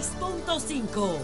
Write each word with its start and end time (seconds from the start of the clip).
96.5. 0.00 1.18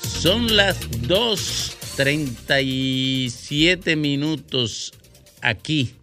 Son 0.00 0.56
las 0.56 0.80
2.37 1.02 3.96
minutos 3.96 4.94
aquí 5.40 5.94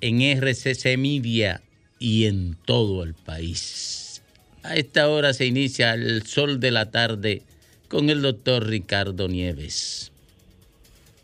en 0.00 0.22
RCC 0.22 0.96
Media 0.96 1.60
y 1.98 2.24
en 2.24 2.56
todo 2.64 3.02
el 3.04 3.12
país. 3.14 4.22
A 4.62 4.76
esta 4.76 5.08
hora 5.08 5.34
se 5.34 5.46
inicia 5.46 5.94
el 5.94 6.26
sol 6.26 6.58
de 6.58 6.72
la 6.72 6.90
tarde 6.90 7.42
con 7.88 8.10
el 8.10 8.22
doctor 8.22 8.66
Ricardo 8.66 9.28
Nieves. 9.28 10.09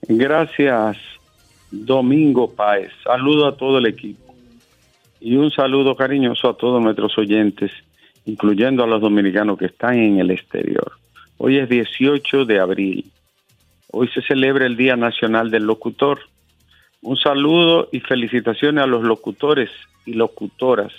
Gracias, 0.08 0.96
Domingo 1.70 2.54
Páez. 2.54 2.92
Saludo 3.02 3.48
a 3.48 3.56
todo 3.56 3.78
el 3.78 3.86
equipo 3.86 4.34
y 5.20 5.34
un 5.36 5.50
saludo 5.50 5.96
cariñoso 5.96 6.48
a 6.48 6.56
todos 6.56 6.80
nuestros 6.80 7.18
oyentes, 7.18 7.72
incluyendo 8.24 8.84
a 8.84 8.86
los 8.86 9.00
dominicanos 9.00 9.58
que 9.58 9.66
están 9.66 9.94
en 9.98 10.20
el 10.20 10.30
exterior. 10.30 10.92
Hoy 11.38 11.58
es 11.58 11.68
18 11.68 12.44
de 12.44 12.60
abril. 12.60 13.10
Hoy 13.90 14.08
se 14.08 14.22
celebra 14.22 14.66
el 14.66 14.76
Día 14.76 14.94
Nacional 14.94 15.50
del 15.50 15.64
Locutor. 15.64 16.20
Un 17.02 17.16
saludo 17.16 17.88
y 17.90 17.98
felicitaciones 17.98 18.84
a 18.84 18.86
los 18.86 19.02
locutores 19.02 19.70
y 20.04 20.12
locutoras 20.12 20.92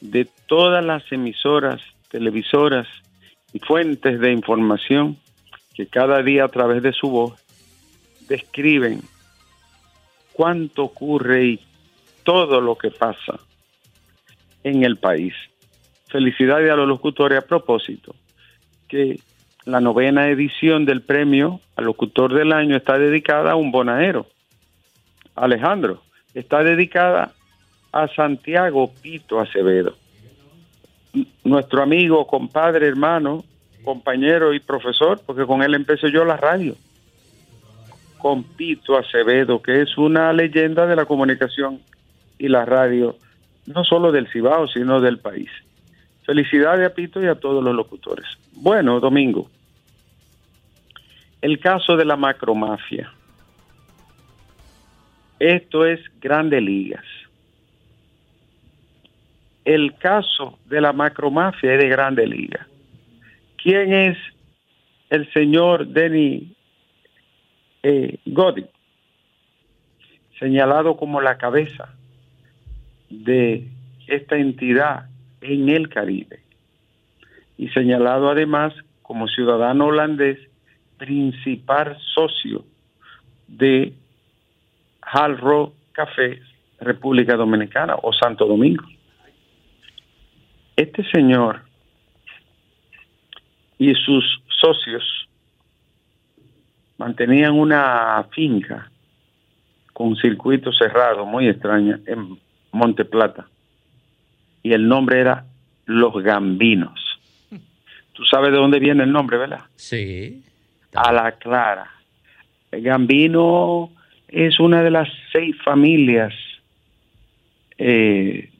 de 0.00 0.26
todas 0.48 0.84
las 0.84 1.04
emisoras, 1.12 1.80
televisoras 2.10 2.88
y 3.52 3.60
fuentes 3.60 4.18
de 4.18 4.32
información 4.32 5.18
que 5.74 5.86
cada 5.86 6.22
día 6.22 6.44
a 6.46 6.48
través 6.48 6.82
de 6.82 6.92
su 6.92 7.10
voz 7.10 7.34
describen 8.30 9.02
cuánto 10.32 10.84
ocurre 10.84 11.44
y 11.44 11.60
todo 12.22 12.60
lo 12.60 12.78
que 12.78 12.90
pasa 12.90 13.40
en 14.62 14.84
el 14.84 14.96
país. 14.96 15.34
Felicidades 16.08 16.70
a 16.70 16.76
los 16.76 16.88
locutores 16.88 17.38
a 17.38 17.46
propósito, 17.46 18.14
que 18.88 19.20
la 19.64 19.80
novena 19.80 20.28
edición 20.28 20.86
del 20.86 21.02
premio 21.02 21.60
al 21.74 21.86
locutor 21.86 22.32
del 22.32 22.52
año 22.52 22.76
está 22.76 22.98
dedicada 22.98 23.52
a 23.52 23.56
un 23.56 23.72
bonaero. 23.72 24.26
Alejandro, 25.34 26.02
está 26.32 26.62
dedicada 26.62 27.32
a 27.92 28.06
Santiago 28.08 28.92
Pito 29.02 29.40
Acevedo. 29.40 29.96
Nuestro 31.42 31.82
amigo, 31.82 32.26
compadre, 32.28 32.86
hermano, 32.86 33.44
compañero 33.84 34.54
y 34.54 34.60
profesor, 34.60 35.20
porque 35.26 35.46
con 35.46 35.64
él 35.64 35.74
empecé 35.74 36.12
yo 36.12 36.24
la 36.24 36.36
radio. 36.36 36.76
Con 38.20 38.44
Pito 38.44 38.96
Acevedo, 38.96 39.62
que 39.62 39.82
es 39.82 39.96
una 39.96 40.32
leyenda 40.32 40.86
de 40.86 40.96
la 40.96 41.06
comunicación 41.06 41.80
y 42.38 42.48
la 42.48 42.64
radio, 42.64 43.16
no 43.66 43.84
solo 43.84 44.12
del 44.12 44.28
Cibao, 44.28 44.66
sino 44.68 45.00
del 45.00 45.18
país. 45.18 45.50
Felicidades 46.24 46.90
a 46.90 46.94
Pito 46.94 47.22
y 47.22 47.26
a 47.26 47.34
todos 47.34 47.62
los 47.62 47.74
locutores. 47.74 48.26
Bueno, 48.52 49.00
Domingo, 49.00 49.50
el 51.40 51.58
caso 51.58 51.96
de 51.96 52.04
la 52.04 52.16
macromafia. 52.16 53.12
Esto 55.38 55.86
es 55.86 56.00
grande 56.20 56.60
ligas. 56.60 57.04
El 59.64 59.94
caso 59.96 60.58
de 60.66 60.80
la 60.80 60.92
macromafia 60.92 61.74
es 61.74 61.80
de 61.80 61.88
grande 61.88 62.26
liga. 62.26 62.66
¿Quién 63.62 63.92
es 63.92 64.18
el 65.08 65.30
señor 65.32 65.86
Denny 65.86 66.54
eh, 67.82 68.18
Señalado 70.38 70.96
como 70.96 71.20
la 71.20 71.36
cabeza 71.36 71.94
de 73.10 73.68
esta 74.06 74.36
entidad 74.36 75.06
en 75.40 75.68
el 75.68 75.88
Caribe. 75.88 76.40
Y 77.58 77.68
señalado 77.68 78.30
además 78.30 78.72
como 79.02 79.28
ciudadano 79.28 79.86
holandés 79.86 80.38
principal 80.96 81.98
socio 82.14 82.64
de 83.48 83.92
Hard 85.02 85.72
Café 85.92 86.40
República 86.80 87.36
Dominicana 87.36 87.96
o 88.02 88.12
Santo 88.12 88.46
Domingo. 88.46 88.84
Este 90.76 91.04
señor 91.10 91.62
y 93.78 93.94
sus 93.94 94.24
socios 94.60 95.19
mantenían 97.00 97.58
una 97.58 98.26
finca 98.30 98.90
con 99.92 100.08
un 100.08 100.16
circuito 100.16 100.72
cerrado 100.72 101.26
muy 101.26 101.48
extraña 101.48 101.98
en 102.06 102.38
Monte 102.72 103.04
Plata 103.04 103.48
y 104.62 104.72
el 104.72 104.86
nombre 104.86 105.20
era 105.20 105.44
Los 105.86 106.22
Gambinos. 106.22 107.00
Tú 108.12 108.24
sabes 108.24 108.52
de 108.52 108.58
dónde 108.58 108.78
viene 108.78 109.02
el 109.02 109.12
nombre, 109.12 109.38
¿verdad? 109.38 109.62
Sí 109.76 110.44
a 110.94 111.12
la 111.12 111.32
clara. 111.32 111.90
Gambino 112.72 113.90
es 114.28 114.60
una 114.60 114.82
de 114.82 114.90
las 114.90 115.08
seis 115.32 115.56
familias 115.64 116.32
eh, 117.78 118.50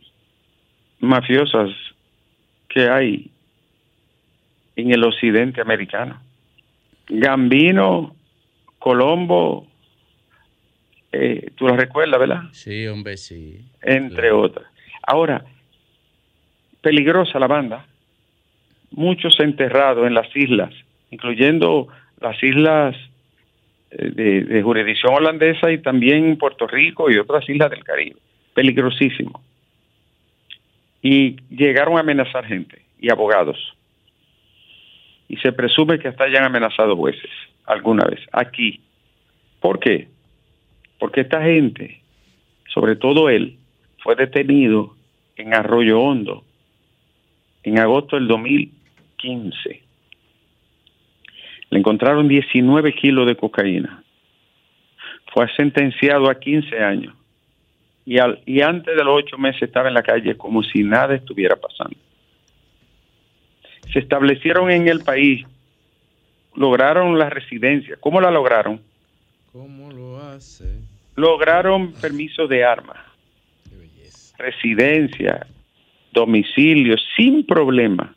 mafiosas 1.00 1.70
que 2.68 2.88
hay 2.88 3.30
en 4.76 4.92
el 4.92 5.04
occidente 5.04 5.60
americano. 5.60 6.20
Gambino, 7.08 8.14
Colombo, 8.80 9.66
eh, 11.12 11.50
tú 11.54 11.68
lo 11.68 11.76
recuerdas, 11.76 12.18
¿verdad? 12.18 12.42
Sí, 12.52 12.86
hombre, 12.86 13.16
sí. 13.16 13.60
Entre 13.82 14.32
otras. 14.32 14.66
Ahora, 15.06 15.44
peligrosa 16.80 17.38
la 17.38 17.46
banda, 17.46 17.86
muchos 18.90 19.38
enterrados 19.38 20.06
en 20.06 20.14
las 20.14 20.34
islas, 20.34 20.72
incluyendo 21.10 21.88
las 22.20 22.42
islas 22.42 22.96
eh, 23.90 24.44
de, 24.48 24.62
jurisdicción 24.62 25.14
holandesa 25.14 25.70
y 25.70 25.78
también 25.78 26.38
Puerto 26.38 26.66
Rico 26.66 27.10
y 27.10 27.18
otras 27.18 27.48
islas 27.48 27.70
del 27.70 27.84
Caribe. 27.84 28.16
Peligrosísimo. 28.54 29.42
Y 31.02 31.36
llegaron 31.50 31.98
a 31.98 32.00
amenazar 32.00 32.46
gente 32.46 32.82
y 32.98 33.10
abogados. 33.10 33.58
Y 35.28 35.36
se 35.36 35.52
presume 35.52 35.98
que 35.98 36.08
hasta 36.08 36.24
hayan 36.24 36.44
amenazado 36.44 36.96
jueces 36.96 37.30
alguna 37.72 38.04
vez 38.04 38.20
aquí. 38.32 38.80
¿Por 39.60 39.78
qué? 39.78 40.08
Porque 40.98 41.22
esta 41.22 41.42
gente, 41.42 42.02
sobre 42.72 42.96
todo 42.96 43.28
él, 43.28 43.56
fue 44.02 44.16
detenido 44.16 44.96
en 45.36 45.54
Arroyo 45.54 46.00
Hondo 46.00 46.44
en 47.62 47.78
agosto 47.78 48.16
del 48.16 48.26
2015 48.28 49.90
le 51.70 51.78
encontraron 51.78 52.28
19 52.28 52.92
kilos 52.94 53.26
de 53.26 53.36
cocaína. 53.36 54.02
Fue 55.32 55.48
sentenciado 55.56 56.28
a 56.28 56.38
15 56.38 56.78
años. 56.80 57.14
Y, 58.04 58.18
al, 58.18 58.40
y 58.44 58.60
antes 58.60 58.96
de 58.96 59.04
los 59.04 59.18
ocho 59.18 59.38
meses 59.38 59.62
estaba 59.62 59.88
en 59.88 59.94
la 59.94 60.02
calle 60.02 60.36
como 60.36 60.64
si 60.64 60.82
nada 60.82 61.14
estuviera 61.14 61.54
pasando. 61.54 61.96
Se 63.92 64.00
establecieron 64.00 64.70
en 64.70 64.88
el 64.88 65.00
país, 65.00 65.46
lograron 66.60 67.18
la 67.18 67.30
residencia. 67.30 67.96
¿Cómo 67.98 68.20
la 68.20 68.30
lograron? 68.30 68.82
¿Cómo 69.50 69.90
lo 69.90 70.18
hace? 70.18 70.78
Lograron 71.16 71.94
permiso 71.94 72.46
de 72.46 72.62
armas, 72.62 72.98
residencia, 74.36 75.46
domicilio, 76.12 76.96
sin 77.16 77.46
problema. 77.46 78.14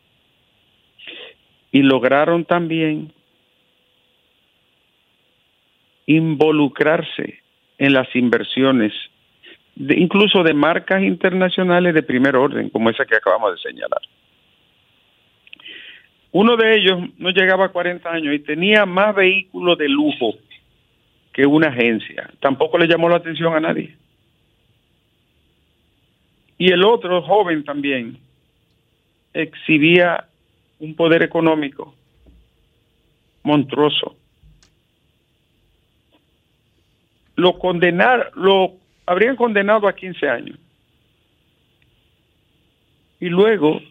Y 1.72 1.84
lograron 1.84 2.44
también 2.44 3.14
involucrarse 6.06 7.40
en 7.78 7.94
las 7.94 8.14
inversiones, 8.14 8.92
incluso 9.78 10.44
de 10.44 10.54
marcas 10.54 11.02
internacionales 11.02 11.94
de 11.94 12.04
primer 12.04 12.36
orden, 12.36 12.70
como 12.70 12.90
esa 12.90 13.06
que 13.06 13.16
acabamos 13.16 13.56
de 13.56 13.70
señalar. 13.70 14.02
Uno 16.34 16.58
de 16.58 16.76
ellos 16.76 17.00
no 17.18 17.30
llegaba 17.30 17.66
a 17.66 17.70
40 17.70 18.10
años 18.10 18.36
y 18.36 18.40
tenía 18.40 18.86
más 18.86 19.16
vehículos 19.16 19.78
de 19.78 19.88
lujo 19.88 20.36
que 21.32 21.46
una 21.46 21.70
agencia. 21.70 22.30
Tampoco 22.42 22.78
le 22.78 22.88
llamó 22.88 23.08
la 23.08 23.18
atención 23.18 23.56
a 23.56 23.60
nadie. 23.60 23.96
Y 26.58 26.72
el 26.72 26.84
otro, 26.84 27.22
joven 27.22 27.64
también, 27.64 28.18
exhibía 29.34 30.26
un 30.80 30.96
poder 30.96 31.24
económico 31.24 31.96
monstruoso 33.44 34.18
lo 37.36 37.58
condenar, 37.58 38.32
lo 38.36 38.74
habrían 39.06 39.36
condenado 39.36 39.88
a 39.88 39.94
15 39.94 40.30
años. 40.30 40.58
Y 43.20 43.30
luego, 43.30 43.82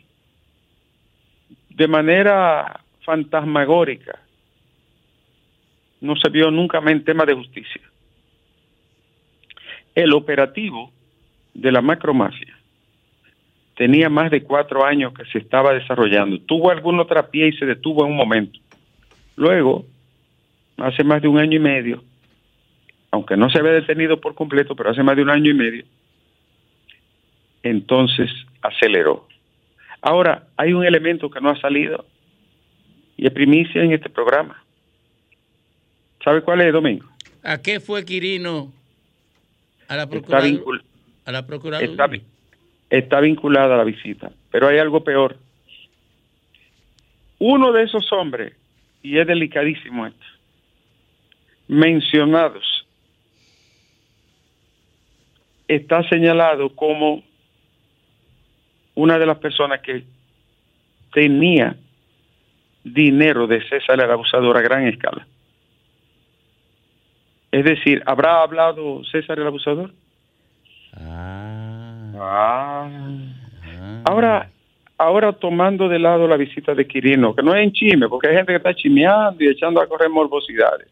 de 1.75 1.89
manera 1.89 2.81
fantasmagórica, 3.05 4.19
no 6.01 6.17
se 6.17 6.29
vio 6.31 6.51
nunca 6.51 6.79
en 6.87 7.05
tema 7.05 7.25
de 7.25 7.35
justicia. 7.35 7.83
el 9.95 10.13
operativo 10.15 10.91
de 11.53 11.71
la 11.71 11.83
macromafia 11.83 12.57
tenía 13.77 14.09
más 14.09 14.31
de 14.31 14.43
cuatro 14.43 14.85
años 14.85 15.13
que 15.13 15.25
se 15.27 15.39
estaba 15.39 15.75
desarrollando. 15.75 16.39
Tuvo 16.41 16.71
alguna 16.71 17.03
otra 17.03 17.29
pie 17.31 17.49
y 17.49 17.53
se 17.53 17.67
detuvo 17.67 18.05
en 18.05 18.13
un 18.13 18.17
momento. 18.17 18.59
Luego, 19.37 19.85
hace 20.79 21.05
más 21.05 21.23
de 21.23 21.29
un 21.29 21.39
año 21.39 21.57
y 21.57 21.61
medio, 21.61 22.03
aunque 23.11 23.37
no 23.37 23.51
se 23.51 23.59
había 23.59 23.73
detenido 23.73 24.21
por 24.21 24.35
completo, 24.35 24.75
pero 24.75 24.91
hace 24.91 25.03
más 25.03 25.17
de 25.17 25.23
un 25.23 25.31
año 25.31 25.51
y 25.51 25.55
medio, 25.55 25.85
entonces 27.63 28.31
aceleró. 28.63 29.29
Ahora, 30.03 30.49
hay 30.57 30.73
un 30.73 30.85
elemento 30.85 31.31
que 31.31 31.41
no 31.41 31.51
ha 31.51 31.61
salido 31.61 32.05
y 33.17 33.27
es 33.27 33.33
primicia 33.33 33.83
en 33.83 33.93
este 33.93 34.11
programa. 34.11 34.63
¿Sabe 36.25 36.43
cuál 36.43 36.61
es, 36.61 36.73
Domingo? 36.73 37.07
¿A 37.45 37.63
qué 37.63 37.79
fue 37.79 38.05
Quirino? 38.05 38.73
A 39.89 39.97
la 39.97 40.09
Procuraduría. 40.09 40.61
A 41.25 41.33
la 41.33 41.47
Procuraduría. 41.47 42.23
está 42.91 43.21
vinculada 43.21 43.75
a 43.75 43.79
la 43.79 43.85
visita, 43.85 44.33
pero 44.51 44.69
hay 44.69 44.79
algo 44.79 45.05
peor. 45.05 45.37
Uno 47.39 47.73
de 47.73 47.85
esos 47.85 48.13
hombres, 48.13 48.55
y 49.03 49.19
es 49.19 49.27
delicadísimo 49.27 50.07
esto, 50.07 50.27
mencionados, 51.69 52.87
está 55.69 56.07
señalado 56.09 56.75
como 56.75 57.23
una 58.95 59.19
de 59.19 59.27
las 59.27 59.39
personas 59.39 59.81
que 59.81 60.05
tenía 61.13 61.77
dinero 62.85 63.47
de 63.47 63.67
César 63.69 64.01
el 64.01 64.11
abusador 64.11 64.57
a 64.57 64.61
gran 64.61 64.87
escala. 64.87 65.27
Es 67.51 67.65
decir, 67.65 68.03
¿habrá 68.07 68.43
hablado 68.43 69.05
César 69.05 69.39
el 69.39 69.47
abusador? 69.47 69.93
Ah. 70.95 72.13
ah. 72.19 72.91
Ahora, 74.05 74.51
ahora 74.99 75.33
tomando 75.33 75.89
de 75.89 75.99
lado 75.99 76.27
la 76.27 76.37
visita 76.37 76.75
de 76.75 76.87
Quirino, 76.87 77.35
que 77.35 77.43
no 77.43 77.55
es 77.55 77.63
en 77.63 77.73
chisme, 77.73 78.09
porque 78.09 78.29
hay 78.29 78.37
gente 78.37 78.53
que 78.53 78.57
está 78.57 78.75
chimeando 78.75 79.45
y 79.45 79.49
echando 79.49 79.81
a 79.81 79.87
correr 79.87 80.09
morbosidades. 80.09 80.89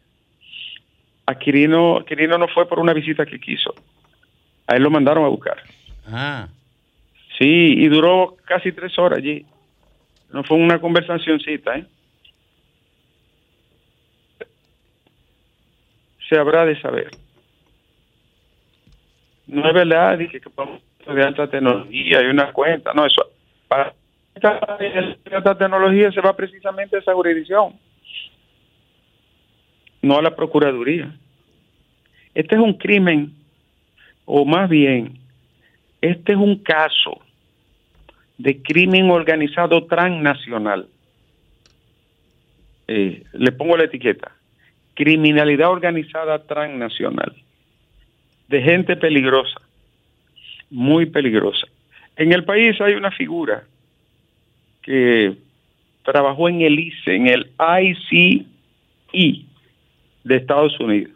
A 1.25 1.35
Quirino, 1.35 2.03
Quirino 2.05 2.37
no 2.37 2.47
fue 2.47 2.67
por 2.67 2.79
una 2.79 2.93
visita 2.93 3.25
que 3.25 3.39
quiso. 3.39 3.73
A 4.67 4.75
él 4.75 4.83
lo 4.83 4.89
mandaron 4.89 5.25
a 5.25 5.29
buscar. 5.29 5.57
Ah. 6.07 6.47
Sí, 7.41 7.73
y 7.75 7.87
duró 7.87 8.37
casi 8.45 8.71
tres 8.71 8.95
horas 8.99 9.17
allí. 9.17 9.43
No 10.31 10.43
fue 10.43 10.57
una 10.57 10.79
conversacioncita, 10.79 11.75
¿eh? 11.75 11.87
Se 16.29 16.37
habrá 16.37 16.67
de 16.67 16.79
saber. 16.79 17.09
No 19.47 19.67
es 19.67 19.73
verdad, 19.73 20.19
dije 20.19 20.39
que 20.39 20.51
de 21.11 21.23
alta 21.23 21.49
tecnología 21.49 22.21
y 22.21 22.25
una 22.27 22.53
cuenta, 22.53 22.93
no, 22.93 23.07
eso. 23.07 23.31
Para 23.67 23.91
esta 24.35 25.57
tecnología 25.57 26.11
se 26.11 26.21
va 26.21 26.35
precisamente 26.35 26.95
a 26.95 26.99
esa 26.99 27.15
jurisdicción, 27.15 27.73
no 30.03 30.19
a 30.19 30.21
la 30.21 30.35
Procuraduría. 30.35 31.17
Este 32.35 32.53
es 32.53 32.61
un 32.61 32.75
crimen, 32.75 33.33
o 34.25 34.45
más 34.45 34.69
bien, 34.69 35.17
este 36.01 36.33
es 36.33 36.37
un 36.37 36.57
caso 36.57 37.19
de 38.41 38.61
crimen 38.63 39.11
organizado 39.11 39.85
transnacional. 39.85 40.87
Eh, 42.87 43.23
le 43.33 43.51
pongo 43.51 43.77
la 43.77 43.83
etiqueta. 43.83 44.31
Criminalidad 44.95 45.69
organizada 45.69 46.39
transnacional. 46.45 47.35
De 48.47 48.61
gente 48.61 48.95
peligrosa. 48.95 49.61
Muy 50.71 51.05
peligrosa. 51.05 51.67
En 52.15 52.33
el 52.33 52.43
país 52.43 52.79
hay 52.81 52.93
una 52.93 53.11
figura 53.11 53.63
que 54.81 55.35
trabajó 56.03 56.49
en 56.49 56.61
el 56.61 56.79
ICE, 56.79 57.15
en 57.15 57.27
el 57.27 57.51
ICE 57.59 58.45
de 60.23 60.35
Estados 60.35 60.79
Unidos, 60.79 61.13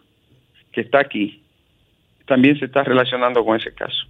que 0.71 0.81
está 0.81 0.99
aquí. 0.99 1.41
También 2.27 2.57
se 2.59 2.65
está 2.65 2.83
relacionando 2.83 3.43
con 3.43 3.57
ese 3.57 3.73
caso. 3.73 4.05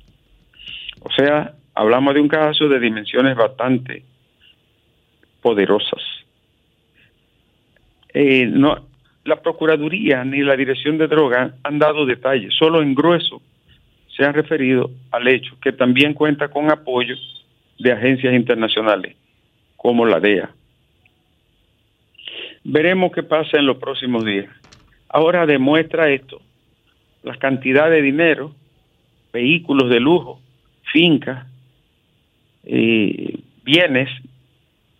O 1.01 1.11
sea, 1.11 1.53
hablamos 1.75 2.13
de 2.13 2.21
un 2.21 2.27
caso 2.27 2.67
de 2.67 2.79
dimensiones 2.79 3.35
bastante 3.35 4.03
poderosas. 5.41 6.01
Eh, 8.13 8.47
no, 8.47 8.87
la 9.25 9.41
Procuraduría 9.41 10.23
ni 10.23 10.41
la 10.41 10.55
Dirección 10.55 10.97
de 10.97 11.07
Drogas 11.07 11.53
han 11.63 11.79
dado 11.79 12.05
detalles, 12.05 12.53
solo 12.57 12.81
en 12.81 12.95
grueso 12.95 13.41
se 14.15 14.23
han 14.23 14.33
referido 14.33 14.91
al 15.11 15.27
hecho 15.27 15.57
que 15.61 15.73
también 15.73 16.13
cuenta 16.13 16.47
con 16.47 16.71
apoyo 16.71 17.15
de 17.77 17.91
agencias 17.91 18.33
internacionales 18.33 19.17
como 19.75 20.05
la 20.05 20.21
DEA. 20.21 20.49
Veremos 22.63 23.11
qué 23.11 23.23
pasa 23.23 23.57
en 23.57 23.65
los 23.65 23.77
próximos 23.77 24.23
días. 24.23 24.49
Ahora 25.09 25.45
demuestra 25.45 26.09
esto, 26.09 26.41
la 27.23 27.35
cantidad 27.37 27.89
de 27.89 28.01
dinero, 28.01 28.55
vehículos 29.33 29.89
de 29.89 29.99
lujo, 29.99 30.39
fincas, 30.91 31.45
eh, 32.65 33.39
bienes, 33.63 34.09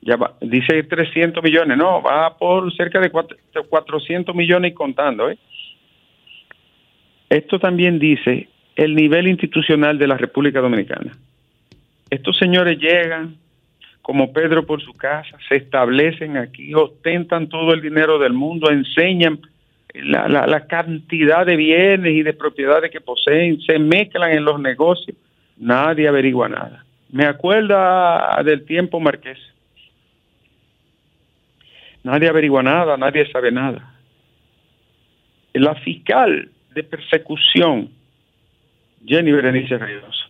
ya 0.02 0.18
dice 0.40 0.84
300 0.84 1.44
millones, 1.44 1.78
no, 1.78 2.02
va 2.02 2.38
por 2.38 2.72
cerca 2.76 3.00
de 3.00 3.10
400 3.10 4.36
millones 4.36 4.72
y 4.72 4.74
contando. 4.76 5.30
¿eh? 5.30 5.38
Esto 7.30 7.60
también 7.60 7.98
dice 7.98 8.48
el 8.76 8.94
nivel 8.94 9.28
institucional 9.28 9.98
de 9.98 10.08
la 10.08 10.18
República 10.18 10.62
Dominicana. 10.62 11.18
Estos 12.10 12.38
señores 12.38 12.78
llegan 12.78 13.38
como 14.04 14.32
Pedro 14.32 14.64
por 14.64 14.80
su 14.84 14.94
casa, 14.94 15.36
se 15.50 15.56
establecen 15.56 16.38
aquí, 16.38 16.72
ostentan 16.76 17.50
todo 17.50 17.74
el 17.74 17.82
dinero 17.82 18.20
del 18.20 18.34
mundo, 18.34 18.70
enseñan 18.70 19.40
la, 19.96 20.28
la 20.28 20.68
cantidad 20.68 21.44
de 21.48 21.56
bienes 21.56 22.14
y 22.14 22.22
de 22.22 22.34
propiedades 22.34 22.92
que 22.92 23.02
poseen, 23.02 23.60
se 23.62 23.80
mezclan 23.80 24.34
en 24.34 24.46
los 24.46 24.60
negocios, 24.60 25.18
nadie 25.58 26.08
averigua 26.08 26.48
nada 26.48 26.85
me 27.16 27.26
acuerda 27.26 28.44
del 28.44 28.66
tiempo 28.66 29.00
marqués. 29.00 29.40
Nadie 32.04 32.28
averigua 32.28 32.62
nada, 32.62 32.98
nadie 32.98 33.26
sabe 33.32 33.54
nada. 33.54 33.96
La 35.54 35.76
fiscal 35.76 36.52
de 36.74 36.84
persecución, 36.84 37.90
Jenny 39.06 39.32
Berenice 39.32 39.78
Reynoso, 39.78 40.26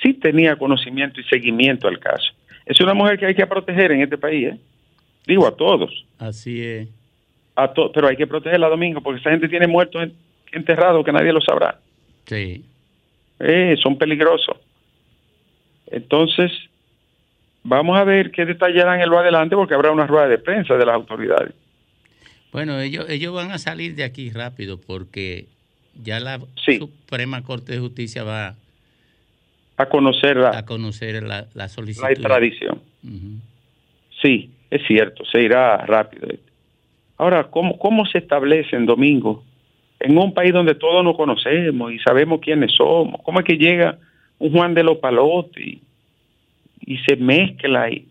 sí 0.00 0.14
tenía 0.14 0.54
conocimiento 0.54 1.20
y 1.20 1.24
seguimiento 1.24 1.88
al 1.88 1.98
caso. 1.98 2.30
Es 2.64 2.80
una 2.80 2.94
mujer 2.94 3.18
que 3.18 3.26
hay 3.26 3.34
que 3.34 3.48
proteger 3.48 3.90
en 3.90 4.02
este 4.02 4.16
país, 4.16 4.52
¿eh? 4.52 4.58
Digo 5.26 5.48
a 5.48 5.56
todos. 5.56 6.06
Así 6.20 6.64
es. 6.64 6.88
A 7.56 7.74
pero 7.74 8.06
hay 8.06 8.16
que 8.16 8.28
protegerla, 8.28 8.68
Domingo, 8.68 9.00
porque 9.00 9.18
esa 9.18 9.30
gente 9.30 9.48
tiene 9.48 9.66
muertos 9.66 10.08
enterrados 10.52 11.04
que 11.04 11.10
nadie 11.10 11.32
lo 11.32 11.40
sabrá. 11.40 11.80
Sí. 12.26 12.64
Eh, 13.40 13.76
son 13.82 13.98
peligrosos. 13.98 14.56
Entonces, 15.90 16.50
vamos 17.62 17.98
a 17.98 18.04
ver 18.04 18.30
qué 18.30 18.44
detallarán 18.44 19.00
el 19.00 19.12
va 19.12 19.20
adelante 19.20 19.56
porque 19.56 19.74
habrá 19.74 19.90
una 19.90 20.06
rueda 20.06 20.28
de 20.28 20.38
prensa 20.38 20.74
de 20.76 20.86
las 20.86 20.94
autoridades. 20.94 21.54
Bueno, 22.52 22.80
ellos, 22.80 23.08
ellos 23.08 23.34
van 23.34 23.52
a 23.52 23.58
salir 23.58 23.94
de 23.94 24.04
aquí 24.04 24.30
rápido 24.30 24.80
porque 24.80 25.46
ya 26.02 26.20
la 26.20 26.40
Suprema 26.56 27.42
Corte 27.42 27.72
de 27.72 27.78
Justicia 27.78 28.24
va 28.24 28.56
a 29.76 29.86
conocer 29.86 30.36
la, 30.36 30.58
a 30.58 30.66
conocer 30.66 31.22
la, 31.22 31.46
la 31.54 31.68
solicitud. 31.68 32.04
La 32.04 32.12
extradición. 32.12 32.80
Sí, 34.20 34.50
es 34.70 34.86
cierto, 34.86 35.24
se 35.24 35.42
irá 35.42 35.78
rápido. 35.78 36.28
Ahora, 37.16 37.44
¿cómo, 37.44 37.78
¿cómo 37.78 38.04
se 38.06 38.18
establece 38.18 38.76
en 38.76 38.86
domingo 38.86 39.44
en 39.98 40.16
un 40.16 40.34
país 40.34 40.52
donde 40.52 40.74
todos 40.74 41.04
nos 41.04 41.16
conocemos 41.16 41.92
y 41.92 41.98
sabemos 41.98 42.40
quiénes 42.40 42.72
somos? 42.72 43.20
¿Cómo 43.22 43.40
es 43.40 43.46
que 43.46 43.56
llega 43.56 43.98
un 44.40 44.52
Juan 44.52 44.74
de 44.74 44.82
los 44.82 44.98
Palotes 44.98 45.64
y, 45.64 46.98
se 47.06 47.14
mezcla 47.16 47.88
y 47.88 48.08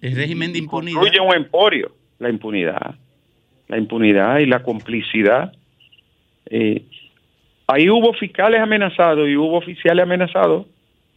el 0.00 0.16
régimen 0.16 0.52
de 0.52 0.58
impunidad. 0.58 1.00
construye 1.00 1.20
un 1.20 1.34
emporio. 1.34 1.92
La 2.18 2.28
impunidad 2.28 2.96
la 3.68 3.78
impunidad 3.78 4.38
y 4.38 4.46
la 4.46 4.62
complicidad. 4.62 5.52
Eh, 6.46 6.82
ahí 7.66 7.88
hubo 7.88 8.12
fiscales 8.14 8.60
amenazados 8.60 9.28
y 9.28 9.36
hubo 9.36 9.58
oficiales 9.58 10.02
amenazados 10.02 10.66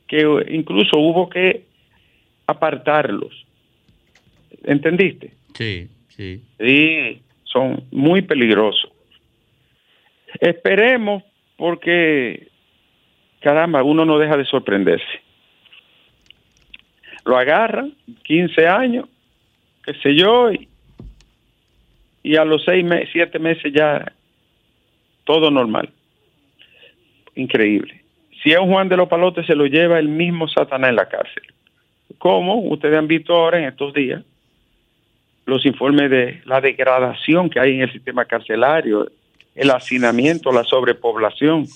que 0.08 0.22
incluso 0.50 1.00
hubo 1.00 1.30
que 1.30 1.64
apartarlos. 2.46 3.34
¿entendiste? 4.64 5.34
sí 5.54 5.88
sí. 6.10 6.42
Sí 6.60 7.22
son 7.46 7.84
muy 7.92 8.22
peligrosos. 8.22 8.92
Esperemos 10.40 11.24
porque 11.58 12.48
caramba, 13.42 13.84
uno 13.84 14.06
no 14.06 14.18
deja 14.18 14.38
de 14.38 14.46
sorprenderse. 14.46 15.22
Lo 17.26 17.38
agarran, 17.38 17.94
15 18.24 18.68
años, 18.68 19.10
qué 19.86 19.94
sé 19.96 20.16
yo, 20.16 20.52
y, 22.24 22.36
a 22.36 22.46
los 22.46 22.64
seis 22.64 22.86
meses, 22.86 23.10
siete 23.12 23.40
meses 23.40 23.74
ya 23.74 24.12
todo 25.26 25.52
normal. 25.52 25.90
increíble. 27.36 28.02
Si 28.44 28.52
es 28.52 28.60
un 28.60 28.70
Juan 28.70 28.90
de 28.90 28.98
los 28.98 29.08
Palotes, 29.08 29.46
se 29.46 29.56
lo 29.56 29.66
lleva 29.66 30.00
el 30.00 30.08
mismo 30.08 30.48
Satanás 30.48 30.90
en 30.90 30.96
la 30.96 31.08
cárcel. 31.08 31.44
Como 32.18 32.60
ustedes 32.60 32.98
han 32.98 33.08
visto 33.08 33.34
ahora 33.34 33.60
en 33.60 33.66
estos 33.66 33.94
días, 33.94 34.24
los 35.46 35.66
informes 35.66 36.10
de 36.10 36.42
la 36.46 36.62
degradación 36.62 37.50
que 37.50 37.60
hay 37.60 37.76
en 37.76 37.82
el 37.82 37.92
sistema 37.92 38.26
carcelario, 38.26 39.10
el 39.56 39.72
hacinamiento, 39.72 40.52
la 40.52 40.64
sobrepoblación. 40.64 41.68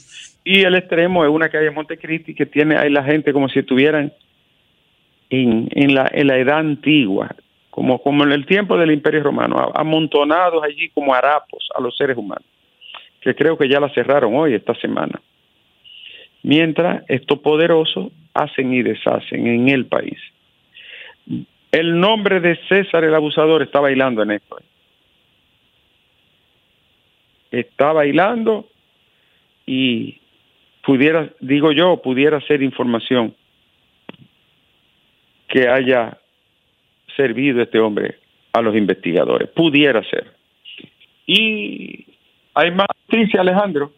Y 0.48 0.62
el 0.62 0.76
extremo 0.76 1.26
es 1.26 1.32
una 1.32 1.50
calle 1.50 1.72
Montecristi 1.72 2.36
que 2.36 2.46
tiene 2.46 2.78
ahí 2.78 2.92
la 2.92 3.04
gente 3.04 3.34
como 3.34 3.50
si 3.50 3.60
estuvieran 3.60 4.14
en, 5.32 5.96
la 5.96 6.08
edad 6.38 6.60
antigua, 6.60 7.36
como, 7.72 8.00
como 8.00 8.24
en 8.24 8.32
el 8.32 8.46
tiempo 8.46 8.78
del 8.78 8.92
Imperio 8.92 9.24
Romano, 9.24 9.72
amontonados 9.74 10.64
allí 10.64 10.90
como 10.90 11.16
harapos 11.16 11.68
a 11.76 11.82
los 11.82 11.98
seres 11.98 12.16
humanos, 12.16 12.46
que 13.22 13.34
creo 13.34 13.58
que 13.58 13.68
ya 13.68 13.80
la 13.80 13.90
cerraron 13.90 14.36
hoy, 14.36 14.54
esta 14.54 14.76
semana. 14.76 15.20
Mientras 16.44 17.04
estos 17.08 17.40
poderosos 17.40 18.12
hacen 18.36 18.72
y 18.72 18.84
deshacen 18.84 19.48
en 19.48 19.68
el 19.70 19.88
país. 19.88 20.20
El 21.72 22.00
nombre 22.00 22.40
de 22.40 22.56
César 22.70 23.04
el 23.04 23.16
abusador 23.16 23.64
está 23.64 23.80
bailando 23.80 24.22
en 24.22 24.32
esto. 24.32 24.58
Está 27.50 27.94
bailando 27.94 28.70
y 29.66 30.20
pudiera, 30.86 31.30
digo 31.40 31.72
yo, 31.72 32.02
pudiera 32.02 32.40
ser 32.42 32.62
información 32.62 33.36
que 35.48 35.68
haya 35.68 36.18
servido 37.16 37.62
este 37.62 37.80
hombre 37.80 38.20
a 38.54 38.62
los 38.62 38.76
investigadores. 38.76 39.50
Pudiera 39.50 40.04
ser. 40.04 40.32
Y 41.26 42.06
hay 42.54 42.72
más 42.72 42.88
noticias, 43.10 43.42
Alejandro. 43.42 43.92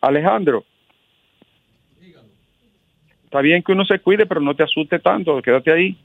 Alejandro. 0.00 0.64
Está 3.24 3.40
bien 3.40 3.62
que 3.62 3.72
uno 3.72 3.84
se 3.84 3.98
cuide, 3.98 4.24
pero 4.24 4.40
no 4.40 4.54
te 4.54 4.62
asuste 4.62 5.00
tanto, 5.00 5.42
quédate 5.42 5.72
ahí. 5.72 5.96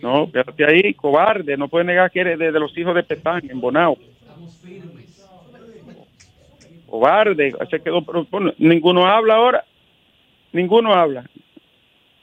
No, 0.00 0.30
quédate 0.30 0.64
ahí, 0.64 0.94
cobarde, 0.94 1.56
no 1.56 1.68
puedes 1.68 1.86
negar 1.86 2.10
que 2.10 2.20
eres 2.20 2.38
de, 2.38 2.52
los 2.52 2.76
hijos 2.78 2.94
de 2.94 3.02
Petán, 3.02 3.42
en 3.50 3.60
Bonao. 3.60 3.98
Cobarde, 6.90 7.54
se 7.70 7.80
quedó, 7.80 8.04
ninguno 8.58 9.06
habla 9.06 9.34
ahora, 9.34 9.64
ninguno 10.52 10.92
habla. 10.92 11.24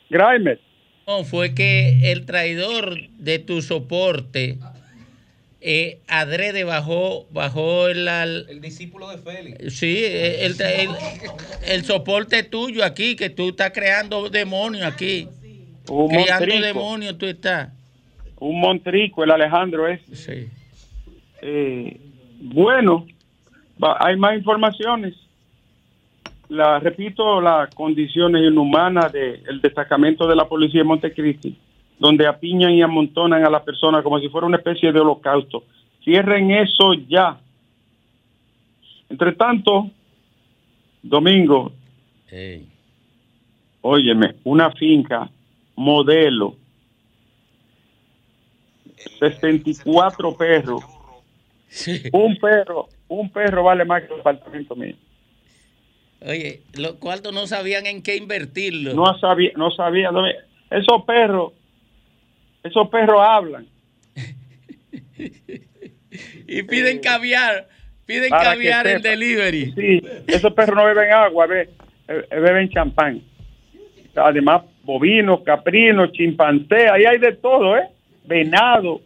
Grimer. 0.10 0.60
No, 1.08 1.24
fue 1.24 1.56
que 1.56 2.12
el 2.12 2.26
traidor 2.26 3.00
de 3.12 3.40
tu 3.40 3.62
soporte, 3.62 4.58
eh, 5.62 6.00
adrede 6.10 6.66
bajó, 6.66 7.26
bajó 7.32 7.88
el, 7.88 8.10
el 8.10 8.60
discípulo 8.60 9.08
de 9.10 9.18
Félix. 9.20 9.74
Sí, 9.74 10.04
el, 10.04 10.56
el, 11.66 11.84
soporte 11.86 12.44
tuyo 12.44 12.84
aquí, 12.84 13.16
que 13.16 13.30
tú 13.30 13.50
estás 13.50 13.72
creando 13.72 14.30
demonios 14.30 14.84
aquí. 14.84 15.30
Un 15.90 16.10
creando 16.10 16.60
demonios 16.60 17.18
tú 17.18 17.26
estás. 17.26 17.70
Un 18.38 18.60
montrico, 18.60 19.24
el 19.24 19.32
Alejandro 19.32 19.88
es. 19.88 20.02
Sí. 20.12 20.50
Eh, 21.42 21.98
bueno, 22.40 23.08
hay 24.00 24.16
más 24.18 24.36
informaciones. 24.36 25.16
La 26.50 26.80
repito, 26.80 27.42
las 27.42 27.74
condiciones 27.76 28.44
inhumanas 28.44 29.12
del 29.12 29.60
destacamento 29.62 30.28
de 30.28 30.36
la 30.36 30.48
policía 30.48 30.82
de 30.82 30.88
Montecristi, 30.88 31.58
donde 32.00 32.26
apiñan 32.26 32.72
y 32.72 32.82
amontonan 32.82 33.44
a 33.44 33.50
las 33.50 33.64
personas 33.64 34.04
como 34.04 34.20
si 34.20 34.30
fuera 34.30 34.48
una 34.48 34.58
especie 34.58 34.92
de 34.92 35.00
holocausto. 35.00 35.64
Cierren 36.04 36.52
eso 36.52 36.94
ya. 36.94 37.38
Entre 39.10 39.34
tanto, 39.34 39.90
Domingo, 41.02 41.72
óyeme, 43.82 44.36
una 44.44 44.72
finca 44.72 45.30
modelo, 45.76 46.56
64 49.20 50.36
perros, 50.36 50.84
un 52.12 52.38
perro, 52.38 52.90
un 53.08 53.30
perro 53.32 53.64
vale 53.64 53.86
más 53.86 54.04
que 54.04 54.14
el 54.14 54.20
apartamento 54.20 54.76
mío. 54.76 54.96
Oye, 56.22 56.62
los 56.78 56.94
cuartos 56.94 57.34
no 57.34 57.46
sabían 57.48 57.86
en 57.86 58.02
qué 58.02 58.16
invertirlo. 58.16 58.94
No 58.94 59.18
sabía, 59.20 59.52
no 59.56 59.72
sabía. 59.72 60.10
Esos 60.70 61.04
perros, 61.06 61.54
esos 62.64 62.90
perros 62.90 63.22
hablan. 63.22 63.68
y 66.48 66.64
piden 66.64 67.00
caviar, 67.00 67.68
piden 68.06 68.30
caviar 68.30 68.88
en 68.88 69.02
delivery. 69.02 69.74
Sí, 69.74 70.02
esos 70.28 70.54
perros 70.54 70.76
no 70.76 70.86
beben 70.86 71.14
agua, 71.14 71.48
eh, 71.52 71.70
beben 72.32 72.70
champán. 72.70 73.22
Además, 74.16 74.64
bovinos, 74.84 75.42
caprinos, 75.42 76.12
chimpancé, 76.14 76.90
ahí 76.90 77.06
hay 77.06 77.20
de 77.20 77.34
todo, 77.34 77.78
¿eh? 77.78 77.88
Venado, 78.26 79.02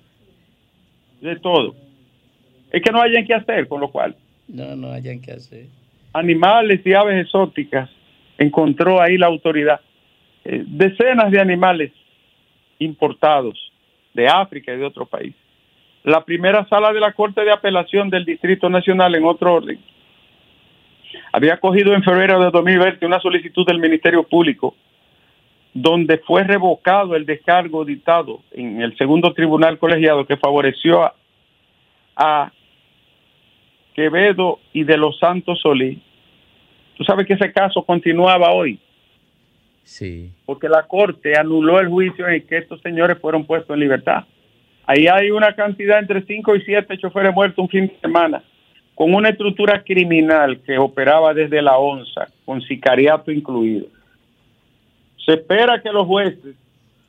de 1.19 1.35
todo. 1.37 1.75
Es 2.71 2.81
que 2.81 2.91
no 2.91 3.01
hayan 3.01 3.25
que 3.25 3.33
hacer, 3.33 3.67
con 3.67 3.81
lo 3.81 3.91
cual. 3.91 4.15
No, 4.47 4.75
no 4.75 4.91
hayan 4.91 5.21
que 5.21 5.31
hacer 5.31 5.67
animales 6.13 6.81
y 6.85 6.93
aves 6.93 7.25
exóticas 7.25 7.89
encontró 8.37 9.01
ahí 9.01 9.17
la 9.17 9.27
autoridad. 9.27 9.79
Eh, 10.43 10.63
decenas 10.65 11.31
de 11.31 11.39
animales 11.39 11.91
importados 12.79 13.71
de 14.13 14.27
África 14.27 14.73
y 14.73 14.77
de 14.77 14.85
otro 14.85 15.05
país. 15.05 15.35
La 16.03 16.25
primera 16.25 16.67
sala 16.67 16.91
de 16.91 16.99
la 16.99 17.13
Corte 17.13 17.41
de 17.41 17.51
Apelación 17.51 18.09
del 18.09 18.25
Distrito 18.25 18.69
Nacional, 18.69 19.13
en 19.13 19.23
otro 19.23 19.53
orden, 19.53 19.79
había 21.31 21.57
cogido 21.57 21.93
en 21.93 22.03
febrero 22.03 22.43
de 22.43 22.49
2020 22.49 23.05
una 23.05 23.19
solicitud 23.19 23.65
del 23.65 23.79
Ministerio 23.79 24.23
Público 24.23 24.75
donde 25.73 26.17
fue 26.17 26.43
revocado 26.43 27.15
el 27.15 27.25
descargo 27.25 27.85
dictado 27.85 28.41
en 28.51 28.81
el 28.81 28.97
segundo 28.97 29.33
tribunal 29.33 29.77
colegiado 29.77 30.25
que 30.25 30.35
favoreció 30.35 31.03
a, 31.03 31.15
a 32.15 32.51
Quevedo 33.93 34.59
y 34.73 34.83
de 34.83 34.97
los 34.97 35.17
Santos 35.19 35.59
Solís, 35.61 35.99
tú 36.97 37.03
sabes 37.03 37.25
que 37.25 37.33
ese 37.33 37.51
caso 37.51 37.83
continuaba 37.83 38.51
hoy. 38.51 38.79
Sí. 39.83 40.31
Porque 40.45 40.69
la 40.69 40.83
Corte 40.83 41.37
anuló 41.37 41.79
el 41.79 41.87
juicio 41.87 42.27
en 42.27 42.45
que 42.45 42.57
estos 42.57 42.81
señores 42.81 43.17
fueron 43.19 43.45
puestos 43.45 43.73
en 43.73 43.79
libertad. 43.79 44.25
Ahí 44.85 45.07
hay 45.07 45.31
una 45.31 45.53
cantidad 45.53 45.99
entre 45.99 46.23
5 46.23 46.55
y 46.55 46.61
7 46.61 46.97
choferes 46.97 47.33
muertos 47.33 47.59
un 47.59 47.69
fin 47.69 47.87
de 47.87 47.99
semana, 47.99 48.43
con 48.95 49.13
una 49.13 49.29
estructura 49.29 49.83
criminal 49.83 50.59
que 50.61 50.77
operaba 50.77 51.33
desde 51.33 51.61
la 51.61 51.77
onza, 51.77 52.27
con 52.45 52.61
sicariato 52.61 53.31
incluido. 53.31 53.87
Se 55.25 55.33
espera 55.33 55.81
que 55.81 55.91
los 55.91 56.07
jueces, 56.07 56.55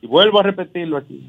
y 0.01 0.07
vuelvo 0.07 0.39
a 0.39 0.43
repetirlo 0.43 0.97
aquí, 0.97 1.27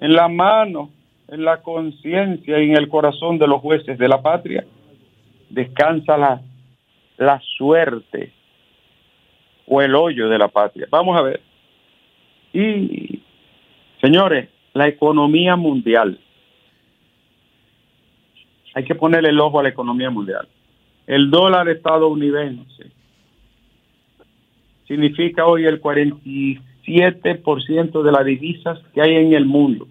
en 0.00 0.12
la 0.12 0.28
mano 0.28 0.90
en 1.28 1.44
la 1.44 1.62
conciencia 1.62 2.60
y 2.60 2.70
en 2.70 2.76
el 2.76 2.88
corazón 2.88 3.38
de 3.38 3.46
los 3.46 3.60
jueces 3.60 3.96
de 3.98 4.08
la 4.08 4.20
patria, 4.22 4.64
descansa 5.50 6.16
la, 6.16 6.40
la 7.18 7.40
suerte 7.56 8.32
o 9.66 9.80
el 9.82 9.94
hoyo 9.94 10.28
de 10.28 10.38
la 10.38 10.48
patria. 10.48 10.88
Vamos 10.90 11.16
a 11.18 11.22
ver. 11.22 11.42
Y, 12.52 13.22
señores, 14.00 14.48
la 14.72 14.88
economía 14.88 15.54
mundial. 15.56 16.18
Hay 18.74 18.84
que 18.84 18.94
ponerle 18.94 19.28
el 19.28 19.40
ojo 19.40 19.60
a 19.60 19.62
la 19.62 19.68
economía 19.68 20.08
mundial. 20.08 20.48
El 21.06 21.30
dólar 21.30 21.68
estadounidense 21.68 22.86
significa 24.86 25.44
hoy 25.46 25.66
el 25.66 25.82
47% 25.82 28.02
de 28.02 28.12
las 28.12 28.24
divisas 28.24 28.78
que 28.94 29.02
hay 29.02 29.16
en 29.16 29.34
el 29.34 29.44
mundo 29.44 29.86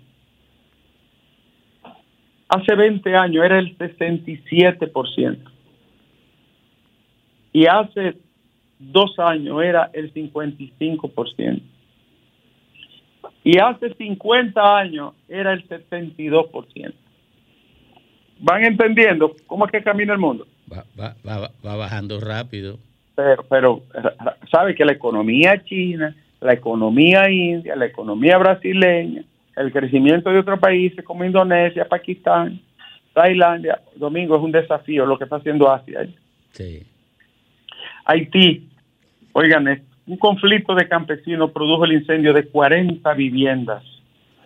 hace 2.50 2.75
20 2.75 3.16
años 3.16 3.46
era 3.46 3.60
el 3.60 3.77
67%. 3.77 5.38
Y 7.54 7.66
hace 7.66 8.16
dos 8.80 9.18
años 9.20 9.62
era 9.63 9.89
el 9.94 10.13
55%. 10.13 11.62
Y 13.44 13.58
hace 13.60 13.94
50 13.94 14.77
años 14.77 15.13
era 15.27 15.54
el 15.54 15.68
72%. 15.68 16.94
¿Van 18.39 18.63
entendiendo 18.63 19.36
cómo 19.48 19.66
es 19.66 19.72
que 19.72 19.82
camina 19.82 20.13
el 20.13 20.20
mundo? 20.20 20.46
Va, 20.72 20.86
va, 21.00 21.16
va, 21.27 21.51
va 21.66 21.75
bajando 21.75 22.20
rápido. 22.20 22.77
Pero, 23.16 23.44
pero 23.50 23.82
sabe 24.51 24.75
que 24.75 24.86
la 24.86 24.92
economía 24.92 25.63
china, 25.63 26.16
la 26.39 26.54
economía 26.54 27.30
india, 27.32 27.75
la 27.75 27.86
economía 27.86 28.38
brasileña, 28.38 29.24
el 29.58 29.72
crecimiento 29.72 30.30
de 30.30 30.40
otros 30.40 30.60
países 30.60 31.04
como 31.04 31.26
Indonesia, 31.26 31.86
Pakistán, 31.86 32.62
Tailandia, 33.14 33.82
Domingo 33.96 34.38
es 34.38 34.44
un 34.44 34.52
desafío 34.52 35.06
lo 35.06 35.18
que 35.18 35.24
está 35.24 35.38
haciendo 35.38 35.70
Asia. 35.70 36.04
¿eh? 36.04 36.14
Sí. 36.52 36.84
Haití, 38.06 38.70
oigan, 39.34 39.84
un 40.06 40.18
conflicto 40.18 40.76
de 40.76 40.88
campesinos 40.88 41.52
produjo 41.52 41.86
el 41.86 41.94
incendio 41.94 42.34
de 42.34 42.48
40 42.48 43.12
viviendas 43.14 43.84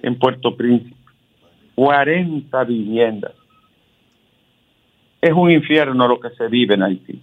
en 0.02 0.18
Puerto 0.18 0.56
Príncipe. 0.56 0.96
40 1.76 2.64
viviendas. 2.64 3.34
es 5.22 5.32
un 5.34 5.52
infierno 5.52 6.08
lo 6.08 6.20
que 6.20 6.30
se 6.32 6.48
vive 6.48 6.74
en 6.76 6.84
Haití. 6.84 7.22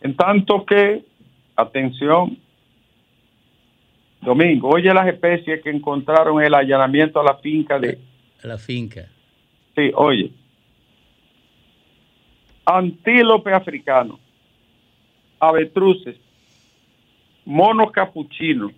En 0.00 0.16
tanto 0.16 0.64
que, 0.64 1.04
atención, 1.56 2.38
Domingo, 4.28 4.68
oye 4.68 4.92
las 4.92 5.08
especies 5.08 5.62
que 5.62 5.70
encontraron 5.70 6.42
el 6.42 6.54
allanamiento 6.54 7.18
a 7.18 7.24
la 7.24 7.34
finca 7.36 7.78
de... 7.78 7.98
A 8.44 8.46
la 8.46 8.58
finca. 8.58 9.08
Sí, 9.74 9.90
oye. 9.94 10.30
Antílope 12.66 13.52
africano, 13.52 14.20
avestruces, 15.40 16.16
monos 17.46 17.90
capuchinos, 17.90 18.72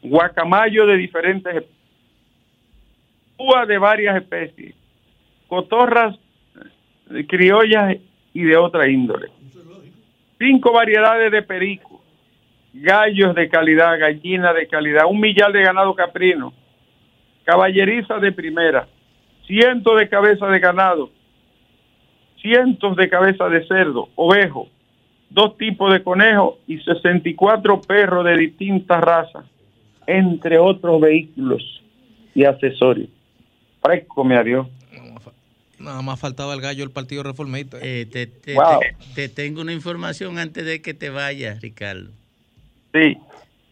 guacamayo 0.00 0.86
de 0.86 0.96
diferentes 0.96 1.64
púa 3.36 3.66
de 3.66 3.78
varias 3.78 4.16
especies, 4.16 4.74
cotorras 5.48 6.16
criollas 7.26 7.96
y 8.32 8.42
de 8.42 8.56
otra 8.56 8.88
índole. 8.88 9.28
Cinco 10.38 10.72
variedades 10.72 11.32
de 11.32 11.42
perico, 11.42 11.97
gallos 12.80 13.34
de 13.34 13.48
calidad, 13.48 13.98
gallinas 13.98 14.54
de 14.54 14.66
calidad, 14.68 15.04
un 15.08 15.20
millar 15.20 15.52
de 15.52 15.62
ganado 15.62 15.94
caprino, 15.94 16.52
caballeriza 17.44 18.18
de 18.18 18.32
primera, 18.32 18.88
cientos 19.46 19.98
de 19.98 20.08
cabezas 20.08 20.50
de 20.50 20.58
ganado, 20.58 21.10
cientos 22.40 22.96
de 22.96 23.08
cabezas 23.08 23.50
de 23.50 23.66
cerdo, 23.66 24.08
ovejo, 24.14 24.68
dos 25.30 25.56
tipos 25.58 25.92
de 25.92 26.02
conejos 26.02 26.56
y 26.66 26.78
64 26.78 27.80
perros 27.82 28.24
de 28.24 28.36
distintas 28.36 29.00
razas, 29.02 29.44
entre 30.06 30.58
otros 30.58 31.00
vehículos 31.00 31.62
y 32.34 32.44
accesorios. 32.44 33.08
Fresco 33.82 34.24
me 34.24 34.36
adiós. 34.36 34.66
Nada 35.78 36.02
más 36.02 36.18
faltaba 36.18 36.54
el 36.54 36.60
gallo 36.60 36.80
del 36.80 36.90
Partido 36.90 37.22
Reformista. 37.22 37.78
Eh, 37.80 38.04
te, 38.10 38.26
te, 38.26 38.54
Wow. 38.54 38.80
te- 38.80 38.96
te 39.14 39.28
tengo 39.28 39.60
una 39.60 39.72
información 39.72 40.36
antes 40.38 40.64
de 40.66 40.82
que 40.82 40.92
te 40.92 41.08
vayas, 41.08 41.60
Ricardo. 41.62 42.10
Sí. 42.98 43.16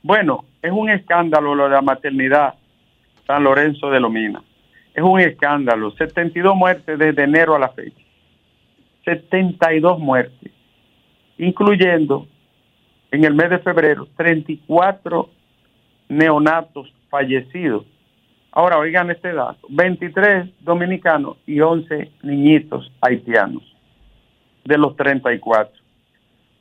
Bueno, 0.03 0.45
es 0.63 0.71
un 0.71 0.89
escándalo 0.89 1.55
lo 1.55 1.65
de 1.65 1.71
la 1.71 1.83
maternidad 1.83 2.55
San 3.27 3.43
Lorenzo 3.43 3.91
de 3.91 3.99
Lomina. 3.99 4.41
Es 4.95 5.03
un 5.03 5.19
escándalo. 5.19 5.91
72 5.93 6.55
muertes 6.55 6.97
desde 6.97 7.25
enero 7.25 7.57
a 7.57 7.59
la 7.59 7.71
fecha. 7.71 8.05
72 9.05 9.99
muertes, 9.99 10.53
incluyendo 11.39 12.27
en 13.11 13.25
el 13.25 13.35
mes 13.35 13.51
de 13.51 13.59
febrero 13.59 14.07
34 14.17 15.29
neonatos 16.09 16.93
fallecidos. 17.09 17.85
Ahora 18.53 18.79
oigan 18.79 19.11
este 19.11 19.33
dato, 19.33 19.67
23 19.69 20.51
dominicanos 20.61 21.37
y 21.47 21.61
11 21.61 22.11
niñitos 22.23 22.91
haitianos 23.01 23.63
de 24.65 24.79
los 24.79 24.97
34. 24.97 25.86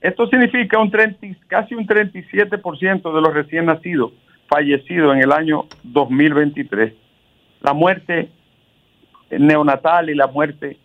Esto 0.02 0.28
significa 0.28 0.80
un 0.80 0.92
30, 0.92 1.25
y- 1.25 1.36
casi 1.48 1.75
un 1.75 1.86
37% 1.88 3.14
de 3.14 3.22
los 3.22 3.34
recién 3.34 3.66
nacidos 3.66 4.12
fallecidos 4.48 5.16
en 5.16 5.24
el 5.24 5.32
año 5.32 5.66
2023. 5.84 6.94
La 7.62 7.74
muerte 7.74 8.30
neonatal 9.32 10.10
y 10.10 10.16
la 10.16 10.28
muerte 10.28 10.78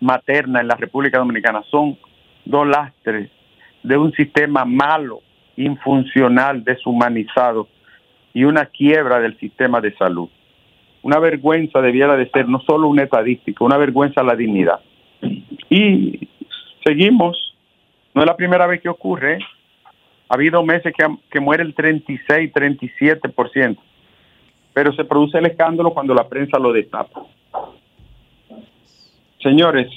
materna 0.00 0.60
en 0.60 0.68
la 0.68 0.76
República 0.76 1.18
Dominicana 1.18 1.62
son 1.70 1.98
dos 2.44 2.66
lastres 2.66 3.30
de 3.82 3.96
un 3.96 4.12
sistema 4.12 4.64
malo, 4.64 5.20
infuncional, 5.56 6.62
deshumanizado 6.64 7.68
y 8.34 8.44
una 8.44 8.66
quiebra 8.66 9.20
del 9.20 9.38
sistema 9.38 9.80
de 9.80 9.94
salud. 9.96 10.28
Una 11.02 11.18
vergüenza 11.18 11.80
debiera 11.80 12.16
de 12.16 12.28
ser 12.30 12.48
no 12.48 12.60
solo 12.60 12.88
una 12.88 13.04
estadística, 13.04 13.64
una 13.64 13.76
vergüenza 13.78 14.20
a 14.20 14.24
la 14.24 14.36
dignidad. 14.36 14.80
Y 15.70 16.28
seguimos, 16.84 17.45
no 18.16 18.22
es 18.22 18.26
la 18.26 18.36
primera 18.36 18.66
vez 18.66 18.80
que 18.80 18.88
ocurre, 18.88 19.34
¿eh? 19.34 19.38
ha 20.30 20.34
habido 20.34 20.64
meses 20.64 20.94
que, 20.96 21.06
que 21.30 21.38
muere 21.38 21.62
el 21.62 21.74
36, 21.74 22.50
37%, 22.50 23.76
pero 24.72 24.90
se 24.94 25.04
produce 25.04 25.36
el 25.36 25.44
escándalo 25.44 25.92
cuando 25.92 26.14
la 26.14 26.26
prensa 26.26 26.58
lo 26.58 26.72
destapa. 26.72 27.26
Señores, 29.42 29.88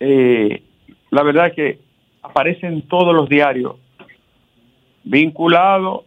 eh, 0.00 0.62
la 1.10 1.22
verdad 1.22 1.48
es 1.48 1.52
que 1.52 1.78
aparece 2.22 2.66
en 2.66 2.88
todos 2.88 3.14
los 3.14 3.28
diarios 3.28 3.76
vinculado 5.04 6.04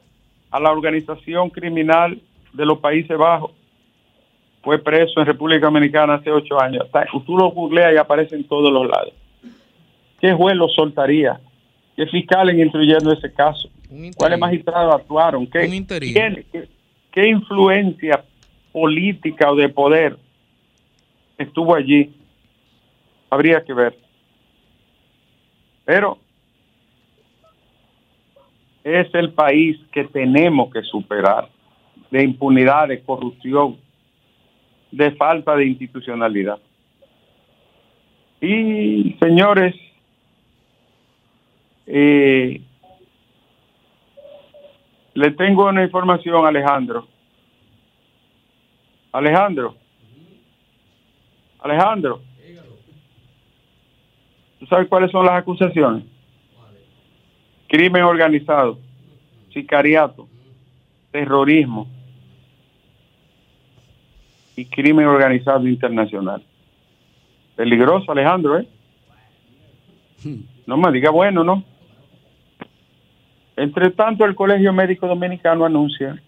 a 0.49 0.59
la 0.59 0.71
organización 0.71 1.51
criminal 1.51 2.19
de 2.53 2.65
los 2.65 2.79
Países 2.79 3.15
Bajos. 3.15 3.51
Fue 4.63 4.77
preso 4.77 5.19
en 5.19 5.25
República 5.25 5.65
Dominicana 5.65 6.15
hace 6.15 6.31
ocho 6.31 6.59
años. 6.61 6.85
Tú 7.25 7.37
lo 7.37 7.49
googleas 7.51 7.93
y 7.93 7.97
aparece 7.97 8.35
en 8.35 8.43
todos 8.43 8.71
los 8.71 8.87
lados. 8.87 9.13
¿Qué 10.19 10.33
juez 10.33 10.55
lo 10.55 10.67
soltaría? 10.69 11.39
¿Qué 11.95 12.05
fiscales 12.07 12.55
instruyendo 12.57 13.11
ese 13.11 13.33
caso? 13.33 13.69
¿Cuáles 14.15 14.39
magistrados 14.39 14.93
actuaron? 14.95 15.47
¿Qué, 15.47 15.65
Un 15.67 15.73
interino. 15.73 16.13
quién- 16.13 16.45
qué, 16.51 16.67
qué 17.11 17.27
influencia 17.27 18.23
política 18.71 19.51
o 19.51 19.55
de 19.55 19.67
poder 19.69 20.17
estuvo 21.37 21.75
allí? 21.75 22.13
Habría 23.29 23.63
que 23.63 23.73
ver. 23.73 23.97
Pero 25.85 26.19
es 28.83 29.13
el 29.15 29.31
país 29.33 29.77
que 29.91 30.03
tenemos 30.05 30.71
que 30.71 30.81
superar 30.83 31.49
de 32.11 32.23
impunidad, 32.23 32.87
de 32.89 33.01
corrupción, 33.01 33.77
de 34.91 35.11
falta 35.11 35.55
de 35.55 35.65
institucionalidad. 35.65 36.59
Y 38.41 39.15
señores, 39.19 39.75
eh, 41.85 42.61
le 45.13 45.31
tengo 45.31 45.67
una 45.67 45.83
información, 45.83 46.45
Alejandro. 46.45 47.07
Alejandro. 49.11 49.75
Alejandro. 51.59 52.21
¿Tú 54.59 54.65
sabes 54.67 54.87
cuáles 54.87 55.11
son 55.11 55.25
las 55.25 55.35
acusaciones? 55.35 56.03
Crimen 57.67 58.03
organizado, 58.03 58.79
sicariato, 59.53 60.27
terrorismo 61.11 61.87
y 64.61 64.65
crimen 64.65 65.07
organizado 65.07 65.67
internacional. 65.67 66.43
Peligroso, 67.55 68.11
Alejandro, 68.11 68.59
¿eh? 68.59 68.67
No 70.67 70.77
me 70.77 70.91
diga 70.91 71.09
bueno, 71.09 71.43
¿no? 71.43 71.63
Entre 73.57 73.89
tanto, 73.91 74.23
el 74.25 74.35
Colegio 74.35 74.71
Médico 74.71 75.07
Dominicano 75.07 75.65
anuncia 75.65 76.21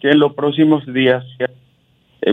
que 0.00 0.10
en 0.10 0.18
los 0.18 0.34
próximos 0.34 0.84
días 0.92 1.24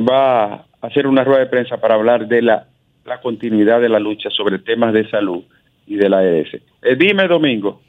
va 0.09 0.53
a 0.53 0.65
hacer 0.81 1.07
una 1.07 1.23
rueda 1.23 1.39
de 1.41 1.45
prensa 1.47 1.77
para 1.77 1.95
hablar 1.95 2.27
de 2.27 2.41
la, 2.41 2.67
la 3.05 3.21
continuidad 3.21 3.79
de 3.81 3.89
la 3.89 3.99
lucha 3.99 4.29
sobre 4.29 4.59
temas 4.59 4.93
de 4.93 5.09
salud 5.09 5.43
y 5.87 5.95
de 5.95 6.09
la 6.09 6.23
ES. 6.27 6.53
Eh, 6.81 6.95
dime, 6.97 7.27
Domingo. 7.27 7.81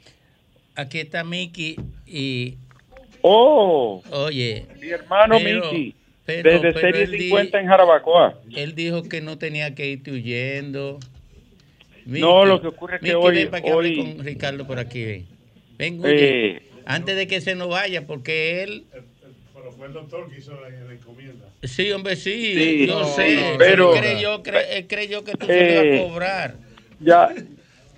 Aquí 0.75 0.99
está 0.99 1.23
Miki 1.23 1.75
y, 2.05 2.55
Oh, 3.21 4.01
oye, 4.11 4.67
mi 4.79 4.89
hermano 4.89 5.35
Pero- 5.43 5.71
Miki, 5.71 5.95
pero- 6.27 6.49
desde 6.51 6.73
pero 6.73 6.79
Serie 6.79 7.03
él 7.03 7.11
di- 7.11 7.17
50 7.19 7.59
en 7.59 7.67
Jarabacoa. 7.67 8.39
él 8.55 8.75
dijo 8.75 9.01
que 9.03 9.21
no 9.21 9.37
tenía 9.39 9.73
que 9.73 9.87
irte 9.87 10.11
huyendo. 10.11 10.99
No, 12.05 12.45
lo 12.45 12.61
que 12.61 12.67
ocurre 12.67 12.95
es 12.97 13.01
que 13.01 13.15
hoy- 13.15 13.35
ven 13.35 13.49
para 13.49 13.63
que 13.63 13.71
hable 13.71 13.89
hoy- 13.89 13.97
con 14.15 14.23
Ricardo 14.25 14.65
por 14.67 14.79
aquí, 14.79 15.25
ven. 15.77 15.99
Eh, 16.05 16.61
antes 16.85 17.15
de 17.17 17.27
que 17.27 17.41
se 17.41 17.55
nos 17.55 17.67
vaya, 17.69 18.05
porque 18.07 18.63
él, 18.63 18.85
Pero 19.53 19.71
fue 19.73 19.87
el 19.87 19.93
doctor 19.93 20.29
que 20.31 20.37
hizo 20.39 20.53
la, 20.61 20.69
la 20.69 20.93
encomienda. 20.93 21.45
sí, 21.63 21.91
hombre, 21.91 22.15
sí, 22.15 22.53
Sí, 22.55 22.87
yo 22.87 22.99
no, 22.99 23.05
sé, 23.13 23.35
no, 23.35 23.57
pero 23.57 23.93
él 23.93 23.99
creyó, 23.99 24.41
cre- 24.43 24.65
él 24.71 24.87
creyó 24.87 25.23
que 25.25 25.33
tú 25.33 25.45
se 25.47 25.53
Eh, 25.53 25.75
lo 25.75 25.85
ibas 25.85 25.99
a 25.99 26.07
cobrar. 26.09 26.55
ya, 26.99 27.33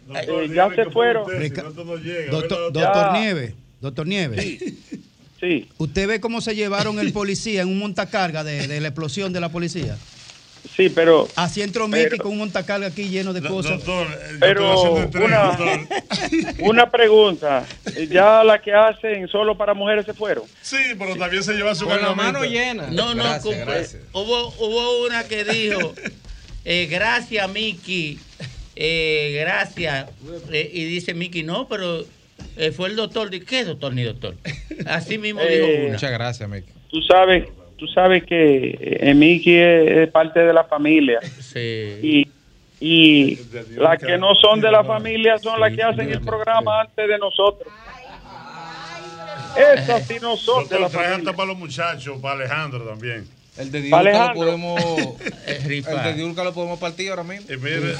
Doctor, 0.07 0.43
Eh, 0.43 0.49
ya 0.55 0.69
se 0.73 0.85
fueron. 0.85 1.21
usted, 1.23 1.53
si 1.53 1.61
no, 1.83 1.95
llega, 1.97 2.31
Doctor, 2.31 2.73
¿verdad, 2.73 2.81
doctor 2.81 3.13
Ya. 3.13 3.19
Nieves, 3.19 3.53
doctor 3.79 4.07
Nieves, 4.07 4.41
sí, 4.43 5.03
¿usted 5.77 6.07
ve 6.07 6.19
cómo 6.19 6.41
se 6.41 6.55
llevaron 6.55 6.99
el 6.99 7.11
policía 7.13 7.61
en 7.61 7.69
un 7.69 7.79
montacarga 7.79 8.43
de, 8.43 8.67
de 8.67 8.79
la 8.81 8.87
explosión 8.89 9.31
de 9.33 9.39
la 9.39 9.49
policía? 9.49 9.97
sí, 10.75 10.89
pero 10.89 11.27
Así 11.35 11.61
entró 11.61 11.87
Mickey 11.87 12.09
Pero- 12.11 12.23
con 12.23 12.31
un 12.33 12.37
montacarga 12.39 12.87
aquí 12.87 13.07
lleno 13.09 13.31
de 13.33 13.41
cosas. 13.41 13.71
Doctor, 13.83 14.07
eh, 14.07 14.35
Pero 14.39 14.93
una- 15.13 15.57
una 16.59 16.91
pregunta. 16.91 17.65
¿Ya 18.09 18.43
la 18.43 18.61
que 18.61 18.73
hacen 18.73 19.27
solo 19.29 19.57
para 19.57 19.73
mujeres 19.73 20.05
se 20.05 20.13
fueron? 20.13 20.43
Sí, 20.61 20.77
pero 20.97 21.15
también 21.15 21.43
se 21.43 21.53
lleva 21.53 21.73
su 21.75 21.85
Con 21.85 22.01
la 22.01 22.13
mano 22.13 22.43
llena. 22.43 22.87
No, 22.91 23.13
no, 23.15 23.23
Gracias, 23.23 23.43
cumple. 23.43 23.65
gracias. 23.65 24.01
Hubo, 24.13 24.49
hubo 24.59 25.05
una 25.05 25.23
que 25.23 25.43
dijo, 25.45 25.93
eh, 26.65 26.87
gracias 26.89 27.49
Miki, 27.49 28.19
eh, 28.75 29.37
gracias. 29.41 30.07
Eh, 30.51 30.69
y 30.73 30.83
dice 30.85 31.13
Miki, 31.13 31.43
no, 31.43 31.67
pero 31.67 32.05
eh, 32.59 32.71
fue 32.71 32.89
el 32.89 32.95
doctor. 32.95 33.29
Di- 33.29 33.39
¿Qué 33.41 33.63
doctor 33.65 33.93
ni 33.93 34.03
doctor? 34.03 34.35
Así 34.85 35.17
mismo 35.17 35.41
Eh, 35.41 35.49
dijo 35.57 35.81
una. 35.85 35.93
Muchas 35.93 36.11
gracias, 36.11 36.49
Mickey. 36.49 36.73
Tú 36.91 37.01
sabes, 37.03 37.47
tú 37.77 37.87
sabes 37.87 38.23
que 38.25 38.77
eh, 38.79 39.13
Miki 39.13 39.55
es, 39.55 39.91
es 39.97 40.11
parte 40.11 40.39
de 40.41 40.53
la 40.53 40.63
familia. 40.65 41.19
Sí. 41.39 41.97
Y, 42.01 42.27
y 42.81 43.39
las 43.75 43.99
que 43.99 44.17
no 44.17 44.35
son 44.35 44.61
de 44.61 44.71
la 44.71 44.83
familia 44.83 45.37
son 45.37 45.59
las 45.59 45.75
que 45.75 45.83
hacen 45.83 46.11
el 46.11 46.21
programa 46.21 46.81
antes 46.81 47.07
de 47.07 47.17
nosotros. 47.17 47.71
Esas 49.57 50.07
sí 50.07 50.15
no 50.21 50.37
son 50.37 50.67
de 50.69 50.79
la 50.79 50.89
trae 50.89 51.05
hasta 51.05 51.11
familia. 51.15 51.33
para 51.33 51.47
los 51.47 51.57
muchachos, 51.57 52.17
para 52.21 52.35
Alejandro 52.35 52.83
también. 52.85 53.27
El 53.59 53.71
de 53.71 53.81
Diurca 53.81 54.27
lo 54.27 54.33
podemos. 54.33 54.81
Es 55.45 55.65
El 55.65 55.83
de 56.03 56.13
Diurca 56.15 56.43
lo 56.45 56.53
podemos 56.53 56.79
partir 56.79 57.09
ahora 57.09 57.23
mismo. 57.23 57.45
Y 57.53 57.57
mire, 57.57 57.93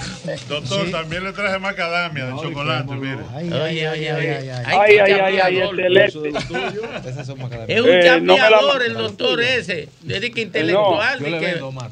doctor, 0.48 0.90
también 0.90 1.24
le 1.26 1.34
traje 1.34 1.60
macadamia 1.60 2.26
de 2.28 2.32
chocolate, 2.42 2.94
mire. 2.96 3.18
Ay, 3.36 3.52
Oye, 3.52 3.88
ay, 3.88 3.88
oye, 3.88 4.10
ay, 4.12 4.16
oye. 4.16 4.38
ay, 4.38 4.50
ay. 4.50 4.64
Ay, 4.66 4.98
ay, 4.98 5.00
ay, 5.00 5.20
ay, 5.22 5.38
chambeador. 5.60 5.80
excelente. 5.82 6.40
Esas 7.10 7.28
son 7.28 7.40
macadamias. 7.40 7.78
Es 7.78 7.82
un 7.84 7.90
Eh, 7.90 8.00
chambeador 8.04 8.84
el 8.84 8.94
doctor 8.94 9.42
ese. 9.42 9.90
Es 10.08 10.30
que 10.32 10.42
intelectual. 10.42 11.20
Yo 11.20 11.26
de 11.26 11.32
le 11.32 11.40
que- 11.40 11.46
vendo, 11.46 11.68
Omar. 11.68 11.92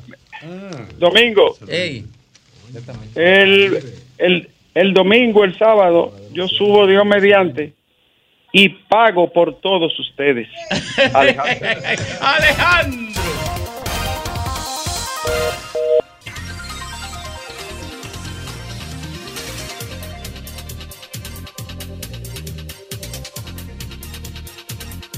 Domingo, 0.97 1.57
Ey, 1.67 2.05
el, 3.15 3.83
el, 4.19 4.49
el 4.75 4.93
domingo, 4.93 5.43
el 5.43 5.57
sábado, 5.57 6.15
yo 6.31 6.47
subo 6.47 6.85
Dios 6.85 7.03
mediante 7.05 7.73
y 8.53 8.69
pago 8.69 9.33
por 9.33 9.59
todos 9.59 9.97
ustedes. 9.99 10.47
Alejandro. 11.13 11.67
Alejandro. 12.21 13.06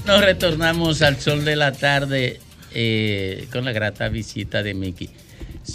Nos 0.09 0.25
retornamos 0.25 1.03
al 1.03 1.21
sol 1.21 1.45
de 1.45 1.55
la 1.55 1.71
tarde 1.71 2.39
eh, 2.73 3.47
con 3.51 3.63
la 3.63 3.71
grata 3.71 4.09
visita 4.09 4.63
de 4.63 4.73
Miki. 4.73 5.07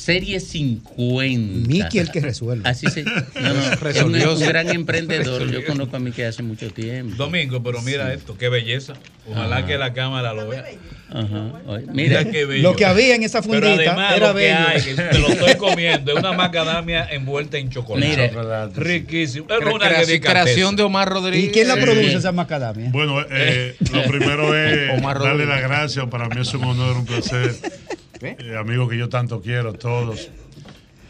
Serie 0.04 0.38
50. 0.38 1.66
Miki 1.66 1.98
el 1.98 2.10
que 2.10 2.20
resuelve. 2.20 2.68
Así 2.68 2.86
se. 2.88 3.04
No, 3.04 3.14
no, 3.14 3.88
es 3.88 4.02
un, 4.02 4.46
gran 4.46 4.68
emprendedor. 4.68 5.50
Yo 5.50 5.64
conozco 5.64 5.96
a 5.96 5.98
Miki 5.98 6.20
hace 6.20 6.42
mucho 6.42 6.70
tiempo. 6.70 7.16
Domingo, 7.16 7.62
pero 7.62 7.80
mira 7.80 8.12
esto, 8.12 8.36
qué 8.36 8.50
belleza. 8.50 8.92
Ojalá 9.26 9.56
Ajá. 9.56 9.66
que 9.66 9.78
la 9.78 9.94
cámara 9.94 10.34
lo 10.34 10.46
vea. 10.46 10.66
Ajá. 11.08 11.52
Mira 11.66 11.92
Mira, 11.94 12.30
qué 12.30 12.44
bello. 12.44 12.70
Lo 12.70 12.76
que 12.76 12.84
había 12.84 13.14
en 13.14 13.22
esa 13.22 13.40
Pero 13.40 13.66
fundita 13.66 13.92
además 13.92 14.16
era 14.16 14.28
lo 14.28 14.38
que 14.38 14.52
hay, 14.52 14.82
que 14.82 14.94
te 14.94 15.18
lo 15.18 15.28
estoy 15.28 15.54
comiendo, 15.58 16.12
es 16.12 16.18
una 16.18 16.32
macadamia 16.32 17.08
envuelta 17.10 17.56
en 17.56 17.70
chocolate. 17.70 18.30
Riquísimo. 18.74 19.46
Es 19.48 19.64
una 19.72 19.88
creación- 19.88 20.76
de 20.76 20.82
Omar 20.82 21.08
Rodríguez. 21.08 21.48
¿Y 21.48 21.50
quién 21.50 21.68
la 21.68 21.76
Sí. 21.76 21.80
produce 21.80 22.14
esa 22.14 22.32
macadamia? 22.32 22.90
Bueno, 22.90 23.24
eh, 23.30 23.74
lo 23.90 24.02
primero 24.02 24.54
es 24.54 24.90
Omar 24.98 25.18
darle 25.18 25.46
las 25.46 25.62
gracias. 25.62 26.06
Para 26.08 26.28
mí 26.28 26.42
es 26.42 26.52
un 26.52 26.64
honor, 26.64 26.98
un 26.98 27.06
placer. 27.06 27.54
Eh, 28.26 28.56
amigos 28.58 28.88
que 28.90 28.96
yo 28.96 29.08
tanto 29.08 29.40
quiero, 29.40 29.72
todos. 29.74 30.30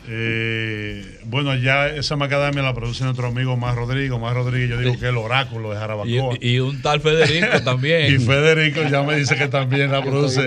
Eh, 0.07 1.03
bueno, 1.25 1.55
ya 1.57 1.87
esa 1.89 2.15
macadamia 2.17 2.63
la 2.63 2.75
produce 2.75 3.05
nuestro 3.05 3.29
amigo 3.29 3.55
Omar 3.55 3.75
Rodríguez. 3.75 4.11
Omar 4.11 4.35
Rodríguez, 4.35 4.69
yo 4.69 4.79
digo 4.79 4.93
que 4.93 4.99
es 4.99 5.03
el 5.05 5.17
oráculo 5.17 5.71
de 5.73 5.79
Jarabacoa. 5.79 6.37
Y, 6.43 6.57
y 6.57 6.61
un 6.61 6.83
tal 6.83 7.01
Federico 7.01 7.61
también. 7.65 8.15
Y 8.15 8.19
Federico 8.19 8.83
ya 8.83 9.03
me 9.03 9.17
dice 9.17 9.35
que 9.37 9.49
también 9.49 9.91
la 9.91 10.03
produce 10.03 10.41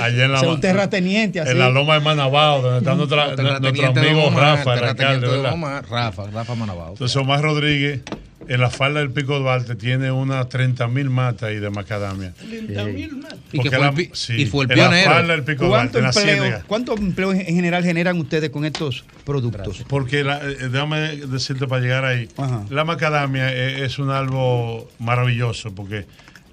allá 0.00 0.24
en 0.24 0.32
la, 0.32 0.40
un 0.40 0.58
terrateniente 0.60 1.40
así. 1.40 1.50
en 1.50 1.58
la 1.58 1.68
loma 1.68 1.94
de 1.94 2.00
Manabao, 2.00 2.62
donde 2.62 2.78
está 2.78 2.94
nuestra- 2.94 3.36
nuestro 3.60 3.86
amigo 3.88 4.24
Omar, 4.24 4.42
Rafa, 4.56 4.72
el 4.74 4.80
terrateniente 4.80 5.04
alcalde, 5.04 5.26
de 5.28 5.36
¿verdad? 5.36 5.52
Omar, 5.52 5.84
Rafa, 5.90 6.30
Rafa 6.30 6.54
Manabao. 6.54 6.88
Entonces 6.92 7.16
Omar 7.16 7.42
Rodríguez, 7.42 8.00
en 8.48 8.60
la 8.60 8.70
falda 8.70 9.00
del 9.00 9.10
Pico 9.10 9.38
Duarte, 9.38 9.74
tiene 9.76 10.10
unas 10.10 10.48
30 10.48 10.86
mil 10.88 11.10
matas 11.10 11.44
ahí 11.50 11.56
de 11.60 11.70
macadamia. 11.70 12.32
Y, 12.42 12.48
que 12.48 13.10
Porque 13.56 13.70
fue 13.70 13.78
la- 13.78 13.88
el, 13.88 14.10
sí, 14.12 14.32
y 14.42 14.46
fue 14.46 14.64
el 14.64 14.72
en 14.72 14.78
la 14.78 15.02
falda 15.04 15.32
del 15.34 15.44
Pico 15.44 15.68
¿Cuánto 15.68 15.98
Duarte, 15.98 15.98
en 15.98 16.02
la 16.04 16.08
empleo, 16.10 16.42
ciénaga. 16.44 16.64
¿Cuánto 16.66 16.96
empleo 16.96 17.32
en 17.32 17.40
en 17.40 17.54
general 17.54 17.84
generan 17.84 18.18
ustedes 18.18 18.50
con 18.50 18.64
estos 18.64 19.04
productos? 19.24 19.84
Porque 19.88 20.24
la- 20.24 20.38
eh, 20.42 20.68
déjame 20.70 21.16
decirte 21.16 21.66
para 21.66 21.80
llegar 21.82 22.04
ahí, 22.04 22.28
Ajá. 22.36 22.64
la 22.70 22.84
macadamia 22.84 23.52
es, 23.52 23.80
es 23.82 23.98
un 23.98 24.10
árbol 24.10 24.84
maravilloso 24.98 25.74
porque 25.74 26.06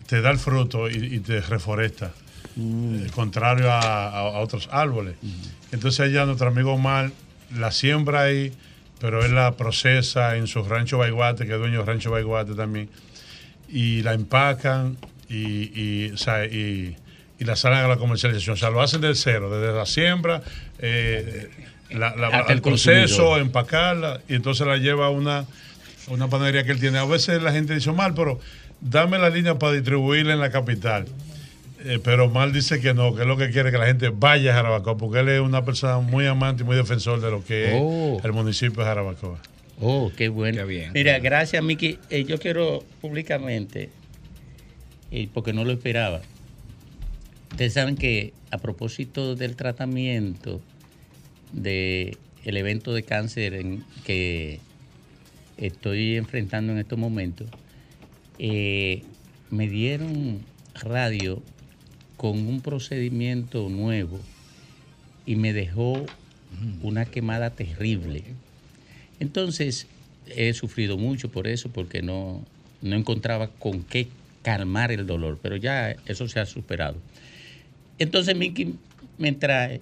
te 0.07 0.21
da 0.21 0.31
el 0.31 0.37
fruto 0.37 0.89
y, 0.89 0.95
y 1.15 1.19
te 1.19 1.41
reforesta, 1.41 2.11
Mm. 2.55 2.95
eh, 3.05 3.07
contrario 3.15 3.71
a, 3.71 3.79
a- 3.79 4.09
a 4.19 4.39
otros 4.39 4.67
árboles. 4.71 5.15
Entonces 5.71 6.01
allá 6.01 6.25
nuestro 6.25 6.49
amigo 6.49 6.73
Omar 6.73 7.11
la 7.57 7.71
siembra 7.71 8.23
ahí, 8.23 8.51
pero 9.01 9.25
él 9.25 9.33
la 9.35 9.57
procesa 9.57 10.37
en 10.37 10.45
su 10.47 10.63
rancho 10.63 10.97
Baiguate, 10.99 11.45
que 11.47 11.53
es 11.53 11.59
dueño 11.59 11.79
del 11.79 11.87
rancho 11.87 12.11
Baiguate 12.11 12.53
también, 12.53 12.87
y 13.67 14.01
la 14.03 14.13
empacan 14.13 14.97
y, 15.27 15.71
y, 16.07 16.11
o 16.11 16.17
sea, 16.17 16.45
y- 16.45 16.95
y 17.39 17.43
la 17.45 17.55
salen 17.55 17.79
a 17.79 17.87
la 17.87 17.97
comercialización. 17.97 18.53
O 18.53 18.57
sea, 18.57 18.69
lo 18.69 18.81
hacen 18.81 19.01
del 19.01 19.15
cero, 19.15 19.49
desde 19.49 19.73
la 19.75 19.87
siembra, 19.87 20.43
eh, 20.77 21.49
la, 21.89 22.15
la- 22.15 22.27
Hasta 22.27 22.53
el 22.53 22.61
proceso, 22.61 23.37
empacarla, 23.37 24.21
y 24.29 24.35
entonces 24.35 24.67
la 24.67 24.77
lleva 24.77 25.07
a 25.07 25.09
una, 25.09 25.39
a 25.39 25.45
una 26.09 26.27
panadería 26.27 26.63
que 26.63 26.71
él 26.71 26.79
tiene. 26.79 26.99
A 26.99 27.05
veces 27.05 27.41
la 27.41 27.51
gente 27.51 27.73
dice, 27.73 27.91
mal, 27.91 28.13
pero 28.13 28.39
dame 28.79 29.17
la 29.17 29.29
línea 29.31 29.57
para 29.57 29.73
distribuirla 29.73 30.33
en 30.33 30.39
la 30.39 30.51
capital. 30.51 31.05
Eh, 31.83 31.99
pero 32.03 32.29
Mal 32.29 32.53
dice 32.53 32.79
que 32.79 32.93
no, 32.93 33.15
que 33.15 33.21
es 33.21 33.27
lo 33.27 33.37
que 33.37 33.49
quiere 33.49 33.71
que 33.71 33.77
la 33.77 33.87
gente 33.87 34.09
vaya 34.09 34.51
a 34.51 34.55
Jarabacoa, 34.55 34.97
porque 34.97 35.19
él 35.19 35.29
es 35.29 35.41
una 35.41 35.65
persona 35.65 35.99
muy 35.99 36.25
amante 36.27 36.63
y 36.63 36.65
muy 36.65 36.75
defensor 36.75 37.21
de 37.21 37.31
lo 37.31 37.43
que 37.43 37.71
Oh. 37.73 38.17
es 38.19 38.25
el 38.25 38.33
municipio 38.33 38.79
de 38.81 38.85
Jarabacoa. 38.85 39.39
Oh, 39.79 40.11
qué 40.15 40.29
bueno. 40.29 40.59
Qué 40.59 40.63
bien. 40.65 40.91
Mira, 40.93 41.17
gracias, 41.19 41.63
Miki. 41.63 41.97
Eh, 42.11 42.23
yo 42.23 42.37
quiero 42.37 42.83
públicamente, 43.01 43.89
eh, 45.11 45.27
porque 45.33 45.53
no 45.53 45.63
lo 45.65 45.71
esperaba. 45.71 46.21
Ustedes 47.51 47.73
saben 47.73 47.95
que 47.95 48.33
a 48.51 48.59
propósito 48.59 49.35
del 49.35 49.55
tratamiento 49.55 50.61
del 51.51 52.15
evento 52.45 52.93
de 52.93 53.03
cáncer 53.03 53.55
en 53.55 53.83
que 54.05 54.59
estoy 55.57 56.15
enfrentando 56.15 56.71
en 56.73 56.79
estos 56.79 56.97
momentos, 56.97 57.47
eh, 58.39 59.01
me 59.49 59.67
dieron 59.67 60.39
radio 60.75 61.41
con 62.21 62.37
un 62.37 62.61
procedimiento 62.61 63.67
nuevo 63.67 64.19
y 65.25 65.37
me 65.37 65.53
dejó 65.53 66.05
una 66.83 67.05
quemada 67.05 67.49
terrible. 67.49 68.21
Entonces, 69.19 69.87
he 70.27 70.53
sufrido 70.53 70.99
mucho 70.99 71.31
por 71.31 71.47
eso, 71.47 71.69
porque 71.69 72.03
no, 72.03 72.45
no 72.83 72.95
encontraba 72.95 73.47
con 73.47 73.81
qué 73.81 74.07
calmar 74.43 74.91
el 74.91 75.07
dolor, 75.07 75.39
pero 75.41 75.55
ya 75.55 75.95
eso 76.05 76.27
se 76.27 76.39
ha 76.39 76.45
superado. 76.45 76.97
Entonces, 77.97 78.35
Miki 78.35 78.75
me 79.17 79.31
trae 79.31 79.81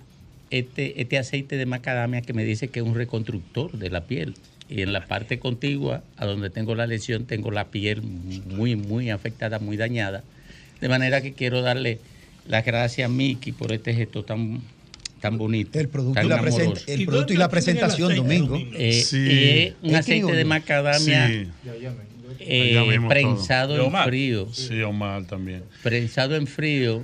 este, 0.49 1.02
este 1.02 1.17
aceite 1.17 1.58
de 1.58 1.65
macadamia 1.65 2.21
que 2.21 2.32
me 2.32 2.45
dice 2.45 2.69
que 2.69 2.80
es 2.80 2.86
un 2.86 2.95
reconstructor 2.95 3.78
de 3.78 3.89
la 3.89 4.06
piel. 4.06 4.36
Y 4.69 4.82
en 4.82 4.93
la 4.93 5.06
parte 5.06 5.39
contigua, 5.39 6.04
a 6.15 6.25
donde 6.25 6.49
tengo 6.49 6.73
la 6.73 6.88
lesión, 6.88 7.25
tengo 7.25 7.52
la 7.52 7.65
piel 7.65 8.02
muy, 8.02 8.78
muy 8.78 9.10
afectada, 9.10 9.60
muy 9.60 9.75
dañada. 9.75 10.23
De 10.80 10.88
manera 10.88 11.19
que 11.21 11.34
quiero 11.34 11.62
darle 11.62 11.99
las 12.49 12.65
gracias 12.65 13.05
a 13.05 13.09
Miki 13.09 13.53
por 13.53 13.71
este 13.71 13.93
gesto 13.93 14.23
tan, 14.23 14.59
tan 15.21 15.38
bonito. 15.38 15.79
El 15.79 15.88
producto, 15.88 16.15
tan 16.15 16.25
y 16.25 16.29
la, 16.29 16.41
present- 16.41 16.62
amoroso. 16.63 16.83
el 16.88 17.05
producto 17.05 17.33
y 17.33 17.38
la 17.38 17.49
presentación, 17.49 18.15
Domingo. 18.15 18.57
Eh, 18.75 18.91
Sí. 19.01 19.17
eh, 19.29 19.73
un 19.83 19.95
aceite 19.95 20.31
de 20.33 20.43
macadamia 20.45 21.27
Sí, 21.27 21.47
eh, 22.39 22.99
prensado 23.07 23.75
en 23.75 23.81
Omar. 23.81 24.07
frío, 24.07 24.47
sí, 24.51 24.81
Omar 24.81 25.25
también. 25.25 25.63
prensado 25.83 26.35
en 26.35 26.47
frío 26.47 27.03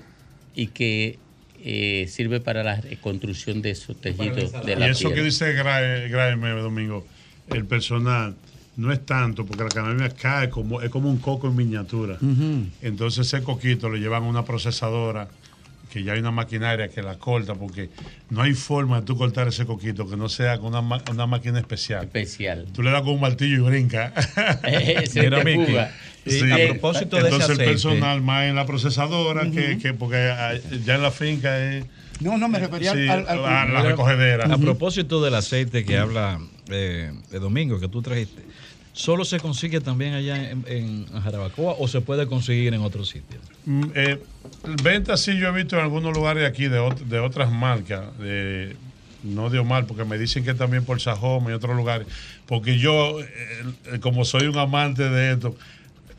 y 0.56 0.68
que 0.68 1.20
eh, 1.68 2.06
sirve 2.10 2.40
para 2.40 2.64
la 2.64 2.80
reconstrucción 2.80 3.62
de 3.64 3.72
esos 3.72 4.00
tejidos 4.00 4.52
de 4.66 4.74
Y 4.74 4.76
la 4.76 4.88
eso 4.88 5.10
que 5.10 5.16
piel. 5.16 5.26
dice 5.26 5.52
Graeme, 5.54 6.10
Graeme, 6.10 6.50
Domingo, 6.52 7.06
el 7.52 7.66
personal, 7.66 8.36
no 8.78 8.92
es 8.92 9.06
tanto, 9.06 9.46
porque 9.46 9.64
la 9.64 9.70
cannabis 9.70 10.14
cae 10.16 10.50
como, 10.50 10.82
es 10.82 10.90
como 10.90 11.10
un 11.10 11.18
coco 11.18 11.48
en 11.48 11.56
miniatura. 11.56 12.18
Entonces 12.82 13.28
ese 13.28 13.44
coquito 13.44 13.90
lo 13.90 13.98
llevan 13.98 14.24
a 14.24 14.28
una 14.28 14.44
procesadora, 14.46 15.28
que 15.92 16.04
ya 16.04 16.12
hay 16.12 16.20
una 16.20 16.32
maquinaria 16.32 16.90
que 16.90 17.02
la 17.02 17.18
corta, 17.18 17.56
porque 17.56 17.90
no 18.30 18.42
hay 18.42 18.54
forma 18.54 19.00
de 19.00 19.06
tú 19.06 19.16
cortar 19.18 19.48
ese 19.48 19.66
coquito 19.66 20.10
que 20.10 20.18
no 20.18 20.28
sea 20.28 20.58
con 20.58 20.68
una, 20.68 20.82
ma- 20.82 21.02
una 21.10 21.26
máquina 21.26 21.58
especial. 21.60 22.04
especial. 22.04 22.66
Tú 22.74 22.84
le 22.84 22.92
das 22.92 23.02
con 23.02 23.14
un 23.14 23.22
martillo 23.22 23.56
y 23.56 23.60
brinca. 23.70 24.12
Se 25.08 25.22
Mira, 25.22 25.42
te 25.42 25.46
Miki, 25.58 25.72
fuga. 25.72 25.92
y 26.26 26.32
Sí. 26.32 26.52
a 26.52 26.68
propósito 26.70 27.16
de 27.18 27.22
ese 27.30 27.36
Entonces 27.36 27.60
el 27.60 27.66
personal 27.66 28.22
más 28.22 28.44
en 28.46 28.56
la 28.56 28.66
procesadora, 28.66 29.50
que, 29.52 29.78
que 29.78 29.94
porque 29.94 30.18
ah, 30.18 30.54
ya 30.84 30.96
en 30.96 31.02
la 31.02 31.12
finca 31.12 31.58
es 31.60 31.86
No, 32.20 32.38
no, 32.38 32.50
me 32.50 32.60
refería 32.60 32.92
sí, 32.92 33.08
al, 33.08 33.26
al- 33.30 33.46
a 33.46 33.66
la 33.66 33.82
recogedera. 33.84 34.54
A 34.54 34.58
propósito 34.58 35.24
del 35.24 35.36
aceite 35.36 35.86
que 35.86 35.98
habla 35.98 36.40
eh, 36.70 37.14
de 37.32 37.40
Domingo 37.40 37.80
que 37.80 37.88
tú 37.88 38.02
trajiste, 38.02 38.42
¿solo 38.96 39.26
se 39.26 39.40
consigue 39.40 39.82
también 39.82 40.14
allá 40.14 40.50
en, 40.50 40.64
en 40.68 41.06
Jarabacoa 41.22 41.76
o 41.78 41.88
se 41.88 42.02
puede 42.02 42.28
conseguir 42.28 42.74
en 42.74 42.82
otros 42.82 43.10
sitios? 43.10 43.44
Mm, 43.66 43.88
eh, 43.94 44.26
venta 44.64 45.18
sí 45.18 45.38
yo 45.38 45.50
he 45.50 45.52
visto 45.52 45.76
en 45.76 45.84
algunos 45.84 46.14
lugares 46.14 46.48
aquí 46.48 46.68
de, 46.68 46.80
de 47.06 47.20
otras 47.20 47.52
marcas, 47.52 48.18
de- 48.18 48.78
no 49.22 49.50
de 49.50 49.60
Omar, 49.60 49.88
porque 49.88 50.06
me 50.06 50.18
dicen 50.20 50.44
que 50.44 50.54
también 50.54 50.86
por 50.86 51.02
Sajoma 51.02 51.50
y 51.50 51.54
otros 51.54 51.76
lugares, 51.76 52.08
porque 52.46 52.78
yo, 52.78 53.20
eh, 53.22 53.28
eh, 53.94 54.00
como 54.00 54.24
soy 54.24 54.46
un 54.48 54.58
amante 54.58 55.10
de 55.10 55.34
esto, 55.34 55.56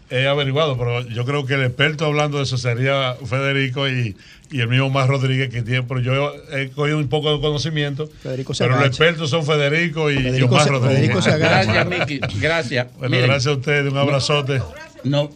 he 0.09 0.27
averiguado, 0.27 0.77
pero 0.79 1.03
yo 1.09 1.25
creo 1.25 1.47
que 1.47 1.55
el 1.55 1.63
experto 1.65 2.05
hablando 2.07 2.39
de 2.39 2.45
eso 2.45 2.59
sería 2.59 3.17
Federico 3.25 3.89
y, 3.89 4.17
y 4.51 4.61
el 4.61 4.69
mismo 4.69 4.89
Mar 4.91 5.09
Rodríguez 5.09 5.49
que 5.51 5.63
tiene, 5.63 5.83
pero 5.83 6.01
yo 6.01 6.33
he 6.53 6.69
cogido 6.71 6.99
un 6.99 7.09
poco 7.09 7.33
de 7.35 7.41
conocimiento. 7.41 8.09
Federico 8.23 8.53
pero 8.59 8.77
los 8.77 8.87
expertos 8.87 9.31
son 9.31 9.45
Federico 9.45 10.11
y 10.11 10.17
Federico 10.17 10.55
Omar 10.55 10.65
se- 10.65 10.71
Rodríguez. 10.71 10.97
Federico 10.99 11.23
se 11.23 11.31
agacha. 11.31 11.73
Gracias, 11.85 12.09
Miki. 12.09 12.39
Gracias. 12.41 12.87
Bueno, 12.99 13.11
Miren, 13.17 13.31
gracias 13.31 13.55
a 13.55 13.57
ustedes, 13.59 13.93
un 13.93 13.99
abrazote. 13.99 14.61
No. 15.05 15.31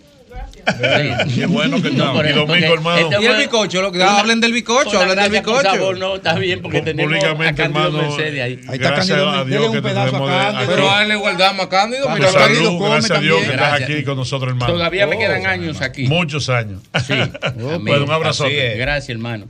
Qué 1.35 1.47
bueno 1.47 1.81
que 1.83 1.89
estamos. 1.89 2.17
por 2.17 2.27
Y 2.27 2.29
eso, 2.29 2.39
Domingo, 2.41 2.47
porque 2.47 2.73
hermano. 2.75 3.11
este 3.11 3.23
Y 3.23 3.27
el 3.27 3.37
bicocho, 3.37 3.83
lo 3.83 3.93
que 3.93 3.99
una- 3.99 4.19
hablen 4.21 4.41
del 4.41 4.53
bicocho, 4.53 4.99
hablen 5.01 5.17
del 5.19 5.31
bicocho. 5.33 5.63
sabor, 5.63 5.99
no, 5.99 6.17
está 6.17 6.35
bien, 6.39 6.63
porque 6.63 6.81
tenemos 6.83 7.13
a 7.13 7.19
Públicamente, 7.19 7.63
Cándido 7.63 7.87
hermano, 7.87 8.09
Mercedes 8.09 8.43
ahí. 8.43 8.53
Ahí 8.53 8.59
está 8.61 8.77
gracias 8.77 9.07
Cándido, 9.19 9.31
a 9.31 9.45
Dios 9.45 9.65
un 9.67 9.73
que 9.73 9.79
a 9.79 9.83
tenemos 9.83 10.13
de- 10.31 10.37
Cándido. 10.37 10.67
Pero 10.75 10.91
a 10.91 11.03
él 11.03 11.09
le 11.09 11.17
guardamos 11.17 11.67
a 11.67 11.69
Cándido. 11.69 12.09
Mira, 12.11 12.33
Cándido 12.33 12.65
salud, 12.65 12.79
come 12.79 12.91
gracias 12.91 13.19
a 13.19 13.21
Dios 13.21 13.37
que 13.39 13.43
estás 13.45 13.57
Gracias. 13.57 13.91
aquí 13.91 14.05
con 14.05 14.17
nosotros, 14.17 14.49
hermano. 14.51 14.73
Todavía 14.73 15.07
me 15.07 15.17
Oh, 15.17 15.19
quedan 15.19 15.47
años 15.47 15.81
aquí. 15.81 16.07
Muchos 16.09 16.49
años. 16.49 16.81
Sí. 17.07 17.15
Bueno, 17.81 18.05
un 18.05 18.11
abrazote. 18.11 18.77
Gracias, 18.77 19.09
hermano. 19.11 19.47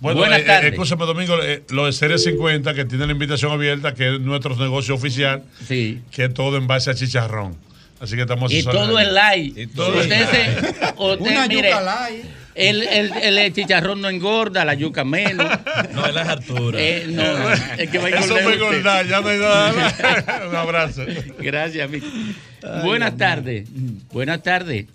Bueno, 0.00 0.20
Buenas 0.20 0.38
eh, 0.38 0.42
eh, 0.42 0.46
tardes. 0.46 0.72
escúchame, 0.72 1.04
Domingo, 1.04 1.42
eh, 1.42 1.62
lo 1.70 1.84
de 1.86 1.92
Serie 1.92 2.16
50, 2.16 2.72
que 2.72 2.86
tiene 2.86 3.04
la 3.06 3.12
invitación 3.12 3.52
abierta, 3.52 3.92
que 3.94 4.14
es 4.14 4.20
nuestro 4.20 4.56
negocio 4.56 4.94
oficial, 4.94 5.42
Sí. 5.68 6.00
que 6.10 6.24
es 6.24 6.32
todo 6.34 6.56
en 6.56 6.66
base 6.66 6.90
a 6.90 6.94
chicharrón. 6.94 7.54
Así 8.00 8.16
que 8.16 8.22
estamos 8.22 8.50
Y 8.52 8.62
todo 8.62 8.98
es 8.98 9.08
light. 9.12 9.56
Y 9.58 9.66
todo 9.66 10.00
usted 10.00 10.22
es 10.22 10.28
se, 10.28 10.92
usted, 10.96 11.20
Una 11.30 11.46
mire, 11.46 11.68
yuca 11.68 11.80
light. 11.82 12.24
el, 12.54 12.82
el, 12.82 13.38
el 13.38 13.52
chicharrón 13.52 14.00
no 14.00 14.08
engorda, 14.08 14.64
la 14.64 14.74
yuca 14.74 15.04
menos. 15.04 15.46
No, 15.92 16.06
es 16.06 16.14
la 16.14 16.22
altura. 16.22 16.78
Eh, 16.80 17.06
no, 17.08 17.22
es 17.52 17.90
que 17.90 17.98
va 17.98 18.06
a 18.06 18.10
Eso 18.10 18.36
fue 18.38 18.54
engordar, 18.54 19.06
ya 19.06 19.20
no 19.20 19.28
hay 19.28 19.38
nada. 19.38 20.46
un 20.48 20.56
abrazo. 20.56 21.02
Gracias, 21.38 21.90
Miki. 21.90 22.36
Buenas 22.84 23.16
tardes. 23.16 23.68
Buenas 24.12 24.42
tardes. 24.42 24.86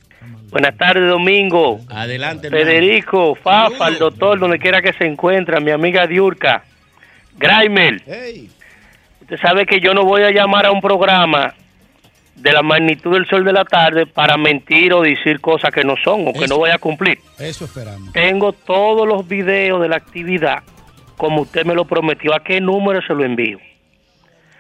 Buenas 0.50 0.78
tardes, 0.78 1.10
Domingo. 1.10 1.82
Adelante. 1.90 2.50
Federico, 2.50 3.36
Fafa, 3.36 3.90
el 3.90 4.00
doctor, 4.00 4.40
donde 4.40 4.58
quiera 4.58 4.82
que 4.82 4.94
se 4.94 5.06
encuentre, 5.06 5.60
mi 5.60 5.72
amiga 5.72 6.08
Diurka, 6.08 6.64
Graimer. 7.38 8.02
Ey, 8.08 8.50
Usted 9.22 9.38
sabe 9.40 9.66
que 9.66 9.80
yo 9.80 9.94
no 9.94 10.04
voy 10.06 10.22
a 10.24 10.32
llamar 10.32 10.66
a 10.68 10.72
un 10.72 10.82
programa 10.82 11.54
de 12.36 12.52
la 12.52 12.62
magnitud 12.62 13.14
del 13.14 13.26
sol 13.28 13.44
de 13.46 13.54
la 13.54 13.64
tarde 13.66 14.06
para 14.06 14.38
mentir 14.38 14.94
o 14.94 15.02
decir 15.02 15.40
cosas 15.40 15.72
que 15.74 15.84
no 15.84 15.96
son 16.04 16.28
o 16.28 16.34
que 16.34 16.48
no 16.48 16.58
voy 16.58 16.70
a 16.70 16.78
cumplir. 16.78 17.20
eso 17.40 17.66
esperamos. 17.66 18.12
Tengo 18.14 18.52
todos 18.54 19.08
los 19.08 19.28
videos 19.28 19.82
de 19.82 19.88
la 19.90 19.96
actividad, 19.96 20.64
como 21.18 21.42
usted 21.42 21.66
me 21.66 21.74
lo 21.74 21.86
prometió. 21.86 22.36
¿A 22.36 22.44
qué 22.44 22.60
número 22.62 23.02
se 23.08 23.14
lo 23.14 23.24
envío? 23.24 23.58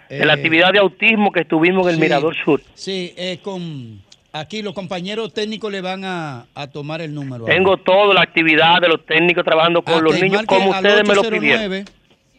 De 0.09 0.25
la 0.25 0.33
Eh, 0.33 0.35
actividad 0.37 0.71
de 0.71 0.79
autismo 0.79 1.31
que 1.31 1.41
estuvimos 1.41 1.83
en 1.87 1.89
el 1.89 1.95
sí. 1.95 2.01
Mirador 2.01 2.35
Sur. 2.43 2.61
Sí, 2.75 3.13
eh, 3.17 3.39
con 3.41 4.01
aquí 4.31 4.61
los 4.61 4.73
compañeros 4.73 5.33
técnicos 5.33 5.71
le 5.71 5.81
van 5.81 6.05
a, 6.05 6.45
a 6.55 6.67
tomar 6.67 7.01
el 7.01 7.13
número. 7.13 7.45
Tengo 7.45 7.77
toda 7.77 8.13
la 8.13 8.21
actividad 8.21 8.79
de 8.81 8.87
los 8.87 9.05
técnicos 9.05 9.43
trabajando 9.43 9.81
con 9.81 9.95
Ah, 9.95 10.01
los 10.01 10.21
niños 10.21 10.43
como 10.45 10.69
ustedes 10.71 11.07
me 11.07 11.15
lo 11.15 11.23
pidieron. 11.23 11.65
809 11.71 11.85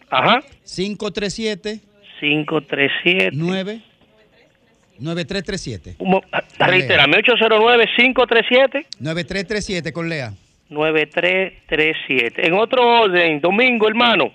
Ajá. 0.08 0.40
537 0.64 1.80
537. 2.20 3.30
9 3.34 3.80
9337. 4.98 5.96
Un 5.98 6.10
mo- 6.10 6.22
ah, 6.32 6.42
Reitérame, 6.58 7.16
809-537. 7.18 8.86
9337 9.00 9.92
con 9.92 10.08
Lea. 10.08 10.32
9337. 10.70 12.46
En 12.46 12.54
otro 12.54 13.02
orden, 13.02 13.40
domingo, 13.40 13.88
hermano, 13.88 14.32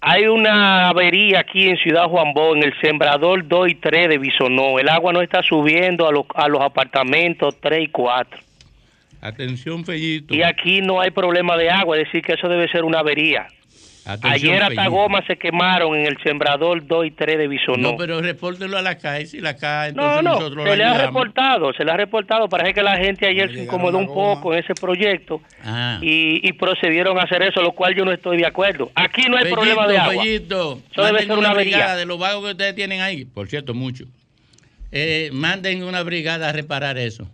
hay 0.00 0.26
una 0.26 0.88
avería 0.88 1.40
aquí 1.40 1.68
en 1.68 1.76
Ciudad 1.76 2.06
Juan 2.08 2.32
Bo, 2.34 2.54
en 2.56 2.62
el 2.62 2.72
sembrador 2.80 3.46
2 3.46 3.68
y 3.70 3.74
3 3.76 4.08
de 4.08 4.18
Bisonó. 4.18 4.78
El 4.78 4.88
agua 4.88 5.12
no 5.12 5.20
está 5.22 5.42
subiendo 5.42 6.06
a 6.08 6.12
los, 6.12 6.24
a 6.34 6.48
los 6.48 6.60
apartamentos 6.62 7.56
3 7.60 7.84
y 7.84 7.88
4. 7.88 8.40
Atención, 9.20 9.84
Fellito. 9.84 10.34
Y 10.34 10.42
aquí 10.42 10.82
no 10.82 11.00
hay 11.00 11.10
problema 11.10 11.56
de 11.56 11.70
agua, 11.70 11.96
es 11.98 12.04
decir, 12.04 12.22
que 12.22 12.34
eso 12.34 12.48
debe 12.48 12.68
ser 12.68 12.84
una 12.84 12.98
avería. 12.98 13.46
Atención, 14.06 14.52
Ayer 14.54 14.62
hasta 14.62 14.86
gomas 14.88 15.24
se 15.26 15.36
quemaron 15.36 15.96
en 15.96 16.06
el 16.06 16.16
sembrador 16.22 16.86
2 16.86 17.06
y 17.06 17.10
3 17.12 17.38
de 17.38 17.48
Bisonó. 17.48 17.92
No, 17.92 17.96
pero 17.96 18.20
repórtelo 18.20 18.76
a 18.76 18.82
la 18.82 18.98
CAE. 18.98 19.24
Si 19.26 19.40
la 19.40 19.56
CAE, 19.56 19.92
No, 19.94 20.02
entonces 20.18 20.22
no, 20.24 20.30
nosotros 20.34 20.68
se 20.68 20.76
le 20.76 20.84
ha 20.84 21.06
reportado, 21.06 21.72
se 21.72 21.84
le 21.84 21.90
ha 21.92 21.96
reportado. 21.96 22.48
Parece 22.48 22.74
que 22.74 22.82
la 22.82 22.96
gente 22.98 23.26
ayer 23.26 23.52
se 23.52 23.62
incomodó 23.64 23.96
un 23.98 24.06
poco 24.06 24.52
en 24.52 24.58
ese 24.62 24.74
proyecto 24.74 25.40
Ah. 25.62 25.98
y, 26.02 26.46
y 26.46 26.52
procedieron 26.52 27.18
a 27.18 27.22
hacer 27.22 27.42
eso, 27.42 27.62
lo 27.62 27.72
cual 27.72 27.94
yo 27.94 28.04
no 28.04 28.12
estoy 28.12 28.36
de 28.36 28.46
acuerdo. 28.46 28.90
Aquí 28.94 29.22
no 29.28 29.38
hay 29.38 29.50
problema 29.50 29.86
de 29.86 29.96
agua. 29.98 30.24
Eso 30.26 30.82
debe 30.96 31.20
ser 31.24 31.38
una 31.38 31.54
brigada 31.54 31.96
de 31.96 32.04
los 32.04 32.18
vagos 32.18 32.44
que 32.44 32.50
ustedes 32.50 32.74
tienen 32.74 33.00
ahí. 33.00 33.24
Por 33.24 33.48
cierto, 33.48 33.72
mucho. 33.72 34.04
Eh, 34.92 35.30
manden 35.32 35.82
una 35.82 36.02
brigada 36.02 36.50
a 36.50 36.52
reparar 36.52 36.98
eso. 36.98 37.28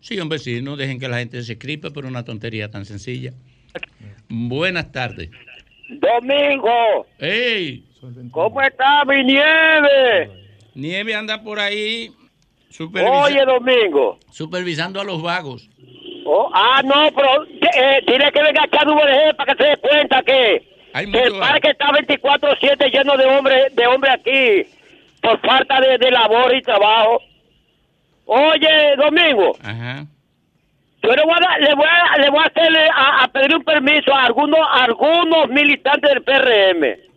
Sí, 0.00 0.18
hombre, 0.20 0.38
sí, 0.38 0.60
no 0.62 0.76
dejen 0.76 1.00
que 1.00 1.08
la 1.08 1.18
gente 1.18 1.42
se 1.42 1.52
escribe 1.52 1.90
por 1.90 2.04
una 2.06 2.24
tontería 2.24 2.70
tan 2.70 2.84
sencilla. 2.84 3.32
Buenas 4.28 4.92
tardes. 4.92 5.30
Domingo, 5.88 7.06
¡Ey! 7.18 7.84
¿cómo 8.30 8.60
está 8.62 9.04
mi 9.04 9.22
nieve? 9.24 10.30
Nieve 10.74 11.14
anda 11.14 11.42
por 11.42 11.58
ahí 11.60 12.10
Oye, 12.80 13.44
Domingo. 13.44 14.18
supervisando 14.30 15.00
a 15.00 15.04
los 15.04 15.22
vagos. 15.22 15.68
Oh, 16.24 16.50
ah, 16.54 16.80
no, 16.84 17.10
pero 17.14 17.44
eh, 17.44 18.02
tiene 18.06 18.30
que 18.32 18.42
venir 18.42 18.60
acá 18.60 18.80
a 18.82 19.34
para 19.36 19.54
que 19.54 19.62
se 19.62 19.68
dé 19.70 19.76
cuenta 19.76 20.22
que, 20.22 20.62
que 20.94 21.22
el 21.22 21.38
parque 21.38 21.70
está 21.70 21.88
24-7 21.88 22.90
lleno 22.92 23.16
de 23.16 23.26
hombres 23.26 23.74
de 23.74 23.86
hombre 23.86 24.10
aquí 24.10 24.70
por 25.20 25.40
falta 25.40 25.80
de, 25.80 25.98
de 25.98 26.10
labor 26.10 26.54
y 26.54 26.62
trabajo. 26.62 27.20
Oye, 28.24 28.96
Domingo. 28.96 29.56
Ajá. 29.62 30.06
Yo 31.02 31.10
le 31.10 31.22
voy 31.24 31.34
a, 31.34 31.58
le 31.58 31.74
voy 31.74 31.86
a, 31.86 32.18
le 32.18 32.30
voy 32.30 32.44
a 32.44 33.24
a 33.24 33.28
pedir 33.28 33.56
un 33.56 33.64
permiso 33.64 34.14
a 34.14 34.24
algunos, 34.24 34.60
algunos 34.70 35.48
militantes 35.48 36.10
del 36.10 36.22
PRM. 36.22 37.12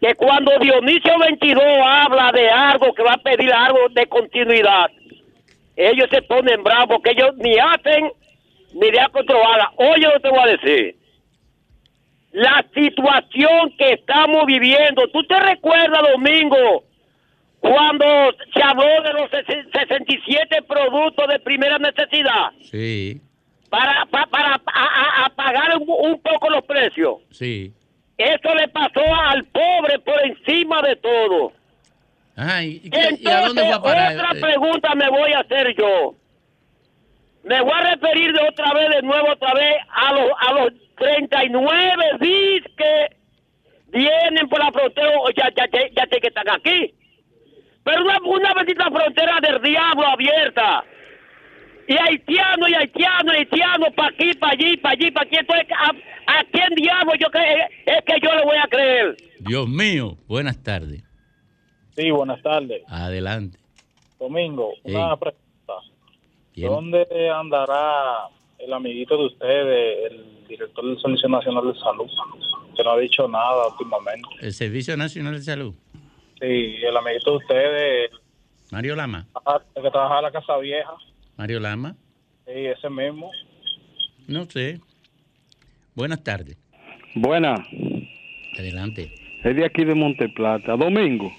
Que 0.00 0.14
cuando 0.14 0.58
Dionisio 0.58 1.18
22 1.18 1.62
habla 1.84 2.32
de 2.32 2.48
algo, 2.48 2.94
que 2.94 3.02
va 3.02 3.12
a 3.12 3.18
pedir 3.18 3.52
algo 3.52 3.78
de 3.90 4.06
continuidad, 4.06 4.90
ellos 5.76 6.08
se 6.10 6.22
ponen 6.22 6.62
bravos, 6.62 6.96
porque 6.96 7.10
ellos 7.10 7.36
ni 7.36 7.56
hacen 7.58 8.10
ni 8.74 8.90
de 8.90 9.06
controlada. 9.12 9.70
Oye, 9.76 10.06
que 10.14 10.20
te 10.20 10.28
voy 10.30 10.40
a 10.40 10.56
decir. 10.56 10.96
La 12.32 12.64
situación 12.74 13.74
que 13.76 13.92
estamos 13.92 14.46
viviendo, 14.46 15.06
¿tú 15.08 15.22
te 15.24 15.38
recuerdas, 15.38 16.02
Domingo, 16.12 16.84
cuando 17.62 18.04
se 18.52 18.60
habló 18.62 19.02
de 19.04 19.12
los 19.14 19.30
ses- 19.30 19.70
67 19.72 20.62
productos 20.68 21.28
de 21.28 21.38
primera 21.38 21.78
necesidad 21.78 22.50
Sí, 22.70 23.20
para, 23.70 24.04
pa- 24.06 24.26
para, 24.26 24.54
a- 24.54 24.60
a- 24.66 25.26
a 25.26 25.28
pagar 25.30 25.78
un, 25.78 25.86
un 25.88 26.20
poco 26.20 26.50
los 26.50 26.64
precios. 26.64 27.16
sí. 27.30 27.72
Eso 28.18 28.54
le 28.54 28.68
pasó 28.68 29.00
al 29.26 29.42
pobre 29.46 29.98
por 30.00 30.14
encima 30.24 30.80
de 30.82 30.94
todo. 30.96 31.52
Ajá, 32.36 32.62
¿y, 32.62 32.78
a 33.26 33.40
dónde 33.40 33.62
fue 33.64 33.72
a 33.72 33.80
parar? 33.80 34.14
otra 34.16 34.30
Eh, 34.36 34.40
pregunta 34.40 34.94
me 34.94 35.08
voy 35.08 35.32
a 35.32 35.40
hacer 35.40 35.74
yo. 35.76 36.14
Me 37.42 37.60
voy 37.62 37.72
a 37.72 37.94
referir 37.94 38.32
de 38.32 38.48
otra 38.48 38.72
vez, 38.74 38.90
de 38.90 39.02
nuevo, 39.02 39.28
otra 39.32 39.54
vez, 39.54 39.76
a 39.90 40.12
los, 40.12 40.30
a 40.38 40.52
los 40.52 40.72
39 40.98 42.04
bis 42.20 42.62
que 42.76 43.16
vienen 43.88 44.48
por 44.48 44.60
la 44.60 44.70
frontera, 44.70 45.10
o 45.20 45.30
ya, 45.30 45.48
ya, 45.56 45.66
ya, 45.72 45.80
ya 45.96 46.06
que 46.06 46.26
están 46.28 46.48
aquí. 46.50 46.94
Pero 47.84 48.04
una, 48.04 48.18
una 48.24 48.54
bendita 48.54 48.90
frontera 48.90 49.38
del 49.40 49.60
diablo 49.62 50.06
abierta. 50.06 50.84
Y 51.88 51.94
haitiano, 51.98 52.68
y 52.68 52.74
haitiano, 52.74 53.32
y 53.34 53.36
haitiano, 53.38 53.86
para 53.96 54.08
aquí, 54.08 54.32
para 54.34 54.52
allí, 54.52 54.76
para 54.76 54.92
allí, 54.94 55.10
para 55.10 55.26
aquí. 55.26 55.36
Entonces, 55.36 55.66
¿a, 55.76 55.90
a 56.38 56.44
quién 56.52 56.68
diablo 56.76 57.12
yo 57.20 57.26
cre- 57.28 57.68
es 57.86 58.04
que 58.06 58.14
yo 58.22 58.34
le 58.34 58.44
voy 58.44 58.56
a 58.56 58.68
creer? 58.68 59.16
Dios 59.40 59.68
mío, 59.68 60.16
buenas 60.28 60.62
tardes. 60.62 61.02
Sí, 61.96 62.10
buenas 62.10 62.40
tardes. 62.42 62.82
Adelante. 62.88 63.58
Domingo, 64.18 64.72
Sí. 64.84 64.94
una 64.94 65.16
pregunta. 65.16 65.42
¿Quién? 66.54 66.68
¿Dónde 66.68 67.30
andará 67.34 68.28
el 68.58 68.72
amiguito 68.72 69.16
de 69.18 69.26
ustedes, 69.26 70.12
el 70.12 70.46
director 70.46 70.84
del 70.86 71.00
Servicio 71.00 71.28
Nacional 71.28 71.72
de 71.72 71.78
Salud? 71.80 72.08
Que 72.76 72.84
no 72.84 72.90
ha 72.92 72.98
dicho 72.98 73.26
nada 73.26 73.66
últimamente. 73.66 74.28
El 74.40 74.52
Servicio 74.52 74.96
Nacional 74.96 75.34
de 75.34 75.42
Salud. 75.42 75.74
Sí, 76.42 76.76
el 76.86 76.96
amiguito 76.96 77.30
de 77.30 77.36
ustedes, 77.38 78.10
Mario 78.70 78.96
Lama. 78.96 79.26
el 79.76 79.82
que 79.82 79.90
trabaja 79.90 80.16
en 80.18 80.22
la 80.24 80.30
Casa 80.32 80.56
Vieja. 80.58 80.90
Mario 81.36 81.60
Lama. 81.60 81.94
Sí, 82.46 82.52
ese 82.66 82.90
mismo. 82.90 83.30
No 84.26 84.44
sé. 84.50 84.80
Buenas 85.94 86.22
tardes. 86.24 86.56
Buena, 87.14 87.54
Adelante. 88.58 89.12
es 89.44 89.56
de 89.56 89.64
aquí 89.64 89.84
de 89.84 89.94
Monteplata. 89.94 90.76
Domingo. 90.76 91.30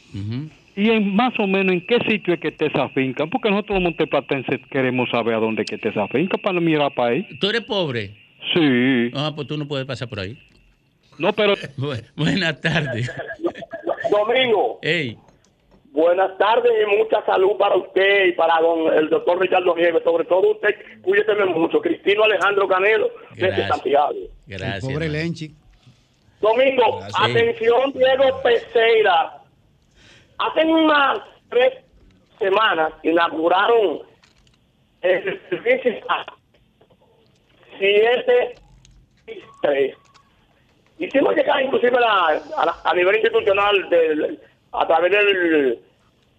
¿Y 0.76 0.90
en 0.90 1.16
más 1.16 1.34
o 1.40 1.48
menos 1.48 1.74
en 1.74 1.86
qué 1.86 2.00
sitio 2.08 2.34
es 2.36 2.40
que 2.40 2.48
está 2.50 2.66
esa 2.66 2.90
finca? 2.90 3.28
Porque 3.28 3.50
nosotros 3.50 3.76
los 3.76 3.84
monteplatenses 3.84 4.60
queremos 4.72 5.10
saber 5.10 5.36
a 5.36 5.40
dónde 5.40 5.64
es 5.64 5.70
que 5.70 5.76
está 5.76 5.90
esa 5.90 6.08
finca 6.08 6.38
para 6.38 6.60
mirar 6.60 6.94
para 6.96 7.12
ahí. 7.14 7.28
¿Tú 7.40 7.48
eres 7.50 7.62
pobre? 7.62 8.16
Sí. 8.54 9.12
Ah, 9.14 9.32
pues 9.36 9.48
tú 9.48 9.58
no 9.58 9.68
puedes 9.68 9.86
pasar 9.86 10.08
por 10.08 10.20
ahí. 10.20 10.38
No, 11.20 11.34
pero 11.34 11.56
Bu- 11.78 12.04
buenas 12.16 12.60
tardes. 12.62 13.12
Domingo, 14.10 14.80
Ey, 14.82 15.18
Buenas 15.94 16.36
tardes 16.40 16.72
y 16.82 16.86
mucha 16.98 17.24
salud 17.24 17.56
para 17.56 17.76
usted 17.76 18.26
y 18.26 18.32
para 18.32 18.60
don, 18.62 18.92
el 18.92 19.10
doctor 19.10 19.40
Ricardo 19.40 19.76
Nieves. 19.76 20.04
Sobre 20.04 20.26
todo 20.26 20.54
usted, 20.54 20.74
cuídese 21.04 21.36
mucho. 21.46 21.80
Cristino 21.82 22.24
Alejandro 22.24 22.68
Canelo, 22.68 23.12
desde. 23.36 23.68
Santiago. 23.68 24.12
Gracias. 24.48 24.80
Pobre 24.82 25.06
hermano. 25.06 25.24
Lenchi. 25.24 25.54
Domingo, 26.42 26.98
Gracias. 26.98 27.22
atención 27.22 27.94
Diego 27.94 28.42
Peseira. 28.42 29.38
Hace 30.40 30.66
unas 30.66 31.20
tres 31.50 31.74
semanas 32.40 32.92
inauguraron 33.04 34.00
el 35.02 35.40
servicio 35.48 35.94
763. 37.78 39.96
Hicimos 41.00 41.36
llegar 41.36 41.62
inclusive 41.62 41.98
a, 41.98 42.00
la- 42.02 42.42
a 42.58 42.66
la- 42.66 42.76
a 42.84 42.94
nivel 42.94 43.16
institucional 43.16 43.90
del- 43.90 44.40
a 44.72 44.88
través 44.88 45.12
del 45.12 45.80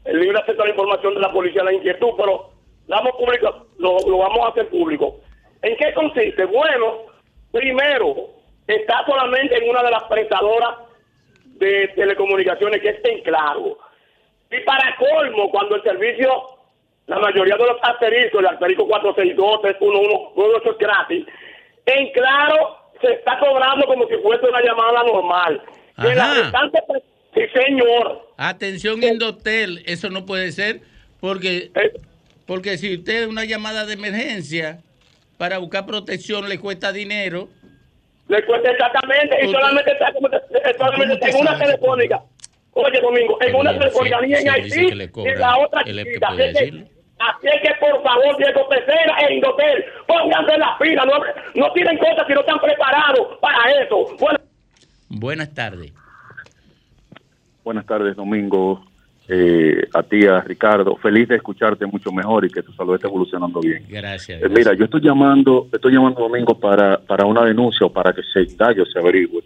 el 0.05 0.21
libre 0.21 0.39
acceso 0.39 0.61
a 0.63 0.67
la 0.67 0.71
información 0.71 1.15
de 1.15 1.21
la 1.21 1.33
policía 1.33 1.65
la 1.65 1.73
inquietud, 1.73 2.11
pero 2.17 2.51
damos 2.87 3.13
público, 3.13 3.67
lo, 3.79 3.97
lo 4.07 4.19
vamos 4.19 4.39
a 4.45 4.49
hacer 4.51 4.69
público. 4.69 5.21
¿En 5.63 5.75
qué 5.79 5.95
consiste? 5.95 6.45
Bueno, 6.45 6.99
primero, 7.51 8.15
está 8.67 9.03
solamente 9.07 9.57
en 9.57 9.71
una 9.71 9.83
de 9.83 9.91
las 9.91 10.03
prestadoras 10.05 10.77
de 11.45 11.89
telecomunicaciones 11.97 12.83
que 12.83 12.91
está 12.91 13.09
en 13.11 13.23
claro. 13.23 13.79
Y 14.51 14.61
para 14.61 14.95
colmo, 14.97 15.51
cuando 15.51 15.77
el 15.77 15.83
servicio, 15.83 16.31
la 17.07 17.19
mayoría 17.19 17.57
de 17.57 17.67
los 17.67 17.79
asteriscos, 17.83 18.41
el 18.41 18.47
asterisco 18.49 18.87
462, 18.87 19.63
311, 19.63 20.35
todo 20.35 20.57
eso 20.59 20.71
es 20.73 20.79
gratis, 20.79 21.27
en 21.87 22.13
claro 22.13 22.77
se 23.01 23.13
está 23.13 23.39
cobrando 23.39 23.87
como 23.87 24.07
si 24.09 24.15
fuese 24.17 24.47
una 24.47 24.61
llamada 24.63 25.03
normal. 25.05 25.63
Que 26.01 26.15
la 26.15 26.25
Ajá. 26.25 26.43
restante 26.43 26.83
pre- 26.89 27.03
sí 27.35 27.61
señor. 27.61 28.29
Atención, 28.37 29.03
Indotel, 29.03 29.83
eso 29.87 30.11
no 30.11 30.27
puede 30.27 30.51
ser 30.53 30.81
porque, 31.21 31.71
porque 32.47 32.77
si 32.79 32.95
usted 32.97 33.27
una 33.29 33.45
llamada 33.45 33.87
de 33.87 33.95
emergencia 33.95 34.79
para 35.39 35.59
buscar 35.59 35.87
protección 35.87 36.49
le 36.49 36.59
cuesta 36.59 36.93
dinero. 36.93 37.49
Le 38.29 38.45
cuesta 38.45 38.71
exactamente, 38.71 39.37
y 39.45 39.53
solamente 39.53 39.93
está, 39.93 40.09
eh, 40.09 40.75
solamente 40.79 41.31
en 41.31 41.37
una 41.37 41.59
telefónica. 41.59 42.23
Oye, 42.73 43.01
Domingo, 43.01 43.39
en 43.41 43.55
una 43.55 43.79
telefónica 43.79 44.19
sí, 44.21 44.27
ni 44.27 44.33
en 44.35 44.41
sí, 44.41 44.49
Haití, 44.49 45.03
en 45.29 45.39
la 45.39 45.59
otra 45.59 45.83
Así 47.29 47.47
es 47.47 47.63
que, 47.63 47.75
por 47.81 48.03
favor, 48.03 48.37
Diego 48.39 48.69
Pecera 48.69 49.17
e 49.21 49.35
Indotel, 49.35 49.85
pónganse 50.07 50.59
las 50.59 50.79
pilas. 50.79 51.07
No, 51.07 51.19
no 51.61 51.73
tienen 51.73 51.99
cosas 51.99 52.27
si 52.27 52.35
no 52.35 52.41
están 52.41 52.61
preparados 52.61 53.39
para 53.41 53.71
eso. 53.83 54.07
Bueno, 54.19 54.39
Buenas 55.09 55.55
tardes. 55.55 55.93
Buenas 57.63 57.87
tardes, 57.87 58.17
Domingo. 58.17 58.85
Eh, 59.27 59.89
a 59.95 60.03
ti, 60.03 60.27
a 60.27 60.41
Ricardo. 60.41 60.97
Feliz 60.97 61.29
de 61.29 61.37
escucharte 61.37 61.87
mucho 61.87 62.13
mejor 62.13 62.45
y 62.45 62.51
que 62.51 62.63
tu 62.63 62.73
salud 62.73 62.95
esté 62.95 63.07
evolucionando 63.07 63.61
bien. 63.61 63.85
Gracias. 63.89 64.43
Eh, 64.43 64.49
mira, 64.51 64.75
yo 64.75 64.85
estoy 64.85 65.01
llamando, 65.01 65.69
estoy 65.73 65.95
llamando 65.95 66.21
Domingo 66.21 66.59
para, 66.59 66.99
para 66.99 67.25
una 67.25 67.43
denuncia 67.43 67.87
o 67.87 67.93
para 67.93 68.13
que 68.13 68.23
se 68.23 68.43
indague 68.43 68.83
o 68.83 68.87
se 68.87 68.99
averigüe. 68.99 69.43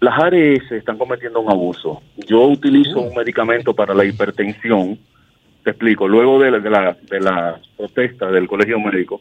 Las 0.00 0.18
ARS 0.18 0.72
están 0.72 0.96
cometiendo 0.96 1.40
un 1.40 1.50
abuso. 1.50 2.00
Yo 2.16 2.46
utilizo 2.46 3.00
un 3.00 3.14
medicamento 3.14 3.74
para 3.74 3.92
la 3.94 4.04
hipertensión. 4.04 4.98
Te 5.68 5.72
explico. 5.72 6.08
Luego 6.08 6.38
de 6.40 6.50
la, 6.50 6.60
de 6.60 6.70
la, 6.70 6.96
de 7.10 7.20
la 7.20 7.60
protesta 7.76 8.30
del 8.30 8.48
colegio 8.48 8.80
médico, 8.80 9.20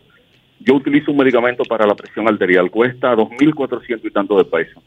yo 0.62 0.76
utilizo 0.76 1.12
un 1.12 1.18
medicamento 1.18 1.66
para 1.66 1.86
la 1.86 1.94
presión 1.94 2.26
arterial. 2.26 2.72
Cuesta 2.72 3.14
2.400 3.14 4.00
y 4.06 4.12
tanto 4.12 4.38
de 4.38 4.46
pesos. 4.46 4.82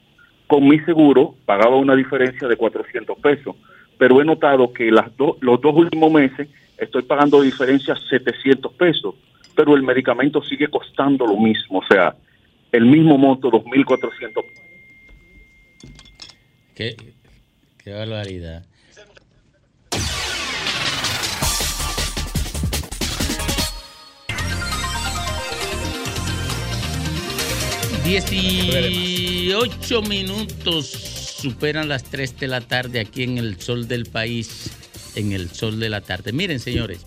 Con 0.46 0.66
mi 0.66 0.80
seguro 0.80 1.34
pagaba 1.44 1.76
una 1.76 1.94
diferencia 1.94 2.48
de 2.48 2.56
400 2.56 3.18
pesos. 3.18 3.56
Pero 3.98 4.22
he 4.22 4.24
notado 4.24 4.72
que 4.72 4.90
las 4.90 5.14
do- 5.18 5.36
los 5.42 5.60
dos 5.60 5.74
últimos 5.76 6.10
meses 6.10 6.48
estoy 6.78 7.02
pagando 7.02 7.42
diferencia 7.42 7.94
700 8.08 8.72
pesos. 8.72 9.14
Pero 9.54 9.76
el 9.76 9.82
medicamento 9.82 10.42
sigue 10.42 10.66
costando 10.68 11.26
lo 11.26 11.36
mismo. 11.36 11.80
O 11.80 11.84
sea, 11.86 12.16
el 12.72 12.86
mismo 12.86 13.18
monto, 13.18 13.50
2.400 13.50 14.44
Qué, 16.74 16.96
qué 17.84 17.92
barbaridad. 17.92 18.64
Dieciocho 28.04 30.02
minutos 30.02 30.86
superan 30.86 31.88
las 31.88 32.04
3 32.04 32.40
de 32.40 32.48
la 32.48 32.60
tarde 32.60 33.00
aquí 33.00 33.22
en 33.22 33.38
el 33.38 33.60
sol 33.60 33.88
del 33.88 34.06
país, 34.06 34.70
en 35.14 35.32
el 35.32 35.50
sol 35.50 35.78
de 35.78 35.88
la 35.88 36.00
tarde. 36.00 36.32
Miren, 36.32 36.60
señores, 36.60 37.00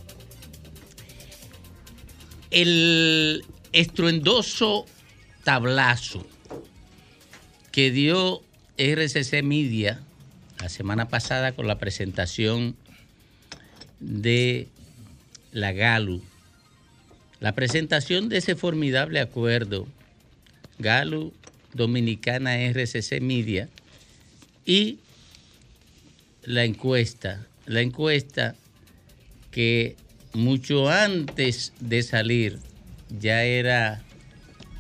el 2.52 3.44
estruendoso 3.72 4.86
tablazo 5.44 6.26
que 7.72 7.92
dio 7.92 8.44
RCC 8.78 9.44
Media 9.44 10.02
la 10.60 10.70
semana 10.70 11.10
pasada 11.10 11.54
con 11.54 11.68
la 11.68 11.80
presentación 11.80 12.76
de 14.00 14.68
la 15.52 15.72
GALU. 15.72 16.22
La 17.40 17.54
presentación 17.54 18.30
de 18.30 18.38
ese 18.38 18.56
formidable 18.56 19.20
acuerdo 19.20 19.88
GALU 20.80 21.34
Dominicana 21.74 22.56
RCC 22.70 23.22
Media 23.22 23.70
y 24.66 25.00
la 26.44 26.64
encuesta, 26.66 27.46
la 27.66 27.82
encuesta 27.82 28.56
que 29.52 29.96
mucho 30.34 30.90
antes 30.90 31.74
de 31.80 32.04
salir 32.04 32.60
ya 33.20 33.44
era 33.44 34.04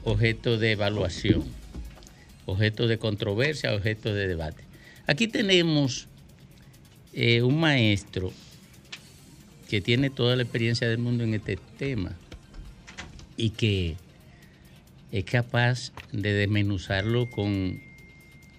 objeto 0.03 0.57
de 0.57 0.71
evaluación 0.71 1.43
objeto 2.45 2.87
de 2.87 2.97
controversia, 2.97 3.73
objeto 3.73 4.13
de 4.13 4.27
debate. 4.27 4.63
Aquí 5.07 5.27
tenemos 5.27 6.07
eh, 7.13 7.41
un 7.41 7.59
maestro 7.59 8.31
que 9.69 9.81
tiene 9.81 10.09
toda 10.09 10.35
la 10.35 10.43
experiencia 10.43 10.87
del 10.87 10.99
mundo 10.99 11.23
en 11.23 11.33
este 11.33 11.57
tema 11.77 12.11
y 13.37 13.51
que 13.51 13.95
es 15.13 15.25
capaz 15.25 15.91
de 16.11 16.33
desmenuzarlo 16.33 17.29
con 17.29 17.79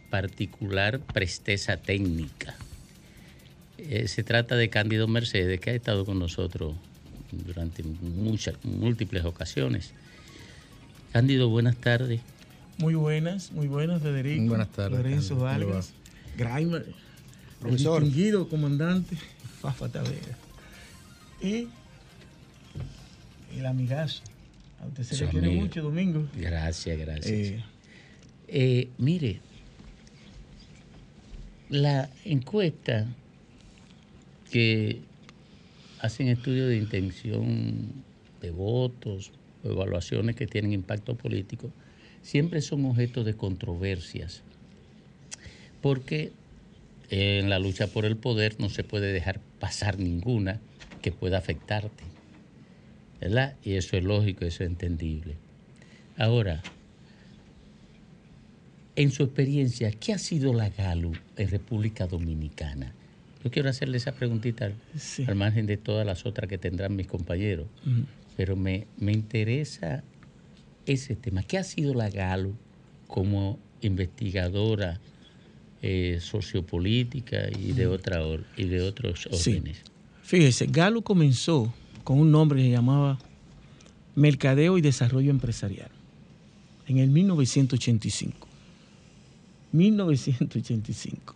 particular 0.09 1.01
presteza 1.01 1.77
técnica. 1.79 2.55
Eh, 3.79 4.07
se 4.07 4.23
trata 4.23 4.55
de 4.55 4.71
Cándido 4.71 5.09
Mercedes, 5.09 5.59
que 5.59 5.71
ha 5.71 5.75
estado 5.75 6.05
con 6.05 6.21
nosotros 6.21 6.77
durante 7.33 7.83
muchas, 7.83 8.55
múltiples 8.63 9.25
ocasiones. 9.25 9.91
Cándido, 11.13 11.49
buenas 11.49 11.77
tardes. 11.77 12.21
Muy 12.79 12.95
buenas, 12.95 13.51
muy 13.51 13.67
buenas, 13.67 14.01
Federico. 14.01 14.43
Muy 14.43 14.49
buenas 14.51 14.71
tardes, 14.71 14.99
Lorenzo 14.99 15.41
Carlos. 15.41 15.49
¿Cómo 15.49 15.59
le 15.59 15.65
Vargas, 15.67 15.93
Graimer, 16.37 16.83
el 16.83 16.95
Profesor. 17.59 18.05
distinguido 18.05 18.49
comandante 18.49 19.17
Fafa 19.61 19.89
Tavera. 19.89 20.39
Y 21.43 21.67
el 23.57 23.67
amigazo. 23.67 24.23
A 24.85 24.89
usted 24.89 25.03
se 25.05 25.25
le 25.25 25.31
quiere 25.31 25.47
amigo. 25.47 25.63
mucho, 25.63 25.83
Domingo. 25.83 26.29
Gracias, 26.37 26.99
gracias. 26.99 27.31
Eh, 27.33 27.65
Eh, 28.49 28.89
mire, 28.99 29.41
la 31.71 32.11
encuesta 32.25 33.07
que 34.51 35.01
hacen 36.01 36.29
estudios 36.29 36.69
de 36.69 36.77
intención 36.77 37.93
de 38.43 38.51
votos 38.51 39.33
o 39.65 39.69
evaluaciones 39.71 40.37
que 40.37 40.47
tienen 40.47 40.73
impacto 40.73 41.17
político, 41.17 41.71
siempre 42.23 42.61
son 42.61 42.85
objeto 42.85 43.25
de 43.25 43.35
controversias, 43.35 44.43
porque 45.81 46.33
en 47.11 47.49
la 47.49 47.59
lucha 47.59 47.87
por 47.87 48.05
el 48.05 48.17
poder 48.17 48.57
no 48.61 48.69
se 48.69 48.85
puede 48.85 49.13
dejar 49.13 49.41
pasar 49.59 49.99
ninguna 49.99 50.61
que 51.01 51.11
pueda 51.13 51.39
afectarte, 51.39 52.05
¿verdad? 53.25 53.57
Y 53.65 53.73
eso 53.73 53.97
es 53.97 54.05
lógico, 54.05 54.45
eso 54.45 54.63
es 54.65 54.71
entendible. 54.71 55.35
Ahora, 56.17 56.63
en 58.97 59.11
su 59.11 59.25
experiencia, 59.25 59.91
¿qué 59.91 60.13
ha 60.13 60.19
sido 60.19 60.53
la 60.53 60.69
GALU 60.69 61.13
en 61.37 61.49
República 61.49 62.07
Dominicana? 62.07 62.93
Yo 63.43 63.51
quiero 63.51 63.69
hacerle 63.69 63.97
esa 63.97 64.13
preguntita 64.13 64.67
al, 64.67 64.75
Sí. 64.97 65.25
al 65.27 65.35
margen 65.35 65.67
de 65.67 65.77
todas 65.77 66.07
las 66.07 66.25
otras 66.27 66.49
que 66.49 66.59
tendrán 66.59 66.95
mis 66.97 67.07
compañeros, 67.07 67.67
pero 68.37 68.57
me, 68.57 68.87
me 68.99 69.13
interesa 69.13 70.03
ese 70.87 71.17
tema. 71.17 71.43
¿Qué 71.43 71.59
ha 71.59 71.65
sido 71.65 71.95
la 71.95 72.09
GALU 72.11 72.55
como 73.09 73.59
investigadora 73.81 75.01
eh, 75.83 76.19
sociopolítica 76.21 77.49
y 77.59 77.73
de, 77.73 77.87
otra 77.87 78.25
or- 78.25 78.45
y 78.57 78.65
de 78.65 78.81
otros 78.83 79.29
Sí. 79.33 79.51
órdenes? 79.57 79.79
Fíjese, 80.23 80.67
Galo 80.67 81.03
comenzó 81.03 81.75
con 82.05 82.19
un 82.19 82.31
nombre 82.31 82.61
que 82.61 82.67
se 82.67 82.73
llamaba 82.73 83.19
Mercadeo 84.15 84.79
y 84.79 84.83
Desarrollo 84.83 85.31
Empresarial 85.31 85.91
en 86.87 86.99
el 86.99 87.11
1985. 87.11 88.47
1985. 89.73 91.35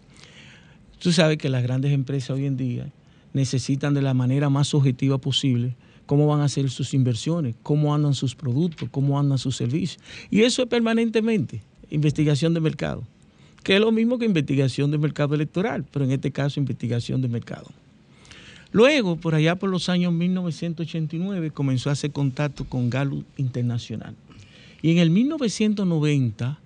Tú 1.01 1.13
sabes 1.13 1.39
que 1.39 1.49
las 1.49 1.63
grandes 1.63 1.93
empresas 1.93 2.31
hoy 2.31 2.47
en 2.47 2.57
día 2.57 2.91
necesitan 3.33 3.95
de 3.95 4.03
la 4.03 4.15
manera 4.15 4.51
más 4.51 4.75
objetiva 4.75 5.19
posible 5.19 5.75
cómo 6.07 6.27
van 6.27 6.41
a 6.41 6.45
hacer 6.45 6.71
sus 6.71 6.95
inversiones, 6.95 7.55
cómo 7.63 7.95
andan 7.95 8.15
sus 8.15 8.35
productos, 8.35 8.89
cómo 8.91 9.19
andan 9.19 9.39
sus 9.39 9.57
servicios. 9.57 10.03
Y 10.31 10.43
eso 10.43 10.63
es 10.63 10.69
permanentemente 10.69 11.63
investigación 11.91 12.55
de 12.55 12.61
mercado, 12.61 13.05
que 13.63 13.75
es 13.75 13.81
lo 13.81 13.93
mismo 13.93 14.19
que 14.19 14.25
investigación 14.25 14.91
de 14.91 14.99
mercado 14.99 15.35
electoral, 15.35 15.85
pero 15.91 16.05
en 16.05 16.13
este 16.13 16.31
caso 16.31 16.61
investigación 16.61 17.21
de 17.23 17.29
mercado. 17.29 17.67
Luego, 18.71 19.17
por 19.17 19.35
allá 19.35 19.57
por 19.57 19.71
los 19.71 19.89
años 19.89 20.13
1989, 20.13 21.51
comenzó 21.51 21.89
a 21.89 21.93
hacer 21.93 22.13
contacto 22.13 22.65
con 22.65 22.91
Gallup 22.91 23.25
Internacional. 23.37 24.15
Y 24.83 24.93
en 24.93 24.99
el 24.99 25.11
1990, 25.11 26.59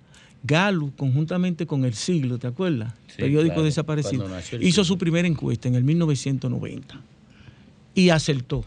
Gallup, 0.43 0.95
conjuntamente 0.97 1.65
con 1.65 1.85
El 1.85 1.93
Siglo, 1.93 2.37
¿te 2.37 2.47
acuerdas? 2.47 2.93
Sí, 3.07 3.15
Periódico 3.17 3.55
claro, 3.55 3.63
desaparecido, 3.63 4.27
hizo 4.59 4.83
su 4.83 4.97
primera 4.97 5.27
encuesta 5.27 5.67
en 5.67 5.75
el 5.75 5.83
1990 5.83 7.01
y 7.95 8.09
acertó. 8.09 8.65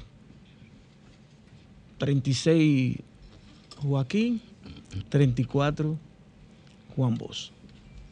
36 1.98 2.98
Joaquín, 3.76 4.40
34 5.08 5.98
Juan 6.94 7.14
Bosch, 7.16 7.50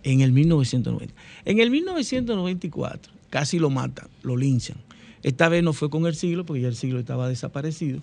en 0.03 0.21
el 0.21 0.33
1990. 0.33 1.15
En 1.45 1.61
el 1.61 1.71
1994 1.71 3.13
casi 3.31 3.59
lo 3.59 3.71
matan, 3.71 4.09
lo 4.23 4.37
linchan. 4.37 4.77
Esta 5.25 5.49
vez 5.49 5.65
no 5.65 5.73
fue 5.73 5.91
con 5.91 6.07
el 6.07 6.15
siglo, 6.15 6.47
porque 6.47 6.63
ya 6.63 6.69
el 6.69 6.77
siglo 6.77 7.01
estaba 7.01 7.29
desaparecido, 7.29 8.01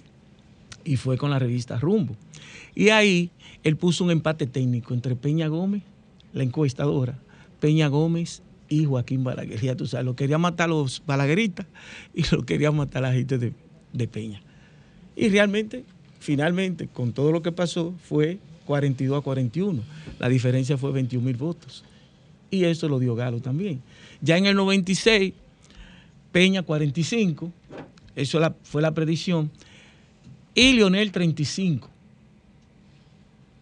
y 0.84 0.98
fue 0.98 1.18
con 1.18 1.30
la 1.30 1.40
revista 1.40 1.78
Rumbo. 1.78 2.16
Y 2.76 2.90
ahí 2.90 3.30
él 3.64 3.78
puso 3.78 4.04
un 4.04 4.12
empate 4.12 4.48
técnico 4.48 4.94
entre 4.94 5.16
Peña 5.16 5.48
Gómez, 5.48 5.84
la 6.34 6.44
encuestadora, 6.44 7.20
Peña 7.60 7.88
Gómez 7.88 8.42
y 8.70 8.86
Joaquín 8.86 9.24
Balaguer. 9.24 9.62
Ya 9.62 9.76
tú 9.76 9.86
sabes, 9.86 10.06
lo 10.06 10.16
querían 10.16 10.42
matar 10.42 10.70
los 10.70 11.04
balagueritas 11.06 11.68
y 12.14 12.24
lo 12.36 12.44
querían 12.44 12.76
matar 12.76 13.04
la 13.04 13.14
gente 13.14 13.38
de, 13.38 13.54
de 13.94 14.08
Peña. 14.08 14.42
Y 15.16 15.30
realmente, 15.30 15.86
finalmente, 16.20 16.88
con 16.88 17.14
todo 17.14 17.32
lo 17.32 17.44
que 17.44 17.52
pasó, 17.52 17.94
fue 18.04 18.40
42 18.66 19.20
a 19.20 19.22
41. 19.22 19.84
La 20.18 20.28
diferencia 20.28 20.78
fue 20.78 20.92
21 20.92 21.24
mil 21.24 21.38
votos. 21.38 21.84
Y 22.50 22.66
eso 22.66 22.90
lo 22.90 22.98
dio 22.98 23.14
Galo 23.14 23.42
también. 23.42 23.82
Ya 24.22 24.38
en 24.38 24.46
el 24.46 24.56
96, 24.56 25.34
Peña 26.32 26.64
45, 26.64 27.52
eso 28.16 28.56
fue 28.64 28.82
la 28.82 28.94
predicción, 28.94 29.52
y 30.56 30.74
Lionel 30.74 31.12
35. 31.12 31.90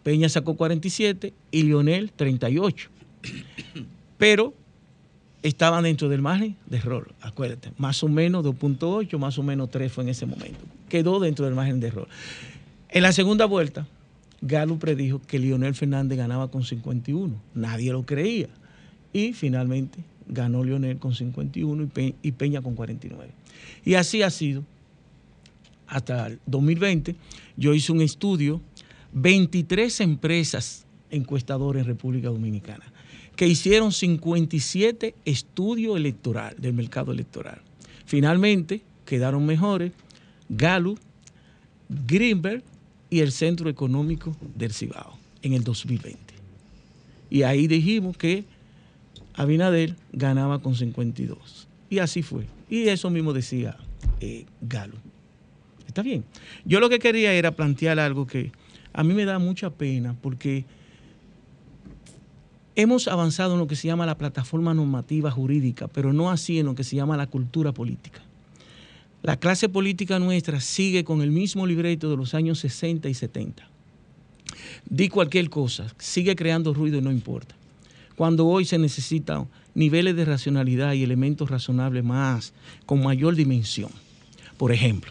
Peña 0.02 0.28
sacó 0.28 0.56
47 0.56 1.32
y 1.50 1.62
Lionel 1.62 2.10
38. 2.12 2.88
Pero 4.18 4.54
estaban 5.42 5.84
dentro 5.84 6.08
del 6.08 6.22
margen 6.22 6.56
de 6.66 6.78
error, 6.78 7.12
acuérdate, 7.20 7.72
más 7.78 8.02
o 8.02 8.08
menos 8.08 8.44
2.8, 8.44 9.18
más 9.18 9.38
o 9.38 9.42
menos 9.42 9.70
3 9.70 9.92
fue 9.92 10.04
en 10.04 10.10
ese 10.10 10.26
momento. 10.26 10.60
Quedó 10.88 11.20
dentro 11.20 11.44
del 11.44 11.54
margen 11.54 11.80
de 11.80 11.88
error. 11.88 12.08
En 12.88 13.02
la 13.02 13.12
segunda 13.12 13.44
vuelta, 13.46 13.86
Galo 14.42 14.78
predijo 14.78 15.20
que 15.20 15.38
Lionel 15.38 15.74
Fernández 15.74 16.16
ganaba 16.16 16.50
con 16.50 16.64
51. 16.64 17.34
Nadie 17.54 17.92
lo 17.92 18.04
creía. 18.04 18.48
Y 19.12 19.32
finalmente 19.34 19.98
ganó 20.30 20.64
Lionel 20.64 20.98
con 20.98 21.14
51 21.14 21.82
y, 21.82 21.86
Pe- 21.86 22.14
y 22.22 22.32
Peña 22.32 22.62
con 22.62 22.74
49. 22.74 23.30
Y 23.84 23.94
así 23.94 24.22
ha 24.22 24.30
sido 24.30 24.64
hasta 25.86 26.26
el 26.28 26.40
2020. 26.46 27.16
Yo 27.56 27.74
hice 27.74 27.92
un 27.92 28.00
estudio, 28.00 28.60
23 29.12 30.00
empresas 30.00 30.86
encuestadoras 31.10 31.82
en 31.82 31.86
República 31.88 32.28
Dominicana, 32.28 32.84
que 33.36 33.46
hicieron 33.48 33.92
57 33.92 35.14
estudios 35.24 35.96
electoral 35.96 36.54
del 36.58 36.72
mercado 36.74 37.12
electoral. 37.12 37.60
Finalmente 38.06 38.82
quedaron 39.04 39.44
mejores 39.46 39.92
Gallup, 40.48 40.98
Greenberg 42.06 42.62
y 43.08 43.20
el 43.20 43.32
Centro 43.32 43.68
Económico 43.68 44.36
del 44.54 44.72
Cibao 44.72 45.18
en 45.42 45.54
el 45.54 45.64
2020. 45.64 46.18
Y 47.30 47.42
ahí 47.42 47.66
dijimos 47.66 48.16
que 48.16 48.44
Abinader 49.40 49.96
ganaba 50.12 50.58
con 50.58 50.74
52. 50.74 51.66
Y 51.88 52.00
así 52.00 52.22
fue. 52.22 52.44
Y 52.68 52.88
eso 52.88 53.08
mismo 53.08 53.32
decía 53.32 53.78
eh, 54.20 54.44
Galo. 54.60 54.96
Está 55.86 56.02
bien. 56.02 56.24
Yo 56.66 56.78
lo 56.78 56.90
que 56.90 56.98
quería 56.98 57.32
era 57.32 57.52
plantear 57.52 57.98
algo 57.98 58.26
que 58.26 58.52
a 58.92 59.02
mí 59.02 59.14
me 59.14 59.24
da 59.24 59.38
mucha 59.38 59.70
pena 59.70 60.14
porque 60.20 60.66
hemos 62.76 63.08
avanzado 63.08 63.54
en 63.54 63.60
lo 63.60 63.66
que 63.66 63.76
se 63.76 63.88
llama 63.88 64.04
la 64.04 64.18
plataforma 64.18 64.74
normativa 64.74 65.30
jurídica, 65.30 65.88
pero 65.88 66.12
no 66.12 66.30
así 66.30 66.58
en 66.58 66.66
lo 66.66 66.74
que 66.74 66.84
se 66.84 66.96
llama 66.96 67.16
la 67.16 67.26
cultura 67.26 67.72
política. 67.72 68.20
La 69.22 69.38
clase 69.38 69.70
política 69.70 70.18
nuestra 70.18 70.60
sigue 70.60 71.02
con 71.02 71.22
el 71.22 71.30
mismo 71.30 71.66
libreto 71.66 72.10
de 72.10 72.18
los 72.18 72.34
años 72.34 72.58
60 72.58 73.08
y 73.08 73.14
70. 73.14 73.66
Di 74.84 75.08
cualquier 75.08 75.48
cosa, 75.48 75.86
sigue 75.96 76.36
creando 76.36 76.74
ruido 76.74 76.98
y 76.98 77.00
no 77.00 77.10
importa. 77.10 77.54
Cuando 78.20 78.46
hoy 78.46 78.66
se 78.66 78.76
necesitan 78.76 79.48
niveles 79.74 80.14
de 80.14 80.26
racionalidad 80.26 80.92
y 80.92 81.02
elementos 81.02 81.48
razonables 81.48 82.04
más, 82.04 82.52
con 82.84 83.02
mayor 83.02 83.34
dimensión. 83.34 83.90
Por 84.58 84.72
ejemplo, 84.72 85.10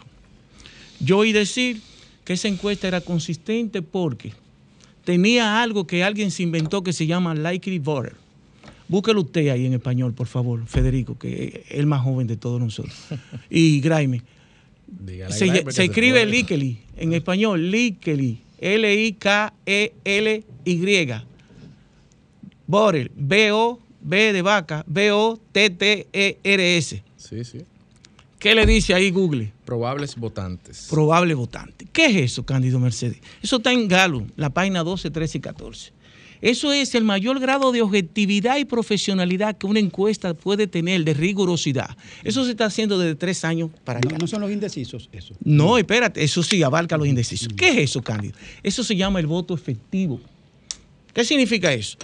yo 1.00 1.18
oí 1.18 1.32
decir 1.32 1.80
que 2.24 2.34
esa 2.34 2.46
encuesta 2.46 2.86
era 2.86 3.00
consistente 3.00 3.82
porque 3.82 4.32
tenía 5.02 5.60
algo 5.60 5.88
que 5.88 6.04
alguien 6.04 6.30
se 6.30 6.44
inventó 6.44 6.84
que 6.84 6.92
se 6.92 7.08
llama 7.08 7.34
likely 7.34 7.80
voter. 7.80 8.14
Búsquelo 8.86 9.22
usted 9.22 9.48
ahí 9.48 9.66
en 9.66 9.72
español, 9.72 10.14
por 10.14 10.28
favor, 10.28 10.64
Federico, 10.68 11.18
que 11.18 11.64
es 11.68 11.78
el 11.80 11.86
más 11.86 12.04
joven 12.04 12.28
de 12.28 12.36
todos 12.36 12.60
nosotros. 12.60 12.94
Y. 13.50 13.80
Dígale 13.80 14.20
a 15.24 15.30
Se, 15.32 15.48
se 15.48 15.72
se 15.72 15.84
escribe 15.86 16.24
likely 16.26 16.78
en 16.96 17.12
español, 17.12 17.72
likely, 17.72 18.38
E 18.60 18.78
L-I-K-E-L-Y. 22.70 22.70
Voter, 22.70 23.10
B-O-B 23.14 24.32
de 24.32 24.42
vaca, 24.42 24.84
B-O-T-T-E-R-S. 24.86 25.42
Sí, 27.16 27.44
sí. 27.44 27.58
¿Qué 28.38 28.54
le 28.54 28.64
dice 28.64 28.94
ahí 28.94 29.10
Google? 29.10 29.52
Probables 29.66 30.16
votantes. 30.16 30.86
Probable 30.88 31.34
votante. 31.34 31.86
¿Qué 31.92 32.06
es 32.06 32.16
eso, 32.16 32.44
Cándido 32.44 32.78
Mercedes? 32.78 33.18
Eso 33.42 33.56
está 33.56 33.72
en 33.72 33.86
Galo, 33.86 34.26
la 34.36 34.48
página 34.48 34.82
12, 34.82 35.10
13 35.10 35.38
y 35.38 35.40
14. 35.42 35.92
Eso 36.40 36.72
es 36.72 36.94
el 36.94 37.04
mayor 37.04 37.38
grado 37.38 37.70
de 37.70 37.82
objetividad 37.82 38.56
y 38.56 38.64
profesionalidad 38.64 39.58
que 39.58 39.66
una 39.66 39.78
encuesta 39.78 40.32
puede 40.32 40.66
tener, 40.66 41.04
de 41.04 41.12
rigurosidad. 41.12 41.94
Eso 42.24 42.46
se 42.46 42.52
está 42.52 42.64
haciendo 42.64 42.98
desde 42.98 43.14
tres 43.14 43.44
años 43.44 43.68
para 43.84 43.98
acá. 43.98 44.08
No, 44.08 44.16
no 44.16 44.26
son 44.26 44.40
los 44.40 44.50
indecisos, 44.50 45.10
eso. 45.12 45.34
No, 45.44 45.76
espérate, 45.76 46.24
eso 46.24 46.42
sí 46.42 46.62
abarca 46.62 46.94
a 46.94 46.98
los 46.98 47.08
indecisos. 47.08 47.52
¿Qué 47.54 47.68
es 47.68 47.90
eso, 47.90 48.00
Cándido? 48.00 48.38
Eso 48.62 48.82
se 48.82 48.96
llama 48.96 49.20
el 49.20 49.26
voto 49.26 49.52
efectivo. 49.52 50.18
¿Qué 51.12 51.24
significa 51.24 51.72
eso? 51.74 51.98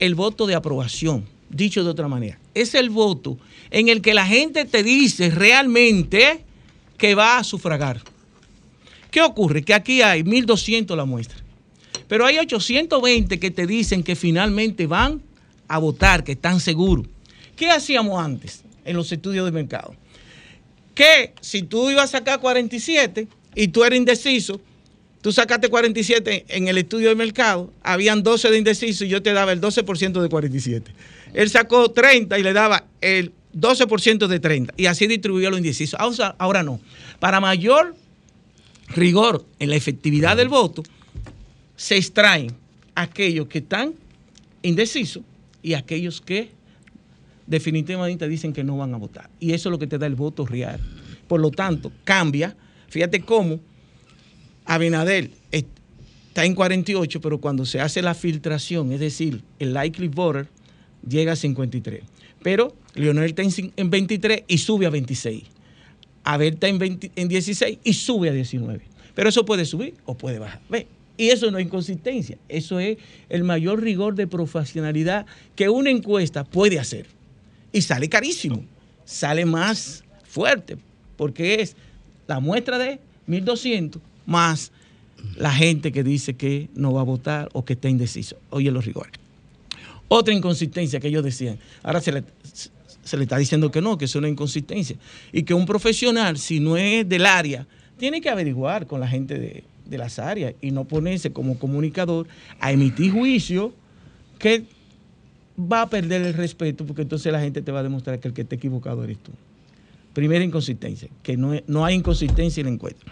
El 0.00 0.16
voto 0.16 0.46
de 0.46 0.56
aprobación, 0.56 1.26
dicho 1.48 1.84
de 1.84 1.90
otra 1.90 2.08
manera. 2.08 2.38
Es 2.54 2.74
el 2.74 2.90
voto 2.90 3.38
en 3.70 3.88
el 3.88 4.02
que 4.02 4.14
la 4.14 4.26
gente 4.26 4.64
te 4.64 4.82
dice 4.82 5.30
realmente 5.30 6.42
que 6.98 7.14
va 7.14 7.38
a 7.38 7.44
sufragar. 7.44 8.02
¿Qué 9.12 9.22
ocurre? 9.22 9.62
Que 9.62 9.74
aquí 9.74 10.02
hay 10.02 10.22
1.200 10.22 10.96
la 10.96 11.04
muestra, 11.04 11.38
pero 12.08 12.26
hay 12.26 12.38
820 12.38 13.38
que 13.38 13.50
te 13.52 13.66
dicen 13.66 14.02
que 14.02 14.16
finalmente 14.16 14.88
van 14.88 15.22
a 15.68 15.78
votar, 15.78 16.24
que 16.24 16.32
están 16.32 16.58
seguros. 16.58 17.06
¿Qué 17.54 17.70
hacíamos 17.70 18.20
antes 18.20 18.64
en 18.84 18.96
los 18.96 19.12
estudios 19.12 19.44
de 19.44 19.52
mercado? 19.52 19.94
que 21.00 21.32
si 21.40 21.62
tú 21.62 21.88
ibas 21.88 22.14
a 22.14 22.18
sacar 22.18 22.40
47 22.40 23.26
y 23.54 23.68
tú 23.68 23.84
eres 23.84 23.98
indeciso, 23.98 24.60
tú 25.20 25.32
sacaste 25.32 25.68
47 25.68 26.46
en 26.48 26.68
el 26.68 26.78
estudio 26.78 27.08
de 27.08 27.14
mercado, 27.14 27.72
habían 27.82 28.22
12 28.22 28.50
de 28.50 28.58
indeciso 28.58 29.04
y 29.04 29.08
yo 29.08 29.22
te 29.22 29.32
daba 29.32 29.52
el 29.52 29.60
12% 29.60 30.20
de 30.20 30.28
47. 30.28 30.92
Él 31.34 31.50
sacó 31.50 31.90
30 31.90 32.38
y 32.38 32.42
le 32.42 32.52
daba 32.52 32.84
el 33.00 33.32
12% 33.54 34.26
de 34.26 34.40
30 34.40 34.74
y 34.76 34.86
así 34.86 35.06
distribuyó 35.06 35.50
los 35.50 35.58
indecisos. 35.58 35.98
Ahora, 35.98 36.34
ahora 36.38 36.62
no. 36.62 36.80
Para 37.18 37.40
mayor 37.40 37.94
rigor 38.88 39.44
en 39.58 39.70
la 39.70 39.76
efectividad 39.76 40.36
del 40.36 40.48
voto, 40.48 40.82
se 41.76 41.96
extraen 41.96 42.52
aquellos 42.94 43.46
que 43.46 43.58
están 43.58 43.94
indecisos 44.62 45.22
y 45.62 45.74
aquellos 45.74 46.20
que 46.20 46.50
definitivamente 47.46 48.28
dicen 48.28 48.52
que 48.52 48.64
no 48.64 48.76
van 48.76 48.94
a 48.94 48.96
votar. 48.96 49.30
Y 49.40 49.52
eso 49.52 49.68
es 49.68 49.70
lo 49.70 49.78
que 49.78 49.86
te 49.86 49.98
da 49.98 50.06
el 50.06 50.14
voto 50.14 50.46
real. 50.46 50.80
Por 51.26 51.40
lo 51.40 51.50
tanto, 51.50 51.92
cambia. 52.04 52.56
Fíjate 52.88 53.20
cómo 53.20 53.60
Abinader 54.64 55.30
está 55.50 56.44
en 56.44 56.54
48, 56.54 57.20
pero 57.20 57.40
cuando 57.40 57.64
se 57.66 57.80
hace 57.80 58.02
la 58.02 58.14
filtración, 58.14 58.92
es 58.92 59.00
decir, 59.00 59.42
el 59.58 59.72
likely 59.74 60.08
voter 60.08 60.48
llega 61.06 61.32
a 61.32 61.36
53. 61.36 62.02
Pero 62.42 62.74
Leonel 62.94 63.24
está 63.24 63.42
en 63.42 63.50
cin- 63.50 63.72
en 63.76 63.90
23 63.90 64.44
y 64.46 64.58
sube 64.58 64.86
a 64.86 64.90
26. 64.90 65.42
Abel 66.24 66.54
está 66.54 66.68
en, 66.68 66.78
20 66.78 67.12
en 67.16 67.28
16 67.28 67.78
y 67.82 67.92
sube 67.94 68.28
a 68.28 68.32
19. 68.32 68.80
Pero 69.14 69.28
eso 69.28 69.44
puede 69.44 69.64
subir 69.64 69.94
o 70.04 70.16
puede 70.16 70.38
bajar. 70.38 70.60
¿Ve? 70.68 70.86
Y 71.16 71.28
eso 71.28 71.50
no 71.50 71.58
es 71.58 71.66
inconsistencia. 71.66 72.38
Eso 72.48 72.78
es 72.80 72.96
el 73.28 73.44
mayor 73.44 73.82
rigor 73.82 74.14
de 74.14 74.26
profesionalidad 74.26 75.26
que 75.56 75.68
una 75.68 75.90
encuesta 75.90 76.44
puede 76.44 76.78
hacer. 76.78 77.06
Y 77.72 77.82
sale 77.82 78.08
carísimo. 78.08 78.64
Sale 79.04 79.44
más 79.44 80.04
fuerte, 80.24 80.76
porque 81.16 81.60
es 81.60 81.76
la 82.26 82.40
muestra 82.40 82.78
de 82.78 83.00
1.200 83.28 84.00
más 84.26 84.72
la 85.36 85.52
gente 85.52 85.92
que 85.92 86.02
dice 86.02 86.34
que 86.34 86.68
no 86.74 86.92
va 86.92 87.02
a 87.02 87.04
votar 87.04 87.48
o 87.52 87.64
que 87.64 87.74
está 87.74 87.88
indeciso. 87.88 88.36
Oye 88.50 88.70
los 88.70 88.84
rigores. 88.84 89.12
Otra 90.08 90.34
inconsistencia 90.34 90.98
que 90.98 91.08
ellos 91.08 91.22
decían. 91.22 91.58
Ahora 91.82 92.00
se 92.00 92.12
le, 92.12 92.24
se 93.02 93.16
le 93.16 93.24
está 93.24 93.36
diciendo 93.36 93.70
que 93.70 93.80
no, 93.80 93.98
que 93.98 94.06
es 94.06 94.14
una 94.14 94.28
inconsistencia. 94.28 94.96
Y 95.32 95.42
que 95.42 95.54
un 95.54 95.66
profesional, 95.66 96.38
si 96.38 96.60
no 96.60 96.76
es 96.76 97.08
del 97.08 97.26
área, 97.26 97.66
tiene 97.96 98.20
que 98.20 98.30
averiguar 98.30 98.86
con 98.86 99.00
la 99.00 99.08
gente 99.08 99.38
de, 99.38 99.64
las 99.98 100.20
áreas 100.20 100.54
y 100.60 100.70
no 100.70 100.84
ponerse 100.84 101.32
como 101.32 101.58
comunicador 101.58 102.28
a 102.60 102.70
emitir 102.70 103.10
juicio 103.10 103.74
que 104.38 104.64
va 105.60 105.82
a 105.82 105.90
perder 105.90 106.22
el 106.22 106.34
respeto 106.34 106.86
porque 106.86 107.02
entonces 107.02 107.32
la 107.32 107.40
gente 107.40 107.60
te 107.60 107.72
va 107.72 107.80
a 107.80 107.82
demostrar 107.82 108.20
que 108.20 108.28
el 108.28 108.34
que 108.34 108.42
está 108.42 108.54
equivocado 108.54 109.02
eres 109.02 109.18
tú. 109.18 109.32
Primera 110.14 110.44
inconsistencia, 110.44 111.08
que 111.24 111.36
no, 111.36 111.54
no 111.66 111.84
hay 111.84 111.96
inconsistencia 111.96 112.60
en 112.60 112.66
la 112.66 112.72
encuesta. 112.72 113.04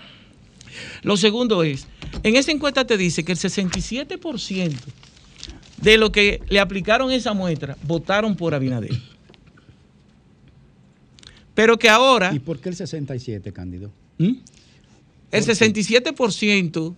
Lo 1.03 1.17
segundo 1.17 1.63
es, 1.63 1.87
en 2.23 2.37
esa 2.37 2.51
encuesta 2.53 2.87
te 2.87 2.97
dice 2.97 3.25
que 3.25 3.33
el 3.33 3.39
67% 3.39 4.73
de 5.79 5.97
lo 5.97 6.11
que 6.13 6.41
le 6.49 6.61
aplicaron 6.61 7.11
esa 7.11 7.33
muestra 7.35 7.77
votaron 7.85 8.37
por 8.37 8.55
Abinader. 8.55 8.91
Pero 11.55 11.79
que 11.79 11.89
ahora... 11.89 12.33
¿Y 12.33 12.39
por 12.39 12.61
qué 12.61 12.69
el 12.69 12.77
67, 12.77 13.53
Cándido? 13.53 13.91
¿Mm? 14.19 14.35
El 15.33 15.45
67% 15.45 16.95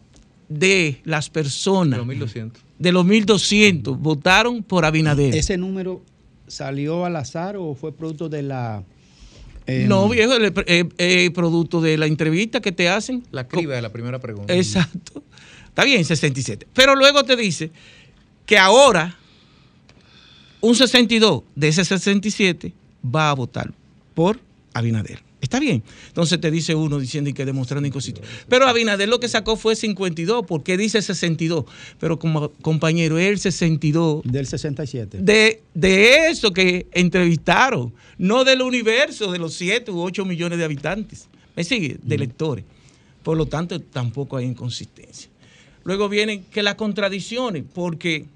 de 0.49 1.01
las 1.05 1.31
personas, 1.31 1.99
Los 1.99 2.07
1200. 2.07 2.63
de 2.79 2.93
los 2.93 3.07
1.200, 3.07 3.97
votaron 3.99 4.63
por 4.63 4.85
Abinader. 4.85 5.35
¿Ese 5.35 5.57
número 5.57 6.03
salió 6.47 7.05
al 7.05 7.17
azar 7.17 7.57
o 7.57 7.75
fue 7.75 7.93
producto 7.93 8.29
de 8.29 8.43
la... 8.43 8.85
em, 9.71 9.89
no, 9.89 10.09
viejo, 10.09 10.35
el, 10.35 10.53
eh, 10.67 10.89
eh, 10.99 11.31
producto 11.33 11.81
de 11.81 11.97
la 11.97 12.07
entrevista 12.07 12.61
que 12.61 12.73
te 12.73 12.89
hacen. 12.89 13.25
La 13.31 13.47
criba 13.47 13.75
de 13.75 13.83
la 13.83 13.93
primera 13.93 14.19
pregunta. 14.19 14.55
Exacto. 14.55 15.23
Está 15.69 15.85
bien, 15.85 16.05
67. 16.05 16.67
Pero 16.75 16.97
luego 16.97 17.25
te 17.25 17.37
dice 17.37 17.71
que 18.47 18.59
ahora 18.59 19.17
un 20.61 20.75
62 20.75 21.43
de 21.55 21.69
ese 21.69 21.85
67 21.85 22.73
va 23.05 23.31
a 23.31 23.35
votar 23.35 23.73
por 24.15 24.39
Abinader. 24.75 25.30
Está 25.41 25.59
bien. 25.59 25.83
Entonces 26.09 26.41
te 26.41 26.51
dice 26.51 26.75
uno 26.75 26.99
diciendo 26.99 27.31
y 27.31 27.33
que 27.33 27.45
demostrando 27.45 27.87
inconsistencia. 27.87 28.31
Pero 28.49 28.67
Abinader 28.67 29.09
lo 29.09 29.21
que 29.21 29.29
sacó 29.29 29.57
fue 29.57 29.75
52. 29.75 30.45
¿Por 30.47 30.63
qué 30.63 30.77
dice 30.77 31.01
62? 31.01 31.65
Pero 31.99 32.19
como 32.19 32.51
compañero, 32.63 33.19
el 33.19 33.39
62 33.39 34.23
Del 34.25 34.47
67. 34.47 35.19
de, 35.23 35.63
de 35.75 36.29
eso 36.29 36.53
que 36.53 36.87
entrevistaron, 36.93 37.93
no 38.19 38.45
del 38.45 38.63
universo 38.63 39.33
de 39.33 39.39
los 39.39 39.55
7 39.55 39.91
u 39.91 40.01
8 40.01 40.25
millones 40.25 40.59
de 40.59 40.65
habitantes. 40.65 41.29
¿Me 41.57 41.65
sigue? 41.65 41.99
De 42.03 42.15
electores. 42.15 42.65
Por 43.23 43.37
lo 43.37 43.47
tanto, 43.47 43.81
tampoco 43.81 44.37
hay 44.37 44.47
inconsistencia. 44.47 45.31
Luego 45.85 46.09
vienen 46.09 46.45
que 46.45 46.63
las 46.63 46.75
contradicciones, 46.75 47.65
porque 47.75 48.27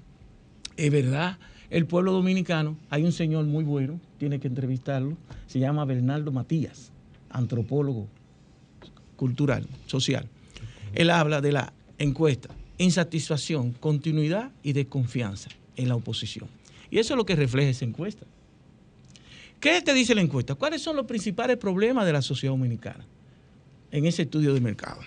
es 0.77 0.91
verdad, 0.91 1.37
el 1.69 1.85
pueblo 1.85 2.11
dominicano, 2.11 2.77
hay 2.89 3.03
un 3.03 3.11
señor 3.11 3.45
muy 3.45 3.63
bueno, 3.63 3.99
tiene 4.17 4.39
que 4.39 4.47
entrevistarlo, 4.47 5.17
se 5.47 5.59
llama 5.59 5.85
Bernardo 5.85 6.31
Matías, 6.31 6.91
antropólogo 7.35 8.07
cultural, 9.15 9.65
social. 9.85 10.27
Él 10.93 11.09
habla 11.09 11.41
de 11.41 11.51
la 11.51 11.73
encuesta, 11.97 12.49
insatisfacción, 12.77 13.73
continuidad 13.73 14.51
y 14.63 14.73
desconfianza 14.73 15.49
en 15.75 15.89
la 15.89 15.95
oposición. 15.95 16.47
Y 16.89 16.99
eso 16.99 17.13
es 17.13 17.17
lo 17.17 17.25
que 17.25 17.35
refleja 17.35 17.69
esa 17.69 17.85
encuesta. 17.85 18.25
¿Qué 19.59 19.81
te 19.81 19.93
dice 19.93 20.15
la 20.15 20.21
encuesta? 20.21 20.55
¿Cuáles 20.55 20.81
son 20.81 20.95
los 20.95 21.05
principales 21.05 21.57
problemas 21.57 22.05
de 22.05 22.13
la 22.13 22.21
sociedad 22.21 22.53
dominicana 22.53 23.05
en 23.91 24.05
ese 24.05 24.23
estudio 24.23 24.53
de 24.53 24.61
mercado? 24.61 25.01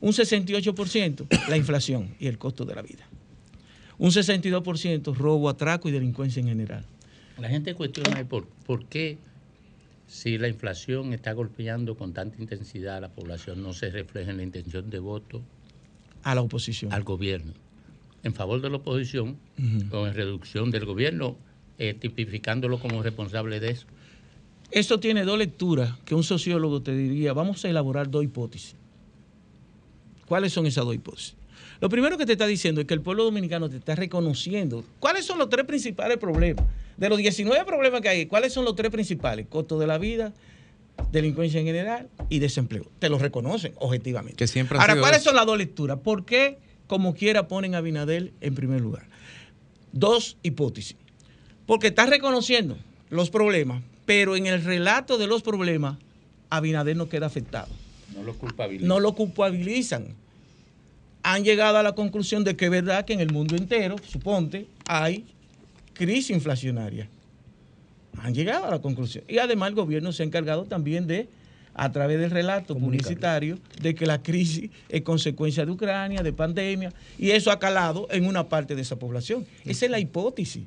Un 0.00 0.12
68% 0.12 1.48
la 1.48 1.56
inflación 1.56 2.14
y 2.18 2.26
el 2.26 2.38
costo 2.38 2.64
de 2.64 2.74
la 2.74 2.82
vida. 2.82 3.06
Un 3.98 4.10
62% 4.10 5.14
robo, 5.14 5.48
atraco 5.48 5.88
y 5.88 5.92
delincuencia 5.92 6.40
en 6.40 6.48
general. 6.48 6.84
La 7.38 7.48
gente 7.48 7.74
cuestiona 7.74 8.26
por, 8.28 8.46
por 8.46 8.86
qué 8.86 9.18
si 10.10 10.38
la 10.38 10.48
inflación 10.48 11.12
está 11.12 11.32
golpeando 11.32 11.96
con 11.96 12.12
tanta 12.12 12.42
intensidad 12.42 12.96
a 12.96 13.00
la 13.00 13.10
población 13.10 13.62
no 13.62 13.72
se 13.72 13.90
refleja 13.90 14.32
en 14.32 14.38
la 14.38 14.42
intención 14.42 14.90
de 14.90 14.98
voto 14.98 15.40
A 16.24 16.34
la 16.34 16.40
oposición. 16.40 16.92
al 16.92 17.04
gobierno. 17.04 17.52
En 18.24 18.34
favor 18.34 18.60
de 18.60 18.68
la 18.70 18.78
oposición 18.78 19.38
o 19.92 20.06
en 20.08 20.14
reducción 20.14 20.72
del 20.72 20.84
gobierno, 20.84 21.36
eh, 21.78 21.94
tipificándolo 21.94 22.80
como 22.80 23.02
responsable 23.04 23.60
de 23.60 23.70
eso. 23.70 23.86
Esto 24.72 24.98
tiene 24.98 25.24
dos 25.24 25.38
lecturas 25.38 25.96
que 26.04 26.16
un 26.16 26.24
sociólogo 26.24 26.82
te 26.82 26.94
diría, 26.94 27.32
vamos 27.32 27.64
a 27.64 27.68
elaborar 27.68 28.10
dos 28.10 28.24
hipótesis. 28.24 28.74
¿Cuáles 30.26 30.52
son 30.52 30.66
esas 30.66 30.84
dos 30.84 30.94
hipótesis? 30.96 31.36
Lo 31.80 31.88
primero 31.88 32.18
que 32.18 32.26
te 32.26 32.32
está 32.32 32.46
diciendo 32.46 32.80
es 32.80 32.86
que 32.88 32.94
el 32.94 33.00
pueblo 33.00 33.22
dominicano 33.24 33.70
te 33.70 33.76
está 33.76 33.94
reconociendo. 33.94 34.84
¿Cuáles 34.98 35.24
son 35.24 35.38
los 35.38 35.48
tres 35.48 35.64
principales 35.66 36.18
problemas? 36.18 36.66
De 36.96 37.08
los 37.08 37.18
19 37.18 37.64
problemas 37.64 38.00
que 38.00 38.08
hay, 38.08 38.26
¿cuáles 38.26 38.52
son 38.52 38.64
los 38.64 38.74
tres 38.74 38.90
principales? 38.90 39.46
Costo 39.48 39.78
de 39.78 39.86
la 39.86 39.98
vida, 39.98 40.32
delincuencia 41.12 41.60
en 41.60 41.66
general 41.66 42.08
y 42.28 42.38
desempleo. 42.38 42.86
Te 42.98 43.08
lo 43.08 43.18
reconocen 43.18 43.72
objetivamente. 43.76 44.36
Que 44.36 44.46
siempre 44.46 44.78
Ahora, 44.78 44.98
¿cuáles 44.98 45.20
eso. 45.20 45.30
son 45.30 45.36
las 45.36 45.46
dos 45.46 45.58
lecturas? 45.58 45.98
¿Por 45.98 46.24
qué, 46.24 46.58
como 46.86 47.14
quiera, 47.14 47.48
ponen 47.48 47.74
a 47.74 47.78
Abinadel 47.78 48.32
en 48.40 48.54
primer 48.54 48.80
lugar? 48.80 49.06
Dos 49.92 50.36
hipótesis. 50.42 50.96
Porque 51.66 51.88
está 51.88 52.06
reconociendo 52.06 52.76
los 53.08 53.30
problemas, 53.30 53.82
pero 54.06 54.36
en 54.36 54.46
el 54.46 54.62
relato 54.62 55.18
de 55.18 55.26
los 55.26 55.42
problemas, 55.42 55.98
Abinader 56.50 56.96
no 56.96 57.08
queda 57.08 57.26
afectado. 57.26 57.68
No 58.14 58.22
lo 58.22 58.34
culpabilizan. 58.34 58.88
No 58.88 59.00
lo 59.00 59.14
culpabilizan. 59.14 60.14
Han 61.22 61.44
llegado 61.44 61.78
a 61.78 61.82
la 61.82 61.94
conclusión 61.94 62.44
de 62.44 62.56
que 62.56 62.66
es 62.66 62.70
verdad 62.70 63.04
que 63.04 63.12
en 63.12 63.20
el 63.20 63.32
mundo 63.32 63.54
entero, 63.56 63.96
suponte, 64.08 64.66
hay 64.86 65.26
crisis 66.06 66.30
inflacionaria. 66.30 67.08
Han 68.18 68.34
llegado 68.34 68.64
a 68.66 68.70
la 68.70 68.80
conclusión. 68.80 69.24
Y 69.28 69.38
además 69.38 69.68
el 69.70 69.74
gobierno 69.74 70.12
se 70.12 70.22
ha 70.22 70.26
encargado 70.26 70.64
también 70.64 71.06
de, 71.06 71.28
a 71.74 71.92
través 71.92 72.18
del 72.18 72.30
relato 72.30 72.76
publicitario, 72.76 73.58
de 73.80 73.94
que 73.94 74.04
la 74.06 74.22
crisis 74.22 74.70
es 74.88 75.02
consecuencia 75.02 75.64
de 75.64 75.70
Ucrania, 75.70 76.22
de 76.22 76.32
pandemia, 76.32 76.92
y 77.18 77.30
eso 77.30 77.50
ha 77.50 77.58
calado 77.58 78.08
en 78.10 78.26
una 78.26 78.48
parte 78.48 78.74
de 78.74 78.82
esa 78.82 78.96
población. 78.98 79.46
Esa 79.64 79.84
es 79.84 79.90
la 79.90 79.98
hipótesis. 80.00 80.64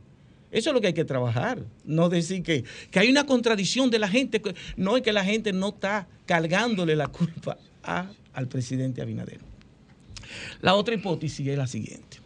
Eso 0.52 0.70
es 0.70 0.74
lo 0.74 0.82
que 0.82 0.88
hay 0.88 0.94
que 0.94 1.04
trabajar. 1.06 1.60
No 1.84 2.10
decir 2.10 2.44
que, 2.44 2.64
que 2.92 3.00
hay 3.00 3.10
una 3.10 3.26
contradicción 3.26 3.90
de 3.90 3.98
la 4.00 4.08
gente. 4.08 4.42
No 4.78 4.96
es 4.98 5.04
que 5.04 5.12
la 5.12 5.26
gente 5.26 5.52
no 5.52 5.70
está 5.70 6.08
cargándole 6.28 6.96
la 6.96 7.08
culpa 7.08 7.58
a- 7.84 8.08
al 8.34 8.48
presidente 8.48 9.02
Abinader. 9.02 9.40
La 10.62 10.76
otra 10.76 10.94
hipótesis 10.96 11.46
es 11.48 11.58
la 11.58 11.68
siguiente. 11.68 12.18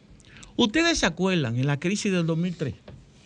Ustedes 0.55 0.99
se 0.99 1.05
acuerdan 1.05 1.58
en 1.58 1.68
la 1.68 1.80
crisis 1.80 2.12
del 2.12 2.26
2003, 2.26 2.74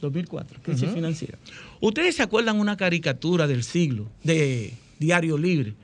2004, 0.01 0.61
crisis 0.61 0.89
financiera. 0.89 1.37
Ustedes 1.79 2.15
se 2.15 2.23
acuerdan 2.23 2.59
una 2.59 2.75
caricatura 2.75 3.47
del 3.47 3.63
siglo, 3.63 4.09
de 4.23 4.73
Diario 4.99 5.37
Libre, 5.37 5.75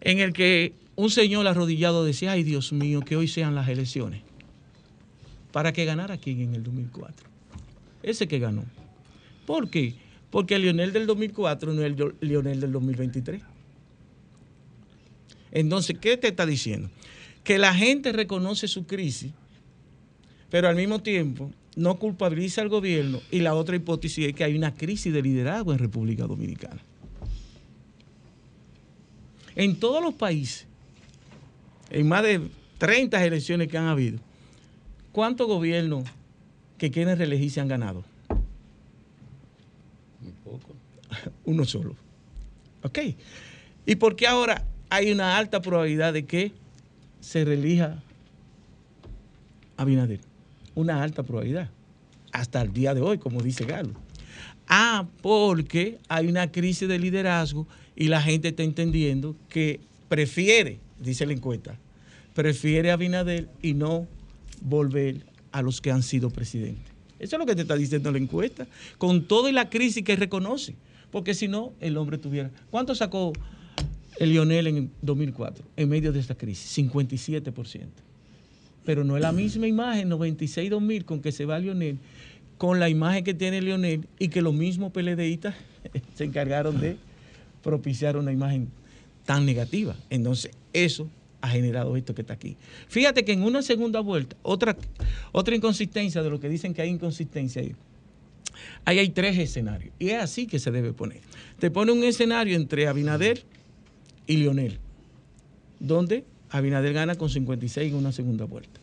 en 0.00 0.18
el 0.18 0.32
que 0.32 0.74
un 0.96 1.10
señor 1.10 1.46
arrodillado 1.46 2.04
decía, 2.04 2.32
ay 2.32 2.42
Dios 2.42 2.72
mío, 2.72 3.00
que 3.02 3.16
hoy 3.16 3.28
sean 3.28 3.54
las 3.54 3.68
elecciones. 3.68 4.22
Para 5.52 5.72
que 5.72 5.84
ganara 5.84 6.18
quién 6.18 6.40
en 6.40 6.54
el 6.54 6.62
2004. 6.62 7.26
Ese 8.02 8.28
que 8.28 8.38
ganó. 8.38 8.64
¿Por 9.46 9.70
qué? 9.70 9.94
Porque 10.30 10.56
el 10.56 10.62
Lionel 10.62 10.92
del 10.92 11.06
2004 11.06 11.72
no 11.72 11.82
es 11.82 11.86
el 11.86 12.14
Lionel 12.20 12.60
del 12.60 12.72
2023. 12.72 13.42
Entonces, 15.52 15.96
¿qué 15.98 16.16
te 16.16 16.28
está 16.28 16.44
diciendo? 16.44 16.90
Que 17.42 17.58
la 17.58 17.72
gente 17.72 18.12
reconoce 18.12 18.68
su 18.68 18.86
crisis, 18.86 19.32
pero 20.50 20.68
al 20.68 20.76
mismo 20.76 21.00
tiempo 21.00 21.50
no 21.76 21.98
culpabiliza 21.98 22.62
al 22.62 22.68
gobierno. 22.68 23.20
Y 23.30 23.40
la 23.40 23.54
otra 23.54 23.76
hipótesis 23.76 24.26
es 24.26 24.34
que 24.34 24.42
hay 24.42 24.56
una 24.56 24.74
crisis 24.74 25.12
de 25.12 25.22
liderazgo 25.22 25.72
en 25.72 25.78
República 25.78 26.26
Dominicana. 26.26 26.80
En 29.54 29.78
todos 29.78 30.02
los 30.02 30.14
países, 30.14 30.66
en 31.90 32.08
más 32.08 32.22
de 32.22 32.40
30 32.78 33.24
elecciones 33.24 33.68
que 33.68 33.78
han 33.78 33.86
habido, 33.86 34.18
¿cuántos 35.12 35.46
gobiernos 35.46 36.04
que 36.78 36.90
quieren 36.90 37.16
reelegirse 37.16 37.60
han 37.60 37.68
ganado? 37.68 38.04
Un 40.22 40.32
poco. 40.44 40.74
Uno 41.44 41.64
solo. 41.64 41.94
¿Ok? 42.82 42.98
¿Y 43.86 43.96
por 43.96 44.16
qué 44.16 44.26
ahora 44.26 44.64
hay 44.90 45.12
una 45.12 45.36
alta 45.36 45.60
probabilidad 45.60 46.12
de 46.12 46.24
que 46.26 46.52
se 47.20 47.44
reelija 47.44 48.02
Abinader? 49.76 50.25
Una 50.76 51.02
alta 51.02 51.24
probabilidad. 51.24 51.68
Hasta 52.30 52.62
el 52.62 52.72
día 52.72 52.94
de 52.94 53.00
hoy, 53.00 53.18
como 53.18 53.42
dice 53.42 53.64
Galo. 53.64 53.94
Ah, 54.68 55.08
porque 55.22 55.98
hay 56.08 56.28
una 56.28 56.52
crisis 56.52 56.88
de 56.88 56.98
liderazgo 56.98 57.66
y 57.96 58.06
la 58.06 58.22
gente 58.22 58.48
está 58.48 58.62
entendiendo 58.62 59.34
que 59.48 59.80
prefiere, 60.08 60.78
dice 61.00 61.26
la 61.26 61.32
encuesta, 61.32 61.78
prefiere 62.34 62.90
a 62.90 62.94
Abinader 62.94 63.48
y 63.62 63.74
no 63.74 64.06
volver 64.60 65.26
a 65.50 65.62
los 65.62 65.80
que 65.80 65.90
han 65.90 66.02
sido 66.02 66.30
presidentes. 66.30 66.84
Eso 67.18 67.36
es 67.36 67.40
lo 67.40 67.46
que 67.46 67.54
te 67.54 67.62
está 67.62 67.76
diciendo 67.76 68.12
la 68.12 68.18
encuesta. 68.18 68.66
Con 68.98 69.24
toda 69.24 69.50
la 69.52 69.70
crisis 69.70 70.04
que 70.04 70.16
reconoce. 70.16 70.74
Porque 71.10 71.34
si 71.34 71.48
no, 71.48 71.72
el 71.80 71.96
hombre 71.96 72.18
tuviera. 72.18 72.50
¿Cuánto 72.70 72.94
sacó 72.94 73.32
el 74.18 74.30
Lionel 74.30 74.66
en 74.66 74.90
2004 75.00 75.64
en 75.76 75.88
medio 75.88 76.12
de 76.12 76.20
esta 76.20 76.34
crisis? 76.34 76.76
57%. 76.76 77.86
Pero 78.86 79.04
no 79.04 79.16
es 79.16 79.22
la 79.22 79.32
misma 79.32 79.66
imagen, 79.66 80.08
96-2000, 80.10 81.04
con 81.04 81.20
que 81.20 81.32
se 81.32 81.44
va 81.44 81.58
Lionel, 81.58 81.98
con 82.56 82.80
la 82.80 82.88
imagen 82.88 83.24
que 83.24 83.34
tiene 83.34 83.60
Lionel 83.60 84.06
y 84.18 84.28
que 84.28 84.40
los 84.40 84.54
mismos 84.54 84.92
PLDistas 84.92 85.54
se 86.14 86.24
encargaron 86.24 86.80
de 86.80 86.96
propiciar 87.62 88.16
una 88.16 88.32
imagen 88.32 88.68
tan 89.24 89.44
negativa. 89.44 89.96
Entonces, 90.08 90.52
eso 90.72 91.10
ha 91.40 91.48
generado 91.48 91.96
esto 91.96 92.14
que 92.14 92.22
está 92.22 92.34
aquí. 92.34 92.56
Fíjate 92.88 93.24
que 93.24 93.32
en 93.32 93.42
una 93.42 93.60
segunda 93.60 94.00
vuelta, 94.00 94.36
otra, 94.42 94.76
otra 95.32 95.54
inconsistencia 95.54 96.22
de 96.22 96.30
lo 96.30 96.40
que 96.40 96.48
dicen 96.48 96.72
que 96.72 96.82
hay 96.82 96.88
inconsistencia 96.88 97.60
ahí. 97.60 97.74
Ahí 98.84 99.00
hay 99.00 99.10
tres 99.10 99.36
escenarios. 99.36 99.92
Y 99.98 100.10
es 100.10 100.22
así 100.22 100.46
que 100.46 100.58
se 100.58 100.70
debe 100.70 100.92
poner. 100.92 101.20
Te 101.58 101.70
pone 101.70 101.92
un 101.92 102.04
escenario 102.04 102.56
entre 102.56 102.86
Abinader 102.86 103.42
y 104.26 104.36
Lionel, 104.36 104.78
donde 105.78 106.24
Abinader 106.50 106.92
gana 106.92 107.14
con 107.16 107.28
56 107.28 107.92
en 107.92 107.98
una 107.98 108.12
segunda 108.12 108.44
vuelta. 108.44 108.80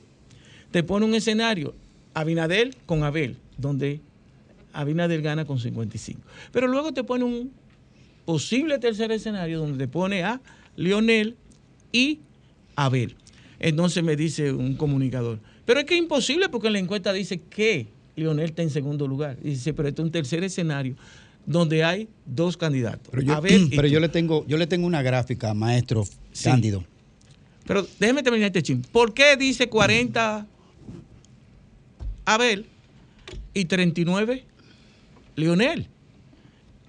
Te 0.72 0.84
pone 0.84 1.06
un 1.06 1.16
escenario 1.16 1.74
Abinader 2.14 2.76
con 2.86 3.04
Abel, 3.04 3.38
donde 3.58 4.02
Abinader 4.74 5.22
gana 5.22 5.46
con 5.46 5.60
55. 5.60 6.20
Pero 6.52 6.68
luego 6.68 6.94
te 6.94 7.04
pone 7.04 7.24
un 7.24 7.52
posible 8.26 8.80
tercer 8.80 9.12
escenario 9.12 9.60
donde 9.60 9.78
te 9.78 9.88
pone 9.88 10.24
a 10.24 10.42
Lionel 10.76 11.36
y 11.92 12.20
Abel. 12.76 13.16
Entonces 13.60 14.04
me 14.04 14.16
dice 14.16 14.52
un 14.52 14.76
comunicador, 14.76 15.40
pero 15.66 15.80
es 15.80 15.86
que 15.86 15.94
es 15.94 16.00
imposible 16.00 16.50
porque 16.50 16.68
en 16.68 16.74
la 16.74 16.80
encuesta 16.80 17.14
dice 17.14 17.40
que 17.40 17.88
Lionel 18.16 18.46
está 18.46 18.62
en 18.62 18.70
segundo 18.70 19.08
lugar. 19.08 19.38
Y 19.44 19.52
dice, 19.52 19.74
pero 19.74 19.88
este 19.90 20.02
es 20.02 20.06
un 20.06 20.12
tercer 20.12 20.44
escenario 20.44 20.96
donde 21.46 21.84
hay 21.84 22.08
dos 22.26 22.58
candidatos. 22.58 23.08
Pero 23.12 23.22
yo, 23.22 23.34
Abel 23.34 23.70
pero 23.76 23.88
yo 23.88 24.00
le 24.00 24.10
tengo, 24.10 24.46
yo 24.48 24.58
le 24.58 24.68
tengo 24.68 24.88
una 24.88 25.02
gráfica, 25.02 25.54
maestro 25.54 26.06
Sí. 26.32 26.46
Cándido. 26.46 26.84
Pero 27.66 27.88
déjeme 28.00 28.24
terminar 28.24 28.48
este 28.48 28.62
chin. 28.64 28.82
¿Por 28.92 29.14
qué 29.14 29.38
dice 29.38 29.70
40 29.70 30.46
Abel 32.26 32.66
y 33.54 33.66
39 33.66 34.44
Lionel? 35.36 35.88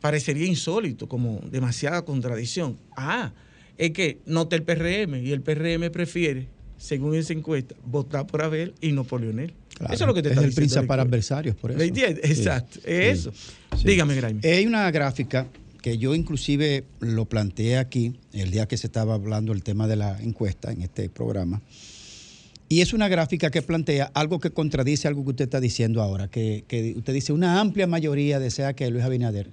Parecería 0.01 0.47
insólito, 0.47 1.09
como 1.09 1.41
demasiada 1.51 2.05
contradicción. 2.05 2.77
Ah, 2.97 3.33
es 3.79 3.91
que 3.93 4.19
nota 4.27 4.55
el 4.57 4.63
PRM 4.63 5.15
y 5.25 5.33
el 5.33 5.41
PRM 5.41 5.91
prefiere, 5.91 6.47
según 6.77 7.15
esa 7.15 7.33
encuesta, 7.33 7.75
votar 7.87 8.27
por 8.27 8.43
Abel 8.43 8.75
y 8.81 8.93
no 8.93 9.05
por 9.05 9.21
Lionel. 9.23 9.55
Claro, 9.79 9.95
eso 9.95 10.05
es 10.05 10.09
lo 10.09 10.15
que 10.15 10.23
te 10.23 10.29
es 10.29 10.33
está 10.33 10.45
el 10.45 10.51
diciendo. 10.51 10.57
principal 10.81 10.97
la 10.99 11.03
encuesta. 11.05 11.17
adversarios, 11.37 11.57
por 11.57 11.71
eso. 11.71 11.79
¿Me 11.79 11.87
entiendes? 11.87 12.31
Exacto, 12.31 12.75
sí, 12.75 12.81
es 12.87 13.19
eso. 13.21 13.33
sí. 13.33 13.85
Dígame, 13.87 14.15
Graeme. 14.15 14.41
Hay 14.47 14.67
una 14.67 14.91
gráfica 14.91 15.47
que 15.85 15.99
yo 15.99 16.15
inclusive 16.15 16.85
lo 17.01 17.27
planteé 17.27 17.77
aquí 17.77 18.15
el 18.33 18.51
día 18.51 18.67
que 18.67 18.79
se 18.79 18.87
estaba 18.87 19.13
hablando 19.13 19.53
el 19.53 19.63
tema 19.63 19.87
de 19.87 19.97
la 19.97 20.19
encuesta 20.19 20.73
en 20.73 20.81
este 20.81 21.11
programa. 21.11 21.61
Y 22.71 22.81
es 22.81 22.95
una 22.95 23.07
gráfica 23.09 23.51
que 23.51 23.61
plantea 23.61 24.11
algo 24.15 24.41
que 24.41 24.51
contradice 24.51 25.09
algo 25.09 25.25
que 25.25 25.31
usted 25.33 25.45
está 25.45 25.61
diciendo 25.61 26.01
ahora, 26.01 26.29
que, 26.29 26.65
usted 26.97 27.13
dice 27.13 27.35
una 27.35 27.61
amplia 27.61 27.87
mayoría 27.87 28.39
desea 28.39 28.73
que 28.73 28.89
Luis 28.89 29.05
Abinader. 29.05 29.51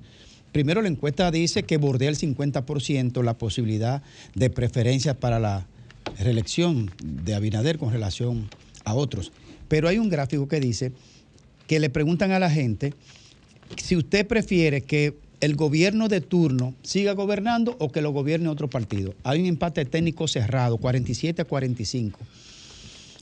Primero 0.54 0.82
la 0.82 0.88
encuesta 0.88 1.30
dice 1.32 1.64
que 1.64 1.76
bordea 1.76 2.08
el 2.08 2.18
50% 2.18 3.22
la 3.26 3.38
posibilidad 3.38 4.02
de 4.34 4.50
preferencias 4.50 5.18
para 5.18 5.38
la 5.38 5.68
reelección 6.18 6.92
de 7.04 7.36
Abinader 7.36 7.78
con 7.78 7.92
relación 7.92 8.50
a 8.86 8.94
otros. 8.94 9.34
Pero 9.68 9.90
hay 9.90 9.98
un 9.98 10.08
gráfico 10.08 10.48
que 10.48 10.62
dice 10.62 10.94
que 11.68 11.82
le 11.82 11.90
preguntan 11.90 12.32
a 12.32 12.40
la 12.40 12.50
gente 12.50 12.94
si 13.76 13.98
usted 13.98 14.26
prefiere 14.26 14.80
que 14.80 15.30
el 15.42 15.56
gobierno 15.56 16.08
de 16.08 16.22
turno 16.22 16.76
siga 16.84 17.14
gobernando 17.14 17.76
o 17.80 17.92
que 17.92 18.02
lo 18.02 18.12
gobierne 18.12 18.48
otro 18.48 18.70
partido. 18.70 19.14
Hay 19.24 19.42
un 19.42 19.48
empate 19.48 19.84
técnico 19.86 20.28
cerrado, 20.28 20.78
47 20.78 21.42
a 21.42 21.46
45. 21.46 22.20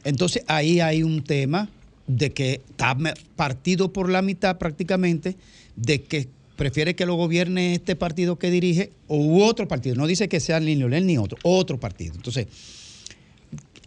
Entonces 0.03 0.43
ahí 0.47 0.81
hay 0.81 1.01
un 1.01 1.23
tema 1.23 1.69
de 2.07 2.31
que 2.31 2.61
está 2.69 2.97
partido 3.35 3.93
por 3.93 4.09
la 4.09 4.21
mitad 4.21 4.57
prácticamente, 4.57 5.35
de 5.75 6.01
que 6.01 6.27
prefiere 6.57 6.95
que 6.95 7.05
lo 7.05 7.15
gobierne 7.15 7.73
este 7.75 7.95
partido 7.95 8.37
que 8.37 8.51
dirige 8.51 8.91
o 9.07 9.45
otro 9.45 9.67
partido. 9.67 9.95
No 9.95 10.05
dice 10.07 10.27
que 10.27 10.41
sea 10.41 10.59
ni 10.59 10.75
Leonel 10.75 11.05
ni 11.05 11.17
otro, 11.17 11.37
otro 11.43 11.79
partido. 11.79 12.15
Entonces, 12.15 12.47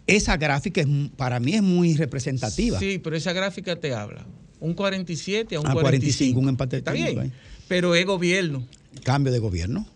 esa 0.07 0.37
gráfica 0.37 0.81
es, 0.81 0.87
para 1.15 1.39
mí 1.39 1.53
es 1.53 1.61
muy 1.61 1.95
representativa. 1.95 2.79
Sí, 2.79 2.97
pero 2.97 3.15
esa 3.15 3.31
gráfica 3.31 3.75
te 3.75 3.93
habla. 3.93 4.25
Un 4.59 4.73
47 4.73 5.55
a 5.55 5.59
un 5.59 5.67
A 5.67 5.73
45. 5.73 5.81
45, 5.81 6.39
un 6.39 6.49
empate 6.49 6.77
Está 6.77 6.93
técnico 6.93 7.21
bien. 7.21 7.33
Pero 7.67 7.95
es 7.95 8.05
gobierno. 8.05 8.65
Cambio 9.03 9.31
de 9.33 9.39
gobierno. 9.39 9.87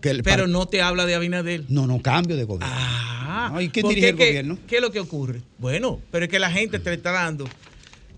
Que 0.00 0.10
el 0.10 0.22
Pero 0.22 0.42
par- 0.44 0.48
no 0.48 0.66
te 0.66 0.82
habla 0.82 1.06
de 1.06 1.14
Abinader. 1.14 1.64
No, 1.68 1.86
no, 1.86 2.00
cambio 2.00 2.36
de 2.36 2.44
gobierno. 2.44 2.74
Ah, 2.78 3.58
¿y 3.60 3.68
quién 3.70 3.88
dirige 3.88 4.10
el 4.10 4.16
que- 4.16 4.26
gobierno? 4.28 4.58
¿Qué 4.66 4.76
es 4.76 4.82
lo 4.82 4.90
que 4.92 5.00
ocurre? 5.00 5.40
Bueno, 5.58 6.00
pero 6.10 6.24
es 6.26 6.30
que 6.30 6.38
la 6.38 6.50
gente 6.50 6.78
te 6.78 6.92
está 6.92 7.12
dando 7.12 7.46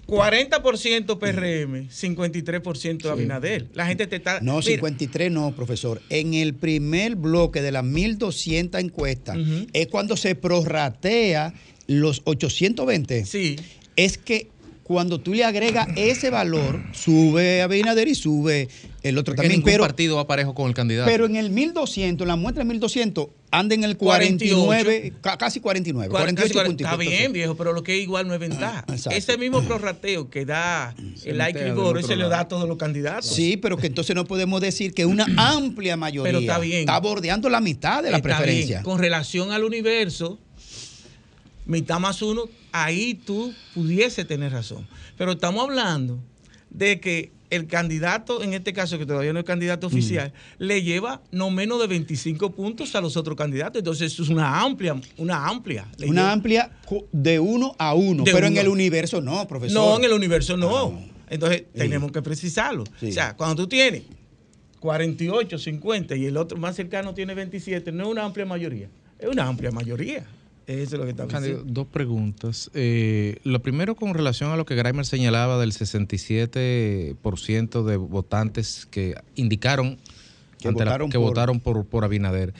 40% 0.06 1.18
PRM, 1.18 1.88
53% 1.90 3.10
Abinader. 3.10 3.66
La 3.74 3.86
gente 3.86 4.06
te 4.06 4.16
está. 4.16 4.40
No, 4.40 4.54
Mira, 4.54 4.62
53 4.62 5.30
no, 5.30 5.52
profesor. 5.54 6.00
En 6.08 6.34
el 6.34 6.54
primer 6.54 7.14
bloque 7.16 7.60
de 7.62 7.72
las 7.72 7.84
1.200 7.84 8.80
encuestas 8.80 9.36
es 9.72 9.86
cuando 9.88 10.16
se 10.16 10.34
prorratea 10.34 11.52
los 11.86 12.22
820. 12.24 13.24
Sí. 13.26 13.56
Es 13.96 14.16
que 14.18 14.48
cuando 14.88 15.20
tú 15.20 15.34
le 15.34 15.44
agregas 15.44 15.86
ese 15.96 16.30
valor, 16.30 16.82
sube 16.92 17.60
Abinader 17.62 18.08
y 18.08 18.14
sube 18.14 18.68
el 19.02 19.18
otro 19.18 19.34
también. 19.34 19.62
Pero, 19.62 19.84
partido 19.84 20.16
va 20.16 20.26
parejo 20.26 20.54
con 20.54 20.66
el 20.68 20.74
candidato. 20.74 21.08
pero 21.10 21.26
en 21.26 21.36
el 21.36 21.52
1.200, 21.52 22.22
en 22.22 22.26
la 22.28 22.36
muestra 22.36 22.64
de 22.64 22.70
1.200, 22.74 23.28
anda 23.50 23.74
en 23.74 23.84
el 23.84 23.96
49, 23.98 25.12
ca- 25.20 25.36
casi 25.38 25.60
49, 25.60 26.08
Cua- 26.08 26.18
48 26.20 26.42
casi 26.42 26.52
cuarenta- 26.54 26.66
puntitos. 26.90 26.92
Está 27.04 27.16
bien, 27.20 27.32
viejo, 27.32 27.54
pero 27.56 27.72
lo 27.74 27.82
que 27.82 27.96
es 27.96 28.02
igual 28.02 28.26
no 28.26 28.34
es 28.34 28.40
ventaja. 28.40 28.84
exacto. 28.88 29.10
Ese 29.18 29.36
mismo 29.38 29.62
prorrateo 29.62 30.30
que 30.30 30.44
da 30.46 30.94
el 31.24 31.38
del 31.38 31.54
rigor, 31.54 31.86
otro 31.88 32.00
ese 32.00 32.10
le 32.16 32.22
lado. 32.22 32.30
da 32.30 32.40
a 32.40 32.48
todos 32.48 32.66
los 32.68 32.78
candidatos. 32.78 33.26
Sí, 33.26 33.56
pero 33.58 33.76
que 33.76 33.86
entonces 33.88 34.16
no 34.16 34.24
podemos 34.24 34.60
decir 34.60 34.94
que 34.94 35.04
una 35.06 35.26
amplia 35.36 35.96
mayoría 35.98 36.28
Pero 36.32 36.38
está 36.40 36.58
bien. 36.58 36.86
bordeando 37.02 37.48
la 37.50 37.60
mitad 37.60 38.02
de 38.02 38.10
la 38.10 38.16
Está 38.18 38.28
preferencia. 38.28 38.78
bien. 38.78 38.84
Con 38.84 38.98
relación 38.98 39.52
al 39.52 39.64
universo, 39.64 40.38
mitad 41.68 42.00
más 42.00 42.20
uno, 42.22 42.44
ahí 42.72 43.14
tú 43.14 43.54
pudiese 43.74 44.24
tener 44.24 44.50
razón. 44.52 44.88
Pero 45.16 45.32
estamos 45.32 45.62
hablando 45.62 46.18
de 46.70 46.98
que 46.98 47.30
el 47.50 47.66
candidato, 47.66 48.42
en 48.42 48.52
este 48.52 48.74
caso 48.74 48.98
que 48.98 49.06
todavía 49.06 49.32
no 49.32 49.38
es 49.38 49.44
candidato 49.46 49.88
Mm. 49.88 49.92
oficial, 49.92 50.32
le 50.58 50.82
lleva 50.82 51.22
no 51.30 51.50
menos 51.50 51.80
de 51.80 51.86
25 51.86 52.50
puntos 52.50 52.94
a 52.94 53.00
los 53.00 53.16
otros 53.16 53.36
candidatos. 53.38 53.78
Entonces 53.78 54.12
eso 54.12 54.22
es 54.22 54.28
una 54.28 54.60
amplia, 54.60 55.00
una 55.16 55.46
amplia. 55.46 55.86
le 55.96 56.08
Una 56.08 56.22
lleva- 56.22 56.32
amplia 56.32 56.70
de 57.12 57.38
uno 57.38 57.74
a 57.78 57.94
uno, 57.94 58.24
De 58.24 58.32
pero 58.32 58.46
en 58.48 58.56
el 58.58 58.68
universo 58.68 59.20
no, 59.22 59.46
profesor. 59.48 59.74
No, 59.74 59.96
en 59.96 60.04
el 60.04 60.12
universo 60.12 60.56
no. 60.58 61.00
Entonces 61.30 61.64
tenemos 61.74 62.10
que 62.12 62.20
precisarlo. 62.22 62.84
Sí. 63.00 63.08
O 63.08 63.12
sea, 63.12 63.34
cuando 63.36 63.62
tú 63.62 63.66
tienes 63.68 64.02
48, 64.80 65.58
50 65.58 66.16
y 66.16 66.26
el 66.26 66.36
otro 66.36 66.56
más 66.58 66.76
cercano 66.76 67.14
tiene 67.14 67.34
27, 67.34 67.92
no 67.92 68.04
es 68.04 68.10
una 68.10 68.24
amplia 68.24 68.46
mayoría, 68.46 68.88
es 69.18 69.28
una 69.28 69.46
amplia 69.46 69.70
mayoría. 69.70 70.24
Eso 70.68 70.82
es 70.82 70.92
lo 70.92 71.04
que 71.04 71.10
está 71.10 71.26
Cándido, 71.26 71.54
diciendo. 71.56 71.82
dos 71.82 71.86
preguntas. 71.90 72.70
Eh, 72.74 73.38
lo 73.42 73.60
primero 73.62 73.96
con 73.96 74.14
relación 74.14 74.50
a 74.52 74.56
lo 74.56 74.64
que 74.66 74.76
Grimer 74.76 75.04
señalaba 75.06 75.58
del 75.58 75.72
67% 75.72 77.84
de 77.84 77.96
votantes 77.96 78.86
que 78.90 79.14
indicaron 79.34 79.98
Que 80.60 80.68
la- 80.68 80.72
votaron 80.74 81.10
que 81.10 81.18
por- 81.18 81.28
votaron 81.28 81.60
por, 81.60 81.84
por 81.86 82.04
Abinader. 82.04 82.52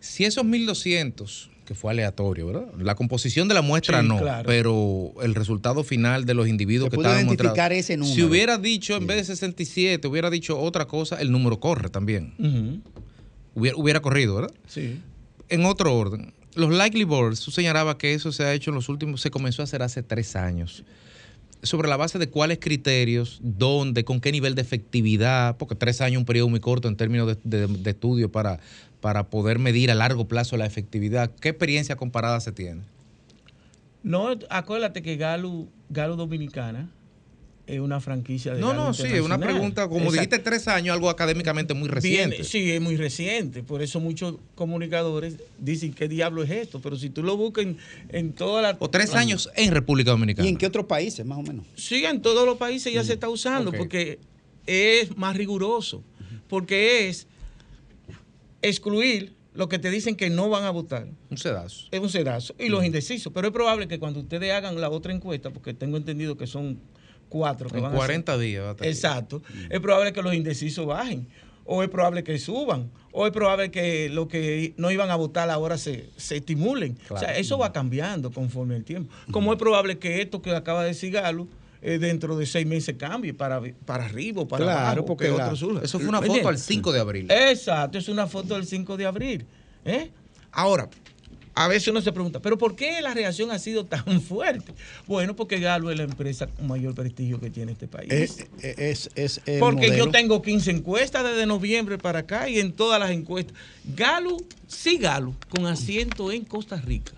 Si 0.00 0.24
esos 0.24 0.44
1.200, 0.44 1.50
que 1.66 1.74
fue 1.74 1.92
aleatorio, 1.92 2.46
¿verdad? 2.46 2.66
La 2.78 2.94
composición 2.94 3.48
de 3.48 3.54
la 3.54 3.62
muestra 3.62 4.00
Sí, 4.00 4.08
no, 4.08 4.18
claro. 4.18 4.46
pero 4.46 5.12
el 5.22 5.34
resultado 5.34 5.84
final 5.84 6.24
de 6.24 6.34
los 6.34 6.48
individuos 6.48 6.86
Se 6.90 6.96
que 6.96 7.02
estaban 7.02 7.26
identificar 7.26 7.72
ese 7.72 7.96
número. 7.96 8.14
Si 8.14 8.22
hubiera 8.22 8.58
dicho, 8.58 8.96
en 8.96 9.06
vez 9.06 9.18
de 9.18 9.24
67, 9.24 10.06
hubiera 10.08 10.30
dicho 10.30 10.58
otra 10.58 10.86
cosa, 10.86 11.20
el 11.20 11.30
número 11.30 11.60
corre 11.60 11.90
también. 11.90 12.82
Hubiera, 13.54 13.76
hubiera 13.76 14.00
corrido, 14.00 14.36
¿verdad? 14.36 14.52
Sí. 14.66 15.00
En 15.48 15.64
otro 15.64 15.94
orden, 15.96 16.32
los 16.54 16.70
likely 16.70 17.04
boards, 17.04 17.40
tú 17.40 17.50
señalabas 17.50 17.96
que 17.96 18.14
eso 18.14 18.32
se 18.32 18.44
ha 18.44 18.52
hecho 18.52 18.70
en 18.70 18.76
los 18.76 18.88
últimos, 18.88 19.20
se 19.20 19.30
comenzó 19.30 19.62
a 19.62 19.64
hacer 19.64 19.82
hace 19.82 20.02
tres 20.02 20.36
años. 20.36 20.84
Sobre 21.62 21.88
la 21.88 21.96
base 21.96 22.18
de 22.18 22.28
cuáles 22.28 22.58
criterios, 22.58 23.38
dónde, 23.42 24.04
con 24.04 24.20
qué 24.20 24.32
nivel 24.32 24.54
de 24.54 24.62
efectividad, 24.62 25.56
porque 25.58 25.74
tres 25.74 26.00
años 26.00 26.14
es 26.14 26.18
un 26.18 26.24
periodo 26.24 26.48
muy 26.48 26.60
corto 26.60 26.88
en 26.88 26.96
términos 26.96 27.36
de, 27.44 27.90
estudio 27.90 28.32
para, 28.32 28.60
para 29.00 29.24
poder 29.28 29.58
medir 29.58 29.90
a 29.90 29.94
largo 29.94 30.26
plazo 30.26 30.56
la 30.56 30.66
efectividad. 30.66 31.30
¿Qué 31.40 31.50
experiencia 31.50 31.96
comparada 31.96 32.40
se 32.40 32.52
tiene? 32.52 32.80
No, 34.02 34.30
acuérdate 34.48 35.02
que 35.02 35.16
Galo, 35.16 35.66
Galo 35.90 36.16
Dominicana 36.16 36.88
es 37.70 37.80
una 37.80 38.00
franquicia 38.00 38.54
de 38.54 38.60
No, 38.60 38.72
no, 38.74 38.92
sí, 38.92 39.04
es 39.06 39.20
una 39.20 39.38
pregunta, 39.38 39.84
como 39.88 40.00
Exacto. 40.06 40.12
dijiste, 40.12 40.38
tres 40.40 40.66
años, 40.68 40.92
algo 40.94 41.08
académicamente 41.08 41.72
muy 41.74 41.88
reciente. 41.88 42.36
Viene- 42.36 42.44
sí, 42.44 42.70
es 42.70 42.80
muy 42.80 42.96
reciente. 42.96 43.62
Por 43.62 43.80
eso 43.82 44.00
muchos 44.00 44.36
comunicadores 44.54 45.36
dicen, 45.58 45.92
¿qué 45.92 46.08
diablo 46.08 46.42
es 46.42 46.50
esto? 46.50 46.80
Pero 46.80 46.96
si 46.96 47.10
tú 47.10 47.22
lo 47.22 47.36
buscas 47.36 47.64
en, 47.64 47.76
en 48.08 48.32
todas 48.32 48.62
las... 48.62 48.76
O 48.80 48.90
tres 48.90 49.14
años 49.14 49.50
en 49.54 49.70
República 49.72 50.10
Dominicana. 50.10 50.46
¿Y 50.46 50.50
en 50.50 50.56
qué 50.56 50.66
otros 50.66 50.86
países, 50.86 51.24
más 51.24 51.38
o 51.38 51.42
menos? 51.42 51.64
Sí, 51.76 52.04
en 52.04 52.20
todos 52.22 52.44
los 52.44 52.58
países 52.58 52.92
ya 52.92 53.04
se 53.04 53.12
está 53.12 53.28
usando 53.28 53.72
porque 53.72 54.18
es 54.66 55.16
más 55.16 55.36
riguroso. 55.36 56.02
Porque 56.48 57.08
es 57.08 57.28
excluir 58.62 59.32
lo 59.54 59.68
que 59.68 59.78
te 59.78 59.90
dicen 59.90 60.16
que 60.16 60.30
no 60.30 60.48
van 60.48 60.64
a 60.64 60.70
votar. 60.70 61.08
Un 61.30 61.36
sedazo. 61.36 61.86
Es 61.90 62.00
un 62.00 62.08
sedazo. 62.08 62.54
Y 62.58 62.68
los 62.68 62.84
indecisos. 62.84 63.32
Pero 63.32 63.48
es 63.48 63.52
probable 63.52 63.88
que 63.88 63.98
cuando 63.98 64.20
ustedes 64.20 64.52
hagan 64.52 64.80
la 64.80 64.90
otra 64.90 65.12
encuesta, 65.12 65.50
porque 65.50 65.74
tengo 65.74 65.96
entendido 65.96 66.36
que 66.36 66.46
son 66.46 66.78
cuatro 67.30 67.70
que 67.70 67.78
En 67.78 67.84
van 67.84 67.92
a 67.94 67.96
40 67.96 68.36
días. 68.36 68.62
va 68.62 68.68
a 68.68 68.70
estar 68.72 68.86
ahí. 68.86 68.92
Exacto. 68.92 69.40
Es 69.70 69.80
probable 69.80 70.12
que 70.12 70.20
los 70.20 70.34
indecisos 70.34 70.84
bajen. 70.84 71.26
O 71.64 71.82
es 71.82 71.88
probable 71.88 72.22
que 72.24 72.38
suban. 72.38 72.90
O 73.12 73.26
es 73.26 73.32
probable 73.32 73.70
que 73.70 74.08
los 74.10 74.26
que 74.28 74.74
no 74.76 74.90
iban 74.90 75.10
a 75.10 75.16
votar 75.16 75.48
ahora 75.50 75.78
se, 75.78 76.10
se 76.16 76.36
estimulen. 76.38 76.98
O 77.08 77.16
sea, 77.16 77.36
eso 77.38 77.56
va 77.58 77.72
cambiando 77.72 78.30
conforme 78.32 78.76
el 78.76 78.84
tiempo. 78.84 79.10
Como 79.30 79.52
es 79.52 79.58
probable 79.58 79.98
que 79.98 80.20
esto 80.20 80.42
que 80.42 80.50
acaba 80.54 80.82
de 80.82 80.88
decir 80.88 81.12
Galo, 81.12 81.46
eh, 81.82 81.98
dentro 81.98 82.36
de 82.36 82.44
seis 82.44 82.66
meses 82.66 82.96
cambie 82.98 83.32
para, 83.34 83.60
para 83.86 84.04
arriba 84.04 84.42
o 84.42 84.48
para 84.48 84.64
Claro, 84.64 84.80
abajo. 84.80 85.04
porque 85.06 85.26
que 85.26 85.30
la- 85.36 85.44
otro 85.44 85.56
surja. 85.56 85.80
eso 85.84 85.98
fue 85.98 86.08
una 86.08 86.20
¿Me 86.20 86.26
foto 86.26 86.48
al 86.48 86.58
5 86.58 86.92
de 86.92 87.00
abril. 87.00 87.30
Exacto, 87.30 87.96
es 87.98 88.08
una 88.08 88.26
foto 88.26 88.54
del 88.54 88.66
5 88.66 88.96
de 88.96 89.06
abril. 89.06 89.46
¿eh? 89.84 90.10
Ahora, 90.52 90.88
a 91.54 91.68
veces 91.68 91.88
uno 91.88 92.00
se 92.00 92.12
pregunta, 92.12 92.40
¿pero 92.40 92.56
por 92.56 92.76
qué 92.76 93.02
la 93.02 93.12
reacción 93.12 93.50
ha 93.50 93.58
sido 93.58 93.84
tan 93.84 94.20
fuerte? 94.22 94.72
Bueno, 95.06 95.34
porque 95.36 95.58
Galo 95.58 95.90
es 95.90 95.96
la 95.98 96.04
empresa 96.04 96.46
con 96.46 96.66
mayor 96.68 96.94
prestigio 96.94 97.40
que 97.40 97.50
tiene 97.50 97.72
este 97.72 97.88
país. 97.88 98.10
Es, 98.12 98.46
es, 98.62 99.10
es 99.14 99.40
el 99.46 99.58
Porque 99.58 99.96
yo 99.96 100.10
tengo 100.10 100.42
15 100.42 100.70
encuestas 100.70 101.24
desde 101.24 101.46
noviembre 101.46 101.98
para 101.98 102.20
acá 102.20 102.48
y 102.48 102.60
en 102.60 102.72
todas 102.72 103.00
las 103.00 103.10
encuestas. 103.10 103.54
Galo, 103.96 104.36
sí 104.66 104.98
Galo, 104.98 105.34
con 105.48 105.66
asiento 105.66 106.30
en 106.32 106.44
Costa 106.44 106.76
Rica. 106.76 107.12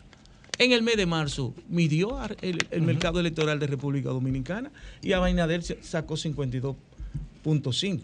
En 0.59 0.73
el 0.73 0.83
mes 0.83 0.97
de 0.97 1.07
marzo 1.07 1.55
midió 1.69 2.19
el, 2.41 2.83
mercado 2.83 3.19
electoral 3.21 3.59
de 3.59 3.67
República 3.67 4.11
Dominicana 4.11 4.71
y 5.03 5.13
a 5.13 5.19
Bainader 5.19 5.63
se- 5.63 5.83
sacó 5.83 6.15
52.5. 6.15 8.01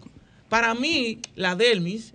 Para 0.49 0.73
mí, 0.73 1.19
la 1.35 1.55
Delmis, 1.55 2.13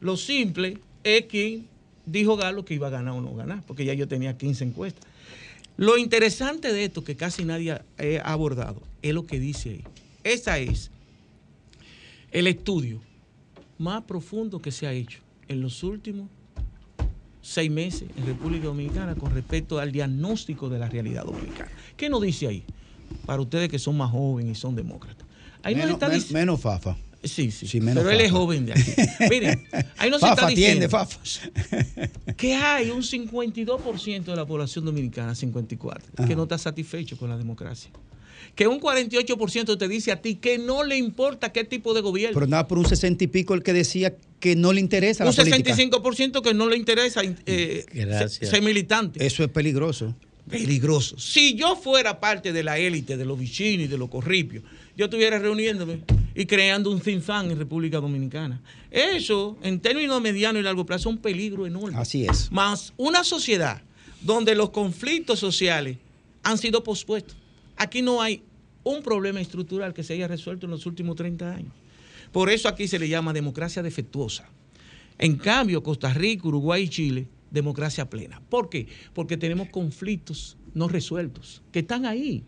lo 0.00 0.16
simple 0.16 0.78
es 1.04 1.26
que 1.26 1.62
dijo 2.06 2.36
Galo 2.36 2.64
que 2.64 2.74
iba 2.74 2.86
a 2.86 2.90
ganar 2.90 3.14
o 3.14 3.20
no 3.20 3.34
ganar, 3.34 3.62
porque 3.66 3.84
ya 3.84 3.92
yo 3.94 4.08
tenía 4.08 4.38
15 4.38 4.64
encuestas. 4.64 5.04
Lo 5.76 5.98
interesante 5.98 6.72
de 6.72 6.84
esto, 6.84 7.04
que 7.04 7.16
casi 7.16 7.44
nadie 7.44 7.72
ha 7.72 7.82
eh, 7.98 8.18
ha 8.24 8.32
abordado, 8.32 8.80
es 9.02 9.12
lo 9.12 9.26
que 9.26 9.38
dice 9.38 9.70
ahí. 9.70 9.84
Esa 10.24 10.58
es 10.58 10.90
el 12.32 12.46
estudio 12.46 13.00
más 13.78 14.02
profundo 14.04 14.60
que 14.60 14.72
se 14.72 14.86
ha 14.86 14.92
hecho 14.92 15.20
en 15.48 15.60
los 15.60 15.82
últimos 15.82 16.28
seis 17.42 17.70
meses 17.70 18.08
en 18.16 18.26
República 18.26 18.64
Dominicana 18.66 19.14
con 19.14 19.32
respecto 19.34 19.78
al 19.78 19.92
diagnóstico 19.92 20.68
de 20.68 20.78
la 20.78 20.88
realidad 20.88 21.24
dominicana. 21.24 21.70
¿Qué 21.96 22.08
nos 22.08 22.22
dice 22.22 22.48
ahí? 22.48 22.64
Para 23.24 23.40
ustedes 23.42 23.68
que 23.68 23.78
son 23.78 23.96
más 23.96 24.10
jóvenes 24.10 24.58
y 24.58 24.60
son 24.60 24.74
demócratas. 24.74 25.24
Ahí 25.62 25.74
nos 25.74 25.84
menos, 25.84 25.94
está 26.02 26.08
men- 26.08 26.20
dic- 26.20 26.32
menos 26.32 26.60
Fafa. 26.60 26.96
Sí, 27.22 27.50
sí. 27.50 27.66
Sí, 27.66 27.80
menos 27.80 28.04
pero 28.04 28.10
él 28.14 28.20
es 28.20 28.30
joven 28.30 28.66
de 28.66 28.72
aquí. 28.72 28.92
Miren, 29.30 29.66
ahí 29.96 30.10
nos 30.10 30.20
Fafa 30.20 30.34
está 30.34 30.46
atiende, 30.46 30.86
diciendo 30.86 30.88
Fafa. 30.90 31.18
que 32.36 32.54
hay 32.54 32.90
un 32.90 33.02
52% 33.02 34.24
de 34.24 34.36
la 34.36 34.46
población 34.46 34.84
dominicana, 34.84 35.34
54, 35.34 36.12
Ajá. 36.16 36.28
que 36.28 36.36
no 36.36 36.44
está 36.44 36.58
satisfecho 36.58 37.16
con 37.16 37.30
la 37.30 37.36
democracia. 37.36 37.90
Que 38.54 38.66
un 38.66 38.80
48% 38.80 39.76
te 39.76 39.88
dice 39.88 40.12
a 40.12 40.22
ti 40.22 40.36
que 40.36 40.56
no 40.56 40.82
le 40.82 40.96
importa 40.96 41.52
qué 41.52 41.64
tipo 41.64 41.92
de 41.92 42.00
gobierno. 42.00 42.34
Pero 42.34 42.46
nada 42.46 42.66
por 42.66 42.78
un 42.78 42.86
sesenta 42.86 43.24
y 43.24 43.26
pico 43.26 43.54
el 43.54 43.62
que 43.62 43.72
decía 43.72 44.14
que 44.40 44.56
no 44.56 44.72
le 44.72 44.80
interesa 44.80 45.24
la 45.24 45.30
un 45.30 45.36
política. 45.36 45.74
65% 45.74 46.42
que 46.42 46.54
no 46.54 46.68
le 46.68 46.76
interesa 46.76 47.20
eh, 47.24 47.84
ser, 47.90 48.30
ser 48.30 48.62
militante. 48.62 49.26
Eso 49.26 49.42
es 49.44 49.50
peligroso. 49.50 50.14
Peligroso. 50.48 51.18
Si 51.18 51.54
yo 51.54 51.76
fuera 51.76 52.20
parte 52.20 52.52
de 52.52 52.62
la 52.62 52.78
élite, 52.78 53.16
de 53.16 53.24
los 53.24 53.38
bichini, 53.38 53.88
de 53.88 53.98
los 53.98 54.08
corripios, 54.08 54.62
yo 54.96 55.06
estuviera 55.06 55.38
reuniéndome 55.38 56.00
y 56.36 56.44
creando 56.44 56.90
un 56.90 57.00
tank 57.00 57.50
en 57.50 57.58
República 57.58 57.98
Dominicana. 57.98 58.60
Eso, 58.90 59.56
en 59.62 59.80
términos 59.80 60.20
mediano 60.20 60.58
y 60.58 60.62
largo 60.62 60.84
plazo, 60.84 61.08
es 61.08 61.16
un 61.16 61.22
peligro 61.22 61.66
enorme. 61.66 61.96
Así 61.96 62.26
es. 62.26 62.52
Más 62.52 62.92
una 62.98 63.24
sociedad 63.24 63.82
donde 64.20 64.54
los 64.54 64.70
conflictos 64.70 65.38
sociales 65.38 65.96
han 66.42 66.58
sido 66.58 66.84
pospuestos. 66.84 67.36
Aquí 67.76 68.02
no 68.02 68.20
hay 68.20 68.42
un 68.84 69.02
problema 69.02 69.40
estructural 69.40 69.94
que 69.94 70.02
se 70.02 70.12
haya 70.12 70.28
resuelto 70.28 70.66
en 70.66 70.72
los 70.72 70.84
últimos 70.84 71.16
30 71.16 71.54
años. 71.54 71.72
Por 72.32 72.50
eso 72.50 72.68
aquí 72.68 72.86
se 72.86 72.98
le 72.98 73.08
llama 73.08 73.32
democracia 73.32 73.82
defectuosa. 73.82 74.46
En 75.18 75.36
cambio, 75.36 75.82
Costa 75.82 76.12
Rica, 76.12 76.46
Uruguay 76.48 76.82
y 76.82 76.88
Chile, 76.90 77.28
democracia 77.50 78.10
plena. 78.10 78.42
¿Por 78.50 78.68
qué? 78.68 78.86
Porque 79.14 79.38
tenemos 79.38 79.70
conflictos 79.70 80.58
no 80.74 80.86
resueltos, 80.86 81.62
que 81.72 81.78
están 81.78 82.04
ahí. 82.04 82.44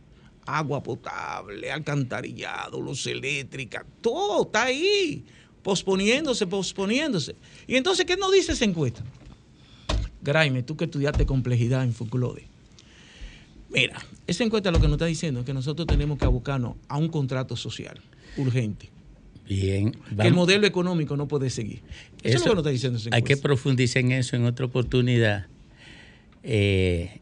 Agua 0.49 0.83
potable, 0.83 1.71
alcantarillado, 1.71 2.81
luz 2.81 3.07
eléctrica, 3.07 3.85
todo 4.01 4.45
está 4.45 4.65
ahí, 4.65 5.23
posponiéndose, 5.63 6.47
posponiéndose. 6.47 7.37
Y 7.67 7.77
entonces, 7.77 8.07
¿qué 8.07 8.17
nos 8.17 8.33
dice 8.33 8.53
esa 8.53 8.65
encuesta? 8.65 9.05
Graime, 10.23 10.63
tú 10.63 10.75
que 10.75 10.87
estudiaste 10.87 11.27
complejidad 11.27 11.85
en 11.85 11.93
Fuculode. 11.93 12.47
Mira, 13.71 14.01
esa 14.27 14.43
encuesta 14.43 14.71
lo 14.71 14.81
que 14.81 14.87
nos 14.87 14.95
está 14.95 15.05
diciendo 15.05 15.41
es 15.41 15.47
que 15.47 15.53
nosotros 15.53 15.87
tenemos 15.87 16.19
que 16.19 16.25
abocarnos 16.25 16.77
a 16.89 16.97
un 16.97 17.09
contrato 17.09 17.55
social 17.55 18.01
urgente. 18.39 18.89
Bien. 19.47 19.93
Que 19.93 20.29
el 20.29 20.35
modelo 20.35 20.67
económico 20.67 21.17
no 21.17 21.29
puede 21.29 21.51
seguir. 21.51 21.83
Eso, 22.23 22.39
es 22.39 22.41
lo 22.41 22.45
que 22.45 22.49
nos 22.49 22.59
está 22.59 22.71
diciendo 22.71 22.99
esa 22.99 23.11
Hay 23.13 23.23
que 23.23 23.35
encuesta. 23.35 23.43
profundizar 23.43 24.01
en 24.03 24.13
eso 24.13 24.37
en 24.37 24.45
otra 24.45 24.65
oportunidad, 24.67 25.47
eh, 26.43 27.21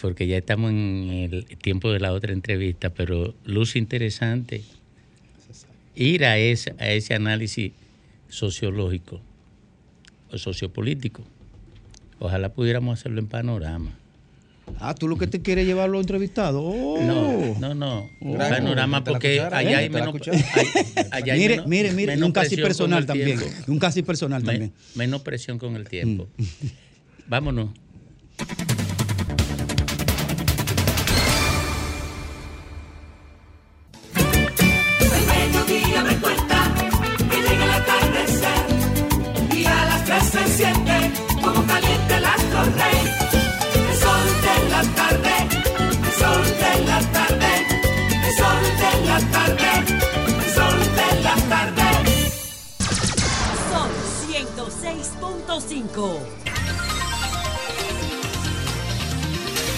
porque 0.00 0.26
ya 0.26 0.36
estamos 0.38 0.70
en 0.70 1.10
el 1.10 1.46
tiempo 1.58 1.90
de 1.90 2.00
la 2.00 2.12
otra 2.12 2.32
entrevista, 2.32 2.90
pero 2.90 3.34
luz 3.44 3.76
interesante 3.76 4.62
ir 5.94 6.24
a 6.24 6.38
ese, 6.38 6.74
a 6.78 6.90
ese 6.90 7.14
análisis 7.14 7.72
sociológico 8.28 9.20
o 10.30 10.38
sociopolítico. 10.38 11.22
Ojalá 12.20 12.52
pudiéramos 12.52 12.98
hacerlo 12.98 13.20
en 13.20 13.26
panorama. 13.26 13.98
Ah, 14.80 14.94
tú 14.94 15.08
lo 15.08 15.16
que 15.16 15.26
te 15.26 15.40
quieres 15.40 15.66
llevar 15.66 15.88
los 15.88 16.00
entrevistados. 16.00 16.62
Oh. 16.62 16.98
No, 17.02 17.58
no, 17.58 17.74
no. 17.74 18.10
Oh. 18.20 18.36
panorama 18.36 19.02
porque 19.02 19.36
cuchara, 19.36 19.58
allá 19.58 19.70
eh, 19.70 19.76
hay 19.76 19.90
menos, 19.90 20.14
allá 21.10 21.32
hay 21.32 21.40
mire, 21.40 21.54
menos- 21.56 21.66
mire, 21.68 21.92
mire, 21.92 22.12
menos 22.12 22.26
un 22.26 22.32
casi 22.32 22.56
personal 22.56 23.06
también. 23.06 23.40
Un 23.66 23.78
casi 23.78 24.02
personal 24.02 24.42
también. 24.42 24.72
menos 24.94 25.22
presión 25.22 25.58
con 25.58 25.74
el 25.74 25.88
tiempo. 25.88 26.28
Vámonos. 27.28 27.70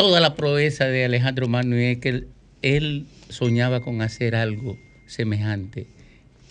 toda 0.00 0.18
la 0.20 0.34
proeza 0.34 0.86
de 0.86 1.04
Alejandro 1.04 1.46
Magno 1.46 1.76
es 1.76 1.98
que 1.98 2.08
él, 2.08 2.28
él 2.62 3.06
soñaba 3.28 3.80
con 3.82 4.00
hacer 4.00 4.34
algo 4.34 4.78
semejante 5.06 5.86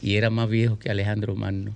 y 0.04 0.16
era 0.18 0.30
más 0.30 0.48
viejo 0.50 0.78
que 0.78 0.90
Alejandro 0.92 1.36
Magno. 1.36 1.74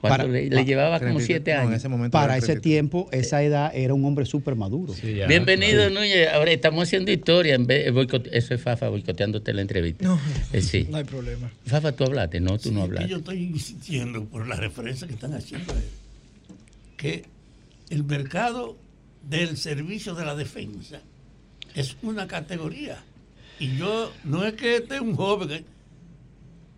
¿Cuánto 0.00 0.18
Para- 0.24 0.28
le, 0.28 0.50
le 0.50 0.64
llevaba 0.64 0.98
como 0.98 1.12
33, 1.18 1.26
siete 1.26 1.52
no, 1.54 1.60
en 1.60 1.66
años. 1.68 1.76
ese 1.78 1.88
momento 1.88 2.10
Para 2.12 2.36
ese 2.36 2.46
33. 2.58 2.62
tiempo, 2.62 3.08
esa 3.12 3.42
edad, 3.44 3.70
era 3.74 3.94
un 3.94 4.04
hombre 4.04 4.26
súper 4.26 4.56
maduro. 4.56 4.92
Sí, 4.94 5.14
ya. 5.14 5.26
Bienvenido, 5.28 5.88
Núñez. 5.90 6.28
Ahora 6.34 6.50
estamos 6.50 6.82
haciendo 6.82 7.10
historia. 7.12 7.54
En 7.54 7.66
vez, 7.66 7.90
boicote- 7.92 8.28
eso 8.32 8.52
es 8.54 8.60
Fafa 8.60 8.88
boicoteándote 8.88 9.54
la 9.54 9.62
entrevista. 9.62 10.04
No, 10.04 10.20
Eh, 10.52 10.60
sí. 10.60 10.86
no 10.90 10.96
hay 10.98 11.04
problema. 11.04 11.50
Fafa, 11.66 11.92
tú 11.92 12.02
hablaste, 12.04 12.40
no, 12.40 12.58
tú 12.58 12.72
no 12.72 12.82
hablaste. 12.82 13.08
yo 13.08 13.18
estoy 13.18 13.44
insistiendo 13.44 14.24
por 14.24 14.46
la 14.48 14.56
referencia 14.56 15.06
que 15.06 15.14
están 15.14 15.32
haciendo 15.34 15.72
a 15.72 15.76
él, 15.76 15.82
que 16.96 17.24
el 17.90 18.02
mercado 18.04 18.76
del 19.28 19.56
servicio 19.56 20.14
de 20.14 20.24
la 20.24 20.34
defensa 20.34 21.00
es 21.74 21.96
una 22.02 22.26
categoría. 22.26 23.02
Y 23.58 23.76
yo, 23.76 24.12
no 24.24 24.44
es 24.44 24.54
que 24.54 24.76
esté 24.76 25.00
un 25.00 25.14
joven, 25.14 25.50
eh, 25.52 25.64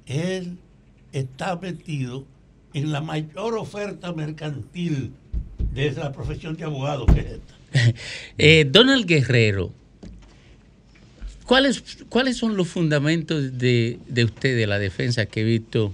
él 0.06 0.58
está 1.12 1.56
metido 1.56 2.24
en 2.74 2.92
la 2.92 3.00
mayor 3.00 3.56
oferta 3.56 4.12
mercantil 4.12 5.12
de 5.72 5.92
la 5.92 6.12
profesión 6.12 6.56
de 6.56 6.64
abogado 6.64 7.06
que 7.06 7.20
es 7.20 7.26
esta. 7.26 7.54
Eh, 8.38 8.66
Donald 8.70 9.06
Guerrero, 9.06 9.72
¿cuáles, 11.44 11.82
¿cuáles 12.08 12.36
son 12.36 12.56
los 12.56 12.68
fundamentos 12.68 13.58
de, 13.58 13.98
de 14.08 14.24
usted, 14.24 14.56
de 14.56 14.66
la 14.66 14.78
defensa, 14.78 15.26
que 15.26 15.42
he 15.42 15.44
visto 15.44 15.92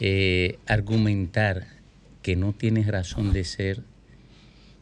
eh, 0.00 0.58
argumentar 0.66 1.66
que 2.22 2.36
no 2.36 2.52
tiene 2.52 2.82
razón 2.82 3.32
de 3.32 3.44
ser 3.44 3.82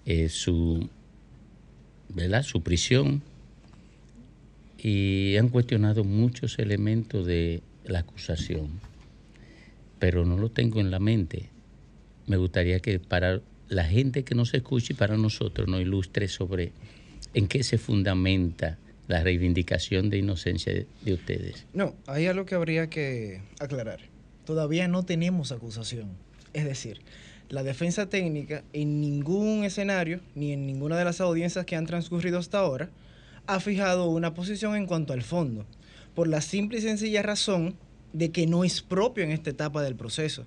eh, 0.09 0.31
su, 0.31 0.89
¿verdad? 2.09 2.43
su 2.43 2.63
prisión? 2.63 3.23
Y 4.79 5.37
han 5.37 5.51
cuestionado 5.51 6.03
muchos 6.03 6.59
elementos 6.59 7.27
de 7.27 7.63
la 7.85 7.99
acusación, 7.99 8.81
pero 9.99 10.25
no 10.25 10.39
lo 10.39 10.49
tengo 10.49 10.81
en 10.81 10.91
la 10.91 10.99
mente. 10.99 11.51
Me 12.27 12.39
gustaría 12.39 12.81
que 12.81 12.99
para 12.99 13.43
la 13.69 13.85
gente 13.85 14.25
que 14.25 14.35
nos 14.35 14.55
escuche 14.55 14.95
y 14.95 14.97
para 14.97 15.19
nosotros 15.19 15.69
nos 15.69 15.83
ilustre 15.83 16.29
sobre 16.29 16.73
en 17.35 17.47
qué 17.47 17.63
se 17.63 17.77
fundamenta 17.77 18.79
la 19.09 19.23
reivindicación 19.23 20.09
de 20.09 20.19
inocencia 20.19 20.73
de, 20.73 20.87
de 21.03 21.13
ustedes. 21.13 21.67
No, 21.75 21.95
hay 22.07 22.27
algo 22.29 22.47
que 22.47 22.55
habría 22.55 22.89
que 22.89 23.43
aclarar. 23.61 24.01
Todavía 24.47 24.89
no 24.89 25.05
tenemos 25.05 25.53
acusación. 25.53 26.13
Es 26.55 26.65
decir, 26.65 27.01
la 27.49 27.63
defensa 27.63 28.09
técnica 28.09 28.63
en 28.73 29.01
ningún 29.01 29.65
escenario, 29.65 30.21
ni 30.35 30.53
en 30.53 30.67
ninguna 30.67 30.97
de 30.99 31.05
las 31.05 31.21
audiencias 31.21 31.65
que 31.65 31.77
han 31.77 31.87
transcurrido 31.87 32.39
hasta 32.39 32.59
ahora, 32.59 32.91
ha 33.47 33.61
fijado 33.61 34.09
una 34.11 34.35
posición 34.35 34.77
en 34.77 34.87
cuanto 34.87 35.13
al 35.13 35.23
fondo, 35.23 35.65
por 36.15 36.29
la 36.29 36.41
simple 36.41 36.79
y 36.79 36.83
sencilla 36.83 37.23
razón 37.23 37.77
de 38.13 38.31
que 38.31 38.47
no 38.47 38.65
es 38.65 38.83
propio 38.83 39.25
en 39.25 39.31
esta 39.31 39.51
etapa 39.51 39.83
del 39.83 39.97
proceso. 39.97 40.45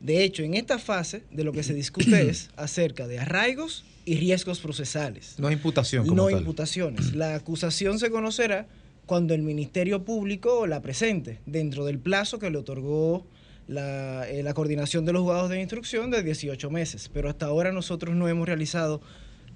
De 0.00 0.22
hecho, 0.22 0.42
en 0.42 0.54
esta 0.54 0.78
fase 0.78 1.22
de 1.30 1.44
lo 1.44 1.52
que 1.52 1.62
se 1.62 1.74
discute 1.74 2.28
es 2.28 2.50
acerca 2.56 3.06
de 3.06 3.18
arraigos 3.18 3.84
y 4.04 4.16
riesgos 4.16 4.60
procesales. 4.60 5.34
No 5.38 5.48
hay 5.48 5.54
imputación 5.54 6.06
como 6.06 6.22
No 6.22 6.28
tal. 6.28 6.40
imputaciones. 6.40 7.14
La 7.16 7.34
acusación 7.34 7.98
se 7.98 8.10
conocerá 8.10 8.66
cuando 9.06 9.34
el 9.34 9.42
Ministerio 9.42 10.04
Público 10.04 10.66
la 10.66 10.80
presente, 10.80 11.38
dentro 11.44 11.84
del 11.84 11.98
plazo 11.98 12.38
que 12.38 12.50
le 12.50 12.56
otorgó 12.58 13.26
la, 13.68 14.28
eh, 14.28 14.42
la 14.42 14.54
coordinación 14.54 15.04
de 15.04 15.12
los 15.12 15.22
juzgados 15.22 15.50
de 15.50 15.60
instrucción 15.60 16.10
de 16.10 16.22
18 16.22 16.70
meses. 16.70 17.10
Pero 17.12 17.28
hasta 17.28 17.46
ahora 17.46 17.72
nosotros 17.72 18.14
no 18.14 18.28
hemos 18.28 18.46
realizado 18.46 19.00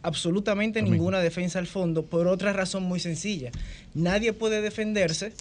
absolutamente 0.03 0.83
ninguna 0.83 1.21
defensa 1.21 1.59
al 1.59 1.67
fondo 1.67 2.05
por 2.05 2.27
otra 2.27 2.53
razón 2.53 2.85
muy 2.85 3.01
sencilla. 3.01 3.51
Nadie 3.95 4.33
puede 4.33 4.61
defenderse, 4.61 5.33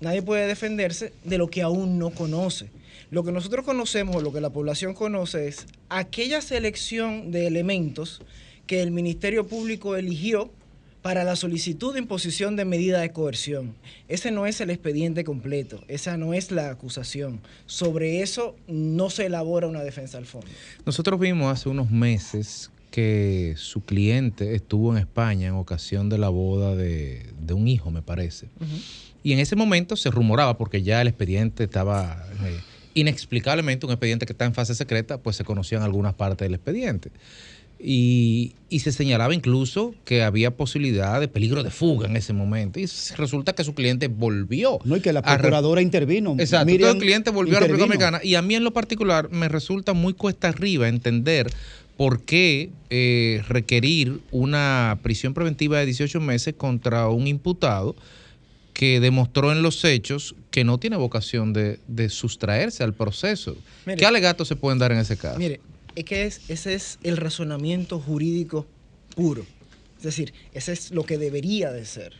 nadie 0.00 0.22
puede 0.22 0.46
defenderse 0.46 1.12
de 1.24 1.38
lo 1.38 1.48
que 1.48 1.62
aún 1.62 1.98
no 1.98 2.10
conoce. 2.10 2.70
Lo 3.10 3.24
que 3.24 3.32
nosotros 3.32 3.64
conocemos 3.64 4.16
o 4.16 4.20
lo 4.20 4.32
que 4.32 4.40
la 4.40 4.50
población 4.50 4.94
conoce 4.94 5.46
es 5.46 5.66
aquella 5.90 6.40
selección 6.40 7.30
de 7.30 7.46
elementos 7.46 8.22
que 8.66 8.80
el 8.82 8.90
Ministerio 8.90 9.46
Público 9.46 9.96
eligió 9.96 10.50
para 11.02 11.24
la 11.24 11.36
solicitud 11.36 11.92
de 11.92 11.98
imposición 11.98 12.54
de 12.56 12.64
medida 12.64 13.00
de 13.00 13.10
coerción. 13.10 13.74
Ese 14.08 14.30
no 14.30 14.46
es 14.46 14.60
el 14.60 14.70
expediente 14.70 15.24
completo, 15.24 15.82
esa 15.88 16.16
no 16.16 16.32
es 16.32 16.52
la 16.52 16.70
acusación. 16.70 17.40
Sobre 17.66 18.22
eso 18.22 18.56
no 18.68 19.10
se 19.10 19.26
elabora 19.26 19.66
una 19.66 19.82
defensa 19.82 20.18
al 20.18 20.26
fondo. 20.26 20.46
Nosotros 20.86 21.18
vimos 21.18 21.52
hace 21.52 21.68
unos 21.68 21.90
meses 21.90 22.70
que 22.92 23.54
su 23.56 23.80
cliente 23.80 24.54
estuvo 24.54 24.92
en 24.92 24.98
España 24.98 25.48
en 25.48 25.54
ocasión 25.54 26.08
de 26.08 26.18
la 26.18 26.28
boda 26.28 26.76
de, 26.76 27.26
de 27.40 27.54
un 27.54 27.66
hijo, 27.66 27.90
me 27.90 28.02
parece. 28.02 28.48
Y 29.24 29.32
en 29.32 29.38
ese 29.38 29.56
momento 29.56 29.96
se 29.96 30.10
rumoraba, 30.10 30.58
porque 30.58 30.82
ya 30.82 31.00
el 31.00 31.08
expediente 31.08 31.64
estaba 31.64 32.26
eh, 32.44 32.60
inexplicablemente, 32.94 33.86
un 33.86 33.92
expediente 33.92 34.26
que 34.26 34.32
está 34.32 34.44
en 34.44 34.54
fase 34.54 34.74
secreta, 34.74 35.18
pues 35.18 35.36
se 35.36 35.44
conocían 35.44 35.82
algunas 35.82 36.14
partes 36.14 36.46
del 36.46 36.54
expediente. 36.54 37.10
Y, 37.84 38.52
y 38.68 38.78
se 38.78 38.92
señalaba 38.92 39.34
incluso 39.34 39.94
que 40.04 40.22
había 40.22 40.52
posibilidad 40.52 41.20
de 41.20 41.26
peligro 41.26 41.64
de 41.64 41.70
fuga 41.70 42.06
en 42.06 42.16
ese 42.16 42.32
momento. 42.32 42.78
Y 42.78 42.86
resulta 43.16 43.54
que 43.54 43.64
su 43.64 43.74
cliente 43.74 44.08
volvió. 44.08 44.78
No, 44.84 44.96
y 44.96 45.00
que 45.00 45.12
la 45.12 45.20
a 45.20 45.36
procuradora 45.36 45.82
intervino. 45.82 46.36
Exacto, 46.38 46.66
Miriam 46.66 46.96
el 46.96 47.02
cliente 47.02 47.30
volvió 47.30 47.58
a 47.58 47.60
la 47.60 47.66
República. 47.66 47.86
Dominicana 47.86 48.20
y 48.22 48.36
a 48.36 48.42
mí 48.42 48.54
en 48.54 48.62
lo 48.62 48.72
particular 48.72 49.30
me 49.30 49.48
resulta 49.48 49.94
muy 49.94 50.14
cuesta 50.14 50.48
arriba 50.48 50.88
entender 50.88 51.52
por 51.96 52.22
qué 52.22 52.70
eh, 52.90 53.42
requerir 53.48 54.20
una 54.30 54.98
prisión 55.02 55.34
preventiva 55.34 55.78
de 55.78 55.86
18 55.86 56.20
meses 56.20 56.54
contra 56.54 57.08
un 57.08 57.26
imputado 57.26 57.94
que 58.72 59.00
demostró 59.00 59.52
en 59.52 59.62
los 59.62 59.84
hechos 59.84 60.34
que 60.50 60.64
no 60.64 60.78
tiene 60.78 60.96
vocación 60.96 61.52
de, 61.52 61.78
de 61.88 62.08
sustraerse 62.08 62.82
al 62.82 62.94
proceso. 62.94 63.56
Mire. 63.86 63.98
¿Qué 63.98 64.06
alegatos 64.06 64.48
se 64.48 64.56
pueden 64.56 64.78
dar 64.78 64.92
en 64.92 64.98
ese 64.98 65.16
caso? 65.16 65.38
Mire, 65.38 65.60
es 65.96 66.04
que 66.04 66.24
es, 66.24 66.40
ese 66.48 66.74
es 66.74 66.98
el 67.02 67.16
razonamiento 67.16 67.98
jurídico 67.98 68.66
puro. 69.14 69.44
Es 69.96 70.02
decir, 70.02 70.32
ese 70.52 70.72
es 70.72 70.90
lo 70.90 71.04
que 71.04 71.18
debería 71.18 71.70
de 71.70 71.84
ser. 71.84 72.14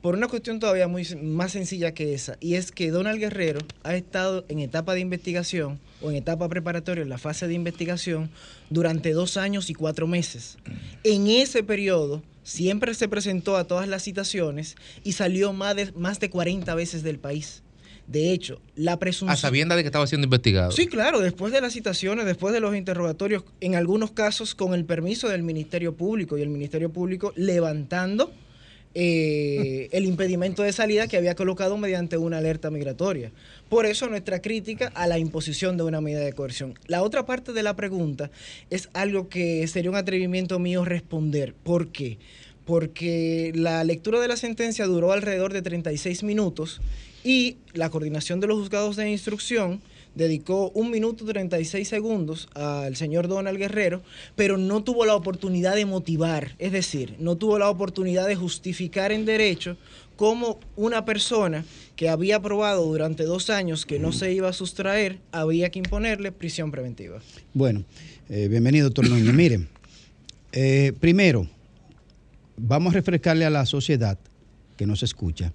Por 0.00 0.14
una 0.14 0.28
cuestión 0.28 0.60
todavía 0.60 0.86
muy 0.86 1.04
más 1.20 1.52
sencilla 1.52 1.92
que 1.92 2.14
esa, 2.14 2.36
y 2.40 2.54
es 2.54 2.70
que 2.70 2.92
Donald 2.92 3.18
Guerrero 3.18 3.58
ha 3.82 3.96
estado 3.96 4.44
en 4.48 4.60
etapa 4.60 4.94
de 4.94 5.00
investigación 5.00 5.80
o 6.00 6.10
en 6.10 6.16
etapa 6.16 6.48
preparatoria, 6.48 7.02
en 7.02 7.08
la 7.08 7.18
fase 7.18 7.48
de 7.48 7.54
investigación, 7.54 8.30
durante 8.70 9.12
dos 9.12 9.36
años 9.36 9.70
y 9.70 9.74
cuatro 9.74 10.06
meses. 10.06 10.56
En 11.02 11.26
ese 11.26 11.64
periodo 11.64 12.22
siempre 12.44 12.94
se 12.94 13.08
presentó 13.08 13.56
a 13.56 13.64
todas 13.64 13.88
las 13.88 14.04
citaciones 14.04 14.76
y 15.02 15.12
salió 15.12 15.52
más 15.52 15.74
de, 15.74 15.90
más 15.92 16.20
de 16.20 16.30
40 16.30 16.72
veces 16.76 17.02
del 17.02 17.18
país. 17.18 17.62
De 18.08 18.32
hecho, 18.32 18.60
la 18.74 18.98
presunción... 18.98 19.30
A 19.30 19.36
sabiendas 19.36 19.76
de 19.76 19.82
que 19.82 19.88
estaba 19.88 20.06
siendo 20.06 20.24
investigado. 20.24 20.72
Sí, 20.72 20.86
claro, 20.86 21.20
después 21.20 21.52
de 21.52 21.60
las 21.60 21.74
citaciones, 21.74 22.24
después 22.24 22.54
de 22.54 22.60
los 22.60 22.74
interrogatorios, 22.74 23.44
en 23.60 23.74
algunos 23.74 24.12
casos 24.12 24.54
con 24.54 24.72
el 24.72 24.86
permiso 24.86 25.28
del 25.28 25.42
Ministerio 25.42 25.94
Público 25.94 26.38
y 26.38 26.42
el 26.42 26.48
Ministerio 26.48 26.90
Público 26.90 27.34
levantando 27.36 28.32
eh, 28.94 29.90
el 29.92 30.06
impedimento 30.06 30.62
de 30.62 30.72
salida 30.72 31.06
que 31.06 31.18
había 31.18 31.34
colocado 31.34 31.76
mediante 31.76 32.16
una 32.16 32.38
alerta 32.38 32.70
migratoria. 32.70 33.30
Por 33.68 33.84
eso 33.84 34.08
nuestra 34.08 34.40
crítica 34.40 34.90
a 34.94 35.06
la 35.06 35.18
imposición 35.18 35.76
de 35.76 35.82
una 35.82 36.00
medida 36.00 36.20
de 36.20 36.32
coerción. 36.32 36.78
La 36.86 37.02
otra 37.02 37.26
parte 37.26 37.52
de 37.52 37.62
la 37.62 37.76
pregunta 37.76 38.30
es 38.70 38.88
algo 38.94 39.28
que 39.28 39.66
sería 39.68 39.90
un 39.90 39.96
atrevimiento 39.96 40.58
mío 40.58 40.86
responder. 40.86 41.52
¿Por 41.52 41.88
qué? 41.88 42.18
Porque 42.64 43.52
la 43.54 43.84
lectura 43.84 44.18
de 44.18 44.28
la 44.28 44.38
sentencia 44.38 44.86
duró 44.86 45.12
alrededor 45.12 45.52
de 45.52 45.60
36 45.60 46.22
minutos 46.22 46.80
Y 47.24 47.56
la 47.74 47.90
coordinación 47.90 48.40
de 48.40 48.46
los 48.46 48.58
juzgados 48.58 48.96
de 48.96 49.10
instrucción 49.10 49.80
dedicó 50.14 50.70
un 50.70 50.90
minuto 50.90 51.24
36 51.24 51.88
segundos 51.88 52.48
al 52.54 52.96
señor 52.96 53.28
Donald 53.28 53.58
Guerrero, 53.58 54.02
pero 54.34 54.58
no 54.58 54.82
tuvo 54.82 55.06
la 55.06 55.14
oportunidad 55.14 55.76
de 55.76 55.86
motivar, 55.86 56.54
es 56.58 56.72
decir, 56.72 57.14
no 57.18 57.36
tuvo 57.36 57.58
la 57.58 57.70
oportunidad 57.70 58.26
de 58.26 58.34
justificar 58.34 59.12
en 59.12 59.24
derecho 59.24 59.76
cómo 60.16 60.58
una 60.74 61.04
persona 61.04 61.64
que 61.94 62.08
había 62.08 62.42
probado 62.42 62.84
durante 62.84 63.22
dos 63.22 63.50
años 63.50 63.86
que 63.86 64.00
no 64.00 64.10
se 64.10 64.32
iba 64.32 64.48
a 64.48 64.52
sustraer, 64.52 65.20
había 65.30 65.70
que 65.70 65.78
imponerle 65.78 66.32
prisión 66.32 66.72
preventiva. 66.72 67.20
Bueno, 67.54 67.84
eh, 68.28 68.48
bienvenido, 68.48 68.86
doctor 68.86 69.08
Núñez. 69.08 69.32
Miren, 69.32 69.68
eh, 70.50 70.92
primero, 70.98 71.46
vamos 72.56 72.92
a 72.92 72.94
refrescarle 72.94 73.44
a 73.44 73.50
la 73.50 73.64
sociedad 73.64 74.18
que 74.76 74.86
nos 74.86 75.04
escucha 75.04 75.52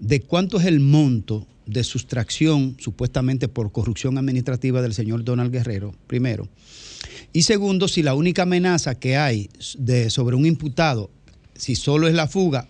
de 0.00 0.20
cuánto 0.20 0.58
es 0.58 0.66
el 0.66 0.80
monto 0.80 1.46
de 1.66 1.82
sustracción 1.84 2.76
supuestamente 2.78 3.48
por 3.48 3.72
corrupción 3.72 4.18
administrativa 4.18 4.82
del 4.82 4.94
señor 4.94 5.24
Donald 5.24 5.52
Guerrero, 5.52 5.94
primero. 6.06 6.48
Y 7.32 7.42
segundo, 7.42 7.88
si 7.88 8.02
la 8.02 8.14
única 8.14 8.42
amenaza 8.42 8.94
que 8.94 9.16
hay 9.16 9.50
de, 9.78 10.10
sobre 10.10 10.36
un 10.36 10.46
imputado, 10.46 11.10
si 11.54 11.74
solo 11.74 12.08
es 12.08 12.14
la 12.14 12.28
fuga, 12.28 12.68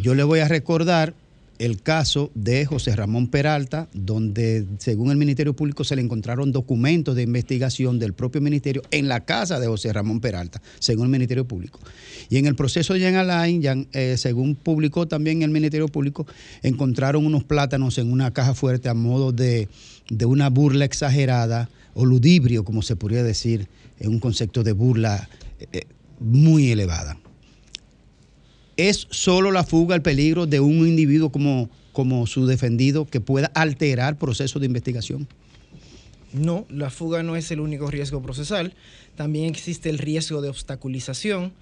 yo 0.00 0.14
le 0.14 0.22
voy 0.22 0.40
a 0.40 0.48
recordar 0.48 1.14
el 1.58 1.82
caso 1.82 2.30
de 2.34 2.64
José 2.64 2.94
Ramón 2.94 3.28
Peralta, 3.28 3.88
donde 3.92 4.64
según 4.78 5.10
el 5.10 5.16
Ministerio 5.16 5.54
Público 5.54 5.84
se 5.84 5.96
le 5.96 6.02
encontraron 6.02 6.52
documentos 6.52 7.16
de 7.16 7.22
investigación 7.22 7.98
del 7.98 8.12
propio 8.12 8.40
Ministerio 8.40 8.82
en 8.90 9.08
la 9.08 9.24
casa 9.24 9.58
de 9.58 9.66
José 9.66 9.92
Ramón 9.92 10.20
Peralta, 10.20 10.62
según 10.78 11.04
el 11.04 11.10
Ministerio 11.10 11.46
Público. 11.46 11.80
Y 12.28 12.38
en 12.38 12.46
el 12.46 12.54
proceso 12.54 12.94
de 12.94 13.00
Jean 13.00 13.16
Alain, 13.16 13.88
eh, 13.92 14.16
según 14.16 14.54
publicó 14.54 15.08
también 15.08 15.42
el 15.42 15.50
Ministerio 15.50 15.88
Público, 15.88 16.26
encontraron 16.62 17.26
unos 17.26 17.44
plátanos 17.44 17.98
en 17.98 18.12
una 18.12 18.32
caja 18.32 18.54
fuerte 18.54 18.88
a 18.88 18.94
modo 18.94 19.32
de, 19.32 19.68
de 20.08 20.24
una 20.26 20.50
burla 20.50 20.84
exagerada 20.84 21.68
o 21.94 22.04
ludibrio, 22.04 22.64
como 22.64 22.82
se 22.82 22.94
podría 22.94 23.24
decir, 23.24 23.68
en 23.98 24.10
un 24.10 24.20
concepto 24.20 24.62
de 24.62 24.72
burla 24.72 25.28
eh, 25.72 25.82
muy 26.20 26.70
elevada 26.70 27.18
es 28.78 29.08
solo 29.10 29.50
la 29.50 29.64
fuga, 29.64 29.94
el 29.94 30.02
peligro 30.02 30.46
de 30.46 30.60
un 30.60 30.86
individuo 30.86 31.30
como, 31.30 31.68
como 31.92 32.26
su 32.26 32.46
defendido 32.46 33.04
que 33.04 33.20
pueda 33.20 33.48
alterar 33.48 34.16
procesos 34.16 34.60
de 34.60 34.66
investigación. 34.66 35.28
No, 36.32 36.66
la 36.68 36.90
fuga 36.90 37.22
no 37.22 37.36
es 37.36 37.50
el 37.50 37.60
único 37.60 37.90
riesgo 37.90 38.22
procesal. 38.22 38.74
También 39.16 39.46
existe 39.46 39.88
el 39.88 39.98
riesgo 39.98 40.42
de 40.42 40.50
obstaculización. 40.50 41.52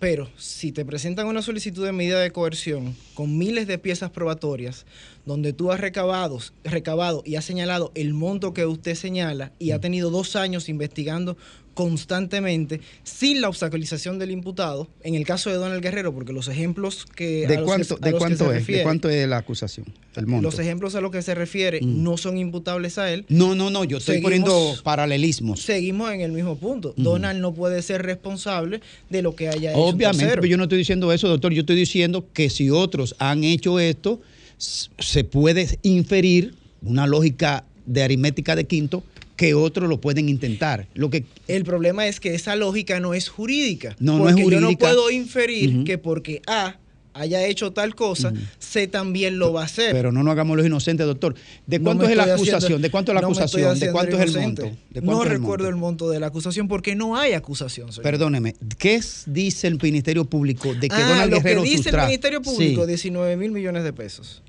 Pero 0.00 0.28
si 0.36 0.72
te 0.72 0.84
presentan 0.84 1.26
una 1.26 1.42
solicitud 1.42 1.84
de 1.84 1.92
medida 1.92 2.20
de 2.20 2.32
coerción 2.32 2.96
con 3.12 3.38
miles 3.38 3.66
de 3.66 3.78
piezas 3.78 4.10
probatorias, 4.10 4.86
donde 5.26 5.52
tú 5.52 5.70
has 5.70 5.80
recabado, 5.80 6.38
recabado 6.64 7.22
y 7.24 7.36
has 7.36 7.44
señalado 7.44 7.92
el 7.94 8.14
monto 8.14 8.54
que 8.54 8.66
usted 8.66 8.94
señala 8.94 9.52
y 9.58 9.70
ha 9.72 9.80
tenido 9.80 10.10
dos 10.10 10.36
años 10.36 10.68
investigando 10.68 11.36
constantemente 11.74 12.80
sin 13.02 13.40
la 13.40 13.48
obstaculización 13.48 14.18
del 14.18 14.30
imputado, 14.30 14.88
en 15.02 15.14
el 15.14 15.24
caso 15.26 15.50
de 15.50 15.56
Donald 15.56 15.82
Guerrero, 15.82 16.14
porque 16.14 16.32
los 16.32 16.48
ejemplos 16.48 17.04
que... 17.06 17.46
¿De 17.46 17.56
los 17.56 17.64
cuánto, 17.64 17.96
que- 17.96 18.10
de 18.10 18.16
cuánto 18.16 18.52
es? 18.52 18.66
¿De 18.66 18.82
cuánto 18.82 19.08
es 19.10 19.28
la 19.28 19.36
acusación? 19.38 19.86
El 20.16 20.26
monto. 20.26 20.42
Los 20.48 20.58
ejemplos 20.58 20.94
a 20.94 21.00
los 21.00 21.10
que 21.10 21.22
se 21.22 21.34
refiere 21.34 21.80
no 21.82 22.16
son 22.16 22.38
imputables 22.38 22.98
a 22.98 23.12
él. 23.12 23.24
No, 23.28 23.54
no, 23.54 23.68
no, 23.70 23.84
yo 23.84 23.98
estoy 23.98 24.16
Seguimos- 24.16 24.22
poniendo 24.48 24.82
paralelismos. 24.84 25.60
Seguimos 25.62 26.12
en 26.12 26.20
el 26.20 26.32
mismo 26.32 26.56
punto. 26.56 26.94
Donald 26.96 27.40
no 27.40 27.52
puede 27.52 27.82
ser 27.82 28.02
responsable 28.02 28.80
de 29.10 29.22
lo 29.22 29.34
que 29.34 29.48
haya 29.48 29.72
hecho. 29.72 29.80
Obviamente, 29.80 30.34
pero 30.34 30.46
yo 30.46 30.56
no 30.56 30.62
estoy 30.64 30.78
diciendo 30.78 31.12
eso, 31.12 31.28
doctor. 31.28 31.52
Yo 31.52 31.60
estoy 31.60 31.76
diciendo 31.76 32.26
que 32.32 32.48
si 32.50 32.70
otros 32.70 33.16
han 33.18 33.42
hecho 33.42 33.80
esto, 33.80 34.20
se 34.56 35.24
puede 35.24 35.78
inferir 35.82 36.54
una 36.82 37.06
lógica 37.06 37.64
de 37.86 38.02
aritmética 38.02 38.54
de 38.56 38.64
quinto 38.64 39.02
que 39.36 39.54
otros 39.54 39.88
lo 39.88 40.00
pueden 40.00 40.28
intentar. 40.28 40.86
Lo 40.94 41.10
que 41.10 41.24
El 41.48 41.64
problema 41.64 42.06
es 42.06 42.20
que 42.20 42.34
esa 42.34 42.54
lógica 42.56 43.00
no 43.00 43.14
es 43.14 43.28
jurídica. 43.28 43.96
No, 43.98 44.18
no 44.18 44.28
es 44.28 44.36
yo 44.36 44.42
no 44.42 44.44
jurídica. 44.56 44.86
puedo 44.86 45.10
inferir 45.10 45.84
que 45.84 45.98
porque 45.98 46.40
A 46.46 46.76
haya 47.16 47.46
hecho 47.46 47.72
tal 47.72 47.94
cosa, 47.94 48.32
C 48.58 48.88
también 48.88 49.38
lo 49.38 49.52
va 49.52 49.62
a 49.62 49.64
hacer. 49.66 49.92
Pero 49.92 50.10
no 50.10 50.24
nos 50.24 50.32
hagamos 50.32 50.56
los 50.56 50.66
inocentes, 50.66 51.06
doctor. 51.06 51.36
¿De 51.64 51.78
cuánto 51.78 52.08
es 52.08 52.16
la 52.16 52.24
acusación? 52.24 52.56
haciendo- 52.56 52.78
¿De 52.82 52.90
cuánto 52.90 53.12
es 53.12 53.14
la 53.14 53.20
no 53.20 53.26
acusación? 53.28 53.78
¿De 53.78 53.92
cuánto 53.92 54.18
es 54.20 54.34
el 54.34 54.40
monto? 54.42 54.62
¿De 54.90 55.00
No 55.00 55.22
el 55.22 55.28
recuerdo 55.28 55.64
monto? 55.64 55.68
el 55.68 55.76
monto 55.76 56.10
de 56.10 56.18
la 56.18 56.26
acusación 56.26 56.66
porque 56.66 56.96
no 56.96 57.16
hay 57.16 57.34
acusación. 57.34 57.92
señor. 57.92 58.02
Perdóneme, 58.02 58.56
¿qué 58.78 59.00
dice 59.26 59.68
el 59.68 59.78
Ministerio 59.80 60.24
Público 60.24 60.74
de 60.74 60.88
que 60.88 60.94
ah, 60.96 61.08
Donald 61.08 61.30
lo 61.30 61.36
Guerrero 61.36 61.62
que 61.62 61.70
dice 61.70 61.90
el 61.90 61.96
Ministerio 61.98 62.42
Público, 62.42 62.82
Sí, 62.82 62.88
19 62.88 63.36
mil 63.36 63.52
millones 63.52 63.84
de 63.84 63.92
pesos. 63.92 64.42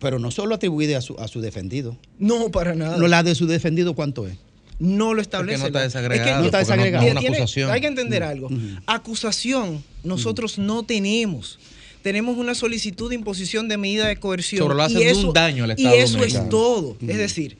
Pero 0.00 0.18
no 0.18 0.30
solo 0.30 0.54
atribuye 0.54 0.94
a 0.96 1.00
su, 1.00 1.14
a 1.18 1.28
su 1.28 1.40
defendido. 1.40 1.96
No, 2.18 2.50
para 2.50 2.74
nada. 2.74 2.96
No, 2.96 3.06
la 3.08 3.22
de 3.22 3.34
su 3.34 3.46
defendido, 3.46 3.94
¿cuánto 3.94 4.26
es? 4.26 4.36
No 4.78 5.14
lo 5.14 5.22
establece. 5.22 5.60
no 5.60 5.66
está 5.66 5.82
desagregado, 5.82 6.20
Es 6.30 6.34
que 6.34 6.38
No 6.40 6.44
está 6.46 6.58
no- 6.58 6.60
desagregado. 6.60 7.02
no 7.02 7.06
es 7.06 7.12
una 7.12 7.20
Tiene- 7.20 7.36
acusación. 7.36 7.70
Hay 7.70 7.80
que 7.80 7.86
entender 7.86 8.22
Mm. 8.22 8.26
algo. 8.26 8.48
Acusación 8.86 9.82
nosotros 10.02 10.58
no 10.58 10.82
tenemos. 10.84 11.58
Tenemos 12.02 12.36
una 12.36 12.54
solicitud 12.54 13.08
de 13.08 13.14
imposición 13.14 13.66
de 13.68 13.76
medida 13.78 14.06
de 14.08 14.16
coerción. 14.16 14.60
Sobre 14.62 14.74
lo 14.76 14.82
y 14.82 14.86
hacen 14.86 14.98
de 14.98 15.10
eso, 15.10 15.28
un 15.28 15.34
daño 15.34 15.64
al 15.64 15.70
y 15.70 15.72
Estado 15.74 15.94
eso 15.96 16.12
dominicano. 16.18 16.44
es 16.44 16.50
todo. 16.50 16.96
Es 17.00 17.16
decir, 17.16 17.56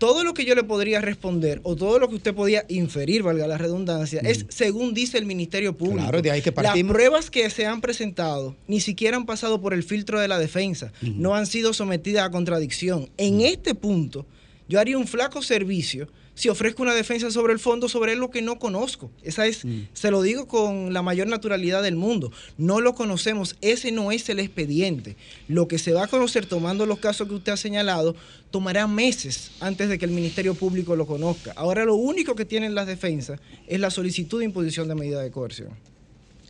todo 0.00 0.24
lo 0.24 0.32
que 0.32 0.46
yo 0.46 0.54
le 0.54 0.64
podría 0.64 1.02
responder 1.02 1.60
o 1.62 1.76
todo 1.76 1.98
lo 1.98 2.08
que 2.08 2.14
usted 2.14 2.34
podía 2.34 2.64
inferir, 2.68 3.22
valga 3.22 3.46
la 3.46 3.58
redundancia, 3.58 4.20
es 4.24 4.46
según 4.48 4.94
dice 4.94 5.18
el 5.18 5.26
Ministerio 5.26 5.76
Público. 5.76 5.98
Claro, 5.98 6.22
de 6.22 6.30
ahí 6.30 6.40
que 6.40 6.50
Las 6.50 6.76
pruebas 6.84 7.30
que 7.30 7.50
se 7.50 7.66
han 7.66 7.82
presentado 7.82 8.56
ni 8.66 8.80
siquiera 8.80 9.18
han 9.18 9.26
pasado 9.26 9.60
por 9.60 9.74
el 9.74 9.82
filtro 9.82 10.18
de 10.18 10.26
la 10.26 10.38
defensa, 10.38 10.90
no 11.02 11.34
han 11.34 11.46
sido 11.46 11.74
sometidas 11.74 12.24
a 12.24 12.30
contradicción. 12.30 13.10
En 13.18 13.42
este 13.42 13.74
punto, 13.74 14.24
yo 14.68 14.80
haría 14.80 14.96
un 14.96 15.06
flaco 15.06 15.42
servicio 15.42 16.08
si 16.40 16.48
ofrezco 16.48 16.82
una 16.82 16.94
defensa 16.94 17.30
sobre 17.30 17.52
el 17.52 17.58
fondo, 17.58 17.86
sobre 17.86 18.16
lo 18.16 18.30
que 18.30 18.40
no 18.40 18.58
conozco. 18.58 19.10
Esa 19.22 19.46
es, 19.46 19.60
se 19.92 20.10
lo 20.10 20.22
digo 20.22 20.48
con 20.48 20.94
la 20.94 21.02
mayor 21.02 21.26
naturalidad 21.26 21.82
del 21.82 21.96
mundo. 21.96 22.32
No 22.56 22.80
lo 22.80 22.94
conocemos, 22.94 23.56
ese 23.60 23.92
no 23.92 24.10
es 24.10 24.26
el 24.30 24.40
expediente. 24.40 25.18
Lo 25.48 25.68
que 25.68 25.76
se 25.76 25.92
va 25.92 26.04
a 26.04 26.08
conocer 26.08 26.46
tomando 26.46 26.86
los 26.86 26.98
casos 26.98 27.28
que 27.28 27.34
usted 27.34 27.52
ha 27.52 27.58
señalado, 27.58 28.16
tomará 28.50 28.86
meses 28.86 29.50
antes 29.60 29.90
de 29.90 29.98
que 29.98 30.06
el 30.06 30.12
Ministerio 30.12 30.54
Público 30.54 30.96
lo 30.96 31.06
conozca. 31.06 31.52
Ahora 31.56 31.84
lo 31.84 31.96
único 31.96 32.34
que 32.34 32.46
tienen 32.46 32.74
las 32.74 32.86
defensas 32.86 33.38
es 33.66 33.78
la 33.78 33.90
solicitud 33.90 34.38
de 34.38 34.46
imposición 34.46 34.88
de 34.88 34.94
medida 34.94 35.20
de 35.20 35.30
coerción. 35.30 35.68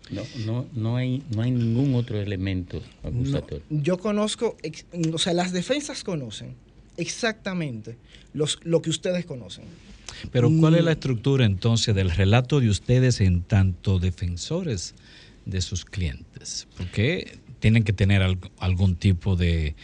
No, 0.09 0.23
no, 0.47 0.67
no, 0.73 0.97
hay, 0.99 1.25
no 1.35 1.43
hay 1.43 1.51
ningún 1.51 1.97
otro 1.97 2.21
elemento 2.21 2.81
acusatorio. 3.03 3.65
Yo 3.71 3.99
conozco, 3.99 4.57
o 5.13 5.19
sea, 5.19 5.33
las 5.33 5.51
defensas 5.51 6.05
conocen 6.05 6.55
exactamente 6.97 7.97
los, 8.35 8.59
lo 8.63 8.83
que 8.83 8.91
ustedes 8.91 9.25
conocen. 9.27 9.65
Pero 10.33 10.51
¿cuál 10.61 10.75
es 10.75 10.83
Mm. 10.83 10.85
la 10.85 10.93
estructura 10.93 11.45
entonces 11.47 11.95
del 11.95 12.11
relato 12.11 12.61
de 12.61 12.69
ustedes 12.69 13.21
en 13.21 13.43
tanto 13.43 13.99
defensores 13.99 14.95
de 15.47 15.61
sus 15.63 15.85
clientes? 15.85 16.67
Porque 16.77 17.39
tienen 17.61 17.85
que 17.85 17.93
tener 17.93 18.21
alg- 18.23 18.51
algún 18.59 18.97
tipo 18.97 19.37
de, 19.37 19.75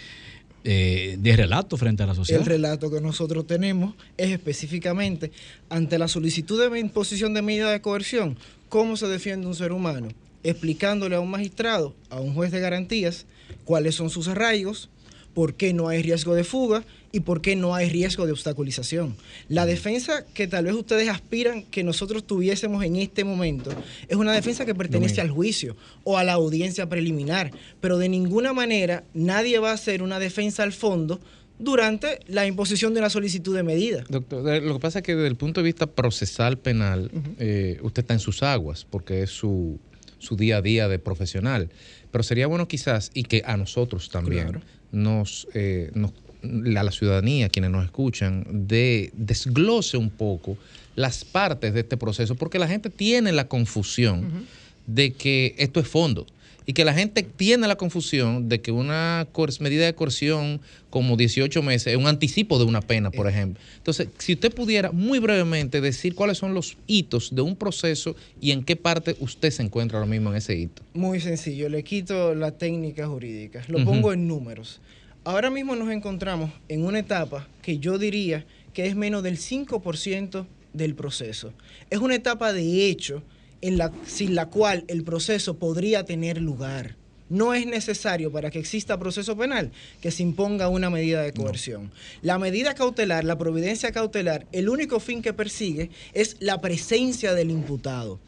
eh, 0.64 1.16
de 1.18 1.36
relato 1.36 1.76
frente 1.76 2.02
a 2.02 2.06
la 2.06 2.14
sociedad. 2.14 2.40
El 2.42 2.46
relato 2.46 2.90
que 2.90 3.00
nosotros 3.00 3.46
tenemos 3.46 3.94
es 4.16 4.30
específicamente 4.30 5.30
ante 5.70 5.98
la 5.98 6.08
solicitud 6.08 6.60
de 6.70 6.78
imposición 6.78 7.32
de 7.34 7.42
medida 7.42 7.70
de 7.70 7.80
coerción, 7.80 8.36
cómo 8.68 8.96
se 8.96 9.06
defiende 9.06 9.46
un 9.46 9.54
ser 9.54 9.72
humano, 9.72 10.08
explicándole 10.42 11.16
a 11.16 11.20
un 11.20 11.30
magistrado, 11.30 11.94
a 12.10 12.20
un 12.20 12.34
juez 12.34 12.50
de 12.52 12.60
garantías, 12.60 13.26
cuáles 13.64 13.94
son 13.94 14.10
sus 14.10 14.28
arraigos, 14.28 14.90
por 15.36 15.52
qué 15.52 15.74
no 15.74 15.88
hay 15.88 16.00
riesgo 16.00 16.34
de 16.34 16.44
fuga 16.44 16.82
y 17.12 17.20
por 17.20 17.42
qué 17.42 17.56
no 17.56 17.74
hay 17.74 17.90
riesgo 17.90 18.24
de 18.24 18.32
obstaculización. 18.32 19.14
La 19.50 19.66
defensa 19.66 20.24
que 20.32 20.46
tal 20.46 20.64
vez 20.64 20.74
ustedes 20.74 21.10
aspiran 21.10 21.62
que 21.64 21.84
nosotros 21.84 22.26
tuviésemos 22.26 22.82
en 22.82 22.96
este 22.96 23.22
momento 23.22 23.70
es 24.08 24.16
una 24.16 24.32
defensa 24.32 24.64
que 24.64 24.74
pertenece 24.74 25.20
al 25.20 25.30
juicio 25.30 25.76
o 26.04 26.16
a 26.16 26.24
la 26.24 26.32
audiencia 26.32 26.88
preliminar, 26.88 27.50
pero 27.82 27.98
de 27.98 28.08
ninguna 28.08 28.54
manera 28.54 29.04
nadie 29.12 29.58
va 29.58 29.72
a 29.72 29.74
hacer 29.74 30.02
una 30.02 30.18
defensa 30.18 30.62
al 30.62 30.72
fondo 30.72 31.20
durante 31.58 32.20
la 32.28 32.46
imposición 32.46 32.94
de 32.94 33.00
una 33.00 33.10
solicitud 33.10 33.54
de 33.54 33.62
medida. 33.62 34.04
Doctor, 34.08 34.62
lo 34.62 34.72
que 34.72 34.80
pasa 34.80 35.00
es 35.00 35.04
que 35.04 35.16
desde 35.16 35.28
el 35.28 35.36
punto 35.36 35.60
de 35.60 35.66
vista 35.66 35.86
procesal 35.86 36.56
penal, 36.56 37.10
eh, 37.38 37.78
usted 37.82 38.04
está 38.04 38.14
en 38.14 38.20
sus 38.20 38.42
aguas, 38.42 38.86
porque 38.88 39.22
es 39.22 39.32
su, 39.32 39.78
su 40.16 40.34
día 40.34 40.56
a 40.58 40.62
día 40.62 40.88
de 40.88 40.98
profesional. 40.98 41.68
Pero 42.10 42.24
sería 42.24 42.46
bueno 42.46 42.66
quizás, 42.68 43.10
y 43.12 43.24
que 43.24 43.42
a 43.44 43.58
nosotros 43.58 44.08
también, 44.08 44.44
Claro. 44.44 44.75
Nos, 44.92 45.46
eh, 45.54 45.90
nos- 45.94 46.12
a 46.42 46.82
la 46.84 46.92
ciudadanía, 46.92 47.48
quienes 47.48 47.70
nos 47.70 47.84
escuchan, 47.84 48.44
de 48.68 49.10
desglose 49.14 49.96
un 49.96 50.10
poco 50.10 50.56
las 50.94 51.24
partes 51.24 51.74
de 51.74 51.80
este 51.80 51.96
proceso, 51.96 52.34
porque 52.36 52.58
la 52.58 52.68
gente 52.68 52.88
tiene 52.90 53.32
la 53.32 53.48
confusión 53.48 54.46
de 54.86 55.12
que 55.14 55.54
esto 55.58 55.80
es 55.80 55.88
fondo. 55.88 56.26
Y 56.68 56.72
que 56.72 56.84
la 56.84 56.92
gente 56.92 57.22
tiene 57.22 57.68
la 57.68 57.76
confusión 57.76 58.48
de 58.48 58.60
que 58.60 58.72
una 58.72 59.28
medida 59.60 59.86
de 59.86 59.94
coerción 59.94 60.60
como 60.90 61.16
18 61.16 61.62
meses 61.62 61.92
es 61.92 61.96
un 61.96 62.08
anticipo 62.08 62.58
de 62.58 62.64
una 62.64 62.80
pena, 62.80 63.10
por 63.12 63.28
ejemplo. 63.28 63.62
Entonces, 63.76 64.08
si 64.18 64.32
usted 64.32 64.52
pudiera 64.52 64.90
muy 64.90 65.20
brevemente 65.20 65.80
decir 65.80 66.16
cuáles 66.16 66.38
son 66.38 66.54
los 66.54 66.76
hitos 66.88 67.34
de 67.34 67.42
un 67.42 67.54
proceso 67.54 68.16
y 68.40 68.50
en 68.50 68.64
qué 68.64 68.74
parte 68.74 69.16
usted 69.20 69.50
se 69.50 69.62
encuentra 69.62 69.98
ahora 69.98 70.10
mismo 70.10 70.30
en 70.30 70.36
ese 70.36 70.56
hito. 70.56 70.82
Muy 70.94 71.20
sencillo, 71.20 71.68
le 71.68 71.84
quito 71.84 72.34
la 72.34 72.50
técnica 72.50 73.06
jurídica, 73.06 73.62
lo 73.68 73.84
pongo 73.84 74.12
en 74.12 74.26
números. 74.26 74.80
Ahora 75.26 75.50
mismo 75.50 75.74
nos 75.74 75.90
encontramos 75.90 76.50
en 76.68 76.84
una 76.84 77.00
etapa 77.00 77.48
que 77.62 77.78
yo 77.78 77.98
diría 77.98 78.46
que 78.72 78.86
es 78.86 78.94
menos 78.94 79.22
del 79.22 79.38
5% 79.38 80.46
del 80.72 80.94
proceso. 80.94 81.52
Es 81.90 81.98
una 81.98 82.14
etapa 82.14 82.52
de 82.52 82.86
hecho 82.86 83.22
en 83.66 83.78
la, 83.78 83.92
sin 84.06 84.34
la 84.34 84.46
cual 84.46 84.84
el 84.88 85.04
proceso 85.04 85.58
podría 85.58 86.04
tener 86.04 86.40
lugar. 86.40 86.96
No 87.28 87.54
es 87.54 87.66
necesario 87.66 88.30
para 88.30 88.50
que 88.50 88.60
exista 88.60 88.98
proceso 88.98 89.36
penal 89.36 89.72
que 90.00 90.12
se 90.12 90.22
imponga 90.22 90.68
una 90.68 90.90
medida 90.90 91.22
de 91.22 91.32
coerción. 91.32 91.90
La 92.22 92.38
medida 92.38 92.74
cautelar, 92.74 93.24
la 93.24 93.36
providencia 93.36 93.90
cautelar, 93.90 94.46
el 94.52 94.68
único 94.68 95.00
fin 95.00 95.22
que 95.22 95.32
persigue 95.32 95.90
es 96.12 96.36
la 96.38 96.60
presencia 96.60 97.34
del 97.34 97.50
imputado. 97.50 98.20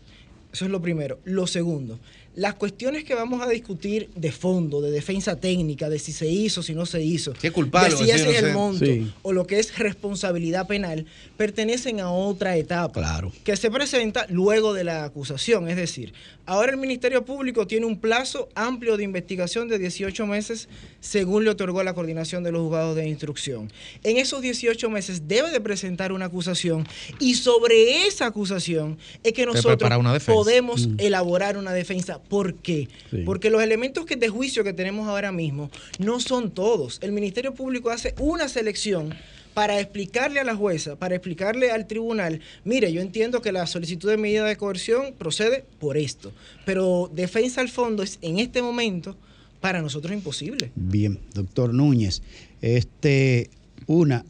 Eso 0.53 0.65
es 0.65 0.71
lo 0.71 0.83
primero. 0.83 1.21
Lo 1.25 1.47
segundo, 1.47 2.01
las 2.39 2.55
cuestiones 2.55 3.03
que 3.03 3.15
vamos 3.15 3.43
a 3.43 3.49
discutir 3.49 4.11
de 4.15 4.31
fondo, 4.31 4.81
de 4.81 4.93
defensa 4.93 5.35
técnica, 5.41 5.89
de 5.91 5.99
si 5.99 6.13
se 6.13 6.29
hizo, 6.29 6.63
si 6.63 6.73
no 6.73 6.87
se 6.87 7.03
hizo, 7.03 7.35
Si 7.41 7.49
es 7.49 7.53
culpable 7.53 7.89
de 7.89 7.95
o 7.97 7.99
si 7.99 8.11
ese 8.11 8.31
es 8.31 8.43
el 8.45 8.53
monto 8.53 8.85
Sí. 8.85 9.13
o 9.23 9.33
lo 9.33 9.45
que 9.45 9.59
es 9.59 9.77
responsabilidad 9.77 10.69
penal, 10.69 11.05
pertenecen 11.37 11.99
a 12.01 12.11
otra 12.13 12.57
etapa 12.57 13.01
Claro. 13.01 13.33
que 13.43 13.57
se 13.57 13.71
presenta 13.73 14.27
luego 14.29 14.73
de 14.73 14.85
la 14.85 15.03
acusación. 15.05 15.69
Es 15.69 15.77
decir, 15.77 16.13
ahora 16.47 16.71
el 16.71 16.79
Ministerio 16.79 17.25
Público 17.25 17.67
tiene 17.67 17.87
un 17.87 17.99
plazo 17.99 18.49
amplio 18.55 18.97
de 18.97 19.03
investigación 19.03 19.67
de 19.69 19.79
18 19.79 20.25
meses 20.27 20.69
según 21.01 21.43
le 21.45 21.51
otorgó 21.51 21.83
la 21.83 21.93
coordinación 21.95 22.45
de 22.45 22.53
los 22.53 22.63
juzgados 22.63 22.95
de 22.97 23.09
instrucción. 23.09 23.73
En 24.05 24.17
esos 24.17 24.43
18 24.43 24.89
meses 24.91 25.27
debe 25.27 25.51
de 25.51 25.61
presentar 25.61 26.13
una 26.13 26.27
acusación 26.27 26.87
y 27.19 27.35
sobre 27.35 28.07
esa 28.07 28.27
acusación 28.27 28.97
es 29.25 29.33
que 29.33 29.45
nosotros 29.47 29.91
podemos 30.25 30.87
Mm. 30.87 30.95
elaborar 30.99 31.57
una 31.57 31.73
defensa. 31.73 32.21
¿Por 32.29 32.55
qué? 32.55 32.89
Sí. 33.11 33.23
Porque 33.25 33.51
los 33.51 33.63
elementos 33.63 34.07
que 34.07 34.17
de 34.17 34.29
juicio 34.29 34.65
que 34.65 34.73
tenemos 34.73 35.09
ahora 35.09 35.33
mismo 35.33 35.71
no 35.99 36.21
son 36.21 36.51
todos. 36.51 36.99
El 37.03 37.13
Ministerio 37.13 37.55
Público 37.55 37.91
hace 37.91 38.15
una 38.19 38.49
selección 38.49 39.15
para 39.59 39.81
explicarle 39.81 40.39
a 40.39 40.45
la 40.45 40.55
jueza, 40.55 40.95
para 40.95 41.17
explicarle 41.17 41.73
al 41.73 41.89
tribunal, 41.89 42.41
mire, 42.65 42.93
yo 42.93 43.01
entiendo 43.01 43.43
que 43.43 43.51
la 43.51 43.67
solicitud 43.67 44.09
de 44.09 44.17
medida 44.17 44.45
de 44.45 44.57
coerción 44.57 45.15
procede 45.19 45.65
por 45.81 45.97
esto, 45.97 46.33
pero 46.65 47.11
defensa 47.13 47.61
al 47.61 47.69
fondo 47.69 48.05
es 48.05 48.21
en 48.23 48.39
este 48.39 48.63
momento 48.63 49.17
para 49.61 49.83
nosotros 49.83 50.13
imposible. 50.13 50.71
Bien, 50.77 51.19
doctor 51.35 51.75
Núñez. 51.75 52.23
Este, 52.63 53.51
una, 53.89 54.25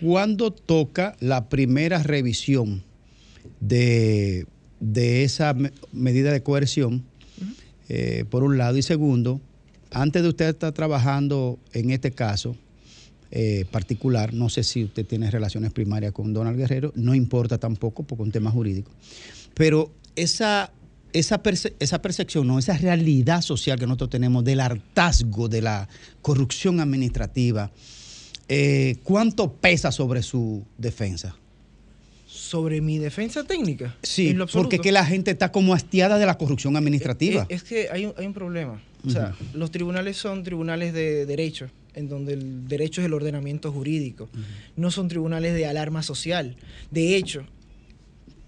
¿cuándo 0.00 0.52
toca 0.52 1.16
la 1.18 1.48
primera 1.48 2.02
revisión 2.02 2.84
de, 3.58 4.46
de 4.80 5.24
esa 5.24 5.54
me- 5.54 5.72
medida 5.92 6.32
de 6.32 6.42
coerción? 6.42 7.04
Eh, 7.88 8.24
por 8.28 8.42
un 8.44 8.58
lado. 8.58 8.76
Y 8.76 8.82
segundo, 8.82 9.40
antes 9.90 10.22
de 10.22 10.28
usted 10.28 10.48
estar 10.48 10.72
trabajando 10.72 11.58
en 11.72 11.90
este 11.90 12.10
caso 12.10 12.54
eh, 13.30 13.64
particular, 13.70 14.34
no 14.34 14.48
sé 14.50 14.62
si 14.62 14.84
usted 14.84 15.06
tiene 15.06 15.30
relaciones 15.30 15.72
primarias 15.72 16.12
con 16.12 16.32
Donald 16.32 16.56
Guerrero, 16.58 16.92
no 16.96 17.14
importa 17.14 17.58
tampoco 17.58 18.02
porque 18.02 18.22
es 18.22 18.26
un 18.26 18.32
tema 18.32 18.50
jurídico, 18.50 18.90
pero 19.54 19.90
esa, 20.16 20.70
esa, 21.12 21.42
perce- 21.42 21.74
esa 21.78 22.00
percepción, 22.02 22.46
no, 22.46 22.58
esa 22.58 22.76
realidad 22.76 23.40
social 23.42 23.78
que 23.78 23.86
nosotros 23.86 24.10
tenemos 24.10 24.44
del 24.44 24.60
hartazgo, 24.60 25.48
de 25.48 25.62
la 25.62 25.88
corrupción 26.22 26.80
administrativa, 26.80 27.70
eh, 28.48 28.96
¿cuánto 29.04 29.52
pesa 29.52 29.92
sobre 29.92 30.22
su 30.22 30.64
defensa? 30.78 31.36
Sobre 32.48 32.80
mi 32.80 32.98
defensa 32.98 33.44
técnica. 33.44 33.94
Sí, 34.02 34.28
en 34.28 34.38
lo 34.38 34.44
absoluto. 34.44 34.64
porque 34.64 34.76
es 34.76 34.82
que 34.82 34.92
la 34.92 35.04
gente 35.04 35.30
está 35.30 35.52
como 35.52 35.74
hastiada 35.74 36.18
de 36.18 36.24
la 36.24 36.38
corrupción 36.38 36.76
administrativa. 36.76 37.46
Es, 37.50 37.62
es 37.62 37.68
que 37.68 37.88
hay 37.90 38.06
un, 38.06 38.14
hay 38.16 38.26
un 38.26 38.32
problema. 38.32 38.80
O 39.06 39.10
sea, 39.10 39.34
los 39.52 39.70
tribunales 39.70 40.16
son 40.16 40.42
tribunales 40.42 40.92
de 40.92 41.26
derecho, 41.26 41.68
en 41.94 42.08
donde 42.08 42.32
el 42.32 42.66
derecho 42.68 43.00
es 43.00 43.06
el 43.06 43.12
ordenamiento 43.12 43.70
jurídico. 43.70 44.28
No 44.76 44.90
son 44.90 45.08
tribunales 45.08 45.54
de 45.54 45.66
alarma 45.66 46.02
social. 46.02 46.56
De 46.90 47.16
hecho, 47.16 47.44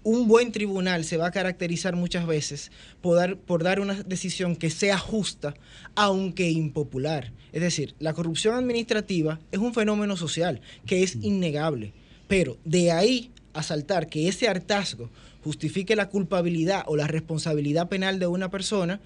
un 0.03 0.27
buen 0.27 0.51
tribunal 0.51 1.05
se 1.05 1.17
va 1.17 1.27
a 1.27 1.31
caracterizar 1.31 1.95
muchas 1.95 2.25
veces 2.25 2.71
por 3.01 3.17
dar, 3.17 3.37
por 3.37 3.63
dar 3.63 3.79
una 3.79 4.01
decisión 4.03 4.55
que 4.55 4.69
sea 4.69 4.97
justa, 4.97 5.53
aunque 5.95 6.49
impopular. 6.49 7.31
Es 7.53 7.61
decir, 7.61 7.93
la 7.99 8.13
corrupción 8.13 8.55
administrativa 8.55 9.39
es 9.51 9.59
un 9.59 9.73
fenómeno 9.73 10.17
social 10.17 10.61
que 10.85 11.03
es 11.03 11.17
innegable. 11.21 11.93
Pero 12.27 12.57
de 12.63 12.91
ahí 12.91 13.31
a 13.53 13.63
saltar 13.63 14.07
que 14.07 14.27
ese 14.27 14.47
hartazgo 14.47 15.09
justifique 15.43 15.95
la 15.95 16.09
culpabilidad 16.09 16.83
o 16.87 16.95
la 16.95 17.07
responsabilidad 17.07 17.87
penal 17.89 18.19
de 18.19 18.27
una 18.27 18.49
persona, 18.49 18.99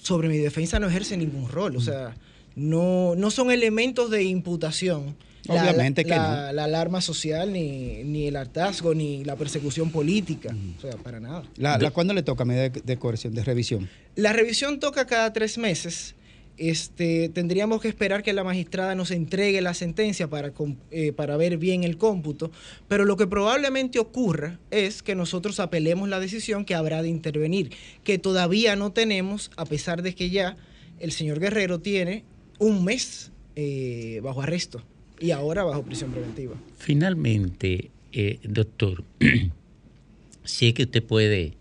sobre 0.00 0.28
mi 0.28 0.38
defensa 0.38 0.78
no 0.78 0.88
ejerce 0.88 1.16
ningún 1.16 1.48
rol. 1.48 1.76
O 1.76 1.80
sea, 1.80 2.14
no, 2.56 3.14
no 3.16 3.30
son 3.30 3.50
elementos 3.50 4.10
de 4.10 4.22
imputación. 4.24 5.16
la- 5.46 5.54
Obviamente 5.62 6.04
la, 6.04 6.08
que 6.08 6.20
la- 6.20 6.52
la 6.52 6.64
alarma 6.64 7.00
social, 7.00 7.52
ni, 7.52 8.02
ni 8.04 8.26
el 8.28 8.36
hartazgo, 8.36 8.94
ni 8.94 9.24
la 9.24 9.36
persecución 9.36 9.90
política. 9.90 10.54
O 10.78 10.80
sea, 10.80 10.92
para 10.92 11.20
nada. 11.20 11.42
La, 11.56 11.76
la- 11.78 11.90
¿Cuándo 11.90 12.14
le 12.14 12.22
toca 12.22 12.44
medida 12.44 12.68
de, 12.68 12.80
de 12.80 12.96
coerción, 12.96 13.34
de 13.34 13.44
revisión? 13.44 13.88
La 14.16 14.32
revisión 14.32 14.78
toca 14.80 15.06
cada 15.06 15.32
tres 15.32 15.58
meses. 15.58 16.14
Este, 16.56 17.28
tendríamos 17.30 17.80
que 17.80 17.88
esperar 17.88 18.22
que 18.22 18.32
la 18.32 18.44
magistrada 18.44 18.94
nos 18.94 19.10
entregue 19.10 19.60
la 19.60 19.74
sentencia 19.74 20.28
para, 20.28 20.52
eh, 20.90 21.12
para 21.12 21.36
ver 21.36 21.58
bien 21.58 21.82
el 21.82 21.96
cómputo, 21.96 22.52
pero 22.86 23.04
lo 23.04 23.16
que 23.16 23.26
probablemente 23.26 23.98
ocurra 23.98 24.60
es 24.70 25.02
que 25.02 25.16
nosotros 25.16 25.58
apelemos 25.58 26.08
la 26.08 26.20
decisión 26.20 26.64
que 26.64 26.76
habrá 26.76 27.02
de 27.02 27.08
intervenir, 27.08 27.72
que 28.04 28.18
todavía 28.18 28.76
no 28.76 28.92
tenemos, 28.92 29.50
a 29.56 29.64
pesar 29.64 30.02
de 30.02 30.14
que 30.14 30.30
ya 30.30 30.56
el 31.00 31.10
señor 31.10 31.40
Guerrero 31.40 31.80
tiene 31.80 32.22
un 32.58 32.84
mes 32.84 33.32
eh, 33.56 34.20
bajo 34.22 34.42
arresto 34.42 34.82
y 35.20 35.30
ahora 35.30 35.64
bajo 35.64 35.82
prisión 35.82 36.10
preventiva. 36.10 36.54
Finalmente, 36.76 37.90
eh, 38.12 38.38
doctor, 38.44 39.04
si 40.44 40.68
es 40.68 40.74
que 40.74 40.84
usted 40.84 41.02
puede 41.02 41.54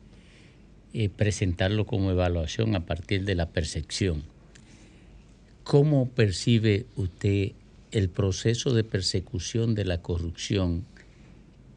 eh, 0.94 1.10
presentarlo 1.10 1.86
como 1.86 2.12
evaluación 2.12 2.76
a 2.76 2.86
partir 2.86 3.26
de 3.26 3.36
la 3.36 3.50
percepción, 3.50 4.24
¿cómo 5.64 6.08
percibe 6.10 6.86
usted 6.96 7.52
el 7.92 8.10
proceso 8.10 8.74
de 8.74 8.84
persecución 8.84 9.76
de 9.76 9.86
la 9.86 10.00
corrupción 10.02 10.84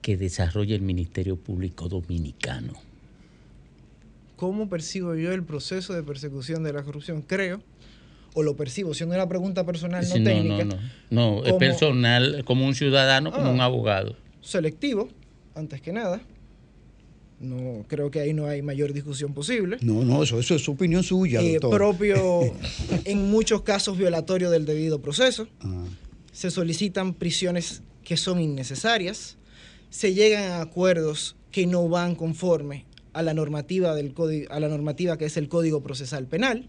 que 0.02 0.16
desarrolla 0.16 0.74
el 0.74 0.82
Ministerio 0.82 1.36
Público 1.36 1.88
Dominicano? 1.88 2.72
¿Cómo 4.36 4.68
percibo 4.68 5.14
yo 5.14 5.32
el 5.32 5.42
proceso 5.42 5.94
de 5.94 6.02
persecución 6.02 6.62
de 6.62 6.72
la 6.72 6.82
corrupción? 6.82 7.22
Creo, 7.22 7.62
o 8.34 8.42
lo 8.42 8.54
percibo, 8.56 8.92
siendo 8.92 9.14
una 9.14 9.28
pregunta 9.28 9.64
personal, 9.64 10.06
no 10.08 10.18
no, 10.18 10.24
técnica. 10.24 10.64
no, 10.64 10.74
no, 10.74 10.80
no, 11.10 11.36
es 11.38 11.48
como- 11.48 11.58
personal, 11.58 12.44
como 12.44 12.66
un 12.66 12.74
ciudadano, 12.74 13.32
como 13.32 13.46
Ah. 13.46 13.50
un 13.52 13.60
abogado. 13.60 14.16
selectivo, 14.42 15.08
antes 15.54 15.80
que 15.80 15.92
nada. 15.92 16.20
No 17.38 17.84
creo 17.88 18.10
que 18.10 18.20
ahí 18.20 18.32
no 18.32 18.46
hay 18.46 18.62
mayor 18.62 18.92
discusión 18.94 19.34
posible. 19.34 19.76
No, 19.82 20.02
no, 20.04 20.22
eso, 20.22 20.38
eso 20.40 20.54
es 20.54 20.68
opinión 20.68 21.02
suya, 21.02 21.42
Eh, 21.42 21.54
doctor. 21.60 21.74
propio, 21.74 22.42
en 23.04 23.30
muchos 23.30 23.62
casos 23.62 23.98
violatorio 23.98 24.50
del 24.50 24.64
debido 24.64 25.00
proceso. 25.02 25.46
Ah. 25.60 25.84
Se 26.32 26.50
solicitan 26.50 27.12
prisiones 27.14 27.82
que 28.04 28.16
son 28.16 28.40
innecesarias. 28.40 29.36
Se 29.90 30.14
llegan 30.14 30.44
a 30.52 30.60
acuerdos 30.62 31.36
que 31.52 31.66
no 31.66 31.88
van 31.88 32.14
conforme 32.14 32.84
a 33.12 33.22
la 33.22 33.34
normativa 33.34 33.94
del 33.94 34.12
código, 34.14 34.50
a 34.52 34.60
la 34.60 34.68
normativa 34.68 35.16
que 35.18 35.24
es 35.26 35.36
el 35.36 35.48
Código 35.48 35.82
Procesal 35.82 36.26
Penal. 36.26 36.68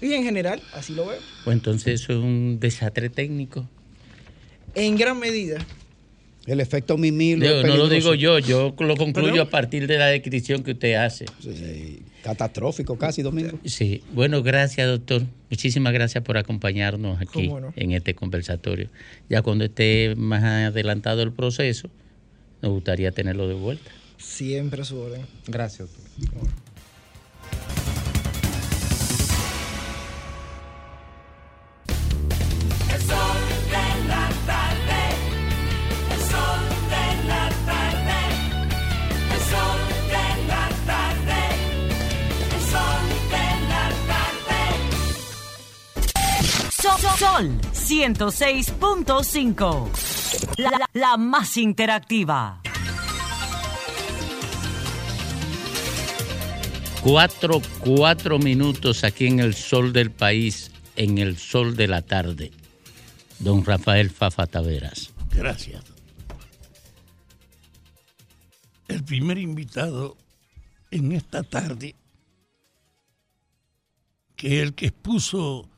Y 0.00 0.12
en 0.14 0.24
general, 0.24 0.60
así 0.74 0.94
lo 0.94 1.06
veo. 1.06 1.20
Pues 1.44 1.54
entonces 1.56 2.00
eso 2.00 2.12
es 2.12 2.18
un 2.18 2.58
desastre 2.60 3.08
técnico. 3.08 3.68
En 4.74 4.96
gran 4.96 5.18
medida, 5.18 5.58
El 6.46 6.60
efecto 6.60 6.96
Mimilo. 6.96 7.46
Digo, 7.46 7.60
es 7.60 7.66
no 7.66 7.76
lo 7.76 7.88
digo 7.88 8.14
yo, 8.14 8.38
yo 8.38 8.74
lo 8.78 8.96
concluyo 8.96 9.42
a 9.42 9.48
partir 9.50 9.86
de 9.86 9.98
la 9.98 10.06
descripción 10.06 10.62
que 10.62 10.72
usted 10.72 10.94
hace. 10.94 11.26
Catastrófico 12.22 12.96
casi, 12.96 13.22
Domingo. 13.22 13.58
Sí, 13.64 14.02
bueno, 14.12 14.42
gracias, 14.42 14.88
doctor. 14.88 15.22
Muchísimas 15.50 15.92
gracias 15.92 16.22
por 16.24 16.36
acompañarnos 16.36 17.20
aquí 17.20 17.48
no. 17.48 17.72
en 17.76 17.92
este 17.92 18.14
conversatorio. 18.14 18.88
Ya 19.28 19.42
cuando 19.42 19.64
esté 19.64 20.14
más 20.16 20.42
adelantado 20.42 21.22
el 21.22 21.32
proceso, 21.32 21.88
nos 22.60 22.72
gustaría 22.72 23.12
tenerlo 23.12 23.48
de 23.48 23.54
vuelta. 23.54 23.90
siempre 24.18 24.82
a 24.82 24.84
su 24.84 24.98
orden. 24.98 25.22
Gracias, 25.46 25.88
doctor. 25.90 26.48
Sol, 46.82 47.00
Sol 47.18 47.60
106.5. 47.72 49.90
La, 50.58 50.70
la- 50.70 50.86
la 50.92 51.16
más 51.16 51.56
interactiva. 51.56 52.60
Cuatro, 57.02 57.60
cuatro 57.80 58.38
minutos 58.38 59.02
aquí 59.04 59.26
en 59.26 59.40
el 59.40 59.54
sol 59.54 59.92
del 59.92 60.10
país, 60.10 60.70
en 60.96 61.18
el 61.18 61.36
sol 61.38 61.76
de 61.76 61.88
la 61.88 62.02
tarde. 62.02 62.52
don 63.38 63.64
Rafael 63.64 64.10
Fafa 64.10 64.46
Taveras. 64.46 65.10
Gracias. 65.32 65.82
El 68.88 69.02
primer 69.04 69.38
invitado 69.38 70.16
en 70.92 71.10
esta 71.12 71.42
tarde, 71.42 71.94
que 74.36 74.62
el 74.62 74.74
que 74.74 74.86
expuso 74.86 75.68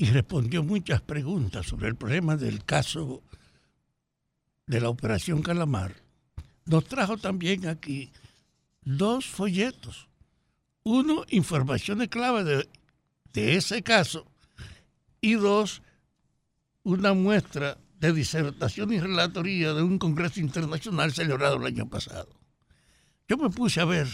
y 0.00 0.06
respondió 0.06 0.62
muchas 0.62 1.02
preguntas 1.02 1.66
sobre 1.66 1.88
el 1.88 1.94
problema 1.94 2.34
del 2.34 2.64
caso 2.64 3.22
de 4.66 4.80
la 4.80 4.88
Operación 4.88 5.42
Calamar, 5.42 5.94
nos 6.64 6.86
trajo 6.86 7.18
también 7.18 7.68
aquí 7.68 8.10
dos 8.80 9.26
folletos. 9.26 10.08
Uno, 10.84 11.26
informaciones 11.28 12.08
clave 12.08 12.44
de, 12.44 12.68
de 13.34 13.56
ese 13.56 13.82
caso 13.82 14.24
y 15.20 15.34
dos, 15.34 15.82
una 16.82 17.12
muestra 17.12 17.76
de 17.98 18.14
disertación 18.14 18.94
y 18.94 19.00
relatoría 19.00 19.74
de 19.74 19.82
un 19.82 19.98
congreso 19.98 20.40
internacional 20.40 21.12
celebrado 21.12 21.56
el 21.56 21.66
año 21.66 21.86
pasado. 21.90 22.30
Yo 23.28 23.36
me 23.36 23.50
puse 23.50 23.82
a 23.82 23.84
ver, 23.84 24.08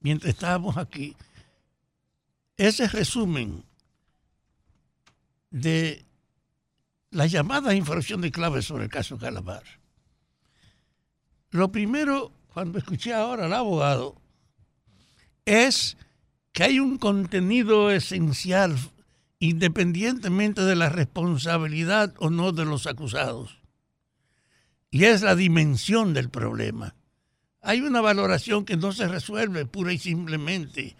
mientras 0.00 0.34
estábamos 0.34 0.76
aquí, 0.76 1.16
ese 2.58 2.86
resumen 2.86 3.64
de 5.50 6.06
la 7.10 7.26
llamada 7.26 7.74
información 7.74 8.20
de 8.20 8.30
clave 8.30 8.62
sobre 8.62 8.84
el 8.84 8.90
caso 8.90 9.18
Calamar. 9.18 9.64
Lo 11.50 11.72
primero, 11.72 12.32
cuando 12.52 12.78
escuché 12.78 13.12
ahora 13.12 13.46
al 13.46 13.52
abogado, 13.52 14.20
es 15.44 15.96
que 16.52 16.62
hay 16.64 16.78
un 16.78 16.98
contenido 16.98 17.90
esencial 17.90 18.76
independientemente 19.40 20.62
de 20.62 20.76
la 20.76 20.90
responsabilidad 20.90 22.14
o 22.18 22.30
no 22.30 22.52
de 22.52 22.64
los 22.64 22.86
acusados. 22.86 23.58
Y 24.90 25.04
es 25.04 25.22
la 25.22 25.34
dimensión 25.34 26.14
del 26.14 26.30
problema. 26.30 26.94
Hay 27.62 27.80
una 27.80 28.00
valoración 28.00 28.64
que 28.64 28.76
no 28.76 28.92
se 28.92 29.08
resuelve 29.08 29.66
pura 29.66 29.92
y 29.92 29.98
simplemente 29.98 30.96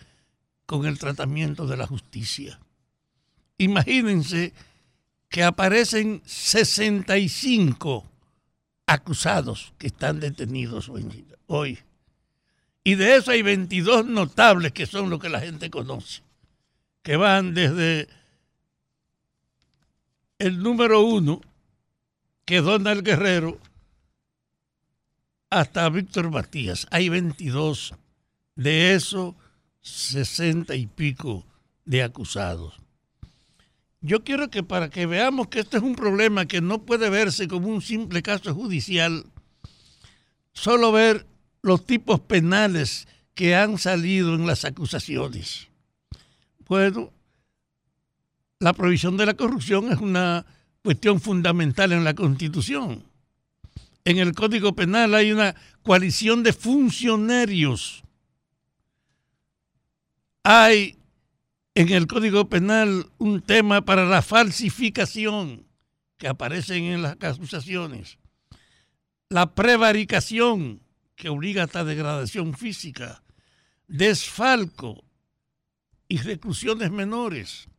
con 0.66 0.86
el 0.86 0.98
tratamiento 0.98 1.66
de 1.66 1.76
la 1.76 1.86
justicia. 1.86 2.60
Imagínense 3.60 4.54
que 5.28 5.44
aparecen 5.44 6.22
65 6.24 8.08
acusados 8.86 9.74
que 9.76 9.88
están 9.88 10.18
detenidos 10.18 10.90
hoy. 11.46 11.78
Y 12.82 12.94
de 12.94 13.16
eso 13.16 13.32
hay 13.32 13.42
22 13.42 14.06
notables 14.06 14.72
que 14.72 14.86
son 14.86 15.10
lo 15.10 15.18
que 15.18 15.28
la 15.28 15.40
gente 15.40 15.68
conoce, 15.68 16.22
que 17.02 17.16
van 17.16 17.52
desde 17.52 18.08
el 20.38 20.62
número 20.62 21.02
uno, 21.02 21.42
que 22.46 22.62
Donald 22.62 23.04
Guerrero, 23.04 23.60
hasta 25.50 25.86
Víctor 25.90 26.30
Matías. 26.30 26.86
Hay 26.90 27.10
22 27.10 27.92
de 28.56 28.94
esos 28.94 29.34
60 29.82 30.74
y 30.76 30.86
pico 30.86 31.44
de 31.84 32.02
acusados. 32.02 32.80
Yo 34.02 34.24
quiero 34.24 34.50
que 34.50 34.62
para 34.62 34.88
que 34.88 35.04
veamos 35.06 35.48
que 35.48 35.60
este 35.60 35.76
es 35.76 35.82
un 35.82 35.94
problema 35.94 36.46
que 36.46 36.60
no 36.60 36.82
puede 36.82 37.10
verse 37.10 37.48
como 37.48 37.68
un 37.68 37.82
simple 37.82 38.22
caso 38.22 38.54
judicial, 38.54 39.26
solo 40.52 40.90
ver 40.90 41.26
los 41.62 41.84
tipos 41.84 42.20
penales 42.20 43.06
que 43.34 43.54
han 43.54 43.78
salido 43.78 44.34
en 44.34 44.46
las 44.46 44.64
acusaciones. 44.64 45.68
Bueno, 46.66 47.12
la 48.58 48.72
prohibición 48.72 49.16
de 49.16 49.26
la 49.26 49.34
corrupción 49.34 49.92
es 49.92 49.98
una 49.98 50.46
cuestión 50.82 51.20
fundamental 51.20 51.92
en 51.92 52.04
la 52.04 52.14
Constitución. 52.14 53.04
En 54.04 54.18
el 54.18 54.34
Código 54.34 54.74
Penal 54.74 55.14
hay 55.14 55.32
una 55.32 55.54
coalición 55.82 56.42
de 56.42 56.54
funcionarios. 56.54 58.02
Hay 60.42 60.96
en 61.74 61.88
el 61.90 62.06
Código 62.06 62.48
Penal 62.48 63.06
un 63.18 63.42
tema 63.42 63.84
para 63.84 64.04
la 64.04 64.22
falsificación 64.22 65.66
que 66.18 66.28
aparecen 66.28 66.84
en 66.84 67.02
las 67.02 67.16
acusaciones. 67.20 68.18
La 69.28 69.54
prevaricación 69.54 70.82
que 71.16 71.28
obliga 71.28 71.64
hasta 71.64 71.84
degradación 71.84 72.54
física. 72.54 73.22
Desfalco 73.86 75.04
y 76.08 76.18
reclusiones 76.18 76.90
menores 76.90 77.70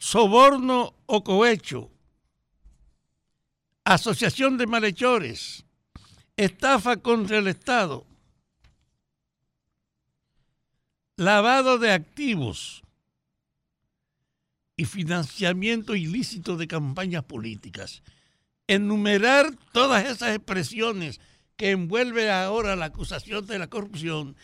soborno 0.00 0.94
o 1.04 1.22
cohecho, 1.22 1.92
asociación 3.84 4.56
de 4.56 4.66
malhechores, 4.66 5.66
estafa 6.38 6.96
contra 6.96 7.36
el 7.36 7.48
Estado, 7.48 8.06
lavado 11.20 11.76
de 11.76 11.92
activos 11.92 12.82
y 14.74 14.86
financiamiento 14.86 15.94
ilícito 15.94 16.56
de 16.56 16.66
campañas 16.66 17.24
políticas. 17.24 18.02
Enumerar 18.66 19.54
todas 19.72 20.06
esas 20.06 20.34
expresiones 20.34 21.20
que 21.56 21.72
envuelve 21.72 22.30
ahora 22.30 22.74
la 22.74 22.86
acusación 22.86 23.46
de 23.46 23.58
la 23.58 23.66
corrupción 23.66 24.34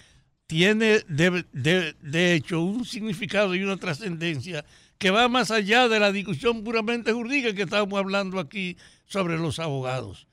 tiene 0.47 1.01
de, 1.09 1.47
de 1.55 2.35
hecho 2.35 2.61
un 2.61 2.85
significado 2.85 3.55
y 3.55 3.63
una 3.63 3.79
trascendencia 3.79 4.63
que 4.99 5.11
va 5.11 5.29
más 5.29 5.51
allá 5.51 5.89
de 5.89 5.99
la 5.99 6.13
discusión 6.13 6.63
puramente 6.63 7.11
jurídica 7.11 7.55
que 7.55 7.63
estamos 7.63 7.99
hablando 7.99 8.39
aquí 8.39 8.77
sobre 9.07 9.39
los 9.39 9.61
abogados. 9.61 10.27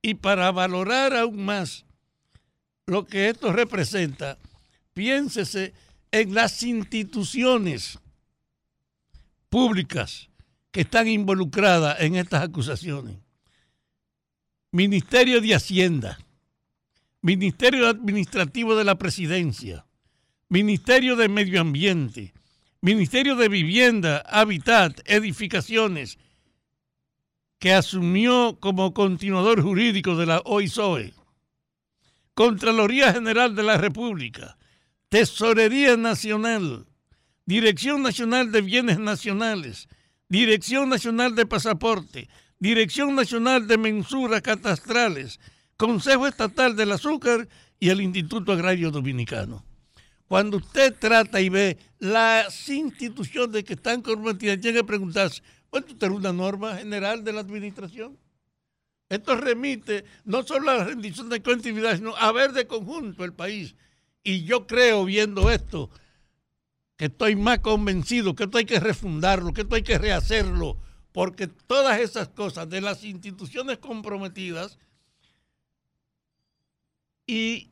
Y 0.00 0.14
para 0.14 0.50
valorar 0.50 1.14
aún 1.14 1.44
más 1.44 1.84
lo 2.86 3.04
que 3.04 3.28
esto 3.28 3.52
representa, 3.52 4.38
piénsese 4.94 5.74
en 6.12 6.34
las 6.34 6.62
instituciones 6.62 7.98
públicas 9.48 10.28
que 10.70 10.82
están 10.82 11.08
involucradas 11.08 12.00
en 12.00 12.16
estas 12.16 12.42
acusaciones. 12.42 13.18
Ministerio 14.72 15.40
de 15.40 15.54
Hacienda, 15.54 16.18
Ministerio 17.22 17.88
Administrativo 17.88 18.76
de 18.76 18.84
la 18.84 18.96
Presidencia, 18.96 19.84
Ministerio 20.48 21.16
de 21.16 21.28
Medio 21.28 21.60
Ambiente, 21.60 22.32
Ministerio 22.80 23.36
de 23.36 23.48
Vivienda, 23.48 24.18
Hábitat, 24.26 25.00
Edificaciones, 25.04 26.18
que 27.58 27.74
asumió 27.74 28.58
como 28.58 28.94
continuador 28.94 29.60
jurídico 29.60 30.16
de 30.16 30.26
la 30.26 30.40
OISOE, 30.44 31.12
Contraloría 32.34 33.12
General 33.12 33.54
de 33.54 33.62
la 33.64 33.76
República, 33.76 34.56
Tesorería 35.10 35.96
Nacional, 35.96 36.86
Dirección 37.44 38.00
Nacional 38.00 38.52
de 38.52 38.60
Bienes 38.60 39.00
Nacionales, 39.00 39.88
Dirección 40.28 40.88
Nacional 40.88 41.34
de 41.34 41.46
Pasaporte, 41.46 42.28
Dirección 42.60 43.16
Nacional 43.16 43.66
de 43.66 43.76
Mensuras 43.76 44.40
Catastrales, 44.40 45.40
Consejo 45.76 46.28
Estatal 46.28 46.76
del 46.76 46.92
Azúcar 46.92 47.48
y 47.80 47.88
el 47.88 48.02
Instituto 48.02 48.52
Agrario 48.52 48.92
Dominicano. 48.92 49.64
Cuando 50.28 50.58
usted 50.58 50.94
trata 50.96 51.40
y 51.40 51.48
ve 51.48 51.76
las 51.98 52.68
instituciones 52.68 53.64
que 53.64 53.72
están 53.72 54.02
comprometidas, 54.02 54.60
tiene 54.60 54.78
que 54.78 54.84
preguntarse, 54.84 55.42
¿cuánto 55.70 56.06
es 56.06 56.12
una 56.12 56.32
norma 56.32 56.76
general 56.76 57.24
de 57.24 57.32
la 57.32 57.40
administración? 57.40 58.16
Esto 59.08 59.34
remite 59.34 60.04
no 60.24 60.44
solo 60.44 60.70
a 60.70 60.76
la 60.76 60.84
rendición 60.84 61.28
de 61.28 61.42
cuentas 61.42 61.98
sino 61.98 62.14
a 62.14 62.30
ver 62.30 62.52
de 62.52 62.68
conjunto 62.68 63.24
el 63.24 63.32
país. 63.32 63.74
Y 64.22 64.44
yo 64.44 64.66
creo, 64.66 65.04
viendo 65.04 65.50
esto, 65.50 65.90
que 66.96 67.06
estoy 67.06 67.36
más 67.36 67.60
convencido 67.60 68.34
que 68.34 68.44
esto 68.44 68.58
hay 68.58 68.66
que 68.66 68.78
refundarlo, 68.78 69.52
que 69.52 69.62
esto 69.62 69.74
hay 69.74 69.82
que 69.82 69.98
rehacerlo, 69.98 70.76
porque 71.12 71.46
todas 71.46 71.98
esas 71.98 72.28
cosas 72.28 72.68
de 72.68 72.80
las 72.82 73.04
instituciones 73.04 73.78
comprometidas 73.78 74.78
y 77.26 77.70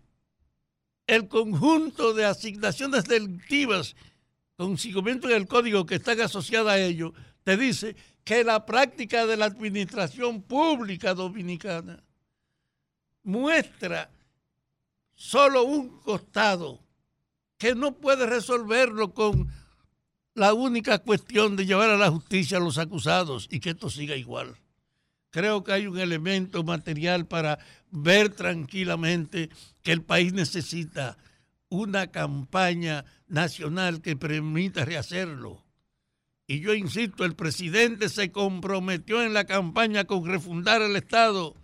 el 1.07 1.29
conjunto 1.29 2.15
de 2.15 2.25
asignaciones 2.25 3.05
delictivas 3.05 3.97
con 4.57 4.79
seguimiento 4.79 5.29
del 5.29 5.47
código 5.47 5.87
que 5.87 5.97
están 5.97 6.21
asociadas 6.21 6.75
a 6.75 6.79
ello, 6.79 7.13
te 7.45 7.57
dice 7.57 7.97
que 8.25 8.45
la 8.45 8.67
práctica 8.67 9.27
de 9.27 9.37
la 9.37 9.47
administración 9.47 10.43
pública 10.43 11.15
dominicana 11.15 12.03
muestra 13.23 14.11
solo 15.19 15.65
un 15.65 15.99
costado 15.99 16.81
que 17.59 17.75
no 17.75 17.97
puede 17.97 18.25
resolverlo 18.25 19.13
con 19.13 19.53
la 20.35 20.55
única 20.55 21.01
cuestión 21.01 21.57
de 21.57 21.67
llevar 21.67 21.91
a 21.91 21.97
la 21.97 22.09
justicia 22.11 22.59
a 22.59 22.61
los 22.61 22.79
acusados 22.79 23.49
y 23.51 23.59
que 23.59 23.71
esto 23.71 23.91
siga 23.91 24.15
igual. 24.15 24.55
Creo 25.31 25.65
que 25.65 25.73
hay 25.73 25.89
un 25.89 25.99
elemento 25.99 26.63
material 26.63 27.27
para 27.27 27.59
ver 27.91 28.31
tranquilamente 28.31 29.51
que 29.83 29.91
el 29.91 30.03
país 30.03 30.33
necesita 30.33 31.19
una 31.69 32.07
campaña 32.13 33.05
nacional 33.27 34.01
que 34.01 34.17
permita 34.17 34.85
rehacerlo. 34.85 35.65
Y 36.47 36.61
yo 36.61 36.75
insisto, 36.75 37.25
el 37.25 37.35
presidente 37.35 38.09
se 38.09 38.31
comprometió 38.31 39.21
en 39.23 39.35
la 39.35 39.45
campaña 39.45 40.05
con 40.05 40.25
refundar 40.25 40.81
el 40.81 40.95
Estado, 40.95 41.57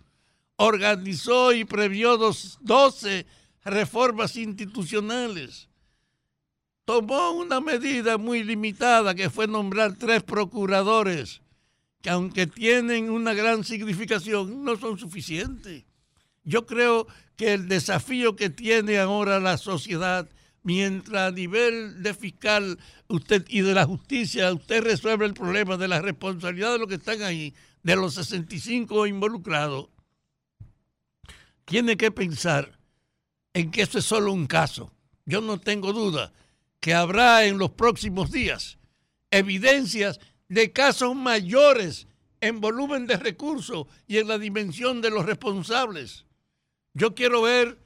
organizó 0.57 1.53
y 1.53 1.63
previó 1.63 2.17
dos- 2.17 2.59
12 2.61 3.25
reformas 3.65 4.35
institucionales. 4.35 5.67
Tomó 6.85 7.31
una 7.31 7.59
medida 7.59 8.17
muy 8.17 8.43
limitada 8.43 9.15
que 9.15 9.31
fue 9.31 9.47
nombrar 9.47 9.95
tres 9.97 10.21
procuradores, 10.21 11.41
que 12.01 12.11
aunque 12.11 12.45
tienen 12.45 13.09
una 13.09 13.33
gran 13.33 13.63
significación, 13.63 14.63
no 14.63 14.77
son 14.77 14.99
suficientes. 14.99 15.83
Yo 16.43 16.67
creo 16.67 17.07
que 17.35 17.53
el 17.53 17.67
desafío 17.67 18.35
que 18.35 18.51
tiene 18.51 18.99
ahora 18.99 19.39
la 19.39 19.57
sociedad, 19.57 20.29
mientras 20.61 21.29
a 21.29 21.35
nivel 21.35 22.03
de 22.03 22.13
fiscal 22.13 22.77
usted 23.07 23.45
y 23.49 23.61
de 23.61 23.73
la 23.73 23.85
justicia 23.85 24.53
usted 24.53 24.83
resuelve 24.83 25.25
el 25.25 25.33
problema 25.33 25.75
de 25.75 25.87
la 25.87 26.01
responsabilidad 26.01 26.73
de 26.73 26.79
los 26.79 26.87
que 26.87 26.95
están 26.95 27.23
ahí, 27.23 27.55
de 27.81 27.95
los 27.95 28.13
65 28.13 29.07
involucrados, 29.07 29.89
tiene 31.65 31.97
que 31.97 32.11
pensar 32.11 32.77
en 33.55 33.71
que 33.71 33.81
eso 33.83 33.97
es 33.97 34.05
solo 34.05 34.33
un 34.33 34.45
caso. 34.45 34.91
Yo 35.25 35.41
no 35.41 35.59
tengo 35.59 35.93
duda 35.93 36.33
que 36.79 36.93
habrá 36.93 37.45
en 37.45 37.57
los 37.57 37.71
próximos 37.71 38.29
días 38.29 38.77
evidencias 39.31 40.19
de 40.49 40.71
casos 40.71 41.15
mayores 41.15 42.07
en 42.41 42.59
volumen 42.59 43.07
de 43.07 43.17
recursos 43.17 43.87
y 44.07 44.17
en 44.17 44.27
la 44.27 44.37
dimensión 44.37 45.01
de 45.01 45.09
los 45.09 45.25
responsables. 45.25 46.25
Yo 46.93 47.15
quiero 47.15 47.41
ver 47.41 47.79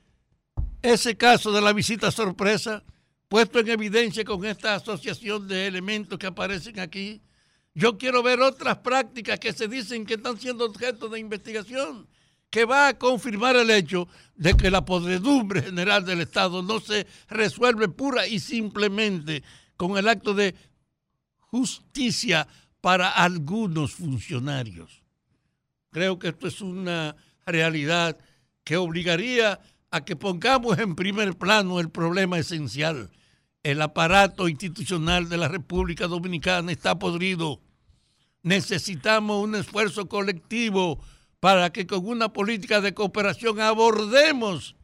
ese 0.82 1.16
caso 1.16 1.52
de 1.52 1.62
la 1.62 1.72
visita 1.72 2.12
sorpresa 2.12 2.84
puesto 3.28 3.60
en 3.60 3.70
evidencia 3.70 4.26
con 4.26 4.44
esta 4.46 4.74
asociación 4.74 5.48
de 5.48 5.68
elementos 5.68 6.18
que 6.18 6.28
aparecen 6.28 6.80
aquí. 6.80 7.22
Yo 7.76 8.00
quiero 8.00 8.24
ver 8.24 8.42
otras 8.42 8.80
prácticas 8.80 9.40
que 9.40 9.54
se 9.54 9.68
dicen 9.68 10.06
que 10.06 10.16
están 10.16 10.40
siendo 10.40 10.66
objeto 10.66 11.10
de 11.10 11.20
investigación, 11.20 12.08
que 12.50 12.66
va 12.66 12.88
a 12.88 12.98
confirmar 12.98 13.56
el 13.56 13.70
hecho 13.70 14.08
de 14.36 14.56
que 14.56 14.72
la 14.72 14.86
podredumbre 14.86 15.62
general 15.62 16.06
del 16.06 16.22
Estado 16.22 16.64
no 16.64 16.80
se 16.80 17.06
resuelve 17.28 17.90
pura 17.90 18.28
y 18.28 18.40
simplemente 18.40 19.44
con 19.78 19.98
el 19.98 20.08
acto 20.08 20.34
de 20.34 20.56
justicia 21.38 22.48
para 22.82 23.10
algunos 23.10 23.94
funcionarios. 23.94 25.04
Creo 25.92 26.20
que 26.20 26.30
esto 26.30 26.48
es 26.48 26.62
una 26.62 27.16
realidad 27.46 28.18
que 28.64 28.78
obligaría 28.78 29.60
a 29.92 30.06
que 30.06 30.16
pongamos 30.16 30.78
en 30.78 30.96
primer 30.96 31.36
plano 31.38 31.80
el 31.80 31.90
problema 31.90 32.38
esencial. 32.38 33.10
El 33.64 33.82
aparato 33.82 34.48
institucional 34.48 35.30
de 35.30 35.38
la 35.38 35.48
República 35.48 36.08
Dominicana 36.08 36.72
está 36.72 36.98
podrido. 36.98 37.62
Necesitamos 38.44 39.44
un 39.44 39.56
esfuerzo 39.56 40.08
colectivo 40.08 41.04
para 41.40 41.72
que 41.72 41.88
con 41.88 42.06
una 42.06 42.34
política 42.34 42.82
de 42.82 42.94
cooperación 42.94 43.60
abordemos 43.62 44.76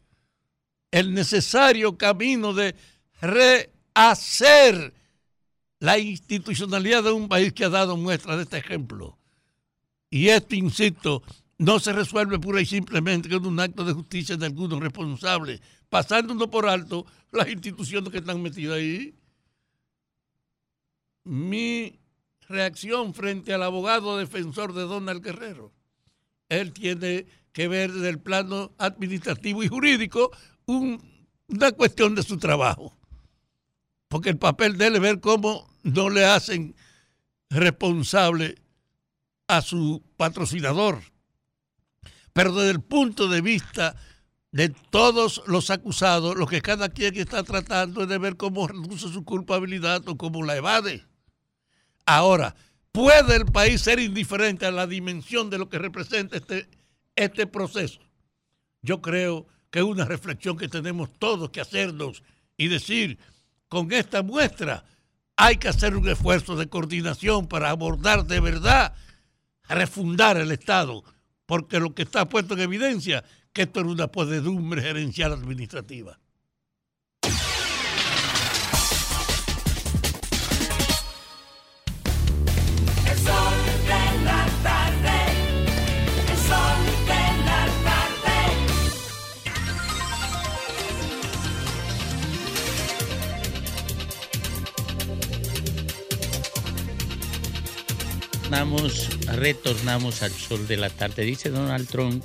el 0.91 1.13
necesario 1.13 1.97
camino 1.97 2.53
de 2.53 2.75
rehacer 3.21 4.93
la 5.79 5.99
institucionalidad 5.99 7.03
de 7.03 7.11
un 7.11 7.27
país 7.27 7.53
que 7.53 7.65
ha 7.65 7.69
dado 7.69 7.97
muestra 7.97 8.37
de 8.37 8.43
este 8.43 8.57
ejemplo. 8.57 9.17
Y 10.09 10.29
esto, 10.29 10.55
insisto, 10.55 11.21
no 11.57 11.79
se 11.79 11.91
resuelve 11.91 12.39
pura 12.39 12.61
y 12.61 12.65
simplemente 12.65 13.29
con 13.29 13.45
un 13.45 13.59
acto 13.59 13.83
de 13.83 13.93
justicia 13.93 14.37
de 14.37 14.45
algunos 14.45 14.79
responsables, 14.79 15.61
pasándonos 15.89 16.47
por 16.47 16.67
alto 16.67 17.05
las 17.31 17.49
instituciones 17.49 18.09
que 18.09 18.19
están 18.19 18.41
metidas 18.41 18.77
ahí. 18.77 19.13
Mi 21.25 21.99
reacción 22.47 23.13
frente 23.13 23.53
al 23.53 23.63
abogado 23.63 24.17
defensor 24.17 24.73
de 24.73 24.83
Donald 24.83 25.21
Guerrero, 25.21 25.73
él 26.49 26.73
tiene 26.73 27.25
que 27.51 27.67
ver 27.67 27.91
desde 27.91 28.09
el 28.09 28.19
plano 28.19 28.73
administrativo 28.77 29.63
y 29.63 29.67
jurídico 29.67 30.31
un- 30.65 31.01
una 31.47 31.71
cuestión 31.71 32.15
de 32.15 32.23
su 32.23 32.37
trabajo. 32.37 32.97
Porque 34.07 34.29
el 34.29 34.37
papel 34.37 34.77
de 34.77 34.87
él 34.87 34.95
es 34.95 35.01
ver 35.01 35.19
cómo 35.19 35.67
no 35.83 36.09
le 36.09 36.25
hacen 36.25 36.75
responsable 37.49 38.55
a 39.47 39.61
su 39.61 40.03
patrocinador. 40.17 41.01
Pero 42.33 42.53
desde 42.53 42.71
el 42.71 42.81
punto 42.81 43.27
de 43.27 43.41
vista 43.41 43.95
de 44.51 44.69
todos 44.69 45.43
los 45.47 45.69
acusados, 45.69 46.35
lo 46.35 46.47
que 46.47 46.61
cada 46.61 46.89
quien 46.89 47.15
está 47.17 47.43
tratando 47.43 48.03
es 48.03 48.09
de 48.09 48.17
ver 48.17 48.37
cómo 48.37 48.67
reduce 48.67 49.09
su 49.09 49.23
culpabilidad 49.23 50.07
o 50.07 50.17
cómo 50.17 50.43
la 50.43 50.55
evade. 50.55 51.05
Ahora, 52.05 52.55
¿puede 52.95 53.35
el 53.35 53.45
país 53.45 53.81
ser 53.81 53.99
indiferente 53.99 54.65
a 54.65 54.71
la 54.71 54.87
dimensión 54.87 55.49
de 55.49 55.57
lo 55.57 55.67
que 55.67 55.77
representa 55.77 56.37
este, 56.37 56.69
este 57.15 57.45
proceso? 57.45 57.99
Yo 58.81 59.01
creo 59.01 59.45
que 59.69 59.79
es 59.79 59.85
una 59.85 60.05
reflexión 60.05 60.57
que 60.57 60.69
tenemos 60.69 61.09
todos 61.19 61.49
que 61.49 61.59
hacernos 61.59 62.23
y 62.55 62.69
decir, 62.69 63.19
con 63.67 63.91
esta 63.91 64.23
muestra 64.23 64.85
hay 65.35 65.57
que 65.57 65.67
hacer 65.67 65.97
un 65.97 66.07
esfuerzo 66.07 66.55
de 66.55 66.69
coordinación 66.69 67.47
para 67.47 67.69
abordar 67.69 68.25
de 68.25 68.39
verdad, 68.39 68.95
refundar 69.67 70.37
el 70.37 70.51
Estado, 70.51 71.03
porque 71.45 71.81
lo 71.81 71.93
que 71.93 72.03
está 72.03 72.29
puesto 72.29 72.53
en 72.53 72.61
evidencia 72.61 73.25
que 73.51 73.63
esto 73.63 73.81
es 73.81 73.87
una 73.87 74.07
podedumbre 74.07 74.81
gerencial 74.81 75.33
administrativa. 75.33 76.17
Retornamos, 98.45 99.09
retornamos 99.25 100.21
al 100.21 100.31
sol 100.31 100.67
de 100.67 100.77
la 100.77 100.91
tarde. 100.91 101.23
Dice 101.23 101.49
Donald 101.49 101.87
Trump 101.87 102.23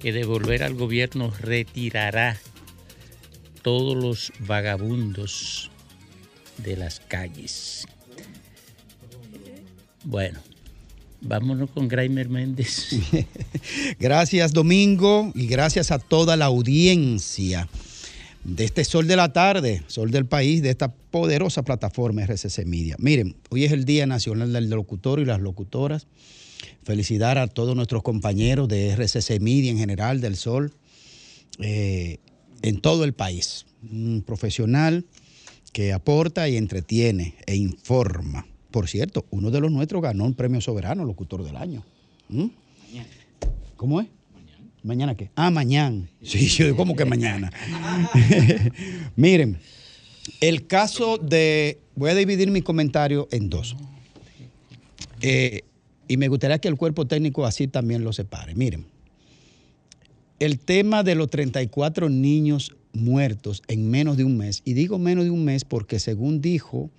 que 0.00 0.12
de 0.12 0.24
volver 0.24 0.64
al 0.64 0.74
gobierno 0.74 1.32
retirará 1.38 2.36
todos 3.62 3.96
los 3.96 4.32
vagabundos 4.40 5.70
de 6.58 6.76
las 6.76 6.98
calles. 6.98 7.86
Bueno, 10.02 10.40
vámonos 11.20 11.70
con 11.70 11.86
Graimer 11.86 12.28
Méndez. 12.28 12.88
Gracias 14.00 14.52
Domingo 14.52 15.30
y 15.32 15.46
gracias 15.46 15.92
a 15.92 16.00
toda 16.00 16.36
la 16.36 16.46
audiencia 16.46 17.68
de 18.46 18.64
este 18.64 18.84
Sol 18.84 19.08
de 19.08 19.16
la 19.16 19.32
Tarde, 19.32 19.82
Sol 19.88 20.12
del 20.12 20.24
País, 20.26 20.62
de 20.62 20.70
esta 20.70 20.92
poderosa 20.94 21.64
plataforma 21.64 22.22
RCC 22.22 22.64
Media. 22.64 22.94
Miren, 22.98 23.36
hoy 23.50 23.64
es 23.64 23.72
el 23.72 23.84
Día 23.84 24.06
Nacional 24.06 24.52
del 24.52 24.70
Locutor 24.70 25.18
y 25.18 25.24
las 25.24 25.40
Locutoras. 25.40 26.06
Felicitar 26.84 27.38
a 27.38 27.48
todos 27.48 27.74
nuestros 27.74 28.04
compañeros 28.04 28.68
de 28.68 28.90
RCC 28.90 29.40
Media 29.40 29.72
en 29.72 29.78
general, 29.78 30.20
del 30.20 30.36
Sol, 30.36 30.72
eh, 31.58 32.18
en 32.62 32.80
todo 32.80 33.02
el 33.02 33.14
país. 33.14 33.66
Un 33.90 34.22
profesional 34.24 35.04
que 35.72 35.92
aporta 35.92 36.48
y 36.48 36.56
entretiene 36.56 37.34
e 37.46 37.56
informa. 37.56 38.46
Por 38.70 38.88
cierto, 38.88 39.26
uno 39.30 39.50
de 39.50 39.60
los 39.60 39.72
nuestros 39.72 40.02
ganó 40.02 40.24
un 40.24 40.34
premio 40.34 40.60
soberano, 40.60 41.04
locutor 41.04 41.42
del 41.42 41.56
año. 41.56 41.84
¿Mm? 42.28 42.46
¿Cómo 43.76 44.00
es? 44.00 44.06
¿Mañana 44.82 45.16
qué? 45.16 45.30
Ah, 45.34 45.50
mañana. 45.50 46.08
Sí, 46.22 46.48
sí, 46.48 46.64
¿cómo 46.76 46.94
que 46.94 47.04
mañana? 47.04 47.50
Miren, 49.16 49.58
el 50.40 50.66
caso 50.66 51.18
de. 51.18 51.80
Voy 51.94 52.10
a 52.10 52.14
dividir 52.14 52.50
mi 52.50 52.62
comentario 52.62 53.28
en 53.30 53.48
dos. 53.48 53.76
Eh, 55.22 55.62
y 56.08 56.16
me 56.16 56.28
gustaría 56.28 56.58
que 56.58 56.68
el 56.68 56.76
cuerpo 56.76 57.06
técnico 57.06 57.46
así 57.46 57.68
también 57.68 58.04
lo 58.04 58.12
separe. 58.12 58.54
Miren, 58.54 58.86
el 60.38 60.58
tema 60.58 61.02
de 61.02 61.14
los 61.14 61.30
34 61.30 62.08
niños 62.08 62.76
muertos 62.92 63.62
en 63.68 63.90
menos 63.90 64.16
de 64.16 64.24
un 64.24 64.36
mes, 64.36 64.62
y 64.64 64.74
digo 64.74 64.98
menos 64.98 65.24
de 65.24 65.30
un 65.30 65.44
mes 65.44 65.64
porque 65.64 65.98
según 65.98 66.40
dijo 66.40 66.90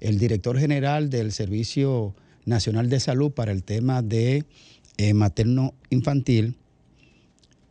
el 0.00 0.18
director 0.18 0.58
general 0.58 1.10
del 1.10 1.32
Servicio 1.32 2.14
Nacional 2.44 2.88
de 2.88 3.00
Salud 3.00 3.32
para 3.32 3.52
el 3.52 3.62
tema 3.62 4.02
de 4.02 4.44
eh, 4.96 5.14
materno 5.14 5.74
infantil, 5.90 6.56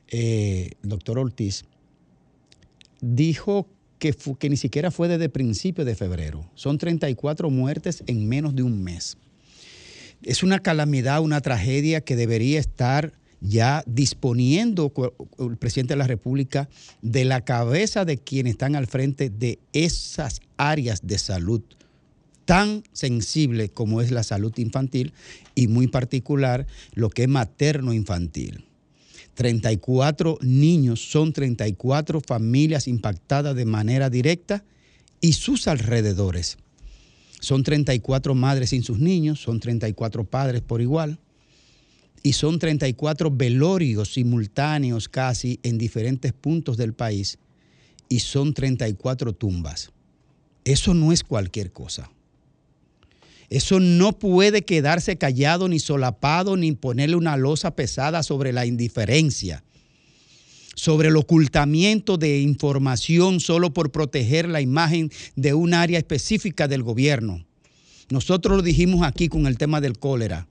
eh, 0.09 0.71
doctor 0.81 1.19
Ortiz, 1.19 1.65
dijo 3.01 3.67
que, 3.99 4.15
que 4.39 4.49
ni 4.49 4.57
siquiera 4.57 4.91
fue 4.91 5.07
desde 5.07 5.29
principios 5.29 5.85
de 5.85 5.95
febrero. 5.95 6.49
Son 6.55 6.77
34 6.77 7.49
muertes 7.49 8.03
en 8.07 8.27
menos 8.27 8.55
de 8.55 8.63
un 8.63 8.83
mes. 8.83 9.17
Es 10.23 10.43
una 10.43 10.59
calamidad, 10.59 11.21
una 11.21 11.41
tragedia 11.41 12.01
que 12.01 12.15
debería 12.15 12.59
estar 12.59 13.13
ya 13.39 13.83
disponiendo 13.85 14.91
el 15.37 15.57
presidente 15.57 15.93
de 15.93 15.99
la 15.99 16.07
República 16.07 16.69
de 17.01 17.23
la 17.23 17.41
cabeza 17.41 18.03
de 18.03 18.17
quienes 18.17 18.53
están 18.53 18.75
al 18.75 18.87
frente 18.87 19.29
de 19.29 19.59
esas 19.73 20.41
áreas 20.57 21.05
de 21.05 21.19
salud 21.19 21.61
tan 22.45 22.83
sensible 22.93 23.69
como 23.69 24.01
es 24.01 24.09
la 24.09 24.23
salud 24.23 24.57
infantil 24.57 25.13
y 25.53 25.67
muy 25.67 25.87
particular 25.87 26.65
lo 26.93 27.09
que 27.09 27.23
es 27.23 27.29
materno-infantil. 27.29 28.63
34 29.37 30.39
niños 30.41 31.11
son 31.11 31.31
34 31.31 32.21
familias 32.21 32.87
impactadas 32.87 33.55
de 33.55 33.65
manera 33.65 34.09
directa 34.09 34.65
y 35.21 35.33
sus 35.33 35.67
alrededores. 35.67 36.57
Son 37.39 37.61
34 37.61 38.33
madres 38.33 38.71
sin 38.71 38.81
sus 38.81 38.97
niños, 38.97 39.39
son 39.39 39.59
34 39.59 40.23
padres 40.23 40.63
por 40.63 40.81
igual 40.81 41.19
y 42.23 42.33
son 42.33 42.57
34 42.57 43.29
velorios 43.29 44.11
simultáneos 44.11 45.07
casi 45.07 45.59
en 45.61 45.77
diferentes 45.77 46.33
puntos 46.33 46.75
del 46.75 46.93
país 46.93 47.37
y 48.09 48.21
son 48.21 48.55
34 48.55 49.33
tumbas. 49.33 49.91
Eso 50.65 50.95
no 50.95 51.11
es 51.11 51.23
cualquier 51.23 51.71
cosa. 51.71 52.09
Eso 53.49 53.79
no 53.79 54.19
puede 54.19 54.63
quedarse 54.63 55.17
callado 55.17 55.69
ni 55.69 55.79
solapado 55.79 56.57
ni 56.57 56.73
ponerle 56.73 57.15
una 57.15 57.37
losa 57.37 57.75
pesada 57.75 58.21
sobre 58.23 58.51
la 58.51 58.65
indiferencia, 58.65 59.63
sobre 60.75 61.07
el 61.07 61.15
ocultamiento 61.15 62.17
de 62.17 62.41
información 62.41 63.39
solo 63.39 63.73
por 63.73 63.91
proteger 63.91 64.49
la 64.49 64.59
imagen 64.59 65.11
de 65.35 65.53
un 65.53 65.73
área 65.73 65.97
específica 65.97 66.67
del 66.67 66.83
gobierno. 66.83 67.45
Nosotros 68.09 68.57
lo 68.57 68.63
dijimos 68.63 69.03
aquí 69.03 69.29
con 69.29 69.47
el 69.47 69.57
tema 69.57 69.79
del 69.79 69.97
cólera, 69.97 70.47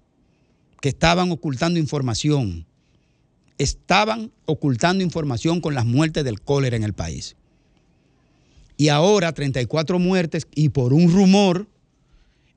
que 0.80 0.88
estaban 0.88 1.30
ocultando 1.30 1.78
información. 1.78 2.66
Estaban 3.58 4.30
ocultando 4.44 5.02
información 5.02 5.60
con 5.60 5.74
las 5.74 5.86
muertes 5.86 6.24
del 6.24 6.40
cólera 6.40 6.76
en 6.76 6.82
el 6.82 6.92
país. 6.92 7.36
Y 8.76 8.88
ahora 8.88 9.32
34 9.32 9.98
muertes 9.98 10.46
y 10.54 10.68
por 10.70 10.92
un 10.92 11.10
rumor 11.10 11.66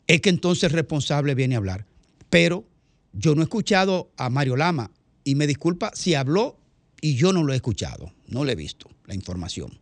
es 0.10 0.22
que 0.22 0.30
entonces 0.30 0.64
el 0.64 0.72
responsable 0.72 1.36
viene 1.36 1.54
a 1.54 1.60
hablar. 1.60 1.86
Pero 2.32 2.66
yo 3.14 3.36
no 3.36 3.42
he 3.42 3.44
escuchado 3.44 4.12
a 4.18 4.30
Mario 4.30 4.58
Lama 4.58 4.92
y 5.24 5.36
me 5.36 5.46
disculpa 5.46 5.92
si 5.94 6.16
habló 6.16 6.58
y 7.00 7.16
yo 7.16 7.32
no 7.32 7.44
lo 7.44 7.54
he 7.54 7.56
escuchado, 7.56 8.12
no 8.28 8.44
le 8.44 8.54
he 8.54 8.56
visto 8.56 8.90
la 9.06 9.14
información. 9.14 9.80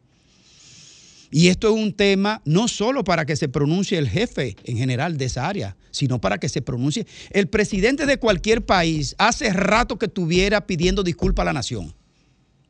Y 1.31 1.47
esto 1.47 1.69
es 1.69 1.81
un 1.81 1.93
tema 1.93 2.41
no 2.43 2.67
solo 2.67 3.05
para 3.05 3.25
que 3.25 3.37
se 3.37 3.47
pronuncie 3.47 3.97
el 3.97 4.09
jefe 4.09 4.57
en 4.65 4.77
general 4.77 5.17
de 5.17 5.25
esa 5.25 5.47
área, 5.47 5.77
sino 5.91 6.19
para 6.19 6.37
que 6.39 6.49
se 6.49 6.61
pronuncie 6.61 7.07
el 7.31 7.47
presidente 7.47 8.05
de 8.05 8.17
cualquier 8.17 8.65
país. 8.65 9.15
Hace 9.17 9.51
rato 9.53 9.97
que 9.97 10.07
estuviera 10.07 10.67
pidiendo 10.67 11.03
disculpas 11.03 11.43
a 11.43 11.45
la 11.45 11.53
nación. 11.53 11.95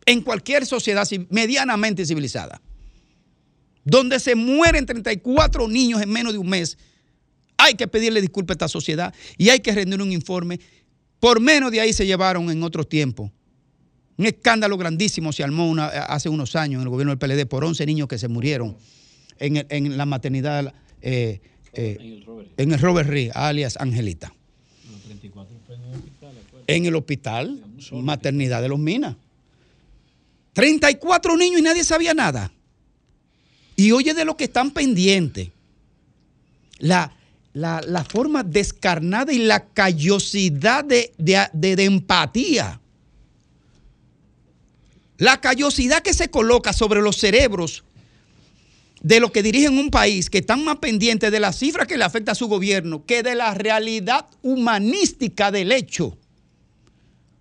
En 0.05 0.21
cualquier 0.21 0.67
sociedad 0.67 1.07
medianamente 1.31 2.05
civilizada, 2.05 2.61
donde 3.83 4.19
se 4.19 4.35
mueren 4.35 4.85
34 4.85 5.67
niños 5.67 6.01
en 6.03 6.09
menos 6.09 6.33
de 6.33 6.39
un 6.39 6.49
mes, 6.49 6.77
hay 7.57 7.73
que 7.75 7.87
pedirle 7.87 8.21
disculpas 8.21 8.53
a 8.53 8.55
esta 8.55 8.67
sociedad 8.67 9.13
y 9.37 9.49
hay 9.49 9.59
que 9.59 9.71
rendir 9.73 10.01
un 10.01 10.11
informe. 10.11 10.59
Por 11.19 11.39
menos 11.39 11.71
de 11.71 11.81
ahí 11.81 11.93
se 11.93 12.05
llevaron 12.05 12.49
en 12.51 12.61
otros 12.63 12.87
tiempos. 12.87 13.31
Un 14.17 14.25
escándalo 14.25 14.77
grandísimo 14.77 15.31
se 15.33 15.43
armó 15.43 15.69
una- 15.69 15.87
hace 15.87 16.29
unos 16.29 16.55
años 16.55 16.79
en 16.79 16.83
el 16.83 16.89
gobierno 16.89 17.11
del 17.15 17.19
PLD 17.19 17.45
por 17.47 17.63
11 17.63 17.85
niños 17.85 18.07
que 18.07 18.17
se 18.17 18.27
murieron 18.27 18.75
en, 19.39 19.57
el- 19.57 19.67
en 19.69 19.97
la 19.97 20.05
maternidad, 20.05 20.73
eh, 21.01 21.39
eh, 21.73 21.97
en 22.57 22.71
el 22.73 22.79
Robert 22.79 23.09
Reed, 23.09 23.31
alias 23.35 23.77
Angelita. 23.79 24.33
En 26.67 26.85
el 26.85 26.95
hospital, 26.95 27.63
maternidad 28.03 28.61
de 28.61 28.69
los 28.69 28.79
Minas. 28.79 29.15
34 30.53 31.37
niños 31.37 31.59
y 31.59 31.63
nadie 31.63 31.83
sabía 31.83 32.13
nada. 32.13 32.51
Y 33.75 33.91
oye 33.91 34.13
de 34.13 34.25
lo 34.25 34.35
que 34.35 34.45
están 34.45 34.71
pendientes. 34.71 35.49
La, 36.79 37.15
la, 37.57 37.81
la 37.85 38.03
forma 38.03 38.43
descarnada 38.43 39.33
y 39.33 39.39
la 39.39 39.65
callosidad 39.65 40.85
de, 40.85 41.11
de- 41.17 41.49
de- 41.53 41.83
empatía. 41.85 42.79
La 45.17 45.41
callosidad 45.41 46.03
que 46.03 46.13
se 46.13 46.29
coloca 46.29 46.73
sobre 46.73 47.01
los 47.01 47.17
cerebros 47.17 47.83
de 49.01 49.19
los 49.19 49.31
que 49.31 49.41
dirigen 49.43 49.77
un 49.77 49.89
país, 49.89 50.29
que 50.29 50.39
están 50.39 50.63
más 50.63 50.77
pendientes 50.77 51.31
de 51.31 51.39
las 51.39 51.57
cifras 51.57 51.87
que 51.87 51.97
le 51.97 52.03
afecta 52.03 52.33
a 52.33 52.35
su 52.35 52.47
gobierno 52.47 53.05
que 53.05 53.23
de 53.23 53.33
la 53.35 53.53
realidad 53.53 54.27
humanística 54.43 55.51
del 55.51 55.71
hecho. 55.71 56.17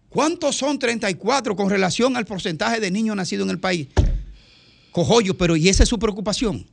¿Cuántos 0.09 0.57
son 0.57 0.79
34 0.79 1.55
con 1.57 1.69
relación 1.69 2.17
al 2.17 2.25
porcentaje 2.25 2.81
de 2.81 2.91
niños 2.91 3.17
nacidos 3.17 3.45
en 3.45 3.51
el 3.51 3.59
país? 3.59 3.89
Cojollo, 4.93 5.37
pero 5.37 5.57
¿y 5.57 5.69
esa 5.69 5.83
es 5.83 5.89
su 5.91 5.99
preocupación? 5.99 6.67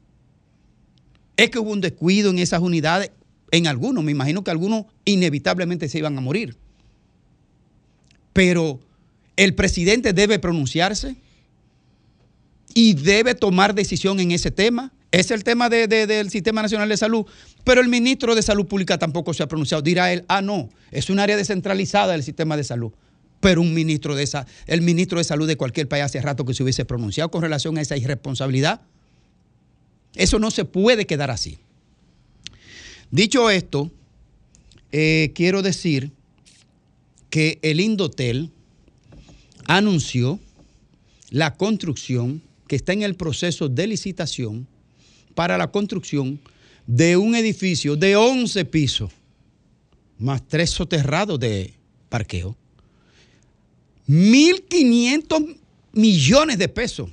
Es 1.35 1.49
que 1.49 1.59
hubo 1.59 1.71
un 1.71 1.81
descuido 1.81 2.29
en 2.29 2.39
esas 2.39 2.61
unidades, 2.61 3.11
en 3.53 3.67
algunos, 3.67 4.03
me 4.03 4.11
imagino 4.11 4.43
que 4.43 4.49
algunos 4.49 4.85
inevitablemente 5.05 5.87
se 5.87 5.99
iban 5.99 6.17
a 6.17 6.21
morir. 6.21 6.57
Pero 8.33 8.79
el 9.37 9.53
presidente 9.53 10.11
debe 10.11 10.39
pronunciarse 10.39 11.15
y 12.73 12.95
debe 12.95 13.35
tomar 13.35 13.75
decisión 13.75 14.19
en 14.19 14.31
ese 14.31 14.49
tema. 14.49 14.91
Es 15.11 15.29
el 15.29 15.43
tema 15.43 15.69
de- 15.69 15.87
de- 15.87 16.07
del 16.07 16.31
Sistema 16.31 16.63
Nacional 16.63 16.89
de 16.89 16.97
Salud, 16.97 17.27
pero 17.63 17.79
el 17.81 17.89
ministro 17.89 18.33
de 18.33 18.41
Salud 18.41 18.65
Pública 18.65 18.97
tampoco 18.97 19.35
se 19.35 19.43
ha 19.43 19.47
pronunciado. 19.47 19.83
Dirá 19.83 20.11
él, 20.11 20.25
ah, 20.27 20.41
no, 20.41 20.69
es 20.89 21.11
un 21.11 21.19
área 21.19 21.37
descentralizada 21.37 22.13
del 22.13 22.23
sistema 22.23 22.57
de 22.57 22.63
salud. 22.63 22.91
Pero 23.39 23.61
un 23.61 23.75
ministro 23.75 24.15
de 24.15 24.23
esa, 24.23 24.47
el 24.65 24.81
ministro 24.81 25.19
de 25.19 25.25
Salud 25.25 25.47
de 25.47 25.57
cualquier 25.57 25.87
país 25.87 26.03
hace 26.05 26.19
rato 26.21 26.43
que 26.43 26.55
se 26.55 26.63
hubiese 26.63 26.85
pronunciado 26.85 27.29
con 27.29 27.43
relación 27.43 27.77
a 27.77 27.81
esa 27.81 27.97
irresponsabilidad. 27.97 28.81
Eso 30.15 30.39
no 30.39 30.49
se 30.49 30.65
puede 30.65 31.05
quedar 31.05 31.29
así. 31.29 31.59
Dicho 33.13 33.51
esto, 33.51 33.91
eh, 34.91 35.33
quiero 35.35 35.61
decir 35.61 36.11
que 37.29 37.59
el 37.61 37.79
Indotel 37.79 38.49
anunció 39.67 40.39
la 41.29 41.53
construcción 41.53 42.41
que 42.67 42.75
está 42.75 42.91
en 42.91 43.03
el 43.03 43.13
proceso 43.13 43.69
de 43.69 43.85
licitación 43.85 44.67
para 45.35 45.59
la 45.59 45.69
construcción 45.69 46.39
de 46.87 47.15
un 47.15 47.35
edificio 47.35 47.95
de 47.95 48.15
11 48.15 48.65
pisos, 48.65 49.11
más 50.17 50.41
tres 50.47 50.71
soterrados 50.71 51.39
de 51.39 51.75
parqueo. 52.09 52.57
1.500 54.07 55.55
millones 55.91 56.57
de 56.57 56.67
pesos. 56.67 57.11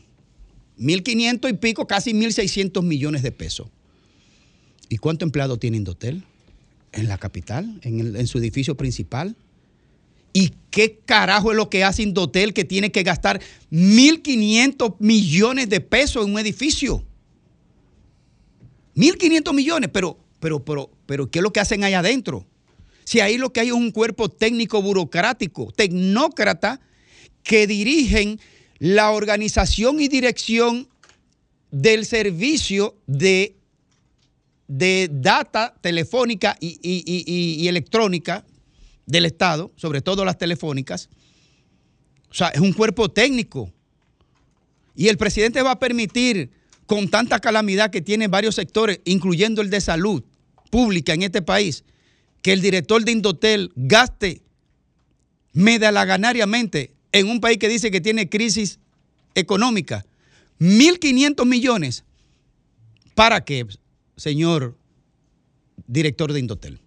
1.500 0.78 1.50
y 1.50 1.52
pico, 1.58 1.86
casi 1.86 2.14
1.600 2.14 2.82
millones 2.82 3.22
de 3.22 3.32
pesos. 3.32 3.68
¿Y 4.90 4.98
cuánto 4.98 5.24
empleado 5.24 5.56
tiene 5.56 5.76
Indotel? 5.78 6.24
En 6.92 7.06
la 7.06 7.16
capital, 7.16 7.80
en, 7.82 8.26
su 8.26 8.38
edificio 8.38 8.76
principal. 8.76 9.36
¿Y 10.32 10.52
qué 10.72 10.98
carajo 11.06 11.52
es 11.52 11.56
lo 11.56 11.70
que 11.70 11.84
hace 11.84 12.02
Indotel 12.02 12.52
que 12.52 12.64
tiene 12.64 12.90
que 12.90 13.04
gastar 13.04 13.40
1.500 13.70 14.96
millones 14.98 15.68
de 15.68 15.80
pesos 15.80 16.26
en 16.26 16.32
un 16.32 16.40
edificio? 16.40 17.04
1.500 18.96 19.54
millones, 19.54 19.90
pero, 19.92 20.18
pero, 20.40 20.64
pero, 20.64 20.90
pero, 21.06 21.30
¿qué 21.30 21.38
es 21.38 21.42
lo 21.44 21.52
que 21.52 21.60
hacen 21.60 21.84
ahí 21.84 21.94
adentro? 21.94 22.44
Si 23.04 23.20
ahí 23.20 23.38
lo 23.38 23.52
que 23.52 23.60
hay 23.60 23.68
es 23.68 23.74
un 23.74 23.92
cuerpo 23.92 24.28
técnico 24.28 24.82
burocrático, 24.82 25.70
tecnócrata, 25.70 26.80
que 27.44 27.68
dirigen 27.68 28.40
la 28.80 29.12
organización 29.12 30.00
y 30.00 30.08
dirección 30.08 30.88
del 31.70 32.04
servicio 32.06 32.96
de, 33.06 33.54
de 34.70 35.08
data 35.10 35.74
telefónica 35.80 36.56
y, 36.60 36.78
y- 36.80 37.66
electrónica 37.66 38.44
del 39.04 39.26
Estado, 39.26 39.72
sobre 39.74 40.00
todo 40.00 40.24
las 40.24 40.38
telefónicas. 40.38 41.08
O 42.30 42.34
sea, 42.34 42.48
es 42.50 42.60
un 42.60 42.72
cuerpo 42.72 43.08
técnico. 43.08 43.72
Y 44.94 45.08
el 45.08 45.16
presidente 45.18 45.60
va 45.62 45.72
a 45.72 45.78
permitir, 45.80 46.52
con 46.86 47.08
tanta 47.08 47.40
calamidad 47.40 47.90
que 47.90 48.00
tienen 48.00 48.30
varios 48.30 48.54
sectores, 48.54 49.00
incluyendo 49.04 49.60
el 49.60 49.70
de 49.70 49.80
salud 49.80 50.22
pública 50.70 51.14
en 51.14 51.22
este 51.22 51.42
país, 51.42 51.82
que 52.40 52.52
el 52.52 52.60
director 52.60 53.04
de 53.04 53.10
Indotel 53.10 53.72
gaste 53.74 54.40
medalaganariamente 55.52 56.94
en 57.10 57.28
un 57.28 57.40
país 57.40 57.58
que 57.58 57.68
dice 57.68 57.90
que 57.90 58.00
tiene 58.00 58.28
crisis 58.28 58.78
económica 59.34 60.06
1.500 60.60 61.44
millones. 61.44 62.04
¿Para 63.16 63.44
qué, 63.44 63.66
señor 64.20 64.76
director 65.86 66.32
de 66.32 66.40
Indotel? 66.40 66.80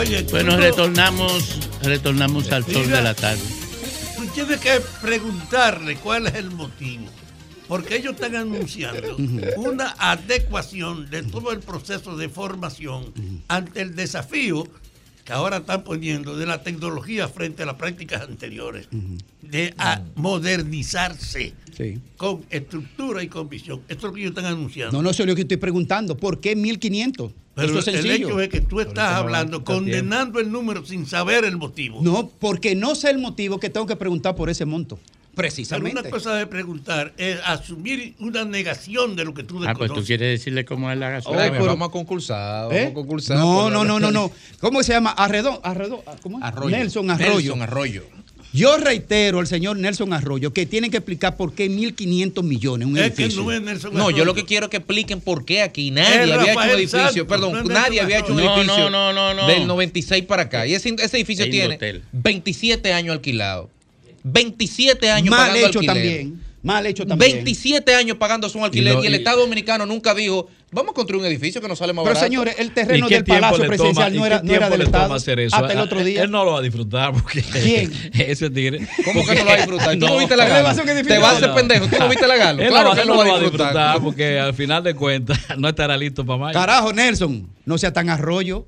Oye, 0.00 0.22
Bueno, 0.30 0.52
no- 0.52 0.56
retornamos, 0.56 1.58
retornamos 1.82 2.50
al 2.52 2.64
sol 2.64 2.84
Mira. 2.86 2.96
de 2.98 3.02
la 3.04 3.14
tarde. 3.14 3.42
Tú 4.16 4.24
tienes 4.34 4.58
que 4.58 4.80
preguntarle 5.02 5.96
cuál 5.96 6.26
es 6.26 6.34
el 6.36 6.50
motivo. 6.50 7.04
Porque 7.68 7.96
ellos 7.96 8.14
están 8.14 8.34
anunciando 8.34 9.16
una 9.58 9.94
adecuación 9.98 11.08
de 11.10 11.22
todo 11.22 11.52
el 11.52 11.60
proceso 11.60 12.16
de 12.16 12.28
formación 12.28 13.12
ante 13.46 13.82
el 13.82 13.94
desafío 13.94 14.66
que 15.24 15.32
ahora 15.32 15.58
están 15.58 15.84
poniendo 15.84 16.36
de 16.36 16.46
la 16.46 16.62
tecnología 16.64 17.28
frente 17.28 17.62
a 17.62 17.66
las 17.66 17.76
prácticas 17.76 18.22
anteriores, 18.22 18.88
de 19.42 19.72
a 19.78 20.02
modernizarse 20.16 21.52
con 22.16 22.44
estructura 22.50 23.22
y 23.22 23.28
con 23.28 23.48
visión. 23.48 23.82
Esto 23.86 23.94
es 23.98 24.02
lo 24.04 24.12
que 24.14 24.20
ellos 24.22 24.30
están 24.30 24.46
anunciando. 24.46 24.96
No, 24.96 25.02
no 25.02 25.12
sé 25.12 25.24
lo 25.24 25.34
que 25.36 25.42
estoy 25.42 25.58
preguntando. 25.58 26.16
¿Por 26.16 26.40
qué 26.40 26.56
1500? 26.56 27.32
Pero 27.60 27.78
Eso 27.78 27.90
es 27.90 27.96
el 28.04 28.10
hecho 28.10 28.40
es 28.40 28.48
que 28.48 28.60
tú 28.60 28.80
estás 28.80 29.14
hablando, 29.14 29.64
condenando 29.64 30.40
el 30.40 30.50
número 30.50 30.84
sin 30.84 31.06
saber 31.06 31.44
el 31.44 31.56
motivo. 31.56 32.00
No, 32.02 32.28
porque 32.38 32.74
no 32.74 32.94
sé 32.94 33.10
el 33.10 33.18
motivo 33.18 33.58
que 33.60 33.70
tengo 33.70 33.86
que 33.86 33.96
preguntar 33.96 34.34
por 34.36 34.50
ese 34.50 34.64
monto. 34.64 34.96
Pero 34.96 35.46
Precisamente. 35.48 36.00
una 36.00 36.10
cosa 36.10 36.34
de 36.34 36.46
preguntar 36.46 37.14
es 37.16 37.38
asumir 37.46 38.14
una 38.18 38.44
negación 38.44 39.14
de 39.16 39.24
lo 39.24 39.32
que 39.32 39.42
tú 39.44 39.58
Ah, 39.58 39.72
pues 39.74 39.74
tú 39.74 39.82
desconoces. 39.82 40.06
quieres 40.06 40.38
decirle 40.40 40.64
cómo 40.64 40.90
es 40.90 40.98
la 40.98 41.06
Oye, 41.06 41.14
gasolina. 41.14 41.50
pero 41.52 41.66
vamos 41.66 41.88
a 41.88 41.92
concursar, 41.92 42.62
vamos 42.64 42.74
¿Eh? 42.74 42.86
a 42.88 42.92
concursar. 42.94 43.38
No, 43.38 43.70
no, 43.70 43.84
no, 43.84 44.00
no, 44.00 44.10
no. 44.10 44.30
¿Cómo 44.60 44.82
se 44.82 44.92
llama? 44.92 45.10
Arredo, 45.12 45.60
Arredo, 45.62 46.02
¿cómo 46.22 46.38
es? 46.38 46.44
Arroyo. 46.44 46.76
Nelson 46.76 47.10
Arroyo. 47.10 47.30
Nelson 47.36 47.62
Arroyo. 47.62 48.02
Yo 48.52 48.76
reitero 48.78 49.38
al 49.38 49.46
señor 49.46 49.76
Nelson 49.78 50.12
Arroyo 50.12 50.52
que 50.52 50.66
tiene 50.66 50.90
que 50.90 50.96
explicar 50.96 51.36
por 51.36 51.52
qué 51.54 51.70
1.500 51.70 52.42
millones 52.42 52.88
un 52.88 52.96
Es 52.98 53.12
que 53.14 53.22
edificio. 53.22 53.42
no 53.44 53.52
es 53.52 53.62
Nelson 53.62 53.94
No, 53.94 54.10
yo 54.10 54.24
lo 54.24 54.34
que 54.34 54.44
quiero 54.44 54.66
es 54.66 54.70
que 54.70 54.78
expliquen 54.78 55.20
por 55.20 55.44
qué 55.44 55.62
aquí 55.62 55.90
nadie 55.92 56.24
Es 56.24 56.30
había 56.32 56.52
hecho 56.52 56.60
un 56.60 56.68
edificio, 56.70 57.00
Santos, 57.00 57.26
perdón, 57.28 57.52
no 57.52 57.62
nadie 57.64 57.90
Nelson 57.90 58.04
había 58.04 58.18
hecho 58.18 58.32
un 58.32 58.40
edificio 58.40 58.90
no, 58.90 59.12
no, 59.12 59.34
no, 59.34 59.42
no. 59.42 59.46
del 59.46 59.66
96 59.68 60.24
para 60.24 60.42
acá. 60.42 60.66
Y 60.66 60.74
ese, 60.74 60.88
ese 60.98 61.16
edificio 61.16 61.48
tiene 61.48 61.76
hotel. 61.76 62.02
27 62.12 62.92
años 62.92 63.12
alquilado. 63.14 63.70
27 64.24 65.10
años 65.10 65.30
Mal 65.30 65.48
pagando 65.48 65.66
hecho 65.68 65.78
alquiler. 65.78 65.94
también. 65.94 66.40
Mal 66.62 66.86
hecho 66.86 67.06
también. 67.06 67.32
27 67.36 67.94
años 67.94 68.16
pagando 68.18 68.48
su 68.48 68.62
alquiler 68.64 68.98
Y 69.02 69.06
el 69.06 69.12
y- 69.14 69.16
Estado 69.16 69.40
Dominicano 69.40 69.86
nunca 69.86 70.12
dijo, 70.14 70.48
vamos 70.72 70.92
a 70.92 70.94
construir 70.94 71.20
un 71.20 71.26
edificio 71.26 71.60
que 71.60 71.68
nos 71.68 71.78
sale 71.78 71.92
más 71.92 72.04
Pero 72.04 72.14
barato. 72.14 72.26
señores, 72.26 72.54
el 72.58 72.66
¿Y 72.66 72.70
terreno 72.70 73.08
del 73.08 73.24
Palacio 73.24 73.66
Presidencial 73.66 74.14
no 74.14 74.26
era, 74.26 74.40
qué 74.40 74.46
no 74.46 74.52
era 74.54 74.68
tiempo 74.68 74.76
del 74.76 74.78
le 74.78 74.84
toma 74.86 74.98
Estado 74.98 75.14
hacer 75.14 75.40
eso? 75.40 75.56
hasta 75.56 75.72
el 75.72 75.78
Ah, 75.78 75.82
otro 75.82 76.04
día. 76.04 76.22
Él 76.22 76.30
no 76.30 76.44
lo 76.44 76.52
va 76.52 76.58
a 76.58 76.62
disfrutar 76.62 77.12
porque 77.12 77.42
¿Quién? 77.52 77.92
ese 78.14 78.50
tigre. 78.50 78.86
¿Cómo 79.04 79.24
que 79.26 79.34
no 79.34 79.40
lo 79.40 79.46
va 79.46 79.52
a 79.52 79.56
disfrutar? 79.56 79.98
¿Tú 79.98 80.06
no, 80.06 80.18
viste 80.18 80.36
la 80.36 80.46
gala? 80.46 80.62
va 80.62 80.68
a 80.68 80.72
hacer 80.72 80.84
un 80.96 81.06
Te 81.06 81.18
vas 81.18 81.32
a 81.34 81.36
hacer 81.36 81.54
pendejo. 81.54 81.86
¿Tú 81.86 81.96
no 81.98 82.08
viste 82.08 82.26
la 82.26 82.36
gala? 82.36 82.62
Él 82.62 82.68
Claro 82.68 82.88
no, 82.90 82.94
que 82.94 83.00
él 83.02 83.08
no 83.08 83.14
lo 83.14 83.30
va 83.30 83.36
a 83.36 83.40
disfrutar. 83.40 84.00
porque 84.00 84.38
al 84.38 84.54
final 84.54 84.82
de 84.84 84.94
cuentas 84.94 85.38
no 85.58 85.68
estará 85.68 85.96
listo 85.96 86.24
para 86.24 86.38
mayo. 86.38 86.58
Carajo, 86.58 86.92
Nelson, 86.92 87.48
no 87.64 87.78
sea 87.78 87.92
tan 87.92 88.08
arroyo. 88.10 88.66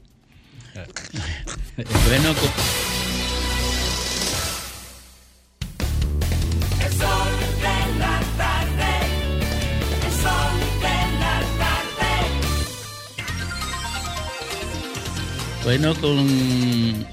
Bueno, 15.64 15.94
con 15.94 17.06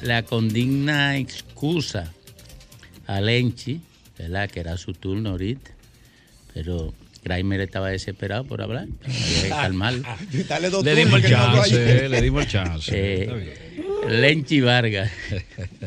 la 0.00 0.22
condigna 0.22 1.16
excusa 1.16 2.12
a 3.06 3.20
Lenchi, 3.20 3.80
¿verdad? 4.18 4.48
Que 4.48 4.60
era 4.60 4.76
su 4.76 4.92
turno 4.92 5.30
ahorita, 5.30 5.70
pero 6.54 6.94
Kramer 7.22 7.60
estaba 7.60 7.88
desesperado 7.88 8.44
por 8.44 8.62
hablar. 8.62 8.86
Había 9.04 9.42
que 9.42 9.48
calmarlo. 9.48 10.02
Dale 10.48 10.70
dos 10.70 10.84
Le 10.84 10.94
dimos 10.94 11.24
el 11.24 11.30
chance, 11.30 12.08
le 12.08 12.22
dimos 12.22 12.42
el 12.44 12.48
chance. 12.48 12.92
Eh. 12.94 13.84
Lenchi 14.08 14.60
Vargas. 14.60 15.10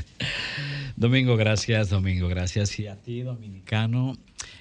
Domingo, 0.97 1.37
gracias, 1.37 1.89
Domingo, 1.89 2.27
gracias. 2.27 2.77
Y 2.77 2.87
a 2.87 2.97
ti, 2.97 3.21
dominicano, 3.21 4.17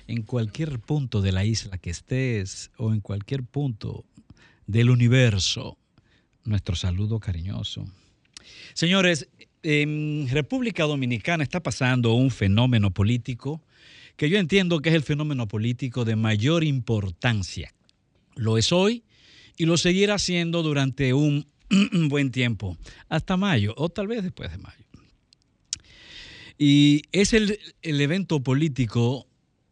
en 0.07 0.23
cualquier 0.23 0.79
punto 0.79 1.21
de 1.21 1.33
la 1.33 1.45
isla 1.45 1.79
que 1.79 1.91
estés 1.91 2.71
o 2.77 2.93
en 2.93 3.01
cualquier 3.01 3.43
punto 3.43 4.05
del 4.69 4.91
universo, 4.91 5.77
nuestro 6.45 6.77
saludo 6.77 7.21
cariñoso. 7.21 7.87
Señores, 8.75 9.29
en 9.63 10.29
República 10.31 10.85
Dominicana 10.85 11.43
está 11.43 11.63
pasando 11.63 12.15
un 12.15 12.31
fenómeno 12.31 12.93
político 12.93 13.63
que 14.17 14.31
yo 14.31 14.39
entiendo 14.39 14.81
que 14.81 14.89
es 14.89 14.95
el 14.95 15.03
fenómeno 15.03 15.47
político 15.47 16.05
de 16.05 16.17
mayor 16.17 16.65
importancia. 16.65 17.75
Lo 18.35 18.59
es 18.59 18.73
hoy 18.73 19.05
y 19.57 19.67
lo 19.67 19.77
seguirá 19.77 20.19
siendo 20.19 20.63
durante 20.63 21.15
un 21.15 21.47
buen 22.09 22.31
tiempo, 22.31 22.77
hasta 23.09 23.37
mayo 23.37 23.75
o 23.77 23.89
tal 23.89 24.07
vez 24.07 24.23
después 24.23 24.51
de 24.51 24.59
mayo. 24.59 24.85
Y 26.59 27.03
es 27.13 27.33
el, 27.33 27.59
el 27.83 28.01
evento 28.01 28.41
político 28.43 29.29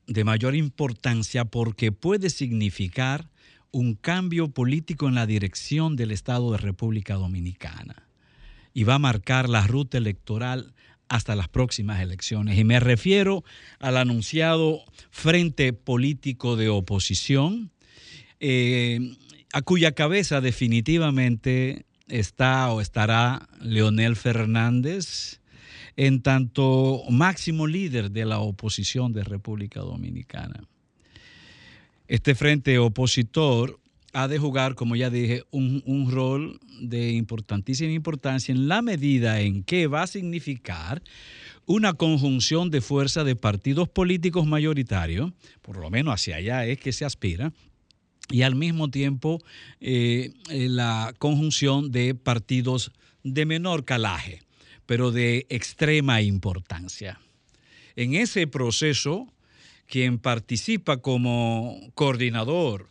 de 0.06 0.22
mayor 0.22 0.54
importancia 0.54 1.44
porque 1.44 1.90
puede 1.90 2.30
significar 2.30 3.28
un 3.76 3.94
cambio 3.94 4.48
político 4.48 5.06
en 5.06 5.14
la 5.14 5.26
dirección 5.26 5.96
del 5.96 6.10
Estado 6.10 6.50
de 6.50 6.56
República 6.56 7.14
Dominicana 7.14 8.08
y 8.72 8.84
va 8.84 8.94
a 8.94 8.98
marcar 8.98 9.50
la 9.50 9.66
ruta 9.66 9.98
electoral 9.98 10.72
hasta 11.08 11.36
las 11.36 11.48
próximas 11.48 12.00
elecciones. 12.00 12.58
Y 12.58 12.64
me 12.64 12.80
refiero 12.80 13.44
al 13.78 13.98
anunciado 13.98 14.82
Frente 15.10 15.74
Político 15.74 16.56
de 16.56 16.70
Oposición, 16.70 17.70
eh, 18.40 19.14
a 19.52 19.60
cuya 19.60 19.92
cabeza 19.92 20.40
definitivamente 20.40 21.84
está 22.08 22.72
o 22.72 22.80
estará 22.80 23.46
Leonel 23.60 24.16
Fernández, 24.16 25.42
en 25.96 26.22
tanto 26.22 27.02
máximo 27.10 27.66
líder 27.66 28.10
de 28.10 28.24
la 28.24 28.38
oposición 28.38 29.12
de 29.12 29.22
República 29.22 29.80
Dominicana. 29.80 30.66
Este 32.08 32.34
frente 32.34 32.78
opositor 32.78 33.80
ha 34.12 34.28
de 34.28 34.38
jugar, 34.38 34.76
como 34.76 34.96
ya 34.96 35.10
dije, 35.10 35.42
un, 35.50 36.08
rol 36.10 36.58
de 36.80 37.12
importantísima 37.12 37.92
importancia 37.92 38.52
en 38.52 38.68
la 38.68 38.80
medida 38.80 39.40
en 39.40 39.62
que 39.62 39.88
va 39.88 40.02
a 40.02 40.06
significar 40.06 41.02
una 41.66 41.94
conjunción 41.94 42.70
de 42.70 42.80
fuerza 42.80 43.24
de 43.24 43.36
partidos 43.36 43.88
políticos 43.88 44.46
mayoritarios, 44.46 45.32
por 45.60 45.76
lo 45.76 45.90
menos 45.90 46.14
hacia 46.14 46.36
allá 46.36 46.64
es 46.64 46.78
que 46.78 46.92
se 46.92 47.04
aspira, 47.04 47.52
y 48.30 48.42
al 48.42 48.54
mismo 48.54 48.88
tiempo 48.88 49.42
eh, 49.80 50.32
eh, 50.48 50.68
la 50.70 51.12
conjunción 51.18 51.90
de 51.90 52.14
partidos 52.14 52.92
de 53.22 53.44
menor 53.46 53.84
calaje, 53.84 54.42
pero 54.86 55.10
de 55.10 55.46
extrema 55.50 56.22
importancia. 56.22 57.20
En 57.96 58.14
ese 58.14 58.46
proceso, 58.46 59.26
quien 59.86 60.18
participa 60.18 60.98
como 60.98 61.78
coordinador 61.94 62.90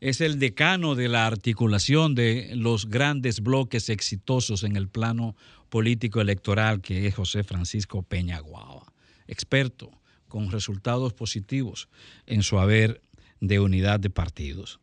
es 0.00 0.20
el 0.20 0.38
decano 0.38 0.94
de 0.94 1.08
la 1.08 1.26
articulación 1.26 2.14
de 2.14 2.52
los 2.54 2.88
grandes 2.88 3.40
bloques 3.40 3.88
exitosos 3.88 4.62
en 4.62 4.76
el 4.76 4.88
plano 4.88 5.34
político 5.68 6.20
electoral, 6.20 6.80
que 6.80 7.06
es 7.06 7.14
José 7.14 7.42
Francisco 7.42 8.02
Peña 8.02 8.38
Guava, 8.38 8.92
experto 9.26 9.90
con 10.28 10.50
resultados 10.50 11.14
positivos 11.14 11.88
en 12.26 12.42
su 12.42 12.58
haber 12.58 13.02
de 13.40 13.60
unidad 13.60 13.98
de 13.98 14.10
partidos. 14.10 14.78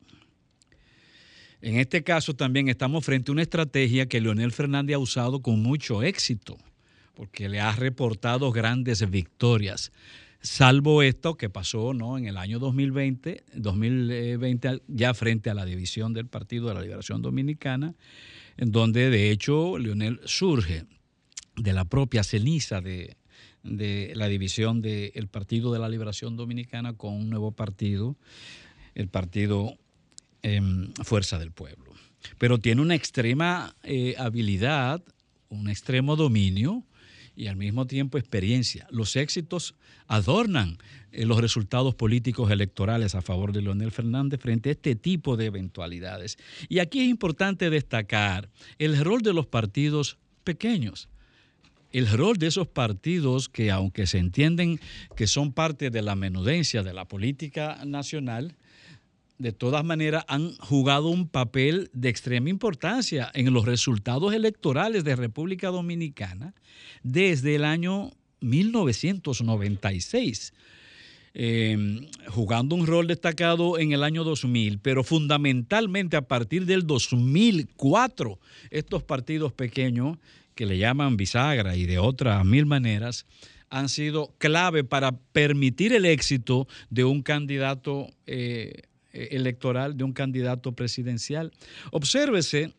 En 1.62 1.80
este 1.80 2.04
caso 2.04 2.36
también 2.36 2.68
estamos 2.68 3.06
frente 3.06 3.32
a 3.32 3.34
una 3.34 3.42
estrategia 3.42 4.08
que 4.08 4.22
Leonel 4.22 4.52
Fernández 4.52 4.96
ha 4.96 5.00
usado 5.00 5.42
con 5.42 5.62
mucho 5.62 6.04
éxito, 6.04 6.58
porque 7.16 7.48
le 7.50 7.62
ha 7.62 7.72
reportado 7.72 8.52
grandes 8.52 9.10
victorias, 9.10 9.92
salvo 10.46 11.02
esto 11.02 11.36
que 11.36 11.50
pasó 11.50 11.94
¿no? 11.94 12.18
en 12.18 12.28
el 12.28 12.38
año 12.38 12.60
2020, 12.60 13.44
2020 13.56 14.84
ya 14.88 15.14
frente 15.14 15.50
a 15.50 15.54
la 15.54 15.66
división 15.66 16.14
del 16.14 16.28
Partido 16.28 16.68
de 16.68 16.76
la 16.76 16.82
Liberación 16.82 17.22
Dominicana, 17.22 17.96
en 18.58 18.72
donde 18.72 19.10
de 19.10 19.32
hecho 19.32 19.78
Leonel 19.78 20.20
surge 20.26 20.86
de 21.58 21.74
la 21.74 21.86
propia 21.86 22.24
ceniza 22.24 22.80
de, 22.80 23.18
de 23.64 24.14
la 24.16 24.28
división 24.28 24.82
del 24.82 25.28
Partido 25.28 25.74
de 25.74 25.80
la 25.80 25.90
Liberación 25.90 26.38
Dominicana 26.38 26.94
con 26.94 27.14
un 27.14 27.30
nuevo 27.30 27.52
partido, 27.52 28.16
el 28.94 29.08
Partido 29.08 29.78
eh, 30.44 30.62
Fuerza 31.04 31.40
del 31.40 31.52
Pueblo. 31.52 31.94
Pero 32.38 32.60
tiene 32.60 32.82
una 32.82 32.96
extrema 32.96 33.76
eh, 33.84 34.16
habilidad, 34.18 35.04
un 35.50 35.70
extremo 35.70 36.16
dominio 36.16 36.84
y 37.36 37.48
al 37.48 37.56
mismo 37.56 37.88
tiempo 37.88 38.18
experiencia. 38.18 38.88
Los 38.90 39.16
éxitos 39.16 39.76
adornan 40.08 40.78
eh, 41.12 41.26
los 41.26 41.40
resultados 41.40 41.96
políticos 41.96 42.52
electorales 42.52 43.16
a 43.16 43.22
favor 43.22 43.52
de 43.52 43.62
Leonel 43.62 43.92
Fernández 43.92 44.40
frente 44.40 44.70
a 44.70 44.72
este 44.74 44.96
tipo 44.96 45.38
de 45.38 45.46
eventualidades. 45.46 46.38
Y 46.70 46.80
aquí 46.80 47.02
es 47.02 47.10
importante 47.10 47.70
destacar 47.70 48.50
el 48.80 49.04
rol 49.04 49.22
de 49.22 49.34
los 49.34 49.48
partidos 49.48 50.18
pequeños 50.44 51.10
el 51.96 52.10
rol 52.10 52.36
de 52.36 52.48
esos 52.48 52.68
partidos 52.68 53.48
que 53.48 53.72
aunque 53.72 54.06
se 54.06 54.18
entienden 54.18 54.82
que 55.16 55.28
son 55.28 55.54
parte 55.54 55.90
de 55.90 56.02
la 56.02 56.16
menudencia 56.16 56.84
de 56.84 56.94
la 56.94 57.06
política 57.06 57.80
nacional, 57.86 58.58
de 59.38 59.52
todas 59.52 59.84
maneras 59.84 60.24
han 60.28 60.56
jugado 60.58 61.10
un 61.10 61.28
papel 61.28 61.90
de 61.94 62.10
extrema 62.10 62.50
importancia 62.50 63.32
en 63.34 63.54
los 63.54 63.66
resultados 63.66 64.34
electorales 64.34 65.04
de 65.04 65.16
República 65.16 65.70
Dominicana 65.70 66.54
desde 67.04 67.56
el 67.56 67.66
año 67.66 68.12
1996. 68.42 70.54
eh, 71.38 72.10
jugando 72.30 72.76
un 72.76 72.88
rol 72.88 73.08
destacado 73.08 73.78
en 73.78 73.92
el 73.92 74.04
año 74.04 74.24
2000, 74.24 74.80
pero 74.80 75.04
fundamentalmente 75.04 76.16
a 76.16 76.22
partir 76.22 76.66
del 76.66 76.88
2004, 76.88 78.40
estos 78.70 79.04
partidos 79.04 79.52
pequeños 79.52 80.18
que 80.56 80.66
le 80.66 80.78
llaman 80.78 81.18
bisagra 81.18 81.76
y 81.76 81.86
de 81.86 82.00
otras 82.00 82.46
mil 82.46 82.66
maneras, 82.66 83.26
han 83.70 83.90
sido 83.90 84.34
clave 84.38 84.86
para 84.86 85.12
permitir 85.12 85.92
el 85.92 86.06
éxito 86.06 86.70
de 86.90 87.04
un 87.04 87.22
candidato 87.22 88.10
eh, 88.26 88.84
electoral, 89.16 89.98
de 89.98 90.04
un 90.04 90.14
candidato 90.14 90.74
presidencial. 90.74 91.52
Obsérvese 91.92 92.74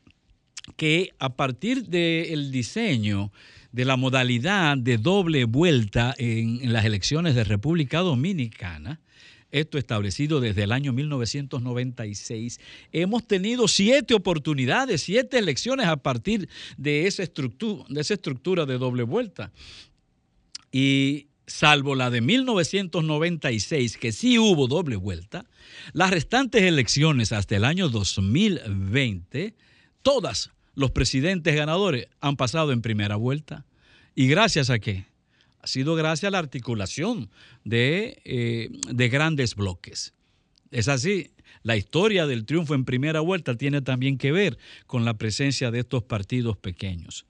que 0.77 1.13
a 1.19 1.37
partir 1.37 1.85
del 1.85 2.51
diseño 2.51 3.33
de 3.73 3.85
la 3.85 3.97
modalidad 3.97 4.79
de 4.79 4.99
doble 4.99 5.45
vuelta 5.45 6.15
en, 6.19 6.73
las 6.73 6.85
elecciones 6.85 7.35
de 7.35 7.45
República 7.45 8.01
Dominicana, 8.01 9.01
esto 9.53 9.79
establecido 9.79 10.41
desde 10.41 10.65
el 10.65 10.73
año 10.73 10.93
1996, 10.93 12.59
hemos 12.93 13.27
tenido 13.27 13.69
siete 13.69 14.15
oportunidades, 14.15 15.03
siete 15.03 15.39
elecciones 15.39 15.87
a 15.87 15.97
partir 15.97 16.49
de 16.77 17.07
esa 17.07 17.23
de, 17.23 18.01
esa 18.01 18.15
estructura 18.15 18.67
de 18.67 18.79
doble 18.79 19.05
vuelta. 19.05 19.53
Y 20.73 21.29
salvo 21.47 21.95
la 21.95 22.11
de 22.11 22.21
1996, 22.21 23.97
que 23.99 24.13
sí 24.13 24.39
hubo 24.39 24.67
doble 24.67 24.97
vuelta, 24.97 25.47
las 25.93 26.11
restantes 26.11 26.63
elecciones 26.63 27.33
hasta 27.33 27.57
el 27.57 27.65
año 27.65 27.89
2020, 27.89 29.55
todas 30.03 30.51
los 30.75 30.91
presidentes 30.91 31.55
ganadores 31.55 32.09
han 32.21 32.37
pasado 32.37 32.73
en 32.73 32.83
primera 32.83 33.17
vuelta. 33.17 33.65
¿Y 34.15 34.29
gracias 34.29 34.71
a 34.71 34.79
qué? 34.79 35.07
Ha 35.61 35.67
sido 35.67 35.95
gracias 35.95 36.29
a 36.29 36.33
la 36.33 36.39
articulación 36.39 37.31
de, 37.65 38.21
eh, 38.25 38.69
de 38.93 39.09
grandes 39.09 39.55
bloques. 39.55 40.15
Es 40.71 40.89
así, 40.89 41.31
la 41.63 41.77
historia 41.77 42.27
del 42.27 42.45
triunfo 42.45 42.75
en 42.75 42.85
primera 42.85 43.21
vuelta 43.21 43.57
tiene 43.57 43.83
también 43.83 44.19
que 44.19 44.33
ver 44.33 44.59
con 44.87 45.05
la 45.05 45.15
presencia 45.15 45.71
de 45.71 45.81
estos 45.81 46.03
partidos 46.03 46.57
pequeños 46.57 47.27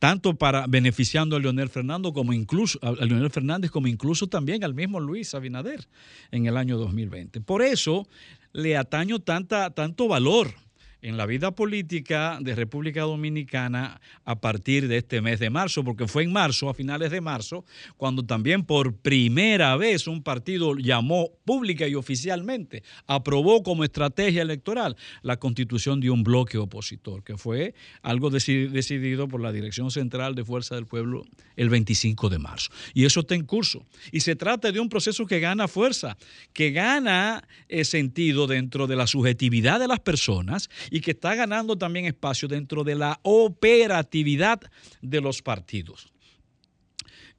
tanto 0.00 0.34
para 0.34 0.66
beneficiando 0.66 1.36
a 1.36 1.38
Leonel 1.38 1.68
Fernando 1.68 2.12
como 2.12 2.32
incluso 2.32 2.78
a 2.82 2.92
Leonel 3.04 3.30
Fernández 3.30 3.70
como 3.70 3.86
incluso 3.86 4.26
también 4.26 4.64
al 4.64 4.74
mismo 4.74 4.98
Luis 4.98 5.34
Abinader 5.34 5.86
en 6.32 6.46
el 6.46 6.56
año 6.56 6.78
2020. 6.78 7.42
Por 7.42 7.62
eso 7.62 8.08
le 8.52 8.76
ataño 8.78 9.20
tanta, 9.20 9.70
tanto 9.70 10.08
valor 10.08 10.54
en 11.02 11.16
la 11.16 11.26
vida 11.26 11.50
política 11.52 12.38
de 12.40 12.54
República 12.54 13.02
Dominicana 13.02 14.00
a 14.24 14.40
partir 14.40 14.88
de 14.88 14.98
este 14.98 15.20
mes 15.20 15.40
de 15.40 15.50
marzo, 15.50 15.82
porque 15.84 16.06
fue 16.06 16.22
en 16.24 16.32
marzo, 16.32 16.68
a 16.68 16.74
finales 16.74 17.10
de 17.10 17.20
marzo, 17.20 17.64
cuando 17.96 18.24
también 18.24 18.64
por 18.64 18.94
primera 18.96 19.76
vez 19.76 20.06
un 20.06 20.22
partido 20.22 20.74
llamó 20.76 21.30
pública 21.44 21.86
y 21.88 21.94
oficialmente, 21.94 22.82
aprobó 23.06 23.62
como 23.62 23.84
estrategia 23.84 24.42
electoral 24.42 24.96
la 25.22 25.36
constitución 25.38 26.00
de 26.00 26.10
un 26.10 26.22
bloque 26.22 26.58
opositor, 26.58 27.22
que 27.24 27.36
fue 27.36 27.74
algo 28.02 28.30
deci- 28.30 28.68
decidido 28.68 29.28
por 29.28 29.40
la 29.40 29.52
Dirección 29.52 29.90
Central 29.90 30.34
de 30.34 30.44
Fuerza 30.44 30.74
del 30.74 30.86
Pueblo 30.86 31.24
el 31.56 31.68
25 31.70 32.28
de 32.28 32.38
marzo. 32.38 32.70
Y 32.94 33.04
eso 33.04 33.20
está 33.20 33.34
en 33.34 33.44
curso. 33.44 33.84
Y 34.12 34.20
se 34.20 34.36
trata 34.36 34.72
de 34.72 34.80
un 34.80 34.88
proceso 34.88 35.26
que 35.26 35.40
gana 35.40 35.68
fuerza, 35.68 36.16
que 36.52 36.70
gana 36.70 37.46
eh, 37.68 37.84
sentido 37.84 38.46
dentro 38.46 38.86
de 38.86 38.96
la 38.96 39.06
subjetividad 39.06 39.80
de 39.80 39.88
las 39.88 40.00
personas 40.00 40.68
y 40.90 41.00
que 41.00 41.12
está 41.12 41.34
ganando 41.34 41.78
también 41.78 42.06
espacio 42.06 42.48
dentro 42.48 42.84
de 42.84 42.94
la 42.94 43.20
operatividad 43.22 44.60
de 45.00 45.20
los 45.20 45.42
partidos. 45.42 46.12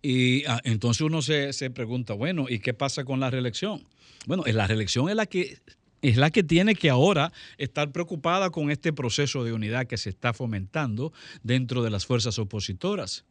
Y 0.02 0.45
ah, 0.45 0.60
entonces 0.64 1.02
uno 1.02 1.22
se, 1.22 1.53
se 1.53 1.69
pregunta, 1.69 2.14
bueno, 2.14 2.48
¿y 2.49 2.60
qué 2.60 2.73
pasa 2.73 3.03
con 3.03 3.19
la 3.19 3.30
reelección? 3.30 3.84
Bueno, 4.26 4.44
la 4.48 4.68
reelección 4.68 5.10
es 5.10 5.15
la 5.15 5.26
que 5.26 5.60
es 6.02 6.18
la 6.18 6.32
que 6.32 6.44
tiene 6.44 6.76
que 6.76 6.90
ahora 6.90 7.32
estar 7.57 7.91
preocupada 7.91 8.49
con 8.49 8.72
este 8.72 8.91
proceso 8.91 9.44
de 9.44 9.53
unidad 9.53 9.86
que 9.86 9.98
se 9.98 10.10
está 10.10 10.34
fomentando 10.34 11.14
dentro 11.44 11.84
de 11.84 11.91
las 11.91 12.06
fuerzas 12.06 12.40
opositoras. 12.40 13.26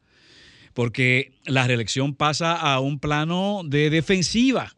Porque 0.72 1.32
la 1.46 1.66
reelección 1.66 2.14
pasa 2.14 2.54
a 2.54 2.78
un 2.78 3.00
plano 3.00 3.62
de 3.64 3.90
defensiva. 3.90 4.76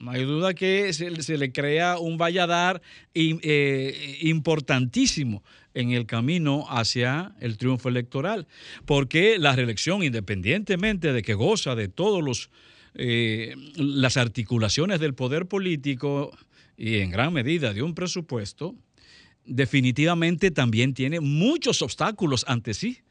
No 0.00 0.12
hay 0.12 0.24
duda 0.24 0.54
que 0.54 0.92
se, 0.92 1.38
le 1.38 1.52
crea 1.52 1.98
un 1.98 2.18
valladar 2.18 2.80
eh, 3.14 4.18
importantísimo 4.20 5.42
en 5.74 5.90
el 5.90 6.06
camino 6.06 6.66
hacia 6.68 7.34
el 7.40 7.58
triunfo 7.58 7.88
electoral, 7.88 8.46
porque 8.86 9.38
la 9.38 9.56
reelección, 9.56 10.04
independientemente 10.04 11.12
de 11.12 11.22
que 11.22 11.34
goza 11.34 11.74
de 11.74 11.88
todos 11.88 12.22
los 12.22 12.50
eh, 12.94 13.54
las 13.76 14.16
articulaciones 14.16 14.98
del 15.00 15.14
poder 15.14 15.46
político 15.46 16.36
y 16.76 16.98
en 16.98 17.10
gran 17.10 17.32
medida 17.32 17.72
de 17.72 17.82
un 17.82 17.94
presupuesto, 17.94 18.76
definitivamente 19.44 20.50
también 20.50 20.94
tiene 20.94 21.20
muchos 21.20 21.82
obstáculos 21.82 22.44
ante 22.48 22.72
sí 22.72 23.02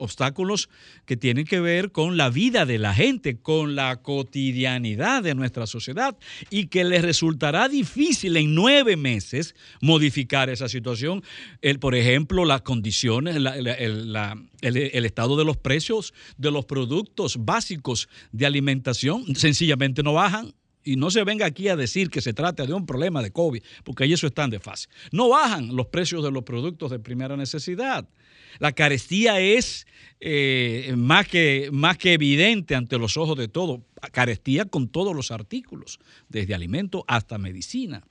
obstáculos 0.00 0.68
que 1.04 1.16
tienen 1.16 1.44
que 1.44 1.60
ver 1.60 1.92
con 1.92 2.16
la 2.16 2.30
vida 2.30 2.66
de 2.66 2.78
la 2.78 2.94
gente, 2.94 3.38
con 3.38 3.76
la 3.76 4.02
cotidianidad 4.02 5.22
de 5.22 5.34
nuestra 5.34 5.66
sociedad 5.66 6.16
y 6.50 6.66
que 6.66 6.84
les 6.84 7.02
resultará 7.02 7.68
difícil 7.68 8.36
en 8.36 8.54
nueve 8.54 8.96
meses 8.96 9.54
modificar 9.80 10.50
esa 10.50 10.68
situación. 10.68 11.22
El, 11.62 11.78
por 11.78 11.94
ejemplo, 11.94 12.44
las 12.44 12.62
condiciones, 12.62 13.36
el 13.36 15.04
estado 15.04 15.36
de 15.36 15.44
los 15.44 15.56
precios 15.56 16.12
de 16.36 16.50
los 16.50 16.64
productos 16.64 17.44
básicos 17.44 18.08
de 18.32 18.46
alimentación 18.46 19.36
sencillamente 19.36 20.02
no 20.02 20.14
bajan. 20.14 20.52
Y 20.82 20.96
no 20.96 21.10
se 21.10 21.24
venga 21.24 21.46
aquí 21.46 21.68
a 21.68 21.76
decir 21.76 22.08
que 22.08 22.20
se 22.20 22.32
trata 22.32 22.64
de 22.64 22.72
un 22.72 22.86
problema 22.86 23.22
de 23.22 23.30
COVID, 23.30 23.62
porque 23.84 24.04
ahí 24.04 24.12
eso 24.12 24.26
es 24.26 24.34
tan 24.34 24.50
de 24.50 24.60
fácil. 24.60 24.90
No 25.12 25.28
bajan 25.28 25.76
los 25.76 25.86
precios 25.86 26.24
de 26.24 26.30
los 26.30 26.42
productos 26.42 26.90
de 26.90 26.98
primera 26.98 27.36
necesidad. 27.36 28.08
La 28.58 28.72
carestía 28.72 29.40
es 29.40 29.86
eh, 30.20 30.94
más, 30.96 31.28
que, 31.28 31.68
más 31.72 31.98
que 31.98 32.14
evidente 32.14 32.74
ante 32.74 32.98
los 32.98 33.16
ojos 33.16 33.36
de 33.36 33.48
todos. 33.48 33.80
Carestía 34.12 34.64
con 34.64 34.88
todos 34.88 35.14
los 35.14 35.30
artículos, 35.30 36.00
desde 36.28 36.54
alimentos 36.54 37.02
hasta 37.06 37.38
medicina. 37.38 38.02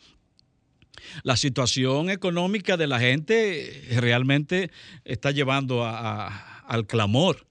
La 1.24 1.38
situación 1.38 2.10
económica 2.10 2.78
de 2.78 2.88
la 2.88 3.00
gente 3.00 3.84
realmente 4.00 4.72
está 5.06 5.32
llevando 5.32 5.86
al 5.86 6.86
clamor, 6.88 7.48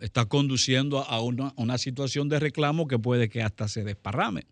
está 0.00 0.26
conduciendo 0.26 1.00
a 1.00 1.20
una, 1.20 1.78
situación 1.78 2.28
de 2.28 2.40
reclamo 2.40 2.88
que 2.88 2.98
puede 2.98 3.28
que 3.28 3.42
hasta 3.42 3.68
se 3.68 3.84
desparrame. 3.84 4.46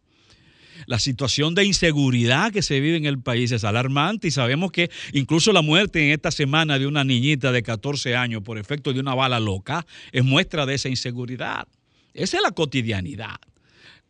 La 0.86 1.00
situación 1.00 1.56
de 1.56 1.64
inseguridad 1.64 2.52
que 2.52 2.62
se 2.62 2.78
vive 2.78 2.96
en 2.96 3.06
el 3.06 3.20
país 3.20 3.50
es 3.50 3.64
alarmante 3.64 4.28
y 4.28 4.30
sabemos 4.30 4.70
que 4.70 4.90
incluso 5.12 5.52
la 5.52 5.60
muerte 5.60 6.04
en 6.04 6.12
esta 6.12 6.30
semana 6.30 6.78
de 6.78 6.86
una 6.86 7.02
niñita 7.02 7.50
de 7.50 7.64
14 7.64 8.14
años 8.14 8.42
por 8.42 8.58
efecto 8.58 8.92
de 8.92 9.00
una 9.00 9.14
bala 9.14 9.40
loca 9.40 9.84
es 10.12 10.24
muestra 10.24 10.66
de 10.66 10.74
esa 10.74 10.88
inseguridad. 10.88 11.66
Esa 12.14 12.36
es 12.36 12.42
la 12.44 12.52
cotidianidad 12.52 13.40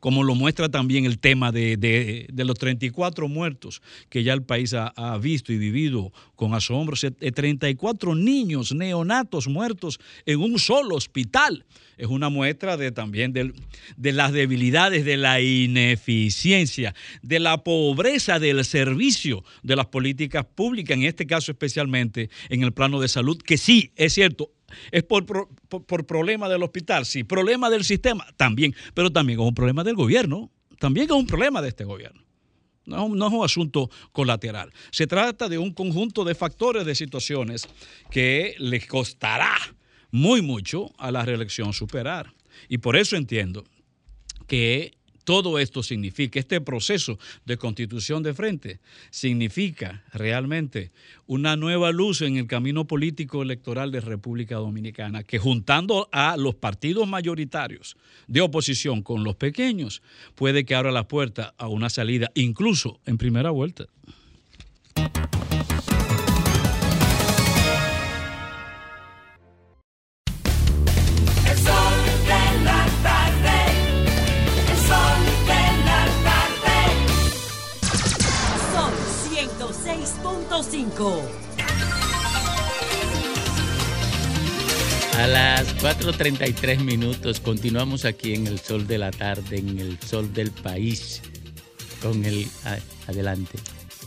como 0.00 0.22
lo 0.24 0.34
muestra 0.34 0.68
también 0.68 1.04
el 1.04 1.18
tema 1.18 1.50
de, 1.52 1.76
de- 1.76 2.26
de 2.32 2.44
los 2.44 2.56
34 2.58 3.28
muertos 3.28 3.82
que 4.08 4.22
ya 4.22 4.32
el 4.32 4.42
país 4.42 4.74
ha, 4.74 5.18
visto 5.18 5.52
y 5.52 5.58
vivido 5.58 6.12
con 6.36 6.54
asombro. 6.54 6.94
Se- 6.96 7.12
eh, 7.20 7.32
34 7.32 8.14
niños 8.14 8.72
neonatos 8.74 9.48
muertos 9.48 9.98
en 10.26 10.40
un 10.40 10.58
solo 10.58 10.94
hospital. 10.94 11.64
Es 11.96 12.06
una 12.06 12.28
muestra 12.28 12.76
de, 12.76 12.92
también 12.92 13.32
de 13.32 14.12
las 14.12 14.32
debilidades, 14.32 15.04
de 15.04 15.16
la 15.16 15.40
ineficiencia, 15.40 16.94
de 17.22 17.40
la 17.40 17.64
pobreza 17.64 18.38
del 18.38 18.64
servicio 18.64 19.42
de 19.64 19.74
las 19.76 19.86
políticas 19.86 20.44
públicas, 20.44 20.96
en 20.96 21.04
este 21.04 21.26
caso 21.26 21.50
especialmente 21.50 22.30
en 22.50 22.62
el 22.62 22.72
plano 22.72 23.00
de 23.00 23.08
salud, 23.08 23.36
que 23.38 23.58
sí, 23.58 23.90
es 23.96 24.14
cierto, 24.14 24.50
¿Es 24.90 25.02
por, 25.02 25.24
por, 25.26 25.48
por 25.86 26.06
problema 26.06 26.48
del 26.48 26.62
hospital? 26.62 27.06
Sí. 27.06 27.24
¿Problema 27.24 27.70
del 27.70 27.84
sistema? 27.84 28.26
También. 28.36 28.74
Pero 28.94 29.10
también 29.10 29.40
es 29.40 29.46
un 29.46 29.54
problema 29.54 29.84
del 29.84 29.94
gobierno. 29.94 30.50
También 30.78 31.06
es 31.06 31.12
un 31.12 31.26
problema 31.26 31.62
de 31.62 31.68
este 31.68 31.84
gobierno. 31.84 32.22
No 32.84 33.08
no 33.08 33.26
es 33.26 33.32
un 33.32 33.44
asunto 33.44 33.90
colateral. 34.12 34.72
Se 34.90 35.06
trata 35.06 35.48
de 35.48 35.58
un 35.58 35.72
conjunto 35.72 36.24
de 36.24 36.34
factores, 36.34 36.86
de 36.86 36.94
situaciones 36.94 37.68
que 38.10 38.54
les 38.58 38.86
costará 38.86 39.54
muy 40.10 40.40
mucho 40.40 40.90
a 40.98 41.10
la 41.10 41.24
reelección 41.24 41.72
superar. 41.72 42.32
Y 42.68 42.78
por 42.78 42.96
eso 42.96 43.16
entiendo 43.16 43.64
que 44.46 44.97
Todo 45.28 45.58
esto 45.58 45.82
significa, 45.82 46.40
este 46.40 46.58
proceso 46.62 47.18
de 47.44 47.58
constitución 47.58 48.22
de 48.22 48.32
frente, 48.32 48.80
significa 49.10 50.02
realmente 50.14 50.90
una 51.26 51.54
nueva 51.54 51.92
luz 51.92 52.22
en 52.22 52.38
el 52.38 52.46
camino 52.46 52.86
político 52.86 53.42
electoral 53.42 53.92
de 53.92 54.00
República 54.00 54.54
Dominicana, 54.54 55.24
que 55.24 55.38
juntando 55.38 56.08
a 56.12 56.38
los 56.38 56.54
partidos 56.54 57.06
mayoritarios 57.06 57.98
de 58.26 58.40
oposición 58.40 59.02
con 59.02 59.22
los 59.22 59.36
pequeños, 59.36 60.00
puede 60.34 60.64
que 60.64 60.74
abra 60.74 60.92
la 60.92 61.06
puerta 61.06 61.52
a 61.58 61.68
una 61.68 61.90
salida, 61.90 62.30
incluso 62.34 62.98
en 63.04 63.18
primera 63.18 63.50
vuelta. 63.50 63.84
8.33 86.08 86.82
minutos. 86.84 87.38
Continuamos 87.38 88.06
aquí 88.06 88.32
en 88.32 88.46
el 88.46 88.58
sol 88.58 88.86
de 88.86 88.96
la 88.96 89.10
tarde, 89.10 89.58
en 89.58 89.78
el 89.78 90.00
sol 90.00 90.32
del 90.32 90.50
país. 90.50 91.20
Con 92.00 92.24
el. 92.24 92.48
Adelante. 93.06 93.58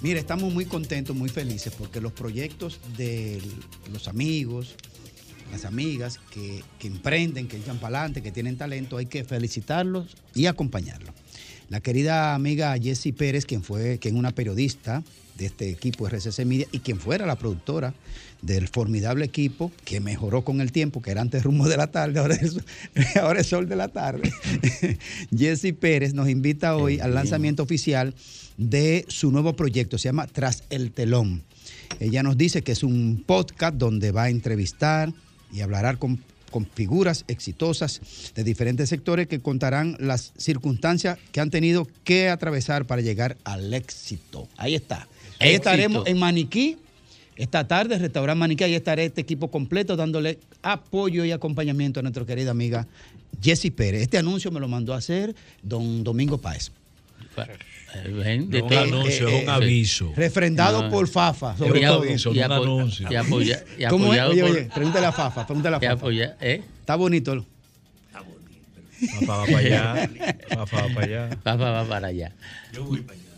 Mira, 0.01 0.19
estamos 0.19 0.51
muy 0.51 0.65
contentos, 0.65 1.15
muy 1.15 1.29
felices, 1.29 1.71
porque 1.77 2.01
los 2.01 2.11
proyectos 2.11 2.79
de 2.97 3.39
los 3.93 4.07
amigos, 4.07 4.73
las 5.51 5.63
amigas 5.65 6.19
que, 6.31 6.63
que 6.79 6.87
emprenden, 6.87 7.47
que 7.47 7.57
echan 7.57 7.77
para 7.77 7.99
adelante, 7.99 8.23
que 8.23 8.31
tienen 8.31 8.57
talento, 8.57 8.97
hay 8.97 9.05
que 9.05 9.23
felicitarlos 9.23 10.17
y 10.33 10.47
acompañarlos. 10.47 11.13
La 11.69 11.81
querida 11.81 12.33
amiga 12.33 12.75
Jessie 12.81 13.13
Pérez, 13.13 13.45
quien 13.45 13.61
fue, 13.61 13.99
quien 13.99 14.17
una 14.17 14.31
periodista 14.31 15.03
de 15.37 15.45
este 15.45 15.69
equipo 15.69 16.07
RCC 16.07 16.45
Media 16.45 16.67
y 16.71 16.79
quien 16.79 16.99
fuera 16.99 17.27
la 17.27 17.37
productora 17.37 17.93
del 18.41 18.67
formidable 18.67 19.25
equipo 19.25 19.71
que 19.85 19.99
mejoró 19.99 20.43
con 20.43 20.61
el 20.61 20.71
tiempo, 20.71 21.01
que 21.01 21.11
era 21.11 21.21
antes 21.21 21.43
rumbo 21.43 21.67
de 21.67 21.77
la 21.77 21.87
tarde, 21.87 22.19
ahora 22.19 22.35
es, 22.35 22.57
ahora 23.21 23.41
es 23.41 23.47
sol 23.47 23.69
de 23.69 23.75
la 23.75 23.87
tarde. 23.87 24.31
Jessie 25.35 25.73
Pérez 25.73 26.13
nos 26.13 26.29
invita 26.29 26.75
hoy 26.75 26.99
al 26.99 27.13
lanzamiento 27.13 27.63
oficial 27.63 28.13
de 28.57 29.05
su 29.07 29.31
nuevo 29.31 29.55
proyecto, 29.55 29.97
se 29.97 30.09
llama 30.09 30.27
Tras 30.27 30.63
el 30.69 30.91
Telón. 30.91 31.43
Ella 31.99 32.23
nos 32.23 32.37
dice 32.37 32.61
que 32.61 32.71
es 32.71 32.83
un 32.83 33.23
podcast 33.25 33.75
donde 33.75 34.11
va 34.11 34.23
a 34.23 34.29
entrevistar 34.29 35.13
y 35.53 35.61
hablará 35.61 35.95
con, 35.97 36.19
con 36.49 36.65
figuras 36.65 37.25
exitosas 37.27 38.01
de 38.35 38.43
diferentes 38.43 38.89
sectores 38.89 39.27
que 39.27 39.39
contarán 39.39 39.97
las 39.99 40.33
circunstancias 40.37 41.17
que 41.31 41.41
han 41.41 41.51
tenido 41.51 41.87
que 42.03 42.29
atravesar 42.29 42.85
para 42.85 43.01
llegar 43.01 43.37
al 43.43 43.73
éxito. 43.73 44.47
Ahí 44.57 44.75
está. 44.75 45.07
Ahí 45.39 45.53
estaremos 45.53 46.07
en 46.07 46.19
Maniquí. 46.19 46.77
Esta 47.41 47.67
tarde, 47.67 47.97
Restaurante 47.97 48.37
Maniquí, 48.39 48.63
ahí 48.65 48.75
estaré 48.75 49.05
este 49.05 49.21
equipo 49.21 49.49
completo 49.49 49.95
dándole 49.95 50.37
apoyo 50.61 51.25
y 51.25 51.31
acompañamiento 51.31 51.99
a 51.99 52.03
nuestra 52.03 52.23
querida 52.23 52.51
amiga 52.51 52.85
Jessie 53.41 53.71
Pérez. 53.71 54.03
Este 54.03 54.19
anuncio 54.19 54.51
me 54.51 54.59
lo 54.59 54.67
mandó 54.67 54.93
a 54.93 54.97
hacer 54.97 55.33
don 55.63 56.03
Domingo 56.03 56.37
Páez. 56.37 56.71
Ven, 58.13 58.49
de 58.51 58.59
No 58.59 58.65
un 58.67 58.73
anuncio, 58.73 59.27
es 59.27 59.43
un 59.43 59.49
aviso. 59.49 60.13
Refrendado 60.15 60.83
No. 60.83 60.89
por 60.91 61.07
Fafa, 61.07 61.57
sobre 61.57 61.79
Y 61.79 61.83
todo. 61.83 62.05
y 62.05 62.09
apo- 62.13 62.87
y 63.09 63.15
apoya- 63.15 63.63
y 63.75 63.85
¿Cómo 63.89 64.13
es? 64.13 64.21
Oye, 64.21 64.41
por- 64.43 64.51
oye, 64.51 64.69
pregúntale 64.75 65.05
a 65.07 65.11
Fafa, 65.11 65.47
pregúntale 65.47 65.75
a 65.77 65.79
Y 65.79 65.81
Fafa. 65.87 65.93
apoya- 65.93 66.37
¿eh? 66.41 66.61
Está 66.79 66.95
bonito. 66.95 67.43
Papá 69.19 69.37
va 69.37 69.45
para 69.47 69.57
allá. 69.57 70.09
Papá 70.49 70.81
va 70.83 70.93
para 70.93 71.05
allá. 71.07 71.29
Papá 71.41 71.71
va 71.71 71.85
para 71.85 72.07
allá. 72.09 72.31
Yo 72.71 72.83
voy 72.85 73.01
para 73.01 73.17
allá. 73.17 73.30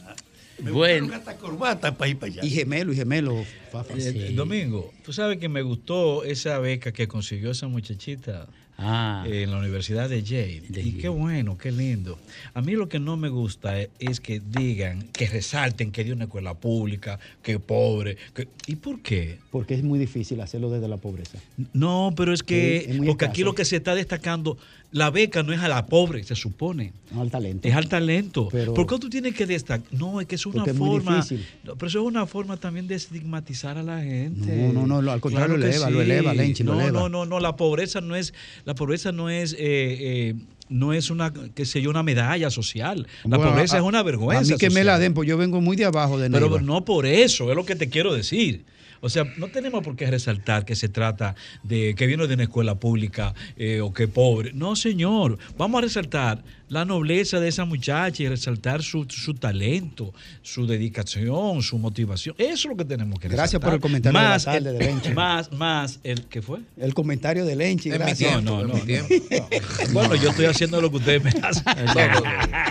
Me 0.60 0.72
Bueno. 0.72 1.08
bueno. 1.08 1.20
hasta 1.20 1.38
corbata 1.38 1.98
para 1.98 2.10
ir 2.10 2.18
para 2.18 2.32
allá. 2.32 2.46
Y 2.46 2.50
gemelo, 2.50 2.94
y 2.94 2.96
gemelo, 2.96 3.44
Fafa. 3.72 3.94
Eh, 3.98 4.32
Domingo, 4.36 4.94
tú 5.04 5.12
sabes 5.14 5.38
que 5.40 5.50
me 5.50 5.62
gustó 5.62 6.24
esa 6.24 6.60
beca 6.60 6.92
que 6.92 7.08
consiguió 7.08 7.52
esa 7.52 7.68
muchachita 7.68 8.48
Ah. 8.78 9.24
en 9.28 9.52
la 9.52 9.58
Universidad 9.60 10.10
de 10.10 10.24
Yale. 10.24 10.64
y 10.84 10.94
qué 10.94 11.08
bueno, 11.08 11.58
qué 11.60 11.72
lindo. 11.72 12.18
A 12.56 12.62
mí 12.62 12.74
lo 12.74 12.90
que 12.90 13.00
no 13.00 13.18
me 13.18 13.30
gusta 13.30 13.80
es, 13.80 13.90
es 14.00 14.20
que 14.20 14.42
digan, 14.44 15.04
que 15.14 15.28
resalten 15.28 15.92
que 15.92 16.04
dio 16.04 16.16
una 16.16 16.24
escuela 16.26 16.56
pública, 16.56 17.20
que 17.44 17.60
pobre. 17.60 18.18
que- 18.34 18.48
¿Y 18.66 18.76
por 18.78 19.02
qué? 19.02 19.38
Porque 19.52 19.76
es 19.76 19.84
muy 19.84 20.00
difícil 20.00 20.42
hacerlo 20.42 20.72
desde 20.72 20.88
la 20.88 20.98
pobreza. 20.98 21.38
No, 21.74 22.14
pero 22.18 22.34
es 22.34 22.42
que, 22.42 22.78
es 22.90 22.98
porque 23.06 23.26
aquí 23.26 23.44
lo 23.44 23.54
que 23.54 23.64
se 23.64 23.76
está 23.76 23.94
destacando, 23.94 24.58
la 24.94 25.10
beca 25.10 25.44
no 25.44 25.52
es 25.52 25.60
a 25.60 25.68
la 25.68 25.86
pobre, 25.86 26.24
se 26.24 26.36
supone. 26.36 26.94
No 27.11 27.22
al 27.22 27.30
talento. 27.30 27.68
Es 27.68 27.76
al 27.76 27.90
talento. 27.90 28.48
Pero- 28.52 28.74
¿Por 28.74 28.88
qué 28.88 28.98
tú 28.99 29.10
tienes 29.10 29.34
que 29.36 29.45
destacar? 29.45 29.86
No, 29.91 30.22
es 30.22 30.28
que 30.28 30.36
es 30.36 30.45
una 30.45 30.64
es 30.64 30.78
forma. 30.78 31.26
No, 31.64 31.76
pero 31.76 31.88
eso 31.88 31.99
es 31.99 32.06
una 32.06 32.26
forma 32.26 32.57
también 32.57 32.88
de 32.88 32.95
estigmatizar 32.95 33.78
a 33.78 33.84
la 33.84 34.02
gente. 34.02 34.56
No, 34.56 34.72
no, 34.74 34.88
no, 34.88 35.02
lo- 35.02 35.11
al 35.11 35.20
contrario, 35.20 35.57
lo 35.57 35.64
que 35.64 35.70
eleva, 35.70 35.90
lo 35.90 36.02
eleva, 36.02 36.34
Lenchi, 36.34 36.64
lo 36.64 36.76
no, 36.76 36.82
eleva. 36.82 36.99
No, 37.02 37.10
no, 37.10 37.26
no, 37.26 37.40
la 37.40 37.56
pobreza 37.56 38.02
no 38.02 38.15
es, 38.15 38.34
la 38.65 38.76
pobreza 38.76 39.11
no 39.11 39.30
es, 39.30 39.53
eh, 39.53 39.57
eh, 39.60 40.36
no 40.70 40.94
es 40.94 41.10
una, 41.10 41.34
qué 41.53 41.65
sé 41.65 41.82
yo, 41.82 41.90
una 41.90 42.03
medalla 42.03 42.49
social. 42.49 43.06
La 43.26 43.38
Bueno, 43.38 43.52
pobreza 43.52 43.76
a- 43.76 43.80
es 43.80 43.86
una 43.86 44.02
vergüenza. 44.03 44.53
A 44.53 44.56
mí 44.56 44.60
que 44.60 44.70
me 44.70 44.84
la 44.84 44.98
den, 44.99 45.14
pues 45.14 45.28
yo 45.28 45.38
vengo 45.38 45.60
muy 45.61 45.76
de 45.76 45.86
abajo 45.86 46.18
de 46.20 46.30
Pero 46.30 46.48
Neiva. 46.49 46.61
no 46.61 46.86
por 46.86 47.06
eso, 47.06 47.49
es 47.49 47.56
lo 47.56 47.65
que 47.65 47.76
te 47.76 47.90
quiero 47.90 48.14
decir. 48.14 48.64
O 49.04 49.10
sea, 49.10 49.26
no 49.36 49.50
tenemos 49.50 49.84
por 49.84 49.98
qué 49.98 50.10
resaltar 50.10 50.64
que 50.64 50.78
se 50.78 50.88
trata 50.88 51.36
de 51.62 51.94
que 51.94 52.08
viene 52.08 52.26
de 52.26 52.36
una 52.36 52.44
escuela 52.44 52.76
pública 52.76 53.34
eh, 53.58 53.82
o 53.82 53.92
que 53.92 54.08
pobre. 54.08 54.54
No, 54.54 54.78
señor. 54.78 55.38
Vamos 55.58 55.80
a 55.80 55.82
resaltar 55.82 56.42
la 56.74 56.86
nobleza 56.86 57.40
de 57.40 57.48
esa 57.50 57.66
muchacha 57.66 58.24
y 58.24 58.28
resaltar 58.28 58.82
su, 58.84 59.06
su 59.10 59.36
talento, 59.36 60.14
su 60.41 60.66
dedicación, 60.68 61.62
su 61.62 61.78
motivación. 61.78 62.36
Eso 62.38 62.54
es 62.54 62.66
lo 62.66 62.76
que 62.76 62.86
tenemos 62.86 63.20
que 63.20 63.28
resaltar. 63.28 63.38
Gracias 63.44 63.62
por 63.62 63.74
el 63.74 63.80
comentario 63.80 64.18
de 64.20 64.24
la 64.26 64.30
más 64.32 64.44
tarde 64.45 64.70
el- 64.72 64.78
de. 64.80 65.14
Más, 65.14 65.52
más 65.52 66.00
el 66.04 66.24
que 66.24 66.41
fue. 66.41 66.60
El 66.80 66.94
comentario 66.94 67.45
de 67.45 67.56
Lenchi, 67.56 67.90
En 67.90 67.94
mi 67.94 67.98
gracias. 68.00 68.18
tiempo, 68.32 68.41
No, 68.41 68.56
no, 68.58 68.62
en 68.62 68.68
no, 68.68 68.74
mi 68.74 68.80
no. 68.80 68.86
tiempo. 68.86 69.14
Bueno, 69.94 70.16
yo 70.16 70.30
estoy 70.32 70.45
haciendo 70.45 70.82
lo 70.82 70.90
que 70.90 70.98
ustedes 70.98 71.24
me 71.24 71.30
hacen. 71.41 71.64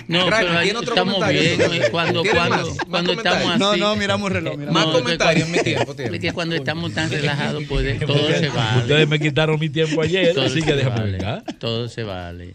No, 0.09 0.27
pero 0.27 0.59
ahí 0.59 0.65
¿tiene 0.65 0.79
otro 0.81 0.95
estamos 0.95 1.29
bien. 1.29 1.61
eh, 1.61 1.83
Cuando, 1.91 2.23
¿Tiene 2.23 2.37
cuando, 2.39 2.57
más? 2.57 2.67
¿Más 2.77 2.87
cuando 2.89 3.13
estamos 3.13 3.49
así. 3.51 3.59
No, 3.61 3.77
no, 3.77 3.97
miramos 3.97 4.29
el 4.31 4.35
reloj, 4.35 4.57
miramos 4.59 4.75
Más 4.75 4.87
No, 4.89 4.93
comentarios 5.01 5.47
en 5.47 5.53
mi 5.53 5.59
tiempo, 5.61 5.95
tiene. 5.95 6.17
Es 6.17 6.21
que 6.23 6.33
cuando 6.33 6.57
estamos 6.57 6.93
tan 6.93 7.09
relajados, 7.11 7.63
pues 7.69 7.99
todo 8.01 8.29
se 8.29 8.49
vale. 8.49 8.81
Ustedes 8.83 9.09
me 9.09 9.21
quitaron 9.21 9.61
mi 9.61 9.69
tiempo 9.69 10.03
ayer, 10.03 10.35
Todo 10.35 10.45
así 10.47 10.61
se 10.61 10.67
que 10.67 10.75
déjame 10.75 11.19
vale. 11.19 11.43
Todo 11.59 11.89
se 11.89 12.03
vale. 12.03 12.55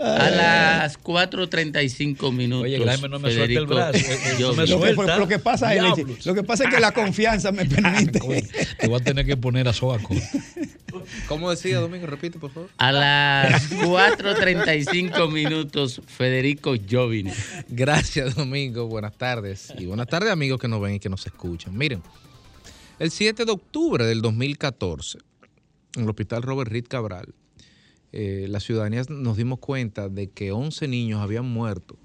A 0.00 0.30
las 0.62 1.00
4.35 1.02 2.32
minutos. 2.32 2.64
Oye, 2.64 2.78
Graeme 2.78 3.08
no 3.08 3.18
me 3.18 3.32
suelta 3.32 3.58
el 3.58 3.66
brazo, 3.66 3.98
eh, 3.98 4.02
eh, 4.08 4.34
Llovis. 4.38 4.40
no 4.40 4.54
me 4.54 4.66
Lo 4.66 4.80
que, 4.80 4.94
suelta. 4.94 5.16
lo 5.18 5.28
que 5.28 5.38
pasa 5.38 5.74
es, 5.74 5.82
Diablos. 5.82 6.26
lo 6.26 6.34
que 6.34 6.42
pasa 6.42 6.64
es 6.64 6.74
que 6.74 6.80
la 6.80 6.92
confianza 6.94 7.52
me 7.52 7.64
permite. 7.66 8.20
Te 8.78 8.88
voy 8.88 9.00
a 9.00 9.04
tener 9.04 9.26
que 9.26 9.36
poner 9.36 9.68
a 9.68 9.72
sobaco. 9.72 10.14
¿Cómo 11.28 11.50
decía 11.50 11.80
Domingo? 11.80 12.06
Repite, 12.06 12.38
por 12.38 12.50
favor. 12.52 12.68
A 12.78 12.92
las 12.92 13.70
4.35 13.72 15.30
minutos, 15.32 16.00
Federico 16.06 16.74
Jovine. 16.90 17.32
Gracias, 17.68 18.34
Domingo. 18.34 18.86
Buenas 18.86 19.16
tardes. 19.16 19.72
Y 19.78 19.86
buenas 19.86 20.06
tardes, 20.06 20.30
amigos 20.30 20.60
que 20.60 20.68
nos 20.68 20.80
ven 20.80 20.94
y 20.94 21.00
que 21.00 21.08
nos 21.08 21.26
escuchan. 21.26 21.76
Miren, 21.76 22.02
el 22.98 23.10
7 23.10 23.44
de 23.44 23.52
octubre 23.52 24.04
del 24.04 24.20
2014, 24.22 25.18
en 25.96 26.04
el 26.04 26.08
Hospital 26.10 26.42
Robert 26.42 26.70
Reed 26.70 26.84
Cabral, 26.88 27.34
eh, 28.12 28.46
la 28.48 28.60
ciudadanía 28.60 29.02
nos 29.08 29.36
dimos 29.36 29.58
cuenta 29.58 30.08
de 30.08 30.30
que 30.30 30.52
11 30.52 30.86
niños 30.88 31.20
habían 31.20 31.46
muerto 31.46 31.96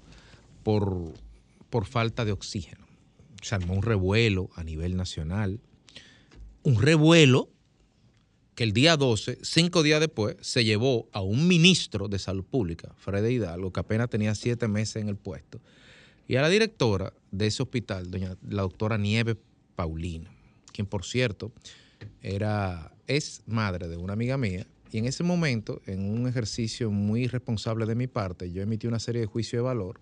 por, 0.62 1.12
por 1.70 1.86
falta 1.86 2.24
de 2.24 2.32
oxígeno. 2.32 2.86
Se 3.42 3.54
armó 3.54 3.74
un 3.74 3.82
revuelo 3.82 4.50
a 4.56 4.64
nivel 4.64 4.96
nacional. 4.96 5.60
Un 6.62 6.80
revuelo 6.80 7.50
que 8.58 8.64
el 8.64 8.72
día 8.72 8.96
12, 8.96 9.38
cinco 9.42 9.84
días 9.84 10.00
después, 10.00 10.36
se 10.40 10.64
llevó 10.64 11.08
a 11.12 11.20
un 11.20 11.46
ministro 11.46 12.08
de 12.08 12.18
Salud 12.18 12.44
Pública, 12.44 12.92
Fred 12.96 13.24
Hidalgo, 13.24 13.72
que 13.72 13.78
apenas 13.78 14.10
tenía 14.10 14.34
siete 14.34 14.66
meses 14.66 14.96
en 14.96 15.08
el 15.08 15.14
puesto, 15.14 15.60
y 16.26 16.34
a 16.34 16.42
la 16.42 16.48
directora 16.48 17.12
de 17.30 17.46
ese 17.46 17.62
hospital, 17.62 18.10
doña, 18.10 18.36
la 18.48 18.62
doctora 18.62 18.98
Nieve 18.98 19.36
Paulino, 19.76 20.28
quien 20.72 20.88
por 20.88 21.04
cierto 21.04 21.52
era, 22.20 22.92
es 23.06 23.42
madre 23.46 23.86
de 23.86 23.96
una 23.96 24.14
amiga 24.14 24.36
mía, 24.36 24.66
y 24.90 24.98
en 24.98 25.06
ese 25.06 25.22
momento, 25.22 25.80
en 25.86 26.04
un 26.08 26.26
ejercicio 26.26 26.90
muy 26.90 27.24
irresponsable 27.24 27.86
de 27.86 27.94
mi 27.94 28.06
parte, 28.06 28.50
yo 28.50 28.62
emití 28.62 28.86
una 28.86 28.98
serie 28.98 29.20
de 29.20 29.26
juicios 29.26 29.58
de 29.58 29.64
valor, 29.64 30.00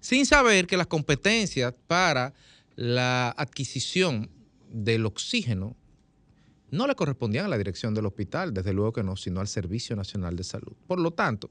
sin 0.00 0.26
saber 0.26 0.66
que 0.66 0.76
las 0.76 0.86
competencias 0.86 1.74
para 1.86 2.32
la 2.76 3.30
adquisición 3.30 4.30
del 4.70 5.06
oxígeno 5.06 5.76
no 6.70 6.86
le 6.86 6.94
correspondían 6.94 7.46
a 7.46 7.48
la 7.48 7.58
dirección 7.58 7.94
del 7.94 8.06
hospital, 8.06 8.54
desde 8.54 8.72
luego 8.72 8.92
que 8.92 9.02
no, 9.02 9.16
sino 9.16 9.40
al 9.40 9.48
Servicio 9.48 9.96
Nacional 9.96 10.36
de 10.36 10.44
Salud. 10.44 10.72
Por 10.86 11.00
lo 11.00 11.10
tanto, 11.10 11.50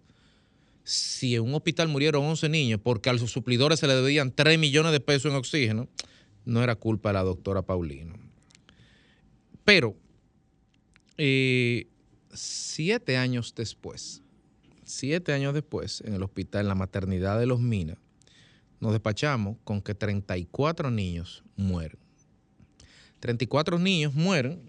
si 0.83 1.35
en 1.35 1.43
un 1.43 1.53
hospital 1.53 1.89
murieron 1.89 2.25
11 2.25 2.49
niños 2.49 2.79
porque 2.81 3.09
a 3.09 3.13
los 3.13 3.29
suplidores 3.29 3.79
se 3.79 3.87
le 3.87 3.95
debían 3.95 4.31
3 4.31 4.57
millones 4.57 4.91
de 4.91 5.01
pesos 5.01 5.31
en 5.31 5.37
oxígeno, 5.37 5.87
no 6.45 6.63
era 6.63 6.75
culpa 6.75 7.09
de 7.09 7.13
la 7.13 7.23
doctora 7.23 7.61
Paulino. 7.61 8.15
Pero, 9.65 9.95
eh, 11.17 11.87
siete 12.33 13.17
años 13.17 13.53
después, 13.55 14.21
siete 14.83 15.33
años 15.33 15.53
después, 15.53 16.01
en 16.01 16.13
el 16.13 16.23
hospital, 16.23 16.61
en 16.61 16.67
la 16.67 16.75
maternidad 16.75 17.39
de 17.39 17.45
los 17.45 17.59
Minas, 17.59 17.97
nos 18.79 18.93
despachamos 18.93 19.57
con 19.63 19.81
que 19.81 19.93
34 19.93 20.89
niños 20.91 21.43
mueren. 21.55 21.99
34 23.19 23.77
niños 23.79 24.13
mueren, 24.13 24.61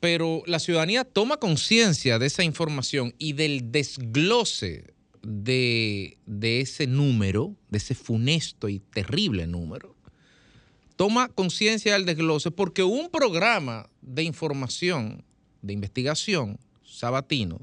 pero 0.00 0.42
la 0.46 0.58
ciudadanía 0.58 1.04
toma 1.04 1.38
conciencia 1.38 2.18
de 2.18 2.26
esa 2.26 2.42
información 2.42 3.14
y 3.18 3.32
del 3.32 3.72
desglose 3.72 4.92
de, 5.22 6.18
de 6.26 6.60
ese 6.60 6.86
número, 6.86 7.56
de 7.70 7.78
ese 7.78 7.94
funesto 7.94 8.68
y 8.68 8.80
terrible 8.80 9.46
número. 9.46 9.96
Toma 10.96 11.28
conciencia 11.28 11.94
del 11.94 12.04
desglose 12.04 12.50
porque 12.50 12.82
un 12.82 13.10
programa 13.10 13.88
de 14.02 14.24
información, 14.24 15.24
de 15.62 15.72
investigación, 15.72 16.58
sabatino, 16.84 17.60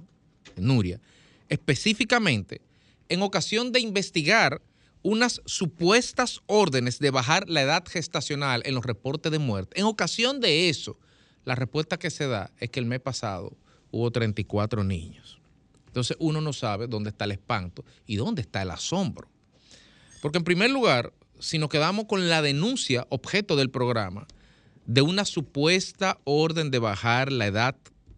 Nuria, 0.55 0.99
específicamente 1.47 2.61
en 3.07 3.21
ocasión 3.21 3.71
de 3.71 3.79
investigar 3.79 4.61
unas 5.01 5.41
supuestas 5.45 6.41
órdenes 6.45 6.99
de 6.99 7.11
bajar 7.11 7.49
la 7.49 7.61
edad 7.61 7.83
gestacional 7.87 8.61
en 8.65 8.75
los 8.75 8.85
reportes 8.85 9.31
de 9.31 9.39
muerte. 9.39 9.79
En 9.79 9.85
ocasión 9.85 10.39
de 10.39 10.69
eso, 10.69 10.97
la 11.45 11.55
respuesta 11.55 11.97
que 11.97 12.09
se 12.09 12.27
da 12.27 12.51
es 12.59 12.69
que 12.69 12.79
el 12.79 12.85
mes 12.85 12.99
pasado 12.99 13.57
hubo 13.91 14.11
34 14.11 14.83
niños. 14.83 15.39
Entonces 15.87 16.17
uno 16.19 16.41
no 16.41 16.53
sabe 16.53 16.87
dónde 16.87 17.09
está 17.09 17.25
el 17.25 17.31
espanto 17.31 17.83
y 18.05 18.17
dónde 18.17 18.41
está 18.41 18.61
el 18.61 18.71
asombro. 18.71 19.27
Porque 20.21 20.37
en 20.37 20.43
primer 20.43 20.69
lugar, 20.69 21.13
si 21.39 21.57
nos 21.57 21.69
quedamos 21.69 22.05
con 22.05 22.29
la 22.29 22.41
denuncia 22.41 23.07
objeto 23.09 23.55
del 23.55 23.71
programa 23.71 24.27
de 24.89 25.03
una 25.03 25.23
supuesta 25.23 26.19
orden 26.23 26.71
de 26.71 26.79
bajar 26.79 27.31
la 27.31 27.45
edad 27.45 27.75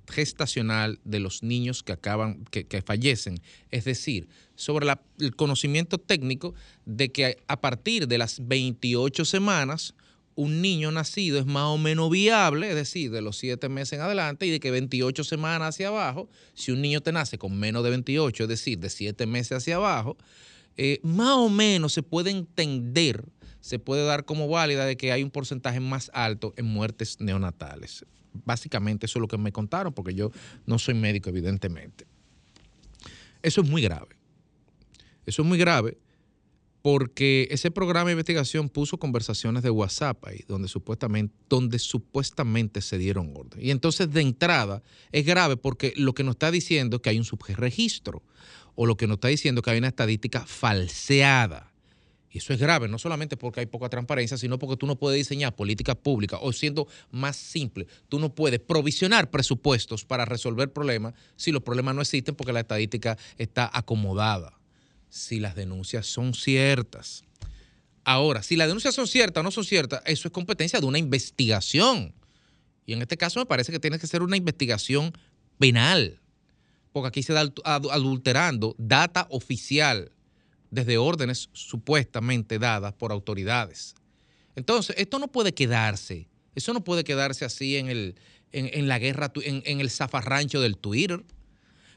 gestacional 0.07 1.01
de 1.03 1.19
los 1.19 1.43
niños 1.43 1.83
que 1.83 1.91
acaban, 1.91 2.45
que, 2.45 2.81
fallecen, 2.81 3.41
es 3.71 3.83
decir, 3.83 4.29
sobre 4.55 4.87
el 5.19 5.35
conocimiento 5.35 5.97
técnico 5.97 6.53
de 6.85 7.11
que 7.11 7.37
a 7.49 7.59
partir 7.59 8.07
de 8.07 8.17
las 8.17 8.47
28 8.47 9.25
semanas 9.25 9.95
un 10.35 10.61
niño 10.61 10.93
nacido 10.93 11.39
es 11.39 11.45
más 11.45 11.65
o 11.65 11.77
menos 11.77 12.09
viable, 12.09 12.69
es 12.69 12.75
decir, 12.75 13.11
de 13.11 13.21
los 13.21 13.37
7 13.37 13.67
meses 13.67 13.99
en 13.99 14.01
adelante, 14.05 14.45
y 14.45 14.51
de 14.51 14.61
que 14.61 14.71
28 14.71 15.25
semanas 15.25 15.75
hacia 15.75 15.89
abajo, 15.89 16.29
si 16.53 16.71
un 16.71 16.81
niño 16.81 17.01
te 17.01 17.11
nace 17.11 17.37
con 17.37 17.59
menos 17.59 17.83
de 17.83 17.89
28, 17.89 18.43
es 18.43 18.49
decir, 18.49 18.79
de 18.79 18.89
7 18.89 19.25
meses 19.25 19.57
hacia 19.57 19.75
abajo, 19.75 20.15
eh, 20.77 21.01
más 21.03 21.35
o 21.35 21.49
menos 21.49 21.91
se 21.91 22.01
puede 22.01 22.31
entender, 22.31 23.25
se 23.61 23.79
puede 23.79 24.05
dar 24.05 24.25
como 24.25 24.47
válida 24.47 24.85
de 24.85 24.97
que 24.97 25.11
hay 25.11 25.23
un 25.23 25.31
porcentaje 25.31 25.79
más 25.79 26.11
alto 26.13 26.53
en 26.57 26.65
muertes 26.65 27.17
neonatales. 27.19 28.05
Básicamente 28.33 29.05
eso 29.05 29.19
es 29.19 29.21
lo 29.21 29.27
que 29.27 29.37
me 29.37 29.51
contaron, 29.51 29.93
porque 29.93 30.13
yo 30.13 30.31
no 30.65 30.79
soy 30.79 30.95
médico, 30.95 31.29
evidentemente. 31.29 32.05
Eso 33.41 33.61
es 33.61 33.69
muy 33.69 33.81
grave. 33.81 34.15
Eso 35.25 35.41
es 35.41 35.47
muy 35.47 35.57
grave 35.57 35.97
porque 36.81 37.47
ese 37.51 37.69
programa 37.69 38.07
de 38.07 38.13
investigación 38.13 38.69
puso 38.69 38.97
conversaciones 38.97 39.61
de 39.61 39.69
WhatsApp 39.69 40.25
ahí, 40.25 40.43
donde 40.47 40.67
supuestamente, 40.67 41.33
donde 41.47 41.77
supuestamente 41.77 42.81
se 42.81 42.97
dieron 42.97 43.33
orden. 43.35 43.63
Y 43.63 43.71
entonces 43.71 44.11
de 44.11 44.21
entrada 44.21 44.81
es 45.11 45.25
grave 45.25 45.57
porque 45.57 45.93
lo 45.95 46.13
que 46.13 46.23
nos 46.23 46.35
está 46.35 46.49
diciendo 46.49 46.97
es 46.97 47.01
que 47.01 47.09
hay 47.11 47.17
un 47.17 47.23
subregistro 47.23 48.23
o 48.75 48.85
lo 48.85 48.97
que 48.97 49.07
nos 49.07 49.15
está 49.15 49.27
diciendo 49.27 49.59
es 49.59 49.65
que 49.65 49.71
hay 49.71 49.77
una 49.77 49.89
estadística 49.89 50.45
falseada. 50.45 51.70
Y 52.33 52.37
eso 52.37 52.53
es 52.53 52.59
grave, 52.59 52.87
no 52.87 52.97
solamente 52.97 53.35
porque 53.35 53.59
hay 53.59 53.65
poca 53.65 53.89
transparencia, 53.89 54.37
sino 54.37 54.57
porque 54.57 54.77
tú 54.77 54.87
no 54.87 54.95
puedes 54.95 55.17
diseñar 55.17 55.53
políticas 55.53 55.97
públicas 55.97 56.39
o 56.41 56.53
siendo 56.53 56.87
más 57.11 57.35
simple, 57.35 57.87
tú 58.07 58.19
no 58.19 58.33
puedes 58.33 58.61
provisionar 58.61 59.29
presupuestos 59.29 60.05
para 60.05 60.23
resolver 60.23 60.71
problemas 60.71 61.13
si 61.35 61.51
los 61.51 61.61
problemas 61.61 61.93
no 61.93 62.01
existen 62.01 62.33
porque 62.35 62.53
la 62.53 62.61
estadística 62.61 63.17
está 63.37 63.69
acomodada 63.73 64.57
si 65.09 65.41
las 65.41 65.55
denuncias 65.55 66.07
son 66.07 66.33
ciertas. 66.33 67.25
Ahora, 68.05 68.41
si 68.43 68.55
las 68.55 68.67
denuncias 68.67 68.95
son 68.95 69.07
ciertas 69.07 69.41
o 69.41 69.43
no 69.43 69.51
son 69.51 69.65
ciertas, 69.65 70.01
eso 70.05 70.29
es 70.29 70.31
competencia 70.33 70.79
de 70.79 70.85
una 70.85 70.99
investigación. 70.99 72.13
Y 72.85 72.93
en 72.93 73.01
este 73.01 73.17
caso 73.17 73.39
me 73.39 73.45
parece 73.45 73.73
que 73.73 73.79
tiene 73.81 73.99
que 73.99 74.07
ser 74.07 74.21
una 74.21 74.37
investigación 74.37 75.11
penal, 75.59 76.21
porque 76.93 77.09
aquí 77.09 77.23
se 77.23 77.33
está 77.33 77.43
adu- 77.43 77.91
adulterando 77.91 78.73
data 78.77 79.27
oficial 79.29 80.13
desde 80.71 80.97
órdenes 80.97 81.49
supuestamente 81.53 82.57
dadas 82.57 82.93
por 82.93 83.11
autoridades. 83.11 83.93
Entonces, 84.55 84.95
esto 84.97 85.19
no 85.19 85.27
puede 85.27 85.53
quedarse, 85.53 86.27
eso 86.55 86.73
no 86.73 86.83
puede 86.83 87.03
quedarse 87.03 87.45
así 87.45 87.77
en, 87.77 87.89
el, 87.89 88.15
en, 88.51 88.69
en 88.73 88.87
la 88.87 88.97
guerra, 88.97 89.31
en, 89.43 89.61
en 89.65 89.79
el 89.79 89.89
zafarrancho 89.89 90.59
del 90.59 90.77
Twitter. 90.77 91.23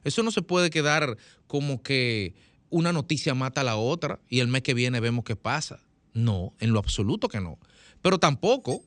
Eso 0.05 0.23
no 0.23 0.31
se 0.31 0.43
puede 0.43 0.71
quedar 0.71 1.17
como 1.47 1.83
que 1.83 2.35
una 2.69 2.93
noticia 2.93 3.35
mata 3.35 3.63
a 3.63 3.65
la 3.65 3.77
otra 3.77 4.21
y 4.29 4.41
el 4.41 4.49
mes 4.49 4.63
que 4.63 4.75
viene 4.75 5.01
vemos 5.01 5.25
qué 5.25 5.37
pasa. 5.37 5.81
No, 6.13 6.53
en 6.61 6.73
lo 6.73 6.79
absoluto 6.79 7.29
que 7.29 7.41
no. 7.41 7.59
Pero 8.03 8.19
tampoco, 8.19 8.83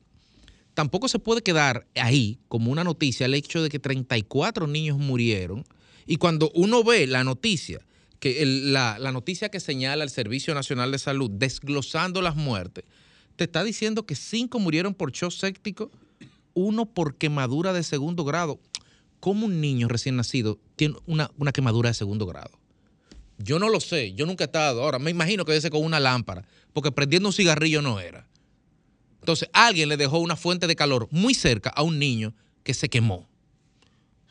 tampoco 0.74 1.08
se 1.08 1.20
puede 1.20 1.42
quedar 1.42 1.88
ahí 1.96 2.40
como 2.48 2.72
una 2.72 2.84
noticia 2.84 3.26
el 3.26 3.34
hecho 3.34 3.64
de 3.64 3.70
que 3.70 3.80
34 3.80 4.68
niños 4.68 4.98
murieron 4.98 5.66
y 6.06 6.18
cuando 6.18 6.52
uno 6.56 6.84
ve 6.84 7.06
la 7.08 7.24
noticia, 7.24 7.86
que 8.20 8.46
la, 8.46 8.98
la 9.00 9.12
noticia 9.12 9.50
que 9.50 9.60
señala 9.60 10.04
el 10.04 10.10
Servicio 10.10 10.54
Nacional 10.54 10.92
de 10.92 11.00
Salud 11.00 11.30
desglosando 11.30 12.22
las 12.22 12.36
muertes, 12.36 12.86
te 13.36 13.44
está 13.44 13.64
diciendo 13.64 14.06
que 14.06 14.16
cinco 14.16 14.60
murieron 14.60 14.94
por 14.94 15.12
shock 15.12 15.32
séptico, 15.32 15.92
uno 16.54 16.86
por 16.86 17.16
quemadura 17.16 17.74
de 17.74 17.84
segundo 17.84 18.24
grado. 18.24 18.60
¿Cómo 19.20 19.46
un 19.46 19.62
niño 19.62 19.88
recién 19.88 20.16
nacido 20.16 20.60
tiene 20.76 20.96
una, 21.06 21.32
una 21.38 21.52
quemadura 21.52 21.90
de 21.90 21.94
segundo 21.94 22.26
grado? 22.26 22.52
Yo 23.38 23.60
no 23.60 23.70
lo 23.70 23.80
sé, 23.80 24.14
yo 24.14 24.26
nunca 24.26 24.44
he 24.44 24.48
estado. 24.48 24.84
Ahora, 24.84 24.98
me 25.00 25.12
imagino 25.12 25.46
que 25.46 25.54
debe 25.54 25.70
con 25.70 25.84
una 25.84 26.00
lámpara, 26.00 26.48
porque 26.74 26.92
prendiendo 26.92 27.30
un 27.30 27.34
cigarrillo 27.34 27.82
no 27.82 28.00
era. 28.00 28.28
Entonces, 29.20 29.50
alguien 29.54 29.90
le 29.90 29.98
dejó 29.98 30.20
una 30.20 30.36
fuente 30.36 30.68
de 30.68 30.76
calor 30.76 31.08
muy 31.12 31.34
cerca 31.34 31.70
a 31.70 31.84
un 31.84 32.00
niño 32.00 32.34
que 32.64 32.74
se 32.74 32.90
quemó. 32.90 33.28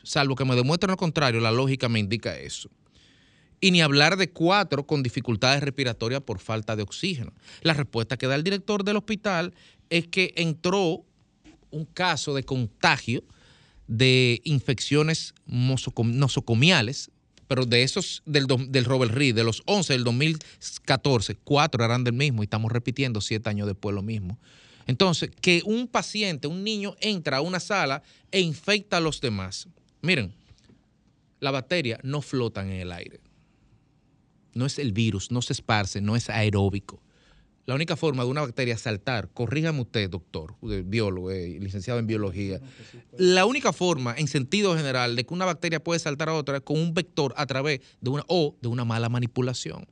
Salvo 0.03 0.35
que 0.35 0.45
me 0.45 0.55
demuestren 0.55 0.91
lo 0.91 0.97
contrario, 0.97 1.39
la 1.39 1.51
lógica 1.51 1.87
me 1.87 1.99
indica 1.99 2.37
eso. 2.37 2.69
Y 3.59 3.71
ni 3.71 3.81
hablar 3.81 4.17
de 4.17 4.29
cuatro 4.29 4.85
con 4.85 5.01
dificultades 5.01 5.61
respiratorias 5.61 6.21
por 6.21 6.39
falta 6.39 6.75
de 6.75 6.83
oxígeno. 6.83 7.33
La 7.61 7.73
respuesta 7.73 8.17
que 8.17 8.27
da 8.27 8.35
el 8.35 8.43
director 8.43 8.83
del 8.83 8.97
hospital 8.97 9.53
es 9.89 10.07
que 10.07 10.33
entró 10.35 11.03
un 11.71 11.85
caso 11.85 12.35
de 12.35 12.43
contagio 12.43 13.23
de 13.87 14.41
infecciones 14.43 15.33
nosocomiales, 15.45 17.09
pero 17.47 17.65
de 17.65 17.83
esos 17.83 18.21
del, 18.25 18.45
del 18.69 18.85
Robert 18.85 19.13
Reed, 19.13 19.33
de 19.35 19.43
los 19.43 19.63
11 19.65 19.93
del 19.93 20.03
2014, 20.03 21.35
cuatro 21.43 21.83
eran 21.83 22.03
del 22.03 22.13
mismo 22.13 22.43
y 22.43 22.45
estamos 22.45 22.71
repitiendo 22.71 23.21
siete 23.21 23.49
años 23.49 23.67
después 23.67 23.95
lo 23.95 24.01
mismo. 24.01 24.37
Entonces, 24.85 25.31
que 25.41 25.61
un 25.65 25.87
paciente, 25.87 26.47
un 26.47 26.63
niño 26.63 26.95
entra 27.01 27.37
a 27.37 27.41
una 27.41 27.59
sala 27.59 28.03
e 28.31 28.39
infecta 28.39 28.97
a 28.97 29.01
los 29.01 29.19
demás. 29.19 29.67
Miren, 30.01 30.33
las 31.39 31.53
bacterias 31.53 31.99
no 32.03 32.21
flotan 32.21 32.69
en 32.71 32.81
el 32.81 32.91
aire. 32.91 33.19
No 34.57 34.65
es 34.65 34.79
el 34.79 34.91
virus, 34.91 35.29
no 35.29 35.43
se 35.43 35.53
esparce, 35.53 36.01
no 36.01 36.15
es 36.15 36.31
aeróbico. 36.31 36.99
La 37.67 37.75
única 37.75 37.95
forma 37.95 38.23
de 38.23 38.29
una 38.29 38.41
bacteria 38.41 38.75
saltar, 38.75 39.29
corríjame 39.31 39.81
usted, 39.81 40.09
doctor, 40.09 40.55
biólogo, 40.61 41.29
eh, 41.29 41.59
licenciado 41.59 41.99
en 41.99 42.07
biología, 42.07 42.59
la 43.17 43.45
única 43.45 43.71
forma, 43.71 44.15
en 44.17 44.27
sentido 44.27 44.75
general, 44.75 45.15
de 45.15 45.25
que 45.25 45.33
una 45.33 45.45
bacteria 45.45 45.83
puede 45.83 45.99
saltar 45.99 46.29
a 46.29 46.33
otra 46.33 46.57
es 46.57 46.63
con 46.63 46.79
un 46.79 46.95
vector 46.95 47.35
a 47.37 47.45
través 47.45 47.81
de 48.01 48.09
una 48.09 48.23
o 48.27 48.55
de 48.61 48.67
una 48.67 48.83
mala 48.83 49.09
manipulación. 49.09 49.85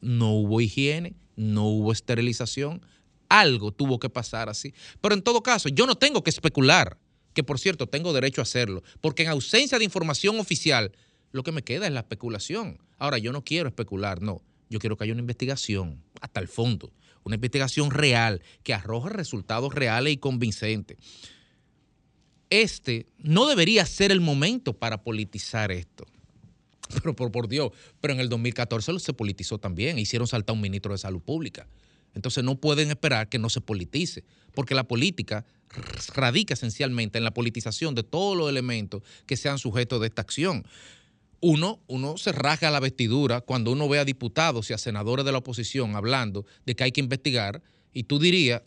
No 0.00 0.30
hubo 0.34 0.60
higiene, 0.60 1.14
no 1.34 1.64
hubo 1.64 1.90
esterilización, 1.90 2.80
algo 3.28 3.72
tuvo 3.72 3.98
que 3.98 4.08
pasar 4.08 4.48
así. 4.48 4.72
Pero 5.00 5.14
en 5.14 5.22
todo 5.22 5.42
caso, 5.42 5.68
yo 5.68 5.86
no 5.86 5.96
tengo 5.96 6.22
que 6.22 6.30
especular, 6.30 6.96
que 7.32 7.42
por 7.42 7.58
cierto 7.58 7.88
tengo 7.88 8.12
derecho 8.12 8.40
a 8.40 8.44
hacerlo, 8.44 8.84
porque 9.00 9.24
en 9.24 9.30
ausencia 9.30 9.78
de 9.78 9.84
información 9.84 10.38
oficial, 10.38 10.92
lo 11.32 11.42
que 11.42 11.52
me 11.52 11.62
queda 11.62 11.86
es 11.86 11.92
la 11.92 12.00
especulación. 12.00 12.78
Ahora, 12.98 13.18
yo 13.18 13.32
no 13.32 13.42
quiero 13.42 13.68
especular, 13.68 14.22
no. 14.22 14.42
Yo 14.70 14.78
quiero 14.78 14.96
que 14.96 15.04
haya 15.04 15.12
una 15.12 15.20
investigación 15.20 16.02
hasta 16.20 16.40
el 16.40 16.48
fondo, 16.48 16.92
una 17.24 17.34
investigación 17.34 17.90
real 17.90 18.42
que 18.62 18.72
arroje 18.72 19.10
resultados 19.10 19.74
reales 19.74 20.14
y 20.14 20.16
convincentes. 20.18 20.96
Este 22.48 23.06
no 23.18 23.46
debería 23.46 23.84
ser 23.86 24.12
el 24.12 24.20
momento 24.20 24.74
para 24.74 25.02
politizar 25.02 25.72
esto. 25.72 26.06
Pero 27.02 27.16
por, 27.16 27.32
por 27.32 27.48
Dios, 27.48 27.72
pero 28.02 28.12
en 28.12 28.20
el 28.20 28.28
2014 28.28 28.98
se 28.98 29.14
politizó 29.14 29.56
también, 29.56 29.98
hicieron 29.98 30.28
saltar 30.28 30.54
un 30.54 30.60
ministro 30.60 30.92
de 30.92 30.98
salud 30.98 31.22
pública. 31.22 31.66
Entonces 32.14 32.44
no 32.44 32.56
pueden 32.56 32.90
esperar 32.90 33.30
que 33.30 33.38
no 33.38 33.48
se 33.48 33.62
politice, 33.62 34.24
porque 34.54 34.74
la 34.74 34.84
política 34.84 35.46
radica 36.14 36.54
esencialmente 36.54 37.18
en 37.18 37.24
la 37.24 37.32
politización 37.32 37.94
de 37.94 38.02
todos 38.02 38.36
los 38.36 38.50
elementos 38.50 39.02
que 39.26 39.36
sean 39.36 39.58
sujetos 39.58 40.00
de 40.00 40.08
esta 40.08 40.22
acción. 40.22 40.66
Uno, 41.44 41.80
uno 41.88 42.16
se 42.18 42.30
rasga 42.30 42.70
la 42.70 42.78
vestidura 42.78 43.40
cuando 43.40 43.72
uno 43.72 43.88
ve 43.88 43.98
a 43.98 44.04
diputados 44.04 44.70
y 44.70 44.74
a 44.74 44.78
senadores 44.78 45.24
de 45.24 45.32
la 45.32 45.38
oposición 45.38 45.96
hablando 45.96 46.46
de 46.64 46.76
que 46.76 46.84
hay 46.84 46.92
que 46.92 47.00
investigar, 47.00 47.62
y 47.92 48.04
tú 48.04 48.20
dirías, 48.20 48.62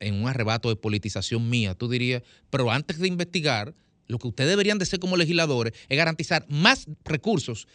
en 0.00 0.14
un 0.14 0.28
arrebato 0.28 0.68
de 0.68 0.76
politización 0.76 1.48
mía, 1.48 1.74
tú 1.74 1.88
dirías, 1.88 2.22
pero 2.50 2.70
antes 2.70 2.98
de 2.98 3.08
investigar, 3.08 3.74
lo 4.06 4.18
que 4.18 4.28
ustedes 4.28 4.50
deberían 4.50 4.78
de 4.78 4.84
ser 4.84 4.98
como 4.98 5.16
legisladores 5.16 5.72
es 5.88 5.96
garantizar 5.96 6.44
más 6.50 6.86
recursos 7.04 7.66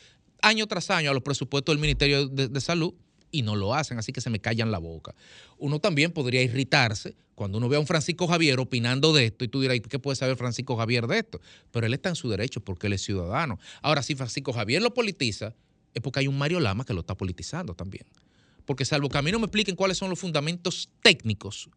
año 0.43 0.67
tras 0.67 0.91
año 0.91 1.09
a 1.09 1.13
los 1.15 1.23
presupuestos 1.23 1.73
del 1.73 1.81
Ministerio 1.81 2.27
de, 2.27 2.47
de 2.47 2.61
Salud 2.61 2.93
y 3.35 3.41
no 3.41 3.55
lo 3.55 3.75
hacen, 3.75 3.97
así 3.97 4.13
que 4.13 4.21
se 4.21 4.29
me 4.29 4.39
callan 4.39 4.71
la 4.71 4.77
boca. 4.77 5.13
Uno 5.57 5.79
también 5.79 6.11
podría 6.11 6.41
irritarse 6.41 7.15
cuando 7.35 7.57
uno 7.57 7.67
ve 7.67 7.75
a 7.75 7.79
un 7.79 7.87
Francisco 7.87 8.27
Javier 8.27 8.59
opinando 8.59 9.11
de 9.13 9.25
esto 9.25 9.43
y 9.43 9.49
tú 9.49 9.59
dirás, 9.59 9.75
¿y 9.75 9.81
¿qué 9.81 9.99
puede 9.99 10.15
saber 10.15 10.37
Francisco 10.37 10.77
Javier 10.77 11.05
de 11.07 11.19
esto? 11.19 11.41
Pero 11.71 11.85
él 11.85 11.93
está 11.93 12.09
en 12.09 12.15
su 12.15 12.29
derecho 12.29 12.61
porque 12.61 12.87
él 12.87 12.93
es 12.93 13.01
ciudadano. 13.01 13.59
Ahora, 13.81 14.01
si 14.03 14.15
Francisco 14.15 14.53
Javier 14.53 14.81
lo 14.81 14.93
politiza, 14.93 15.53
es 15.93 16.01
porque 16.01 16.21
hay 16.21 16.27
un 16.27 16.37
Mario 16.37 16.61
Lama 16.61 16.85
que 16.85 16.93
lo 16.93 17.01
está 17.01 17.15
politizando 17.15 17.73
también. 17.73 18.05
Porque 18.65 18.85
salvo 18.85 19.09
que 19.09 19.17
a 19.17 19.21
mí 19.21 19.31
no 19.31 19.39
me 19.39 19.45
expliquen 19.45 19.75
cuáles 19.75 19.97
son 19.97 20.09
los 20.09 20.19
fundamentos 20.19 20.89
técnicos 21.03 21.69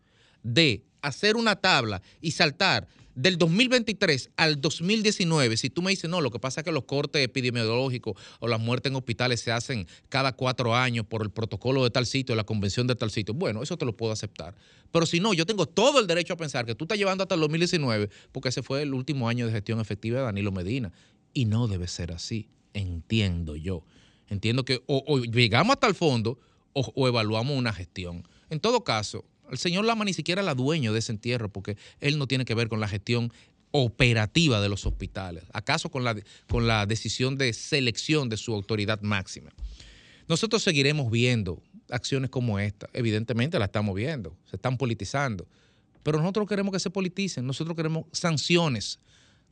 de 0.45 0.85
hacer 1.03 1.37
una 1.37 1.57
tabla 1.57 2.03
y 2.21 2.31
saltar 2.31 2.87
del 3.19 3.37
2023 3.37 4.31
al 4.37 4.61
2019, 4.61 5.57
si 5.57 5.71
tú 5.71 5.83
me 5.83 5.91
dices, 5.91 6.09
no, 6.09 6.21
lo 6.21 6.31
que 6.31 6.39
pasa 6.39 6.61
es 6.61 6.65
que 6.65 6.71
los 6.71 6.85
cortes 6.85 7.25
epidemiológicos 7.25 8.15
o 8.39 8.47
las 8.47 8.61
muertes 8.61 8.91
en 8.91 8.97
hospitales 8.97 9.41
se 9.41 9.51
hacen 9.51 9.89
cada 10.09 10.37
cuatro 10.37 10.77
años 10.77 11.05
por 11.05 11.23
el 11.23 11.31
protocolo 11.31 11.83
de 11.83 11.91
tal 11.91 12.07
sitio, 12.07 12.37
la 12.37 12.45
convención 12.45 12.87
de 12.87 12.95
tal 12.95 13.11
sitio, 13.11 13.35
bueno, 13.35 13.61
eso 13.61 13.77
te 13.77 13.85
lo 13.85 13.97
puedo 13.97 14.13
aceptar. 14.13 14.55
Pero 14.93 15.05
si 15.05 15.19
no, 15.19 15.35
yo 15.35 15.47
tengo 15.47 15.67
todo 15.67 15.99
el 15.99 16.07
derecho 16.07 16.35
a 16.35 16.37
pensar 16.37 16.65
que 16.65 16.77
tú 16.77 16.85
estás 16.85 16.97
llevando 16.97 17.25
hasta 17.25 17.35
el 17.35 17.41
2019 17.41 18.09
porque 18.31 18.51
ese 18.51 18.63
fue 18.63 18.83
el 18.83 18.95
último 18.95 19.29
año 19.29 19.47
de 19.47 19.53
gestión 19.53 19.81
efectiva 19.81 20.21
de 20.21 20.25
Danilo 20.27 20.53
Medina. 20.53 20.93
Y 21.35 21.47
no 21.47 21.67
debe 21.67 21.89
ser 21.89 22.13
así, 22.13 22.49
entiendo 22.73 23.57
yo. 23.57 23.85
Entiendo 24.29 24.65
que 24.65 24.81
o, 24.87 25.19
llegamos 25.19 25.75
hasta 25.75 25.89
el 25.89 25.97
fondo 25.97 26.39
o 26.73 27.09
evaluamos 27.09 27.57
una 27.57 27.73
gestión. 27.73 28.23
En 28.49 28.61
todo 28.61 28.85
caso, 28.85 29.25
el 29.51 29.59
señor 29.59 29.85
Lama 29.85 30.05
ni 30.05 30.13
siquiera 30.13 30.41
es 30.41 30.47
la 30.47 30.55
dueño 30.55 30.93
de 30.93 30.99
ese 30.99 31.13
entierro 31.13 31.49
porque 31.49 31.77
él 32.01 32.19
no 32.19 32.27
tiene 32.27 32.45
que 32.45 32.55
ver 32.55 32.69
con 32.69 32.81
la 32.81 32.89
gestión 32.89 33.33
operativa 33.71 34.61
de 34.61 34.69
los 34.69 34.87
hospitales, 34.87 35.45
acaso 35.53 35.91
con 35.91 36.05
la, 36.05 36.17
con 36.49 36.67
la 36.67 36.87
decisión 36.87 37.37
de 37.37 37.53
selección 37.53 38.29
de 38.29 38.37
su 38.37 38.55
autoridad 38.55 39.01
máxima. 39.03 39.51
Nosotros 40.27 40.63
seguiremos 40.63 41.11
viendo 41.11 41.63
acciones 41.91 42.31
como 42.31 42.59
esta, 42.59 42.89
evidentemente 42.93 43.59
la 43.59 43.67
estamos 43.67 43.95
viendo, 43.95 44.37
se 44.49 44.57
están 44.57 44.77
politizando, 44.77 45.47
pero 46.03 46.19
nosotros 46.19 46.49
queremos 46.49 46.73
que 46.73 46.81
se 46.81 46.91
politicen, 46.91 47.47
nosotros 47.47 47.77
queremos 47.77 48.07
sanciones, 48.13 49.01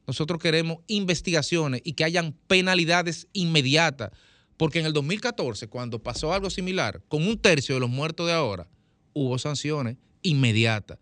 nosotros 0.07 0.41
queremos 0.41 0.79
investigaciones 0.87 1.83
y 1.85 1.95
que 1.95 2.05
hayan 2.05 2.35
penalidades 2.47 3.29
inmediatas, 3.33 4.13
porque 4.57 4.79
en 4.79 4.87
el 4.87 4.93
2014, 4.93 5.69
cuando 5.69 6.03
pasó 6.03 6.33
algo 6.33 6.49
similar, 6.49 7.03
con 7.09 7.27
un 7.27 7.39
tercio 7.39 7.75
de 7.75 7.81
los 7.81 7.91
muertos 7.91 8.27
de 8.27 8.33
ahora, 8.33 8.69
hubo 9.17 9.39
sanciones 9.39 9.97
inmediatas. 10.21 10.99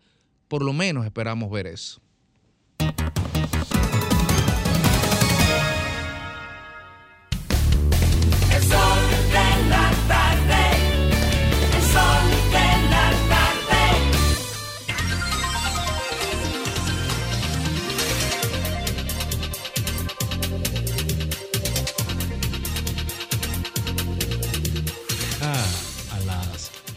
Por 0.47 0.63
lo 0.63 0.71
menos 0.71 1.05
esperamos 1.05 1.51
ver 1.51 1.67
eso. 1.67 1.99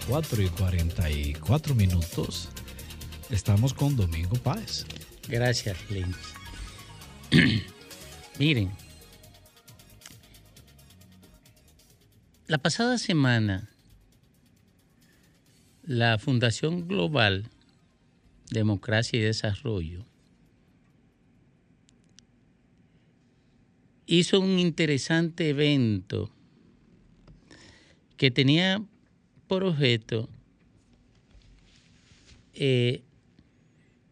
4 0.09 0.43
y 0.43 0.49
44 0.49 1.75
minutos 1.75 2.49
estamos 3.29 3.75
con 3.75 3.95
Domingo 3.95 4.37
Páez. 4.37 4.87
Gracias, 5.29 5.77
Lynch. 5.91 6.17
Miren, 8.39 8.73
la 12.47 12.57
pasada 12.57 12.97
semana, 12.97 13.69
la 15.83 16.19
Fundación 16.19 16.89
Global 16.89 17.51
Democracia 18.51 19.19
y 19.19 19.23
Desarrollo 19.23 20.07
hizo 24.07 24.41
un 24.41 24.59
interesante 24.59 25.51
evento 25.51 26.31
que 28.17 28.31
tenía 28.31 28.83
por 29.49 29.65
objeto 29.65 30.29
eh, 32.55 33.03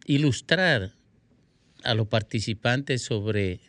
ilustrar 0.07 0.93
a 1.85 1.95
los 1.95 2.09
participantes 2.09 3.03
sobre 3.03 3.61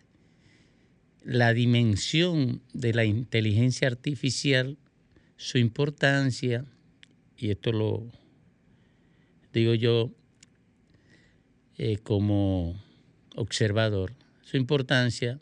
la 1.23 1.53
dimensión 1.53 2.61
de 2.73 2.93
la 2.93 3.03
inteligencia 3.03 3.89
artificial, 3.89 4.77
su 5.35 5.57
importancia, 5.57 6.65
y 7.37 7.51
esto 7.51 7.73
lo 7.73 8.07
digo 9.51 9.73
yo 9.73 10.11
eh, 11.77 11.97
como 11.97 12.81
observador, 13.35 14.13
su 14.41 14.57
importancia 14.57 15.39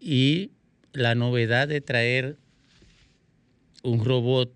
y 0.00 0.50
la 0.92 1.14
novedad 1.14 1.68
de 1.68 1.80
traer 1.80 2.38
un 3.82 4.04
robot 4.04 4.52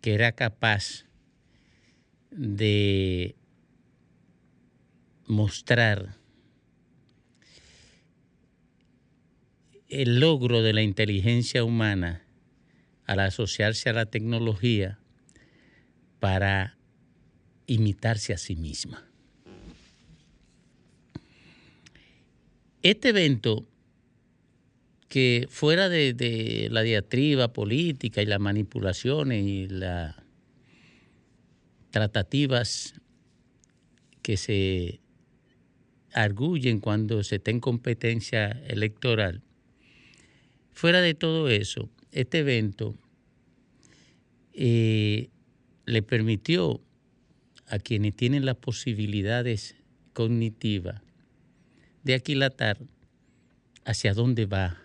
que 0.00 0.14
era 0.14 0.32
capaz 0.32 1.04
de 2.30 3.34
mostrar 5.26 6.16
el 9.88 10.20
logro 10.20 10.62
de 10.62 10.72
la 10.72 10.82
inteligencia 10.82 11.64
humana 11.64 12.22
al 13.06 13.20
asociarse 13.20 13.90
a 13.90 13.92
la 13.92 14.06
tecnología 14.06 14.98
para 16.20 16.76
imitarse 17.66 18.32
a 18.32 18.38
sí 18.38 18.54
misma. 18.56 19.04
Este 22.82 23.10
evento, 23.10 23.66
que 25.10 25.48
fuera 25.50 25.88
de, 25.88 26.68
la 26.70 26.82
diatriba 26.82 27.52
política 27.52 28.22
y 28.22 28.26
las 28.26 28.38
manipulaciones 28.38 29.44
y 29.44 29.66
las 29.66 30.14
tratativas 31.90 32.94
que 34.22 34.36
se 34.36 35.00
arguyen 36.12 36.78
cuando 36.78 37.24
se 37.24 37.36
está 37.36 37.50
en 37.50 37.58
competencia 37.58 38.50
electoral, 38.68 39.42
fuera 40.72 41.00
de 41.00 41.14
todo 41.14 41.48
eso, 41.48 41.90
este 42.12 42.38
evento 42.38 42.94
eh, 44.52 45.28
le 45.86 46.02
permitió 46.02 46.80
a 47.66 47.80
quienes 47.80 48.14
tienen 48.14 48.44
las 48.44 48.58
posibilidades 48.58 49.74
cognitivas 50.12 51.02
de 52.04 52.14
aquilatar 52.14 52.78
hacia 53.84 54.14
dónde 54.14 54.46
va 54.46 54.78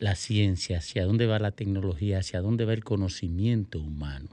la 0.00 0.16
ciencia, 0.16 0.78
hacia 0.78 1.04
dónde 1.04 1.26
va 1.26 1.38
la 1.38 1.52
tecnología, 1.52 2.18
hacia 2.18 2.40
dónde 2.40 2.64
va 2.64 2.72
el 2.72 2.82
conocimiento 2.82 3.78
humano. 3.78 4.30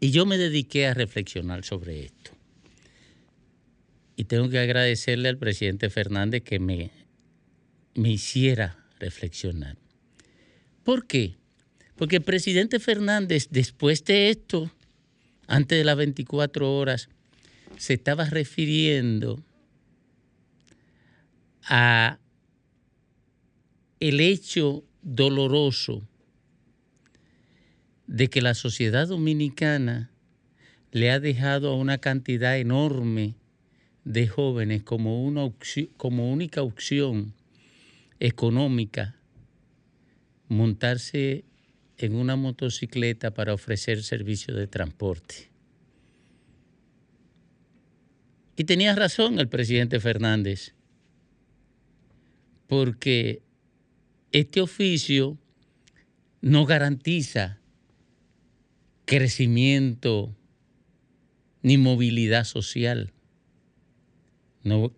Y 0.00 0.10
yo 0.10 0.26
me 0.26 0.36
dediqué 0.36 0.88
a 0.88 0.94
reflexionar 0.94 1.64
sobre 1.64 2.04
esto. 2.04 2.32
Y 4.16 4.24
tengo 4.24 4.48
que 4.48 4.58
agradecerle 4.58 5.28
al 5.28 5.38
presidente 5.38 5.88
Fernández 5.88 6.42
que 6.42 6.58
me, 6.58 6.90
me 7.94 8.10
hiciera 8.10 8.76
reflexionar. 8.98 9.76
¿Por 10.82 11.06
qué? 11.06 11.36
Porque 11.94 12.16
el 12.16 12.22
presidente 12.22 12.80
Fernández, 12.80 13.48
después 13.50 14.04
de 14.04 14.30
esto, 14.30 14.70
antes 15.46 15.78
de 15.78 15.84
las 15.84 15.96
24 15.96 16.76
horas, 16.76 17.08
se 17.76 17.94
estaba 17.94 18.24
refiriendo 18.24 19.42
a 21.64 22.19
el 24.00 24.20
hecho 24.20 24.82
doloroso 25.02 26.02
de 28.06 28.28
que 28.28 28.40
la 28.40 28.54
sociedad 28.54 29.06
dominicana 29.06 30.10
le 30.90 31.10
ha 31.10 31.20
dejado 31.20 31.70
a 31.70 31.76
una 31.76 31.98
cantidad 31.98 32.58
enorme 32.58 33.36
de 34.04 34.26
jóvenes 34.26 34.82
como, 34.82 35.22
una 35.22 35.52
como 35.96 36.32
única 36.32 36.62
opción 36.62 37.34
económica 38.18 39.16
montarse 40.48 41.44
en 41.96 42.14
una 42.14 42.34
motocicleta 42.34 43.32
para 43.32 43.54
ofrecer 43.54 44.02
servicio 44.02 44.54
de 44.54 44.66
transporte. 44.66 45.50
Y 48.56 48.64
tenía 48.64 48.94
razón 48.94 49.38
el 49.38 49.48
presidente 49.48 50.00
Fernández, 50.00 50.74
porque 52.66 53.42
este 54.32 54.60
oficio 54.60 55.38
no 56.40 56.64
garantiza 56.64 57.58
crecimiento 59.04 60.34
ni 61.62 61.76
movilidad 61.76 62.44
social. 62.44 63.12
no, 64.62 64.92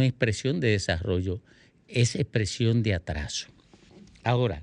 es 0.00 0.08
expresión 0.08 0.60
de 0.60 0.68
desarrollo, 0.68 1.42
es 1.88 2.16
expresión 2.16 2.82
de 2.82 2.94
atraso. 2.94 3.48
Ahora, 4.22 4.62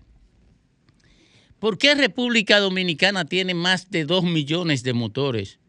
¿por 1.60 1.78
qué 1.78 1.94
República 1.94 2.60
Dominicana 2.60 3.26
tiene 3.26 3.54
más 3.54 3.92
de 3.92 4.06
2 4.06 4.24
millones 4.24 4.84
de 4.84 4.94
motores? 4.94 5.60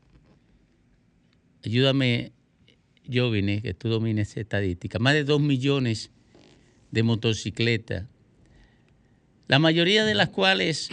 Ayúdame, 1.65 2.33
Jovine, 3.13 3.63
que 3.63 3.75
tú 3.75 3.89
domines 3.89 4.37
estadística. 4.37 4.99
Más 4.99 5.15
de 5.15 5.25
2 5.25 5.41
millones 5.41 6.11
de 6.91 7.03
motocicletas, 7.03 8.07
la 9.48 9.59
mayoría 9.59 10.05
de 10.05 10.14
las 10.14 10.31
cuales 10.31 10.89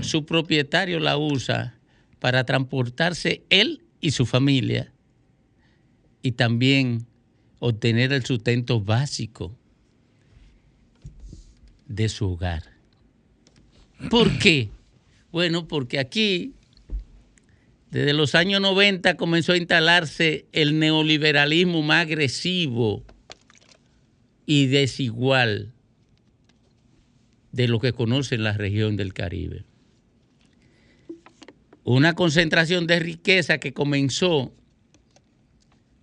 su 0.00 0.24
propietario 0.24 1.00
la 1.00 1.18
usa 1.18 1.78
para 2.20 2.44
transportarse 2.44 3.42
él 3.50 3.82
y 4.00 4.12
su 4.12 4.24
familia 4.26 4.92
y 6.22 6.32
también 6.32 7.06
obtener 7.58 8.12
el 8.12 8.24
sustento 8.24 8.80
básico 8.80 9.54
de 11.86 12.08
su 12.08 12.30
hogar. 12.30 12.62
¿Por 14.08 14.38
qué? 14.38 14.70
Bueno, 15.30 15.68
porque 15.68 15.98
aquí, 15.98 16.54
desde 17.90 18.14
los 18.14 18.34
años 18.34 18.60
90, 18.62 19.16
comenzó 19.16 19.52
a 19.52 19.58
instalarse 19.58 20.46
el 20.52 20.78
neoliberalismo 20.78 21.82
más 21.82 22.06
agresivo 22.06 23.02
y 24.46 24.66
desigual 24.66 25.73
de 27.54 27.68
lo 27.68 27.78
que 27.78 27.92
conoce 27.92 28.36
la 28.36 28.52
región 28.52 28.96
del 28.96 29.14
Caribe. 29.14 29.64
Una 31.84 32.14
concentración 32.14 32.88
de 32.88 32.98
riqueza 32.98 33.58
que 33.58 33.72
comenzó 33.72 34.52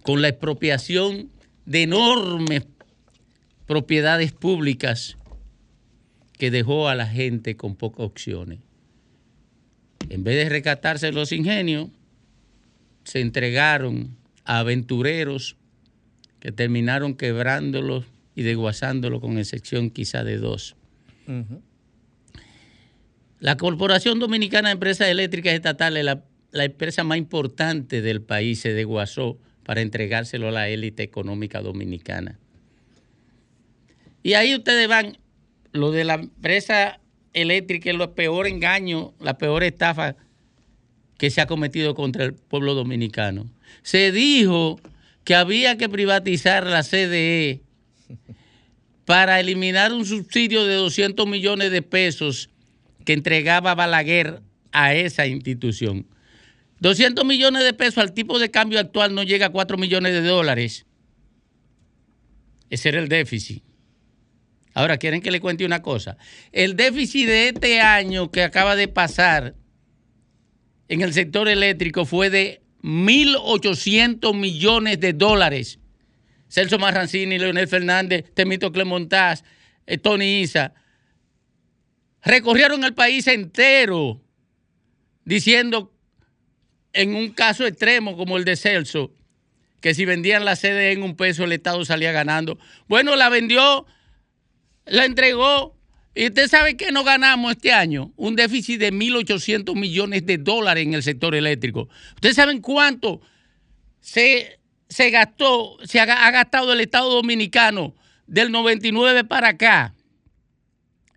con 0.03 0.21
la 0.21 0.29
expropiación 0.29 1.29
de 1.65 1.83
enormes 1.83 2.63
propiedades 3.67 4.31
públicas 4.31 5.17
que 6.37 6.51
dejó 6.51 6.87
a 6.87 6.95
la 6.95 7.05
gente 7.05 7.57
con 7.57 7.75
pocas 7.75 8.05
opciones. 8.05 8.59
En 10.07 10.23
vez 10.23 10.37
de 10.37 10.49
rescatarse 10.49 11.11
los 11.11 11.33
ingenios, 11.33 11.89
se 13.03 13.19
entregaron 13.19 14.15
a 14.45 14.59
aventureros 14.59 15.57
que 16.39 16.53
terminaron 16.53 17.13
quebrándolos 17.13 18.05
y 18.35 18.43
desguazándolos 18.43 19.19
con 19.19 19.37
excepción 19.37 19.89
quizá 19.89 20.23
de 20.23 20.37
dos. 20.37 20.77
La 23.39 23.57
Corporación 23.57 24.19
Dominicana 24.19 24.69
de 24.69 24.73
Empresas 24.73 25.07
Eléctricas 25.07 25.53
Estatales, 25.53 26.03
la, 26.03 26.23
la 26.51 26.65
empresa 26.65 27.03
más 27.03 27.17
importante 27.17 28.01
del 28.01 28.21
país, 28.21 28.59
se 28.59 28.73
desguazó 28.73 29.37
para 29.63 29.81
entregárselo 29.81 30.49
a 30.49 30.51
la 30.51 30.69
élite 30.69 31.03
económica 31.03 31.61
dominicana. 31.61 32.39
Y 34.23 34.33
ahí 34.33 34.55
ustedes 34.55 34.87
van, 34.87 35.17
lo 35.71 35.91
de 35.91 36.03
la 36.03 36.15
empresa 36.15 36.99
eléctrica 37.33 37.89
es 37.89 37.95
lo 37.95 38.13
peor 38.13 38.47
engaño, 38.47 39.13
la 39.19 39.37
peor 39.37 39.63
estafa 39.63 40.15
que 41.17 41.29
se 41.29 41.41
ha 41.41 41.45
cometido 41.45 41.95
contra 41.95 42.25
el 42.25 42.33
pueblo 42.33 42.73
dominicano. 42.73 43.49
Se 43.83 44.11
dijo 44.11 44.79
que 45.23 45.35
había 45.35 45.77
que 45.77 45.87
privatizar 45.87 46.65
la 46.65 46.83
CDE 46.83 47.61
para 49.11 49.41
eliminar 49.41 49.91
un 49.91 50.05
subsidio 50.05 50.63
de 50.63 50.75
200 50.75 51.27
millones 51.27 51.69
de 51.69 51.81
pesos 51.81 52.49
que 53.03 53.11
entregaba 53.11 53.75
Balaguer 53.75 54.41
a 54.71 54.93
esa 54.93 55.27
institución. 55.27 56.07
200 56.79 57.25
millones 57.25 57.65
de 57.65 57.73
pesos 57.73 57.97
al 57.97 58.13
tipo 58.13 58.39
de 58.39 58.49
cambio 58.51 58.79
actual 58.79 59.13
no 59.13 59.23
llega 59.23 59.47
a 59.47 59.49
4 59.49 59.77
millones 59.77 60.13
de 60.13 60.21
dólares. 60.21 60.85
Ese 62.69 62.87
era 62.87 63.01
el 63.01 63.09
déficit. 63.09 63.61
Ahora, 64.73 64.95
¿quieren 64.95 65.21
que 65.21 65.31
le 65.31 65.41
cuente 65.41 65.65
una 65.65 65.81
cosa? 65.81 66.15
El 66.53 66.77
déficit 66.77 67.27
de 67.27 67.49
este 67.49 67.81
año 67.81 68.31
que 68.31 68.43
acaba 68.43 68.77
de 68.77 68.87
pasar 68.87 69.55
en 70.87 71.01
el 71.01 71.11
sector 71.11 71.49
eléctrico 71.49 72.05
fue 72.05 72.29
de 72.29 72.61
1.800 72.81 74.33
millones 74.33 75.01
de 75.01 75.11
dólares. 75.11 75.80
Celso 76.51 76.77
Marrancini, 76.77 77.39
Leonel 77.39 77.67
Fernández, 77.69 78.25
Temito 78.33 78.73
Clemontaz, 78.73 79.43
eh, 79.87 79.97
Tony 79.97 80.41
Isa, 80.41 80.73
recorrieron 82.23 82.83
el 82.83 82.93
país 82.93 83.25
entero 83.27 84.21
diciendo, 85.23 85.93
en 86.91 87.15
un 87.15 87.31
caso 87.31 87.65
extremo 87.65 88.17
como 88.17 88.37
el 88.37 88.43
de 88.43 88.57
Celso, 88.57 89.13
que 89.79 89.93
si 89.93 90.03
vendían 90.03 90.43
la 90.43 90.57
sede 90.57 90.91
en 90.91 91.03
un 91.03 91.15
peso 91.15 91.45
el 91.45 91.53
Estado 91.53 91.85
salía 91.85 92.11
ganando. 92.11 92.59
Bueno, 92.89 93.15
la 93.15 93.29
vendió, 93.29 93.85
la 94.85 95.05
entregó. 95.05 95.77
¿Y 96.13 96.27
usted 96.27 96.49
sabe 96.49 96.75
que 96.75 96.91
no 96.91 97.05
ganamos 97.05 97.53
este 97.53 97.71
año? 97.71 98.11
Un 98.17 98.35
déficit 98.35 98.77
de 98.77 98.91
1.800 98.91 99.73
millones 99.75 100.25
de 100.25 100.37
dólares 100.37 100.83
en 100.83 100.93
el 100.95 101.01
sector 101.01 101.33
eléctrico. 101.33 101.87
¿Ustedes 102.15 102.35
saben 102.35 102.59
cuánto 102.59 103.21
se, 104.01 104.59
se 104.91 105.09
gastó, 105.09 105.77
se 105.85 106.01
ha, 106.01 106.31
gastado 106.31 106.73
el 106.73 106.81
Estado 106.81 107.09
Dominicano 107.09 107.95
del 108.27 108.51
99 108.51 109.23
para 109.23 109.47
acá 109.49 109.95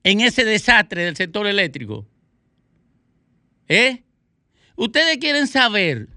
en 0.04 0.20
ese 0.20 0.44
desastre 0.44 1.02
del 1.02 1.16
sector 1.16 1.48
eléctrico? 1.48 2.06
¿Eh? 3.66 4.04
Ustedes 4.76 5.18
quieren 5.18 5.48
saber 5.48 6.08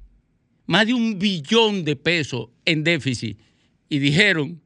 más 0.67 0.85
de 0.85 0.93
un 0.93 1.17
billón 1.17 1.83
de 1.83 1.95
pesos 1.95 2.49
en 2.63 2.83
déficit 2.83 3.39
y 3.89 3.97
dijeron 3.97 4.61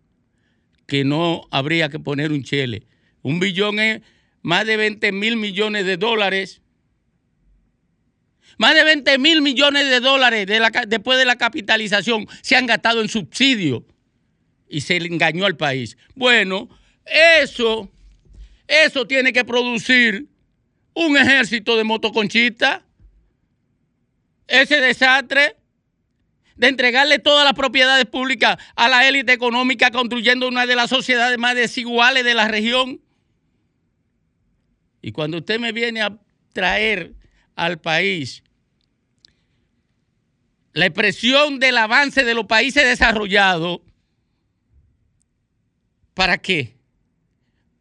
que 0.86 1.06
no 1.06 1.48
habría 1.50 1.88
que 1.88 2.00
poner 2.00 2.34
un 2.34 2.44
chele. 2.44 2.88
Un 3.22 3.40
billón 3.40 3.80
es 3.80 4.02
más 4.42 4.66
de 4.66 4.76
20 4.76 5.14
mil 5.14 5.38
millones 5.38 5.86
de 5.86 5.96
dólares. 5.96 6.61
Más 8.62 8.76
de 8.76 8.84
20 8.84 9.18
mil 9.18 9.42
millones 9.42 9.90
de 9.90 10.00
dólares 10.00 10.46
después 10.88 11.18
de 11.18 11.26
la 11.26 11.36
capitalización 11.36 12.28
se 12.44 12.56
han 12.56 12.68
gastado 12.68 13.02
en 13.02 13.10
subsidios 13.10 13.82
y 14.70 14.82
se 14.82 15.00
le 15.00 15.08
engañó 15.08 15.48
al 15.48 15.58
país. 15.58 15.98
Bueno, 16.14 16.70
eso, 17.04 17.92
eso 18.68 19.08
tiene 19.08 19.34
que 19.34 19.44
producir 19.44 20.28
un 20.94 21.18
ejército 21.18 21.76
de 21.76 21.84
motoconchistas. 21.84 22.84
Ese 24.46 24.80
desastre 24.80 25.56
de 26.56 26.68
entregarle 26.68 27.18
todas 27.18 27.44
las 27.44 27.54
propiedades 27.54 28.06
públicas 28.06 28.58
a 28.76 28.90
la 28.90 29.08
élite 29.08 29.34
económica, 29.34 29.90
construyendo 29.90 30.48
una 30.48 30.68
de 30.68 30.76
las 30.76 30.92
sociedades 30.92 31.40
más 31.40 31.56
desiguales 31.56 32.24
de 32.24 32.36
la 32.36 32.48
región. 32.48 33.02
Y 35.02 35.14
cuando 35.14 35.40
usted 35.40 35.60
me 35.60 35.72
viene 35.72 36.04
a 36.04 36.16
traer 36.54 37.16
al 37.56 37.82
país 37.82 38.44
la 40.74 40.86
expresión 40.86 41.60
del 41.60 41.78
avance 41.78 42.24
de 42.24 42.34
los 42.34 42.46
países 42.46 42.84
desarrollados, 42.84 43.82
¿para 46.14 46.38
qué? 46.38 46.76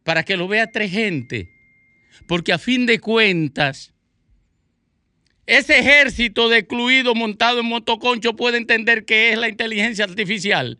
Para 0.03 0.23
que 0.23 0.37
lo 0.37 0.47
vea 0.47 0.71
tres 0.71 0.91
gente. 0.91 1.49
Porque 2.27 2.53
a 2.53 2.57
fin 2.57 2.85
de 2.85 2.99
cuentas, 2.99 3.93
ese 5.45 5.79
ejército 5.79 6.49
de 6.49 6.59
excluidos 6.59 7.15
montado 7.15 7.59
en 7.59 7.65
motoconcho 7.65 8.35
puede 8.35 8.57
entender 8.57 9.05
qué 9.05 9.31
es 9.31 9.37
la 9.37 9.47
inteligencia 9.47 10.05
artificial. 10.05 10.77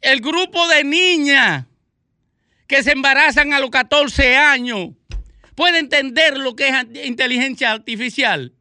El 0.00 0.20
grupo 0.20 0.66
de 0.68 0.84
niñas 0.84 1.66
que 2.66 2.82
se 2.82 2.92
embarazan 2.92 3.52
a 3.52 3.60
los 3.60 3.70
14 3.70 4.36
años 4.36 4.90
puede 5.54 5.78
entender 5.78 6.36
lo 6.36 6.54
que 6.56 6.68
es 6.68 7.06
inteligencia 7.06 7.72
artificial. 7.72 8.52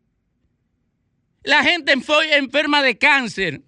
La 1.44 1.64
gente 1.64 1.94
enferma 1.94 2.82
de 2.82 2.98
cáncer 2.98 3.61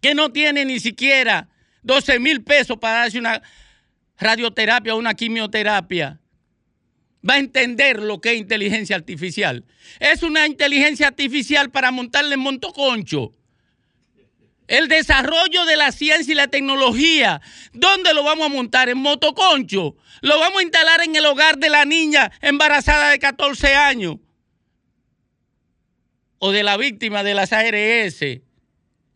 que 0.00 0.14
no 0.14 0.32
tiene 0.32 0.64
ni 0.64 0.80
siquiera 0.80 1.48
12 1.82 2.18
mil 2.18 2.42
pesos 2.42 2.78
para 2.78 3.00
darse 3.00 3.18
una 3.18 3.42
radioterapia 4.18 4.94
o 4.94 4.98
una 4.98 5.14
quimioterapia 5.14 6.20
va 7.28 7.34
a 7.34 7.38
entender 7.38 8.02
lo 8.02 8.20
que 8.20 8.32
es 8.32 8.38
inteligencia 8.38 8.96
artificial. 8.96 9.64
Es 9.98 10.22
una 10.22 10.46
inteligencia 10.46 11.08
artificial 11.08 11.70
para 11.70 11.90
montarle 11.90 12.34
en 12.34 12.40
montoconcho. 12.40 13.34
El 14.68 14.88
desarrollo 14.88 15.64
de 15.64 15.76
la 15.76 15.90
ciencia 15.90 16.32
y 16.32 16.36
la 16.36 16.46
tecnología, 16.46 17.40
¿dónde 17.72 18.14
lo 18.14 18.22
vamos 18.22 18.46
a 18.46 18.54
montar? 18.54 18.88
En 18.88 18.98
motoconcho. 18.98 19.96
Lo 20.22 20.38
vamos 20.38 20.60
a 20.60 20.62
instalar 20.62 21.02
en 21.02 21.16
el 21.16 21.26
hogar 21.26 21.58
de 21.58 21.70
la 21.70 21.84
niña 21.84 22.30
embarazada 22.40 23.10
de 23.10 23.18
14 23.18 23.74
años. 23.74 24.16
O 26.40 26.50
de 26.50 26.64
la 26.64 26.76
víctima 26.76 27.22
de 27.22 27.34
las 27.34 27.52
ARS 27.52 28.18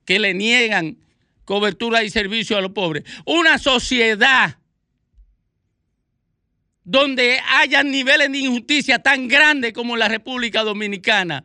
que 0.05 0.19
le 0.19 0.35
niegan 0.35 0.99
cobertura 1.45 2.05
y 2.05 2.11
servicio 2.11 2.57
a 2.57 2.61
los 2.61 2.71
pobres. 2.73 3.05
Una 3.25 3.59
sociedad 3.59 4.59
donde 6.85 7.41
haya 7.49 7.83
niveles 7.83 8.31
de 8.31 8.39
injusticia 8.39 8.99
tan 8.99 9.27
grandes 9.27 9.73
como 9.73 9.97
la 9.97 10.09
República 10.09 10.63
Dominicana, 10.63 11.45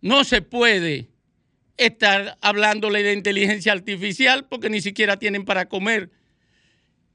no 0.00 0.24
se 0.24 0.40
puede 0.40 1.08
estar 1.76 2.38
hablándole 2.40 3.02
de 3.02 3.12
inteligencia 3.12 3.72
artificial 3.72 4.46
porque 4.46 4.70
ni 4.70 4.80
siquiera 4.80 5.18
tienen 5.18 5.44
para 5.44 5.68
comer. 5.68 6.10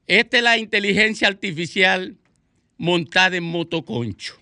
Esta 0.06 0.36
es 0.36 0.42
la 0.42 0.58
inteligencia 0.58 1.26
artificial 1.26 2.16
montada 2.76 3.36
en 3.36 3.44
motoconcho. 3.44 4.38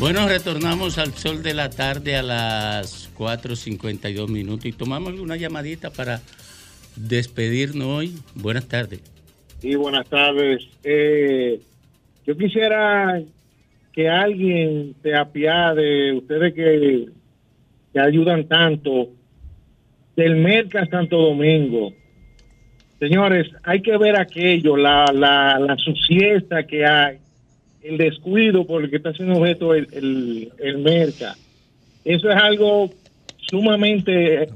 Bueno, 0.00 0.26
retornamos 0.26 0.96
al 0.96 1.12
sol 1.12 1.42
de 1.42 1.52
la 1.52 1.68
tarde 1.68 2.16
a 2.16 2.22
las 2.22 3.14
4.52 3.18 4.28
minutos 4.28 4.64
y 4.64 4.72
tomamos 4.72 5.20
una 5.20 5.36
llamadita 5.36 5.90
para 5.90 6.22
despedirnos 6.96 7.86
hoy. 7.86 8.14
Buenas 8.34 8.66
tardes. 8.66 9.02
Sí, 9.58 9.74
buenas 9.74 10.08
tardes. 10.08 10.66
Eh, 10.84 11.60
yo 12.26 12.34
quisiera 12.34 13.20
que 13.92 14.08
alguien 14.08 14.94
se 15.02 15.14
apiade, 15.14 16.14
ustedes 16.14 16.54
que, 16.54 17.08
que 17.92 18.00
ayudan 18.00 18.48
tanto, 18.48 19.10
del 20.16 20.36
Merca 20.36 20.86
Santo 20.86 21.18
Domingo. 21.18 21.92
Señores, 22.98 23.48
hay 23.64 23.82
que 23.82 23.98
ver 23.98 24.18
aquello, 24.18 24.78
la, 24.78 25.04
la, 25.12 25.58
la 25.58 25.76
suciedad 25.76 26.64
que 26.66 26.86
hay, 26.86 27.18
el 27.82 27.96
descuido 27.98 28.66
por 28.66 28.84
el 28.84 28.90
que 28.90 28.96
está 28.96 29.12
siendo 29.12 29.36
objeto 29.38 29.74
el, 29.74 29.88
el, 29.92 30.52
el 30.58 30.78
Merca. 30.78 31.36
Eso 32.04 32.30
es 32.30 32.36
algo 32.36 32.90
sumamente 33.48 34.48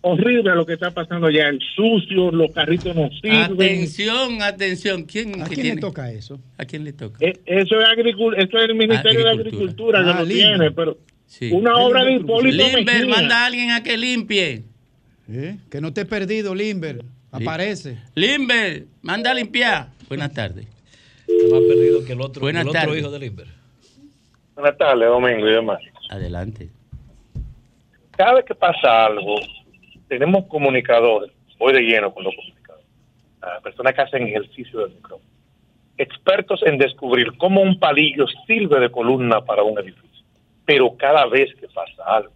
horrible 0.00 0.54
lo 0.54 0.64
que 0.66 0.74
está 0.74 0.90
pasando 0.90 1.26
allá. 1.26 1.48
El 1.48 1.60
sucio, 1.74 2.30
los 2.30 2.52
carritos 2.52 2.94
no 2.94 3.08
sirven. 3.20 3.52
Atención, 3.52 4.42
atención. 4.42 5.04
¿Quién, 5.04 5.42
¿A 5.42 5.46
quién 5.46 5.60
tiene? 5.60 5.74
le 5.76 5.80
toca 5.80 6.10
eso? 6.12 6.40
¿A 6.56 6.64
quién 6.64 6.84
le 6.84 6.92
toca? 6.92 7.18
Eh, 7.20 7.38
Eso 7.46 7.80
es, 7.80 7.88
eso 8.36 8.58
es 8.58 8.64
el 8.68 8.74
Ministerio 8.74 9.24
de 9.24 9.30
Agricultura 9.30 10.04
que 10.04 10.10
Ah, 10.10 10.20
lo 10.20 10.26
tiene, 10.26 10.70
pero 10.70 10.98
Sí. 11.26 11.50
una 11.52 11.74
obra 11.76 12.04
de 12.04 12.14
Hipólito 12.14 12.64
Limber, 12.76 13.06
manda 13.06 13.42
a 13.42 13.46
alguien 13.46 13.70
a 13.70 13.82
que 13.82 13.96
limpie. 13.98 14.62
¿Eh? 15.30 15.56
Que 15.70 15.80
no 15.80 15.88
esté 15.88 16.06
perdido, 16.06 16.54
Limber. 16.54 17.04
Aparece. 17.30 17.98
Limber, 18.14 18.86
manda 19.02 19.32
a 19.32 19.34
limpiar. 19.34 19.90
Buenas 20.08 20.32
tardes. 20.32 20.66
Está 21.38 21.54
más 21.54 21.64
perdido 21.64 22.04
que 22.04 22.12
el 22.12 22.20
otro, 22.20 22.40
Buenas 22.40 22.62
el 22.62 22.68
otro 22.68 22.80
tardes. 22.80 22.98
hijo 22.98 23.10
de 23.10 23.18
Limber. 23.18 23.46
Buenas 24.54 24.76
tardes, 24.76 25.08
Domingo 25.08 25.48
y 25.48 25.52
demás. 25.52 25.80
Adelante. 26.10 26.68
Cada 28.16 28.34
vez 28.34 28.44
que 28.44 28.54
pasa 28.54 29.06
algo, 29.06 29.36
tenemos 30.08 30.46
comunicadores, 30.46 31.30
voy 31.58 31.72
de 31.72 31.82
lleno 31.82 32.12
con 32.12 32.24
los 32.24 32.34
comunicadores, 32.34 32.86
personas 33.62 33.94
que 33.94 34.02
hacen 34.02 34.26
ejercicio 34.26 34.80
del 34.80 34.94
micrófono, 34.94 35.30
expertos 35.96 36.60
en 36.64 36.78
descubrir 36.78 37.36
cómo 37.38 37.60
un 37.60 37.78
palillo 37.78 38.26
sirve 38.46 38.80
de 38.80 38.90
columna 38.90 39.40
para 39.44 39.62
un 39.62 39.78
edificio, 39.78 40.24
pero 40.64 40.96
cada 40.96 41.26
vez 41.26 41.54
que 41.54 41.68
pasa 41.68 42.02
algo. 42.04 42.32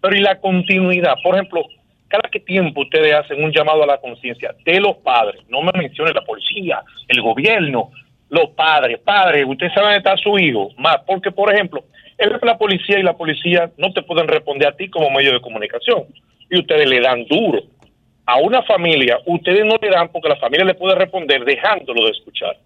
Pero 0.00 0.16
y 0.16 0.20
la 0.20 0.38
continuidad, 0.40 1.14
por 1.24 1.34
ejemplo, 1.34 1.64
cada 2.06 2.28
que 2.30 2.38
tiempo 2.38 2.82
ustedes 2.82 3.14
hacen 3.14 3.42
un 3.42 3.52
llamado 3.52 3.82
a 3.82 3.86
la 3.86 3.98
conciencia 3.98 4.54
de 4.64 4.80
los 4.80 4.96
padres, 4.98 5.42
no 5.48 5.60
me 5.62 5.72
mencionen 5.74 6.14
la 6.14 6.24
policía, 6.24 6.82
el 7.08 7.20
gobierno, 7.20 7.90
los 8.30 8.50
padres, 8.50 8.98
padres, 9.00 9.44
ustedes 9.46 9.72
saben 9.72 9.90
dónde 9.90 9.98
está 9.98 10.16
su 10.16 10.38
hijo, 10.38 10.70
más, 10.76 10.98
porque 11.06 11.30
por 11.30 11.52
ejemplo, 11.52 11.84
es 12.18 12.28
la 12.42 12.58
policía 12.58 12.98
y 12.98 13.02
la 13.02 13.16
policía 13.16 13.70
no 13.76 13.92
te 13.92 14.02
pueden 14.02 14.28
responder 14.28 14.68
a 14.68 14.76
ti 14.76 14.88
como 14.88 15.10
medio 15.10 15.32
de 15.32 15.40
comunicación 15.40 16.04
y 16.50 16.58
ustedes 16.58 16.88
le 16.88 17.00
dan 17.00 17.24
duro. 17.26 17.62
A 18.26 18.36
una 18.36 18.62
familia, 18.62 19.18
ustedes 19.24 19.64
no 19.64 19.76
le 19.80 19.88
dan 19.88 20.08
porque 20.08 20.28
la 20.28 20.36
familia 20.36 20.66
le 20.66 20.74
puede 20.74 20.94
responder 20.96 21.44
dejándolo 21.44 22.04
de 22.04 22.10
escuchar. 22.10 22.56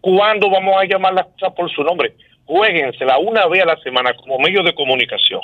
¿Cuándo 0.00 0.50
vamos 0.50 0.76
a 0.76 0.84
llamar 0.84 1.14
las 1.14 1.26
cosas 1.26 1.54
por 1.54 1.70
su 1.70 1.82
nombre? 1.82 2.12
Jueguensela 2.44 3.18
una 3.18 3.46
vez 3.46 3.62
a 3.62 3.66
la 3.66 3.76
semana 3.78 4.12
como 4.14 4.38
medio 4.38 4.62
de 4.62 4.74
comunicación. 4.74 5.40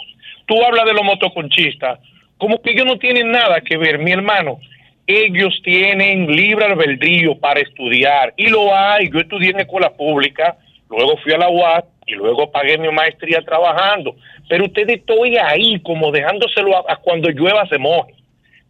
Tú 0.46 0.62
hablas 0.62 0.84
de 0.84 0.92
los 0.92 1.02
motoconchistas, 1.02 1.98
como 2.36 2.60
que 2.60 2.72
ellos 2.72 2.86
no 2.86 2.98
tienen 2.98 3.30
nada 3.30 3.60
que 3.62 3.76
ver, 3.76 3.98
mi 3.98 4.12
hermano. 4.12 4.58
Ellos 5.06 5.60
tienen 5.62 6.26
libre 6.26 6.64
albedrío 6.64 7.38
para 7.38 7.60
estudiar 7.60 8.32
y 8.36 8.48
lo 8.48 8.74
hay. 8.74 9.10
Yo 9.10 9.18
estudié 9.20 9.50
en 9.50 9.60
escuela 9.60 9.90
pública, 9.92 10.56
luego 10.88 11.16
fui 11.18 11.32
a 11.32 11.38
la 11.38 11.48
UAS 11.50 11.84
y 12.06 12.14
luego 12.14 12.50
pagué 12.50 12.78
mi 12.78 12.90
maestría 12.90 13.40
trabajando. 13.42 14.14
Pero 14.48 14.64
ustedes 14.64 14.98
estoy 15.00 15.36
ahí 15.36 15.80
como 15.82 16.10
dejándoselo 16.10 16.76
a, 16.88 16.92
a 16.92 16.96
cuando 16.96 17.28
llueva 17.30 17.66
se 17.68 17.78
moje. 17.78 18.14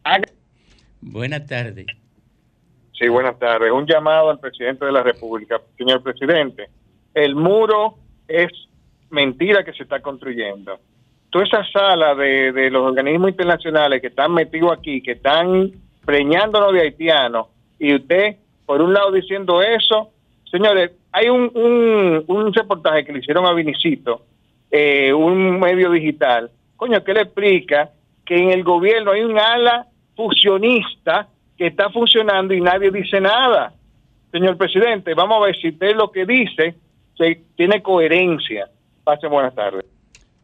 Haga- 0.03 0.29
Buenas 1.01 1.47
tardes. 1.47 1.87
Sí, 2.99 3.09
buenas 3.09 3.39
tardes. 3.39 3.71
Un 3.73 3.87
llamado 3.87 4.31
al 4.31 4.39
presidente 4.41 4.85
de 4.87 4.93
la 4.93 5.03
República. 5.03 5.61
Señor 5.77 6.03
presidente, 6.03 6.69
el 7.13 7.35
muro 7.37 7.97
es 8.27 8.49
mentira 9.11 9.63
que 9.65 9.73
se 9.73 9.83
está 9.85 10.01
construyendo. 10.01 10.79
Toda 11.31 11.45
esa 11.45 11.65
sala 11.73 12.15
de, 12.15 12.53
de 12.53 12.71
los 12.71 12.83
organismos 12.83 13.31
internacionales 13.31 14.01
que 14.01 14.07
están 14.09 14.33
metidos 14.33 14.77
aquí, 14.79 15.03
que 15.03 15.13
están 15.13 15.73
preñándonos 16.05 16.73
de 16.73 16.83
haitianos, 16.83 17.47
y 17.79 17.95
usted, 17.95 18.37
por 18.67 18.81
un 18.81 18.93
lado, 18.93 19.13
diciendo 19.13 19.63
eso, 19.63 20.11
señores, 20.51 20.93
hay 21.13 21.29
un, 21.29 21.51
un, 21.55 22.25
un 22.27 22.53
reportaje 22.53 23.05
que 23.05 23.13
le 23.13 23.19
hicieron 23.21 23.47
a 23.47 23.53
Vinicito, 23.53 24.23
eh, 24.71 25.13
un 25.13 25.61
medio 25.61 25.91
digital, 25.91 26.51
coño, 26.77 27.03
que 27.05 27.15
le 27.15 27.23
explica 27.23 27.91
que 28.25 28.37
en 28.37 28.51
el 28.51 28.65
gobierno 28.65 29.13
hay 29.13 29.23
un 29.23 29.39
ala 29.39 29.87
fusionista 30.17 31.29
que 31.57 31.67
está 31.67 31.91
funcionando 31.91 32.55
y 32.55 32.61
nadie 32.61 32.91
dice 32.91 33.21
nada. 33.21 33.73
Señor 34.33 34.57
presidente, 34.57 35.15
vamos 35.15 35.39
a 35.39 35.47
ver 35.47 35.57
si 35.57 35.69
usted 35.69 35.95
lo 35.95 36.11
que 36.11 36.27
dice 36.27 36.75
se, 37.17 37.41
tiene 37.57 37.83
coherencia. 37.83 38.69
Pasen 39.05 39.31
buenas 39.31 39.55
tardes. 39.55 39.85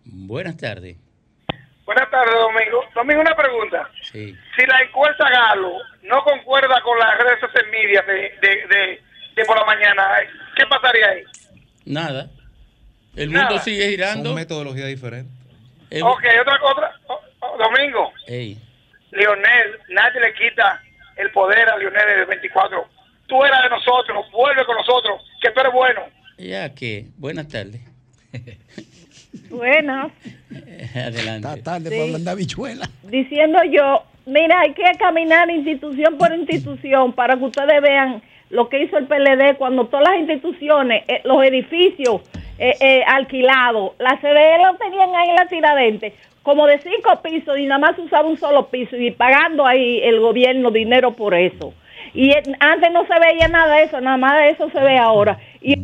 Buenas 0.04 0.56
tardes. 0.56 0.96
Buenas 1.90 2.08
tardes, 2.08 2.32
Domingo. 2.34 2.84
Domingo, 2.94 3.20
una 3.20 3.34
pregunta. 3.34 3.90
Sí. 4.12 4.32
Si 4.56 4.64
la 4.64 4.80
encuesta 4.80 5.28
Galo 5.28 5.72
no 6.04 6.22
concuerda 6.22 6.80
con 6.82 6.96
las 6.96 7.18
redes 7.18 7.40
social 7.40 7.66
media 7.68 8.00
de, 8.02 8.14
de, 8.40 8.66
de, 8.68 9.02
de 9.34 9.44
por 9.44 9.58
la 9.58 9.64
mañana, 9.64 10.06
¿qué 10.54 10.64
pasaría 10.66 11.08
ahí? 11.08 11.24
Nada. 11.84 12.30
El 13.16 13.32
Nada. 13.32 13.48
mundo 13.48 13.60
sigue 13.64 13.88
girando. 13.88 14.26
Son 14.28 14.36
metodologías 14.36 14.86
diferentes. 14.86 15.34
El- 15.90 16.04
Ok, 16.04 16.22
otra 16.40 16.60
oh, 17.08 17.20
oh, 17.40 17.58
Domingo, 17.58 18.12
Ey. 18.28 18.56
Lionel, 19.10 19.80
nadie 19.88 20.20
le 20.20 20.32
quita 20.34 20.80
el 21.16 21.28
poder 21.32 21.68
a 21.70 21.76
Lionel 21.76 22.06
del 22.06 22.26
24. 22.26 22.88
Tú 23.26 23.44
eras 23.44 23.64
de 23.64 23.68
nosotros, 23.70 24.30
vuelve 24.30 24.64
con 24.64 24.76
nosotros, 24.76 25.22
que 25.42 25.50
tú 25.50 25.58
eres 25.58 25.72
bueno. 25.72 26.02
Ya 26.38 26.72
que, 26.72 27.06
buenas 27.16 27.48
tardes. 27.48 27.80
Buenas. 29.50 30.12
Adelante. 30.94 31.48
Está 31.48 31.62
tarde 31.62 31.90
Sí. 31.90 31.94
para 31.96 32.04
hablar 32.04 32.20
de 32.20 32.30
habichuela. 32.30 32.88
Diciendo 33.04 33.58
yo, 33.70 34.02
mira, 34.26 34.60
hay 34.60 34.72
que 34.72 34.82
caminar 34.98 35.50
institución 35.50 36.16
por 36.18 36.32
institución 36.32 37.12
para 37.12 37.36
que 37.36 37.44
ustedes 37.44 37.82
vean 37.82 38.22
lo 38.50 38.68
que 38.68 38.82
hizo 38.82 38.98
el 38.98 39.06
PLD 39.06 39.56
cuando 39.58 39.86
todas 39.86 40.08
las 40.08 40.18
instituciones, 40.20 41.04
eh, 41.08 41.20
los 41.24 41.42
edificios 41.44 42.20
eh, 42.58 42.74
eh, 42.80 43.02
alquilados, 43.06 43.92
la 43.98 44.18
CDE 44.20 44.58
lo 44.64 44.76
tenían 44.76 45.14
ahí 45.14 45.30
en 45.30 45.36
la 45.36 45.46
tiradente, 45.46 46.14
como 46.42 46.66
de 46.66 46.78
cinco 46.80 47.20
pisos 47.22 47.58
y 47.58 47.66
nada 47.66 47.78
más 47.78 47.98
usaba 47.98 48.28
un 48.28 48.36
solo 48.38 48.66
piso 48.68 48.96
y 48.96 49.10
pagando 49.12 49.66
ahí 49.66 50.00
el 50.02 50.18
gobierno 50.20 50.70
dinero 50.70 51.12
por 51.12 51.34
eso. 51.34 51.72
Y 52.12 52.30
eh, 52.30 52.42
antes 52.58 52.90
no 52.92 53.06
se 53.06 53.18
veía 53.20 53.46
nada 53.48 53.76
de 53.76 53.84
eso, 53.84 54.00
nada 54.00 54.16
más 54.16 54.36
de 54.40 54.50
eso 54.50 54.68
se 54.70 54.80
ve 54.80 54.98
ahora. 54.98 55.38
Y 55.62 55.76